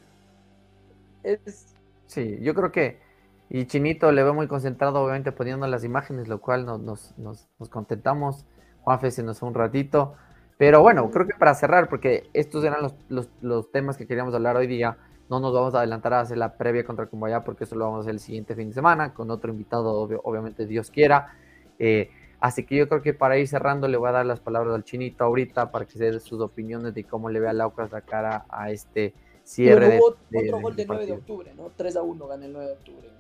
es... 1.23 1.75
Sí, 2.07 2.39
yo 2.41 2.55
creo 2.55 2.71
que, 2.71 3.01
y 3.49 3.67
Chinito 3.67 4.13
le 4.13 4.23
veo 4.23 4.35
muy 4.35 4.47
concentrado, 4.47 5.03
obviamente 5.03 5.33
poniendo 5.33 5.67
las 5.67 5.83
imágenes, 5.83 6.29
lo 6.29 6.41
cual 6.41 6.65
nos, 6.65 6.81
nos, 6.81 7.19
nos, 7.19 7.49
nos 7.59 7.69
contentamos. 7.69 8.45
Juanfe 8.83 9.11
se 9.11 9.23
nos 9.23 9.41
fue 9.41 9.49
un 9.49 9.55
ratito. 9.55 10.15
Pero 10.57 10.83
bueno, 10.83 11.11
creo 11.11 11.27
que 11.27 11.35
para 11.35 11.55
cerrar, 11.55 11.89
porque 11.89 12.29
estos 12.33 12.63
eran 12.65 12.83
los, 12.83 12.95
los, 13.09 13.29
los 13.41 13.73
temas 13.73 13.97
que 13.97 14.07
queríamos 14.07 14.35
hablar 14.35 14.57
hoy 14.57 14.67
día, 14.67 14.99
no 15.31 15.39
nos 15.39 15.55
vamos 15.55 15.75
a 15.75 15.79
adelantar 15.79 16.13
a 16.13 16.21
hacer 16.21 16.37
la 16.37 16.57
previa 16.57 16.85
contra 16.85 17.07
Cumbayá 17.07 17.45
porque 17.45 17.63
eso 17.65 17.77
lo 17.77 17.85
vamos 17.85 17.99
a 17.99 18.01
hacer 18.01 18.15
el 18.15 18.21
siguiente 18.21 18.57
fin 18.57 18.69
de 18.69 18.75
semana 18.75 19.15
con 19.15 19.31
otro 19.31 19.51
invitado, 19.51 20.09
obviamente 20.25 20.67
Dios 20.67 20.91
quiera. 20.91 21.35
Eh, 21.79 22.11
así 22.41 22.67
que 22.67 22.75
yo 22.77 22.89
creo 22.89 23.01
que 23.01 23.15
para 23.15 23.39
ir 23.39 23.47
cerrando 23.47 23.87
le 23.87 23.97
voy 23.97 24.09
a 24.09 24.13
dar 24.13 24.27
las 24.27 24.41
palabras 24.41 24.75
al 24.75 24.83
chinito 24.83 25.23
ahorita 25.23 25.71
para 25.71 25.85
que 25.85 25.93
se 25.93 26.11
dé 26.11 26.19
sus 26.19 26.41
opiniones 26.41 26.95
de 26.95 27.05
cómo 27.05 27.31
le 27.31 27.39
ve 27.39 27.49
a 27.49 27.53
Laucas 27.53 27.93
la 27.93 28.01
cara 28.01 28.45
a 28.49 28.73
este 28.73 29.15
cierre 29.45 29.99
hubo 29.99 30.17
de, 30.31 30.49
otro 30.49 30.61
gol 30.61 30.77
del 30.77 30.87
9 30.89 31.07
de 31.07 31.13
octubre, 31.13 31.55
¿no? 31.57 31.71
3 31.77 31.97
a 31.97 32.03
1 32.03 32.27
gana 32.27 32.45
el 32.45 32.53
9 32.53 32.67
de 32.67 32.73
octubre. 32.73 33.11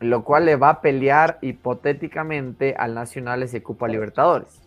Lo 0.00 0.24
cual 0.24 0.44
le 0.44 0.56
va 0.56 0.70
a 0.70 0.80
pelear 0.80 1.38
hipotéticamente 1.40 2.74
al 2.76 2.94
Nacional 2.94 3.42
ese 3.42 3.62
Copa 3.62 3.88
Libertadores. 3.88 4.63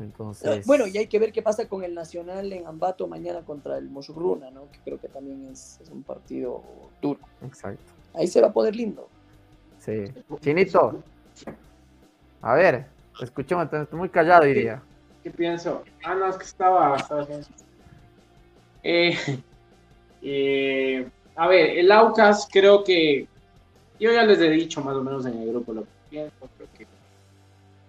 Entonces... 0.00 0.66
Bueno, 0.66 0.86
y 0.86 0.96
hay 0.96 1.06
que 1.06 1.18
ver 1.18 1.32
qué 1.32 1.42
pasa 1.42 1.68
con 1.68 1.84
el 1.84 1.94
Nacional 1.94 2.52
en 2.52 2.66
Ambato 2.66 3.06
mañana 3.06 3.42
contra 3.42 3.76
el 3.76 3.88
Mosugruna, 3.90 4.50
¿no? 4.50 4.70
Que 4.72 4.78
creo 4.84 5.00
que 5.00 5.08
también 5.08 5.48
es, 5.50 5.80
un 5.90 6.02
partido 6.02 6.62
duro. 7.00 7.20
Exacto. 7.44 7.92
Ahí 8.14 8.26
se 8.26 8.40
va 8.40 8.48
a 8.48 8.52
poder 8.52 8.74
lindo. 8.74 9.08
Sí. 9.78 10.04
Chinito. 10.40 11.02
A 12.42 12.54
ver, 12.54 12.86
escuchemos, 13.20 13.70
estoy 13.72 13.98
muy 13.98 14.08
callado 14.08 14.44
diría. 14.44 14.82
¿Qué, 15.22 15.30
pienso? 15.30 15.84
Ah, 16.04 16.14
no, 16.14 16.28
es 16.28 16.36
que 16.36 16.44
estaba... 16.44 16.96
Eh, 18.82 19.14
eh, 20.22 21.08
a 21.36 21.46
ver, 21.48 21.78
el 21.78 21.92
Aucas 21.92 22.48
creo 22.50 22.82
que... 22.82 23.28
Yo 23.98 24.10
ya 24.10 24.22
les 24.22 24.38
he 24.38 24.48
dicho 24.48 24.80
más 24.82 24.96
o 24.96 25.02
menos 25.02 25.26
en 25.26 25.38
el 25.38 25.50
grupo 25.50 25.74
lo 25.74 25.82
que 25.82 25.88
pienso, 26.08 26.48
creo 26.56 26.68
que... 26.76 26.86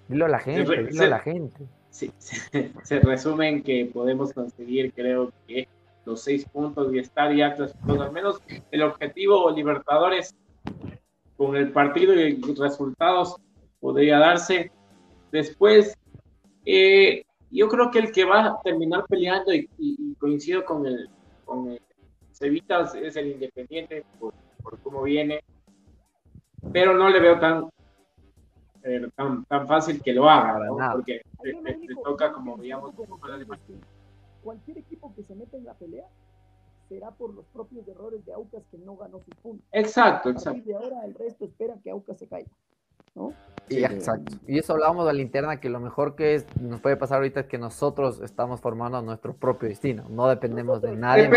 Dilo 0.09 0.25
a 0.25 0.29
la 0.29 0.39
gente, 0.39 0.83
dilo 0.83 1.03
a 1.05 1.07
la 1.07 1.19
gente 1.19 1.65
sí, 1.91 2.11
se, 2.83 2.99
resumen 2.99 3.61
que 3.61 3.85
podemos 3.93 4.33
conseguir, 4.33 4.91
creo 4.93 5.31
que 5.47 5.67
los 6.05 6.21
seis 6.21 6.45
puntos 6.45 6.91
y 6.93 6.99
estar 6.99 7.35
ya 7.35 7.53
clasificados, 7.55 8.01
al 8.01 8.11
menos 8.11 8.41
el 8.71 8.81
objetivo 8.81 9.51
Libertadores 9.51 10.35
con 11.37 11.55
el 11.55 11.71
partido 11.71 12.13
y 12.15 12.41
resultados 12.55 13.35
podría 13.79 14.17
darse. 14.17 14.71
Después, 15.31 15.97
eh, 16.65 17.23
yo 17.51 17.67
creo 17.67 17.91
que 17.91 17.99
el 17.99 18.11
que 18.11 18.25
va 18.25 18.45
a 18.45 18.61
terminar 18.63 19.05
peleando 19.07 19.53
y, 19.53 19.67
coincido 20.19 20.65
con 20.65 20.85
el, 20.85 21.09
con 21.45 21.71
el 21.71 21.81
Cevitas 22.31 22.95
es 22.95 23.15
el 23.15 23.27
Independiente 23.31 24.03
por, 24.19 24.33
por 24.63 24.79
cómo 24.79 25.03
viene, 25.03 25.43
pero 26.71 26.95
no 26.95 27.09
le 27.09 27.19
veo 27.19 27.39
tan 27.39 27.69
tan, 29.15 29.45
tan 29.45 29.67
fácil 29.67 30.01
que 30.01 30.13
lo 30.13 30.29
haga, 30.29 30.67
Porque 30.93 31.21
te, 31.41 31.95
toca, 32.03 32.31
como 32.31 32.57
veíamos, 32.57 32.93
cualquier 34.43 34.77
equipo 34.79 35.13
que 35.15 35.23
se 35.23 35.35
meta 35.35 35.57
en 35.57 35.65
la 35.65 35.73
pelea 35.73 36.07
será 36.89 37.11
por 37.11 37.33
los 37.33 37.45
propios 37.45 37.87
errores 37.87 38.25
de 38.25 38.33
Aucas 38.33 38.63
que 38.69 38.77
no 38.77 38.97
ganó 38.97 39.19
su 39.19 39.31
punto. 39.41 39.63
Exacto, 39.71 40.29
exacto. 40.29 40.69
Y 40.69 40.73
ahora 40.73 41.05
el 41.05 41.13
resto 41.13 41.45
espera 41.45 41.75
que 41.81 41.89
Aucas 41.89 42.17
se 42.17 42.27
caiga. 42.27 42.49
¿no? 43.15 43.33
Exacto. 43.77 44.37
Y 44.47 44.59
eso 44.59 44.73
hablábamos 44.73 45.07
de 45.07 45.13
la 45.13 45.21
interna, 45.21 45.59
que 45.59 45.69
lo 45.69 45.79
mejor 45.79 46.15
que 46.15 46.35
es, 46.35 46.45
nos 46.59 46.81
puede 46.81 46.97
pasar 46.97 47.17
ahorita 47.17 47.41
es 47.41 47.45
que 47.47 47.57
nosotros 47.57 48.21
estamos 48.21 48.61
formando 48.61 49.01
nuestro 49.01 49.33
propio 49.33 49.69
destino, 49.69 50.05
no 50.09 50.27
dependemos 50.27 50.81
de 50.81 50.95
nadie. 50.95 51.29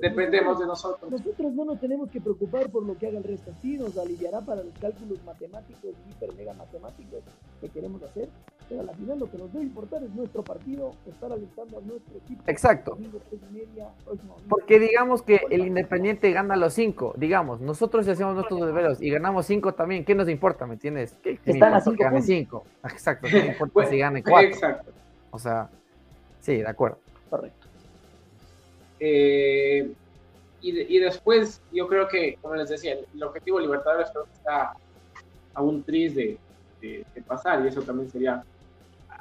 dependemos 0.00 0.58
de 0.58 0.66
nosotros. 0.66 1.10
Nosotros 1.10 1.52
no 1.52 1.64
nos 1.64 1.80
tenemos 1.80 2.10
que 2.10 2.20
preocupar 2.20 2.70
por 2.70 2.84
lo 2.84 2.96
que 2.96 3.06
haga 3.06 3.18
el 3.18 3.24
resto, 3.24 3.52
sí 3.60 3.76
nos 3.76 3.96
aliviará 3.98 4.40
para 4.40 4.62
los 4.62 4.74
cálculos 4.78 5.22
matemáticos, 5.24 5.90
hiper 6.10 6.34
mega 6.34 6.54
matemáticos 6.54 7.22
que 7.60 7.68
queremos 7.68 8.02
hacer, 8.02 8.28
pero 8.68 8.82
al 8.82 8.94
final 8.96 9.18
lo 9.18 9.30
que 9.30 9.38
nos 9.38 9.52
debe 9.52 9.64
importar 9.64 10.02
es 10.02 10.10
nuestro 10.10 10.42
partido, 10.42 10.92
estar 11.06 11.32
alentando 11.32 11.78
a 11.78 11.80
nuestro 11.80 12.16
equipo. 12.18 12.42
Exacto. 12.46 12.98
Porque 14.48 14.78
digamos 14.78 15.22
que 15.22 15.40
el 15.50 15.66
Independiente 15.66 16.30
gana 16.32 16.56
los 16.56 16.72
cinco, 16.74 17.14
digamos, 17.16 17.60
nosotros 17.60 18.06
hacemos 18.08 18.34
nuestros 18.34 18.60
deberes 18.60 19.00
y 19.00 19.10
ganamos 19.10 19.46
cinco 19.46 19.74
también, 19.74 20.04
¿qué 20.04 20.14
nos 20.14 20.28
importa? 20.28 20.66
¿Me 20.66 20.74
entiendes? 20.74 21.16
¿Qué, 21.22 21.38
Están 21.44 21.74
a 21.74 21.80
cinco 21.80 21.96
que 21.96 22.04
gane 22.04 22.22
cinco. 22.22 22.64
Exacto, 22.84 23.28
¿qué 23.30 23.56
importa 23.58 23.90
si 23.90 23.98
gane 23.98 24.22
cuatro? 24.22 24.48
Exacto. 24.48 24.92
O 25.30 25.38
sea, 25.38 25.68
sí, 26.40 26.56
de 26.56 26.68
acuerdo. 26.68 26.98
Correcto. 27.30 27.66
Eh, 29.00 29.92
y, 30.60 30.98
después 31.00 31.60
yo 31.72 31.88
creo 31.88 32.06
que, 32.06 32.38
como 32.40 32.54
les 32.54 32.68
decía, 32.68 32.92
el, 32.92 33.22
objetivo 33.22 33.58
Libertadores 33.58 34.10
creo 34.12 34.24
que 34.24 34.32
está 34.32 34.74
a 35.54 35.62
un 35.62 35.82
tris 35.82 36.14
de, 36.14 36.38
pasar 37.26 37.64
y 37.64 37.68
eso 37.68 37.82
también 37.82 38.10
sería 38.10 38.44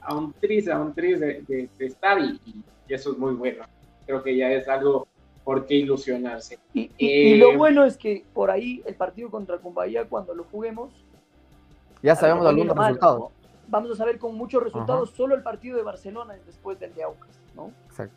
a 0.02 0.16
un 0.16 0.34
tris, 0.34 0.68
a 0.68 0.80
un 0.80 0.94
tris 0.94 1.20
de, 1.20 1.70
estar 1.80 2.20
y, 2.20 2.64
eso 2.88 3.12
es 3.14 3.18
muy 3.18 3.34
bueno. 3.34 3.64
Creo 4.06 4.22
que 4.22 4.36
ya 4.36 4.52
es 4.52 4.68
algo 4.68 5.08
por 5.46 5.66
qué 5.66 5.76
ilusionarse. 5.76 6.60
Y, 6.74 6.92
y, 6.98 7.36
lo 7.36 7.52
eh, 7.52 7.58
bueno 7.58 7.86
es 7.86 7.96
que 7.96 8.26
por 8.34 8.52
ahí 8.52 8.84
el 8.86 8.96
partido 8.96 9.30
contra 9.30 9.58
Cumbaya, 9.58 10.06
cuando 10.06 10.34
lo 10.34 10.44
juguemos, 10.44 10.92
ya 12.02 12.16
sabemos 12.16 12.46
algunos 12.46 12.76
resultados. 12.76 13.32
Vamos 13.68 13.92
a 13.92 13.96
saber 13.96 14.20
con 14.20 14.36
muchos 14.36 14.62
resultados. 14.62 15.12
Solo 15.12 15.36
el 15.36 15.44
partido 15.44 15.78
de 15.78 15.84
Barcelona 15.84 16.36
es 16.36 16.46
después 16.46 16.80
del 16.80 16.94
de 16.94 17.04
Aucas, 17.04 17.40
¿no? 17.56 17.72
Exacto. 17.88 18.16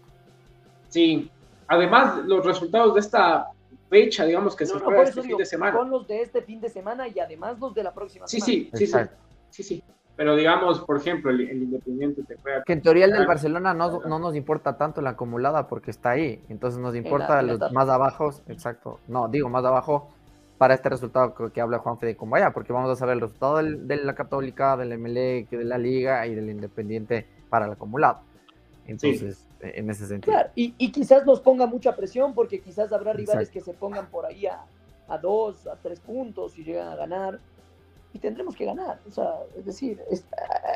Sí. 0.89 1.31
Además, 1.69 2.25
los 2.25 2.45
resultados 2.45 2.95
de 2.95 3.01
esta 3.01 3.51
fecha, 3.89 4.25
digamos 4.25 4.57
que 4.57 4.67
se 4.67 4.79
juega 4.79 5.03
este 5.03 5.23
fin 5.23 5.37
de 5.37 5.47
semana. 5.47 5.77
Son 5.77 5.91
los 5.91 6.09
de 6.09 6.23
este 6.23 6.43
fin 6.43 6.61
de 6.61 6.69
semana 6.69 7.07
y 7.09 7.19
además 7.21 7.59
los 7.61 7.75
de 7.75 7.85
la 7.85 7.95
próxima 7.95 8.27
sí, 8.27 8.41
semana. 8.41 8.71
Sí, 8.75 8.87
sí, 8.87 8.93
sí, 8.93 9.09
sí, 9.51 9.63
sí. 9.63 9.85
Pero 10.17 10.37
digamos, 10.37 10.81
por 10.81 10.97
ejemplo, 10.97 11.31
el, 11.31 11.41
Independiente 11.41 12.23
te 12.23 12.37
juega. 12.37 12.63
Que 12.63 12.73
en 12.73 12.83
teoría 12.83 13.07
el 13.07 13.13
del 13.13 13.27
Barcelona 13.27 13.75
no, 13.75 14.01
no, 14.01 14.19
nos 14.19 14.37
importa 14.37 14.77
tanto 14.77 15.01
la 15.01 15.11
acumulada 15.11 15.67
porque 15.67 15.91
está 15.91 16.11
ahí. 16.11 16.41
Entonces 16.49 16.81
nos 16.81 16.95
importa 16.95 17.43
los 17.43 17.61
más 17.73 17.89
abajo. 17.89 18.31
Exacto. 18.49 19.01
No, 19.09 19.29
digo 19.29 19.49
más 19.49 19.65
abajo 19.65 20.11
para 20.59 20.75
este 20.75 20.89
resultado 20.89 21.35
que, 21.53 21.61
habla 21.61 21.79
Juan 21.79 21.99
Fede 21.99 22.17
Cumbaya, 22.17 22.53
porque 22.53 22.73
vamos 22.73 22.91
a 22.91 22.97
saber 22.97 23.15
el 23.15 23.23
resultado 23.23 23.57
de 23.57 23.97
la 23.97 24.15
Católica, 24.15 24.77
del 24.77 24.97
MLE, 24.99 25.49
de 25.51 25.65
la 25.65 25.79
Liga 25.79 26.27
y 26.27 26.35
del 26.35 26.49
Independiente 26.49 27.27
para 27.51 27.67
el 27.67 27.73
acumulado. 27.73 28.21
Entonces, 28.87 29.49
en 29.61 29.91
ese 29.91 30.07
sentido. 30.07 30.33
Claro, 30.33 30.51
y, 30.55 30.75
y, 30.79 30.93
quizás 30.93 31.27
nos 31.27 31.41
ponga 31.41 31.67
mucha 31.67 31.97
presión, 31.97 32.35
porque 32.35 32.61
quizás 32.61 32.93
habrá 32.93 33.13
rivales 33.13 33.51
que 33.51 33.61
se 33.61 33.73
pongan 33.73 34.07
por 34.07 34.27
ahí 34.27 34.47
a, 34.47 34.65
a, 35.09 35.19
dos, 35.19 35.67
a 35.67 35.77
tres 35.77 36.01
puntos 36.01 36.57
y 36.59 36.65
llegan 36.65 36.89
a 36.89 36.97
ganar. 36.97 37.41
Y 38.15 38.19
tendremos 38.19 38.57
que 38.57 38.65
ganar. 38.65 39.01
O 39.07 39.11
sea, 39.11 39.35
es 39.59 39.67
decir, 39.67 40.01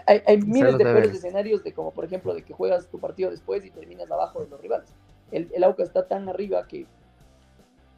hay, 0.07 0.39
miles 0.39 0.76
de 0.76 0.84
peores 0.84 1.12
escenarios 1.12 1.64
de 1.64 1.72
como, 1.72 1.93
por 1.93 2.05
ejemplo, 2.05 2.34
de 2.34 2.43
que 2.43 2.53
juegas 2.53 2.89
tu 2.89 2.99
partido 2.99 3.30
después 3.30 3.64
y 3.64 3.70
terminas 3.70 4.11
abajo 4.11 4.41
de 4.43 4.49
los 4.49 4.61
rivales. 4.61 4.93
El, 5.30 5.49
el 5.55 5.64
AUCA 5.64 5.84
está 5.84 6.07
tan 6.07 6.28
arriba 6.28 6.66
que, 6.66 6.86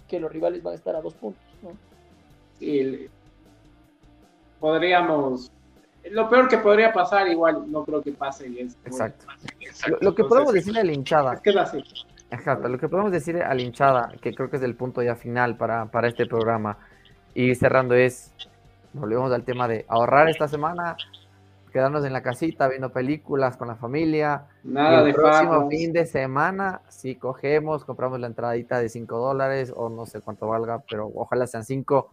que 0.07 0.20
los 0.20 0.30
rivales 0.30 0.62
van 0.62 0.72
a 0.72 0.76
estar 0.76 0.95
a 0.95 1.01
dos 1.01 1.14
puntos. 1.14 1.43
Sí, 2.59 3.09
podríamos. 4.61 5.51
Lo 6.11 6.28
peor 6.28 6.49
que 6.49 6.59
podría 6.59 6.93
pasar, 6.93 7.28
igual 7.28 7.70
no 7.70 7.84
creo 7.84 8.03
que 8.03 8.12
pase. 8.12 8.47
Exacto. 8.84 9.26
Lo, 10.01 10.14
que 10.14 10.24
podemos 10.24 10.53
decir 10.53 10.78
a 10.78 10.84
la 10.84 10.93
hinchada. 10.93 11.41
Exacto, 12.30 12.68
lo 12.68 12.78
que 12.78 12.88
podemos 12.88 13.11
decir 13.11 13.43
a 13.43 13.53
la 13.55 13.61
hinchada, 13.61 14.12
que 14.20 14.32
creo 14.32 14.49
que 14.49 14.57
es 14.57 14.62
el 14.62 14.76
punto 14.76 15.03
ya 15.03 15.16
final 15.16 15.57
para, 15.57 15.86
para 15.86 16.09
este 16.09 16.26
programa, 16.26 16.78
y 17.34 17.55
cerrando 17.55 17.95
es, 17.95 18.32
volvemos 18.93 19.32
al 19.32 19.45
tema 19.45 19.68
de 19.68 19.84
ahorrar 19.88 20.28
esta 20.28 20.49
semana, 20.49 20.97
quedarnos 21.72 22.05
en 22.05 22.12
la 22.12 22.22
casita 22.22 22.68
viendo 22.68 22.91
películas 22.91 23.57
con 23.57 23.68
la 23.68 23.76
familia. 23.76 24.47
Nada 24.64 25.07
el 25.07 25.14
próximo 25.14 25.68
fin 25.68 25.93
de 25.93 26.07
semana, 26.07 26.82
si 26.88 27.16
cogemos, 27.16 27.84
compramos 27.84 28.20
la 28.20 28.26
entradita 28.26 28.78
de 28.78 28.88
5 28.88 29.16
dólares 29.16 29.72
o 29.74 29.88
no 29.88 30.07
sé 30.07 30.20
cuánto 30.20 30.49
valga, 30.49 30.82
pero 30.88 31.11
ojalá 31.14 31.47
sean 31.47 31.64
5. 31.64 32.11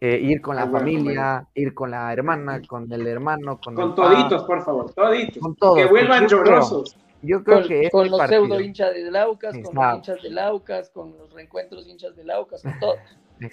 Eh, 0.00 0.18
ir 0.20 0.42
con 0.42 0.56
la 0.56 0.68
familia, 0.68 1.46
ir 1.54 1.72
con 1.72 1.90
la 1.90 2.12
hermana, 2.12 2.60
con 2.66 2.92
el 2.92 3.06
hermano, 3.06 3.58
con, 3.58 3.74
con 3.74 3.94
toditos, 3.94 4.42
por 4.42 4.62
favor, 4.62 4.92
toditos. 4.92 5.38
Con 5.38 5.54
todos. 5.54 5.78
Que 5.78 5.86
vuelvan 5.86 6.26
llorosos. 6.26 6.96
Yo 7.22 7.42
creo 7.42 7.60
con, 7.60 7.68
que 7.68 7.90
con 7.90 8.10
los 8.10 8.20
pseudo 8.28 8.60
hinchas 8.60 8.92
de 8.92 9.10
Laucas, 9.10 9.54
con 9.64 9.74
los 9.74 9.94
hinchas 9.96 10.22
de 10.22 10.30
Laucas, 10.30 10.90
con 10.90 11.16
los 11.16 11.32
reencuentros 11.32 11.86
hinchas 11.88 12.14
de 12.16 12.24
Laucas, 12.24 12.62
con 12.62 12.72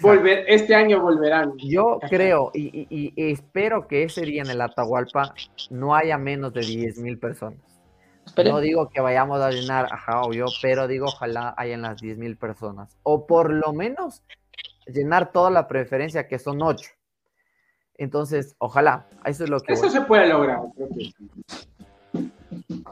Volver, 0.01 0.45
este 0.47 0.75
año 0.75 1.01
volverán. 1.01 1.53
Yo 1.57 1.99
creo 2.09 2.51
y, 2.53 3.13
espero 3.15 3.87
que 3.87 4.03
ese 4.03 4.21
día 4.21 4.43
en 4.43 4.49
el 4.49 4.61
Atahualpa 4.61 5.33
no 5.69 5.95
haya 5.95 6.17
menos 6.17 6.53
de 6.53 6.61
10 6.61 6.99
mil 6.99 7.17
personas. 7.17 7.59
No 8.37 8.59
digo 8.59 8.89
que 8.89 9.01
vayamos 9.01 9.41
a 9.41 9.49
llenar, 9.49 9.87
ajá, 9.91 10.21
obvio, 10.21 10.45
pero 10.61 10.87
digo 10.87 11.07
ojalá 11.07 11.53
hayan 11.57 11.81
las 11.81 11.99
10 11.99 12.17
mil 12.17 12.37
personas. 12.37 12.95
O 13.03 13.25
por 13.25 13.51
lo 13.51 13.73
menos 13.73 14.23
llenar 14.85 15.31
toda 15.31 15.49
la 15.49 15.67
preferencia, 15.67 16.27
que 16.27 16.39
son 16.39 16.61
8. 16.61 16.89
Entonces, 17.95 18.55
ojalá, 18.59 19.07
eso 19.25 19.43
es 19.43 19.49
lo 19.49 19.59
que... 19.59 19.73
Eso 19.73 19.89
se 19.89 20.01
puede 20.01 20.27
lograr. 20.27 20.59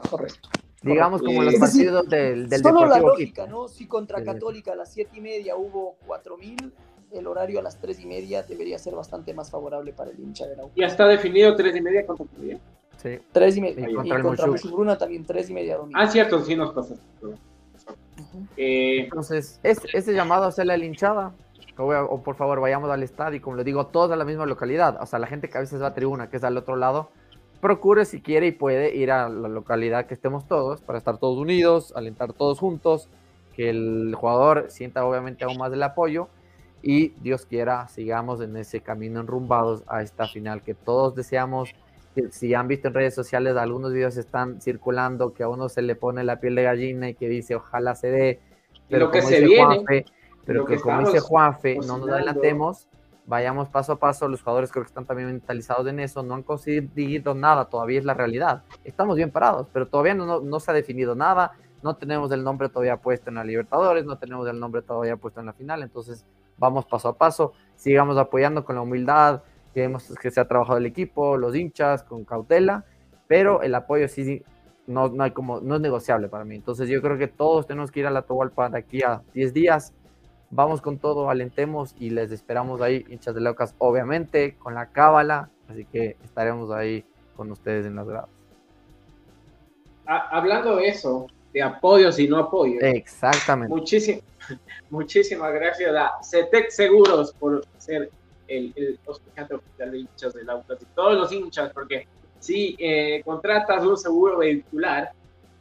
Correcto. 0.08 0.48
Digamos 0.82 1.22
como 1.22 1.42
los 1.42 1.56
partidos 1.56 2.08
del, 2.08 2.48
del 2.48 2.62
Solo 2.62 2.86
la 2.86 2.98
lógica, 2.98 3.46
¿no? 3.46 3.68
Si 3.68 3.86
contra 3.86 4.24
Católica 4.24 4.72
a 4.72 4.76
las 4.76 4.92
siete 4.92 5.18
y 5.18 5.20
media 5.20 5.56
hubo 5.56 5.96
cuatro 6.06 6.38
mil, 6.38 6.72
el 7.12 7.26
horario 7.26 7.58
a 7.58 7.62
las 7.62 7.78
tres 7.78 8.00
y 8.00 8.06
media 8.06 8.42
debería 8.42 8.78
ser 8.78 8.94
bastante 8.94 9.34
más 9.34 9.50
favorable 9.50 9.92
para 9.92 10.10
el 10.10 10.18
hincha 10.18 10.46
de 10.46 10.56
la 10.56 10.64
¿Ya 10.76 10.86
está 10.86 11.06
definido 11.06 11.54
tres 11.56 11.76
y 11.76 11.80
media 11.80 12.06
contra? 12.06 12.26
Sí. 12.96 13.18
Tres 13.32 13.56
y 13.56 13.60
media. 13.60 13.90
Y, 13.90 13.94
contra, 13.94 14.18
y 14.18 14.22
contra 14.22 14.98
también 14.98 15.24
tres 15.24 15.50
y 15.50 15.54
media 15.54 15.76
domingo. 15.78 15.98
Ah, 16.00 16.06
cierto, 16.06 16.42
sí 16.44 16.54
nos 16.54 16.72
pasa. 16.72 16.94
Eh, 18.56 19.00
Entonces, 19.04 19.58
ese 19.62 20.12
llamado 20.12 20.44
a 20.44 20.48
hacerle 20.48 20.74
a 20.74 20.76
la 20.76 20.84
hinchada, 20.84 21.32
o, 21.76 22.22
por 22.22 22.36
favor 22.36 22.60
vayamos 22.60 22.90
al 22.90 23.02
estadio, 23.02 23.38
y 23.38 23.40
como 23.40 23.56
le 23.56 23.64
digo, 23.64 23.86
todos 23.86 24.10
a 24.10 24.16
la 24.16 24.24
misma 24.24 24.46
localidad. 24.46 25.00
O 25.00 25.06
sea, 25.06 25.18
la 25.18 25.26
gente 25.26 25.48
que 25.48 25.58
a 25.58 25.60
veces 25.62 25.80
va 25.80 25.88
a 25.88 25.94
tribuna, 25.94 26.28
que 26.28 26.36
es 26.36 26.44
al 26.44 26.56
otro 26.56 26.76
lado, 26.76 27.10
procure 27.60 28.04
si 28.04 28.20
quiere 28.20 28.48
y 28.48 28.52
puede 28.52 28.94
ir 28.96 29.10
a 29.10 29.28
la 29.28 29.48
localidad 29.48 30.06
que 30.06 30.14
estemos 30.14 30.46
todos 30.46 30.80
para 30.80 30.98
estar 30.98 31.18
todos 31.18 31.38
unidos, 31.38 31.92
alentar 31.94 32.32
todos 32.32 32.58
juntos, 32.58 33.08
que 33.54 33.70
el 33.70 34.14
jugador 34.14 34.66
sienta 34.68 35.04
obviamente 35.04 35.44
aún 35.44 35.58
más 35.58 35.72
el 35.72 35.82
apoyo 35.82 36.28
y 36.82 37.10
Dios 37.20 37.44
quiera 37.44 37.86
sigamos 37.88 38.40
en 38.40 38.56
ese 38.56 38.80
camino 38.80 39.20
enrumbados 39.20 39.82
a 39.86 40.02
esta 40.02 40.26
final 40.26 40.62
que 40.62 40.74
todos 40.74 41.14
deseamos. 41.14 41.74
Si 42.30 42.54
han 42.54 42.66
visto 42.66 42.88
en 42.88 42.94
redes 42.94 43.14
sociales, 43.14 43.56
algunos 43.56 43.92
videos 43.92 44.16
están 44.16 44.60
circulando 44.60 45.32
que 45.34 45.42
a 45.42 45.48
uno 45.48 45.68
se 45.68 45.82
le 45.82 45.94
pone 45.94 46.24
la 46.24 46.40
piel 46.40 46.54
de 46.54 46.62
gallina 46.62 47.10
y 47.10 47.14
que 47.14 47.28
dice 47.28 47.54
ojalá 47.54 47.94
se 47.94 48.10
dé, 48.10 48.40
pero 48.88 49.10
que 49.10 49.22
se 49.22 49.44
viene, 49.44 50.06
pero 50.44 50.64
que, 50.64 50.80
como 50.80 51.00
dice 51.00 51.20
Juanfe, 51.20 51.76
no 51.86 51.98
nos 51.98 52.08
adelantemos 52.08 52.88
vayamos 53.26 53.68
paso 53.68 53.92
a 53.92 53.98
paso, 53.98 54.28
los 54.28 54.42
jugadores 54.42 54.70
creo 54.70 54.84
que 54.84 54.88
están 54.88 55.06
también 55.06 55.28
mentalizados 55.28 55.86
en 55.86 56.00
eso, 56.00 56.22
no 56.22 56.34
han 56.34 56.42
conseguido 56.42 57.34
nada, 57.34 57.66
todavía 57.66 57.98
es 57.98 58.04
la 58.04 58.14
realidad. 58.14 58.62
Estamos 58.84 59.16
bien 59.16 59.30
parados, 59.30 59.68
pero 59.72 59.86
todavía 59.86 60.14
no, 60.14 60.40
no, 60.40 60.60
se 60.60 60.70
ha 60.70 60.74
definido 60.74 61.14
nada, 61.14 61.52
no 61.82 61.96
tenemos 61.96 62.32
el 62.32 62.42
nombre 62.42 62.68
todavía 62.68 62.96
puesto 62.96 63.30
en 63.30 63.36
la 63.36 63.44
Libertadores, 63.44 64.04
no 64.04 64.18
tenemos 64.18 64.48
el 64.48 64.58
nombre 64.58 64.82
todavía 64.82 65.16
puesto 65.16 65.40
en 65.40 65.46
la 65.46 65.52
final, 65.52 65.82
entonces 65.82 66.24
vamos 66.58 66.86
paso 66.86 67.08
a 67.08 67.16
paso, 67.16 67.52
sigamos 67.76 68.18
apoyando 68.18 68.64
con 68.64 68.76
la 68.76 68.82
humildad 68.82 69.42
que, 69.72 69.84
hemos, 69.84 70.08
que 70.20 70.30
se 70.30 70.40
ha 70.40 70.48
trabajado 70.48 70.78
el 70.78 70.86
equipo, 70.86 71.36
los 71.36 71.54
hinchas, 71.54 72.02
con 72.02 72.24
cautela, 72.24 72.84
pero 73.28 73.62
el 73.62 73.74
apoyo 73.74 74.08
sí 74.08 74.42
no, 74.86 75.08
no, 75.08 75.22
hay 75.22 75.30
como, 75.30 75.60
no 75.60 75.76
es 75.76 75.80
negociable 75.80 76.28
para 76.28 76.44
mí. 76.44 76.56
Entonces 76.56 76.88
yo 76.88 77.00
creo 77.00 77.16
que 77.16 77.28
todos 77.28 77.66
tenemos 77.66 77.90
que 77.90 78.00
ir 78.00 78.06
a 78.06 78.10
la 78.10 78.22
Tohualpa 78.22 78.68
de 78.68 78.78
aquí 78.78 79.02
a 79.02 79.22
10 79.32 79.54
días, 79.54 79.94
Vamos 80.50 80.80
con 80.80 80.98
todo, 80.98 81.30
alentemos 81.30 81.94
y 81.98 82.10
les 82.10 82.32
esperamos 82.32 82.80
ahí, 82.80 83.06
hinchas 83.08 83.34
de 83.34 83.40
Locas, 83.40 83.74
obviamente, 83.78 84.56
con 84.56 84.74
la 84.74 84.86
cábala. 84.86 85.48
Así 85.68 85.84
que 85.84 86.16
estaremos 86.24 86.72
ahí 86.72 87.04
con 87.36 87.52
ustedes 87.52 87.86
en 87.86 87.94
las 87.94 88.08
gradas. 88.08 88.28
Hablando 90.06 90.76
de 90.76 90.88
eso, 90.88 91.28
de 91.52 91.62
apoyos 91.62 92.18
y 92.18 92.26
no 92.26 92.38
apoyos. 92.38 92.82
Exactamente. 92.82 93.72
Muchísimas, 93.72 94.24
muchísimas 94.90 95.52
gracias 95.54 95.94
a 95.94 96.18
CETEC 96.22 96.70
Seguros 96.70 97.32
por 97.34 97.64
ser 97.78 98.10
el, 98.48 98.72
el 98.74 98.98
oficial 99.06 99.90
de 99.92 99.98
hinchas 99.98 100.34
de 100.34 100.42
Laucas 100.42 100.82
y 100.82 100.84
todos 100.96 101.16
los 101.16 101.32
hinchas, 101.32 101.70
porque 101.72 102.08
si 102.40 102.74
eh, 102.78 103.22
contratas 103.24 103.84
un 103.84 103.96
seguro 103.96 104.38
vehicular, 104.38 105.12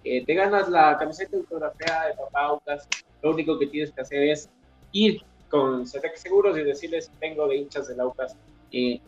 eh, 0.04 0.26
te 0.26 0.34
ganas 0.34 0.68
la 0.70 0.98
camiseta 0.98 1.38
autografiada 1.38 2.08
de 2.08 2.14
Papaucas, 2.16 2.88
lo 3.22 3.32
único 3.32 3.60
que 3.60 3.68
tienes 3.68 3.92
que 3.92 4.02
hacer 4.02 4.24
es 4.24 4.50
ir 4.92 5.22
con 5.50 5.86
CETEC 5.86 6.16
Seguros 6.16 6.58
y 6.58 6.64
decirles, 6.64 7.12
vengo 7.20 7.48
de 7.48 7.58
hinchas 7.58 7.88
del 7.88 8.00
Aucas, 8.00 8.36
y 8.72 9.00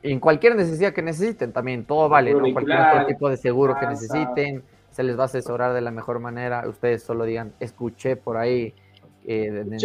En 0.03 0.19
cualquier 0.20 0.57
necesidad 0.57 0.95
que 0.95 1.03
necesiten 1.03 1.53
también, 1.53 1.85
todo 1.85 2.09
vale, 2.09 2.32
¿no? 2.32 2.41
cualquier 2.53 3.07
tipo 3.07 3.28
de 3.28 3.37
seguro 3.37 3.77
que 3.78 3.87
necesiten, 3.87 4.62
se 4.91 5.03
les 5.03 5.19
va 5.19 5.23
a 5.23 5.27
asesorar 5.27 5.74
de 5.74 5.82
la 5.82 5.91
mejor 5.91 6.20
manera. 6.20 6.66
Ustedes 6.69 7.03
solo 7.03 7.24
digan, 7.24 7.53
escuché 7.61 8.16
por 8.16 8.39
ahí, 8.39 8.74
eh, 9.27 9.51
de, 9.51 9.65
de 9.65 9.77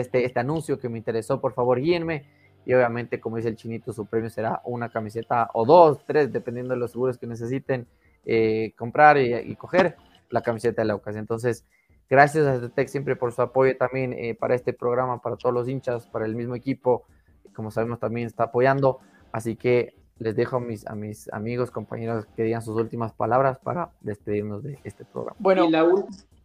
este, 0.00 0.24
este 0.24 0.40
anuncio 0.40 0.78
que 0.78 0.88
me 0.88 0.96
interesó, 0.98 1.40
por 1.40 1.52
favor, 1.52 1.80
guíenme 1.80 2.37
y 2.68 2.74
obviamente, 2.74 3.18
como 3.18 3.38
dice 3.38 3.48
el 3.48 3.56
chinito, 3.56 3.94
su 3.94 4.04
premio 4.04 4.28
será 4.28 4.60
una 4.66 4.90
camiseta 4.90 5.48
o 5.54 5.64
dos, 5.64 6.04
tres, 6.04 6.30
dependiendo 6.30 6.74
de 6.74 6.78
los 6.78 6.90
seguros 6.90 7.16
que 7.16 7.26
necesiten 7.26 7.86
eh, 8.26 8.74
comprar 8.76 9.16
y, 9.16 9.56
coger 9.56 9.96
la 10.28 10.42
camiseta 10.42 10.82
de 10.82 10.88
la 10.88 10.94
ocasión. 10.94 11.20
Entonces, 11.20 11.64
gracias 12.10 12.46
a 12.46 12.60
Zetec 12.60 12.88
siempre 12.88 13.16
por 13.16 13.32
su 13.32 13.40
apoyo 13.40 13.74
también 13.78 14.12
eh, 14.12 14.34
para 14.34 14.54
este 14.54 14.74
programa, 14.74 15.22
para 15.22 15.36
todos 15.36 15.54
los 15.54 15.66
hinchas, 15.66 16.08
para 16.08 16.26
el 16.26 16.36
mismo 16.36 16.54
equipo, 16.54 17.06
como 17.54 17.70
sabemos 17.70 18.00
también 18.00 18.26
está 18.26 18.44
apoyando. 18.44 18.98
Así 19.32 19.56
que 19.56 19.94
les 20.18 20.36
dejo 20.36 20.56
a 20.56 20.60
mis, 20.60 20.86
a 20.86 20.94
mis 20.94 21.32
amigos, 21.32 21.70
compañeros 21.70 22.26
que 22.36 22.42
digan 22.42 22.60
sus 22.60 22.76
últimas 22.76 23.14
palabras 23.14 23.58
para 23.58 23.92
despedirnos 24.02 24.62
de 24.62 24.78
este 24.84 25.06
programa. 25.06 25.38
Bueno, 25.40 25.64
Y 25.64 25.70
la 25.70 25.86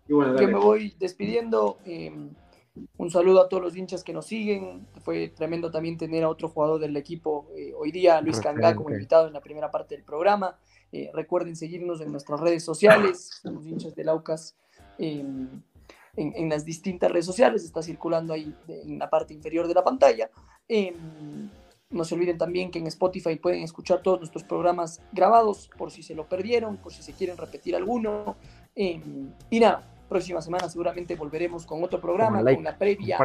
y 0.08 0.14
bueno, 0.14 0.32
yo 0.32 0.36
dale. 0.36 0.48
me 0.48 0.60
voy 0.60 0.96
despidiendo. 0.98 1.80
eh, 1.84 2.30
un 2.98 3.10
saludo 3.12 3.42
a 3.42 3.50
todos 3.50 3.62
los 3.62 3.76
hinchas 3.76 4.04
que 4.04 4.14
nos 4.14 4.26
siguen. 4.26 4.88
Fue 5.04 5.30
tremendo 5.30 5.70
también 5.72 5.98
tener 5.98 6.24
a 6.24 6.30
otro 6.30 6.50
jugador 6.50 6.80
del 6.80 6.96
equipo 6.98 7.48
eh, 7.56 7.74
hoy 7.78 7.92
día, 7.92 8.22
Luis 8.22 8.40
Cangá, 8.40 8.76
como 8.76 8.90
invitado 8.90 9.28
en 9.28 9.34
la 9.34 9.42
primera 9.42 9.70
parte 9.70 9.96
del 9.96 10.04
programa. 10.04 10.58
Eh, 10.92 11.10
recuerden 11.14 11.56
seguirnos 11.56 12.02
en 12.02 12.12
nuestras 12.12 12.40
redes 12.40 12.64
sociales, 12.64 13.42
los 13.44 13.66
hinchas 13.66 13.96
del 13.96 14.10
Aucas. 14.10 14.56
eh, 14.98 15.24
en, 16.16 16.34
en 16.36 16.50
las 16.50 16.64
distintas 16.64 17.12
redes 17.12 17.26
sociales, 17.26 17.64
está 17.64 17.82
circulando 17.82 18.34
ahí 18.34 18.54
en 18.68 19.00
la 19.00 19.10
parte 19.10 19.34
inferior 19.34 19.68
de 19.68 19.74
la 19.74 19.84
pantalla. 19.84 20.30
Eh, 20.68 20.94
no 21.90 22.04
se 22.04 22.16
olviden 22.16 22.38
también 22.38 22.72
que 22.72 22.80
en 22.80 22.88
Spotify 22.88 23.36
pueden 23.36 23.62
escuchar 23.64 24.02
todos 24.02 24.20
nuestros 24.20 24.44
programas 24.44 25.02
grabados 25.12 25.70
por 25.78 25.92
si 25.92 26.02
se 26.02 26.16
lo 26.16 26.28
perdieron, 26.28 26.78
por 26.78 26.92
si 26.94 27.04
se 27.04 27.14
quieren 27.14 27.38
repetir 27.38 27.76
alguno. 27.76 28.36
Eh, 28.76 29.02
y 29.50 29.60
nada, 29.60 29.93
próxima 30.14 30.42
semana 30.42 30.70
seguramente 30.70 31.16
volveremos 31.16 31.66
con 31.66 31.84
otro 31.84 32.00
programa, 32.00 32.38
like, 32.46 32.56
con 32.58 32.64
la 32.64 32.78
previa 32.78 33.18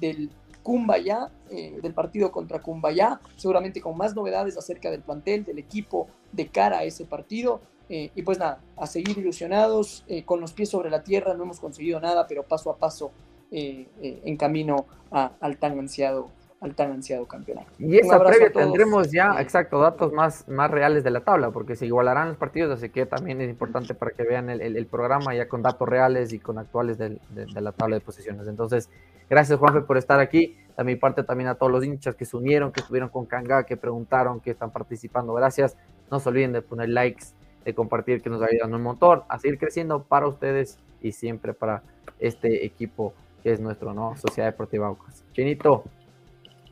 del 0.00 0.28
Cumbayá, 0.62 1.30
eh, 1.50 1.78
del 1.82 1.92
partido 1.92 2.30
contra 2.30 2.60
Cumbayá, 2.60 3.20
seguramente 3.36 3.80
con 3.80 3.96
más 3.96 4.14
novedades 4.14 4.56
acerca 4.56 4.90
del 4.90 5.00
plantel, 5.02 5.44
del 5.44 5.58
equipo 5.58 6.08
de 6.32 6.44
cara 6.48 6.78
a 6.78 6.84
ese 6.84 7.04
partido. 7.04 7.60
Eh, 7.88 8.10
y 8.14 8.22
pues 8.22 8.38
nada, 8.38 8.60
a 8.76 8.86
seguir 8.86 9.18
ilusionados, 9.18 10.04
eh, 10.06 10.22
con 10.24 10.40
los 10.40 10.52
pies 10.52 10.68
sobre 10.70 10.88
la 10.90 11.02
tierra, 11.02 11.34
no 11.34 11.42
hemos 11.44 11.58
conseguido 11.60 12.00
nada, 12.00 12.26
pero 12.28 12.42
paso 12.44 12.70
a 12.70 12.76
paso 12.76 13.10
en 13.54 14.36
camino 14.38 14.86
a- 15.10 15.32
al 15.40 15.58
tan 15.58 15.78
ansiado 15.78 16.30
al 16.62 16.74
tan 16.74 16.92
ansiado 16.92 17.26
campeonato. 17.26 17.66
Y 17.78 17.98
esa 17.98 18.18
previa 18.22 18.52
tendremos 18.52 19.10
ya, 19.10 19.40
exacto, 19.40 19.80
datos 19.80 20.12
más, 20.12 20.48
más 20.48 20.70
reales 20.70 21.02
de 21.04 21.10
la 21.10 21.20
tabla, 21.20 21.50
porque 21.50 21.74
se 21.76 21.86
igualarán 21.86 22.28
los 22.28 22.36
partidos, 22.36 22.78
así 22.78 22.88
que 22.88 23.04
también 23.04 23.40
es 23.40 23.50
importante 23.50 23.94
para 23.94 24.12
que 24.12 24.22
vean 24.22 24.48
el, 24.48 24.60
el- 24.60 24.76
el 24.76 24.86
programa 24.86 25.34
ya 25.34 25.48
con 25.48 25.62
datos 25.62 25.88
reales 25.88 26.32
y 26.32 26.38
con 26.38 26.58
actuales 26.58 26.98
de 26.98 27.18
la 27.60 27.72
tabla 27.72 27.96
de 27.96 28.00
posiciones. 28.00 28.46
Entonces, 28.46 28.88
gracias 29.28 29.58
Juanfe 29.58 29.80
por 29.82 29.98
estar 29.98 30.20
aquí. 30.20 30.56
De 30.78 30.84
mi 30.84 30.96
parte 30.96 31.22
también 31.22 31.48
a 31.48 31.54
todos 31.56 31.70
los 31.70 31.84
hinchas 31.84 32.14
que 32.14 32.24
se 32.24 32.36
unieron, 32.36 32.72
que 32.72 32.80
estuvieron 32.80 33.10
con 33.10 33.26
Kanga, 33.26 33.64
que 33.64 33.76
preguntaron, 33.76 34.40
que 34.40 34.52
están 34.52 34.70
participando. 34.70 35.34
Gracias. 35.34 35.76
No 36.10 36.18
se 36.18 36.28
olviden 36.30 36.52
de 36.52 36.62
poner 36.62 36.88
likes, 36.88 37.26
de 37.64 37.74
compartir, 37.74 38.22
que 38.22 38.30
nos 38.30 38.40
ayudan 38.40 38.72
un 38.72 38.82
montón 38.82 39.22
a 39.28 39.38
seguir 39.38 39.58
creciendo 39.58 40.02
para 40.04 40.26
ustedes 40.28 40.78
y 41.02 41.12
siempre 41.12 41.52
para 41.52 41.82
este 42.20 42.64
equipo 42.64 43.12
que 43.42 43.52
es 43.52 43.60
nuestro, 43.60 43.92
¿no? 43.92 44.16
Sociedad 44.16 44.48
Deportiva 44.48 44.86
Aucas. 44.86 45.24
Chinito, 45.32 45.84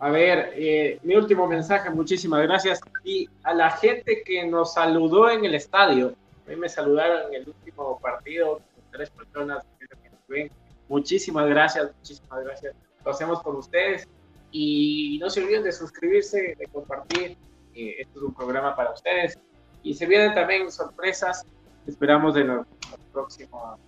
A 0.01 0.09
ver, 0.09 0.55
eh, 0.57 0.99
mi 1.03 1.15
último 1.15 1.47
mensaje, 1.47 1.91
muchísimas 1.91 2.43
gracias. 2.43 2.81
Y 3.05 3.29
a 3.43 3.53
la 3.53 3.71
gente 3.71 4.23
que 4.25 4.47
nos 4.47 4.73
saludó 4.73 5.29
en 5.29 5.45
el 5.45 5.55
estadio, 5.55 6.15
a 6.47 6.51
mí 6.51 6.57
me 6.57 6.71
saludaron 6.71 7.33
en 7.35 7.43
el 7.43 7.49
último 7.49 8.01
partido, 8.01 8.63
tres 8.91 9.11
personas 9.11 9.63
que 9.79 10.09
nos 10.09 10.27
ven. 10.27 10.51
Muchísimas 10.89 11.47
gracias, 11.49 11.91
muchísimas 11.99 12.45
gracias. 12.45 12.75
Lo 13.05 13.11
hacemos 13.11 13.43
por 13.43 13.55
ustedes. 13.57 14.09
Y 14.53 15.19
no 15.21 15.29
se 15.29 15.43
olviden 15.43 15.65
de 15.65 15.73
suscribirse, 15.73 16.57
de 16.59 16.67
compartir. 16.73 17.37
Eh, 17.75 17.97
esto 17.99 18.21
es 18.21 18.25
un 18.25 18.35
programa 18.35 18.75
para 18.75 18.93
ustedes. 18.93 19.39
Y 19.83 19.93
se 19.93 20.07
vienen 20.07 20.35
también 20.35 20.73
sorpresas. 20.73 21.45
Esperamos 21.87 22.35
de 22.35 22.45
los, 22.45 22.67
los 22.91 23.01
próximos 23.13 23.79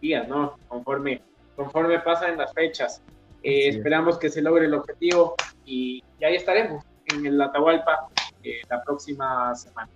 días, 0.00 0.26
¿no? 0.28 0.58
Conforme, 0.66 1.20
conforme 1.56 1.98
pasan 2.00 2.38
las 2.38 2.54
fechas. 2.54 3.02
Eh, 3.42 3.68
esperamos 3.68 4.18
que 4.18 4.30
se 4.30 4.40
logre 4.40 4.64
el 4.64 4.74
objetivo 4.74 5.36
y, 5.68 6.02
y 6.18 6.24
ahí 6.24 6.36
estaremos 6.36 6.84
en 7.12 7.26
el 7.26 7.40
Atahualpa 7.40 8.08
eh, 8.42 8.62
la 8.68 8.82
próxima 8.82 9.54
semana. 9.54 9.90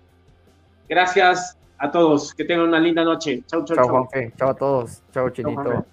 Gracias 0.87 1.57
a 1.77 1.89
todos, 1.89 2.33
que 2.33 2.45
tengan 2.45 2.67
una 2.67 2.79
linda 2.79 3.03
noche. 3.03 3.43
Chau, 3.47 3.65
chau, 3.65 3.75
chao 3.75 3.85
chau. 3.85 3.93
Juanfe, 3.93 4.33
chao 4.37 4.49
a 4.49 4.53
todos, 4.53 5.03
chao 5.11 5.29
Chinito. 5.29 5.63
Juanfe. 5.63 5.89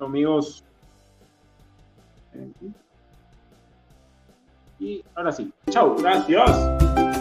Amigos. 0.00 0.64
Y 4.78 5.04
ahora 5.14 5.30
sí. 5.30 5.52
Chau, 5.68 5.94
gracias. 5.96 7.19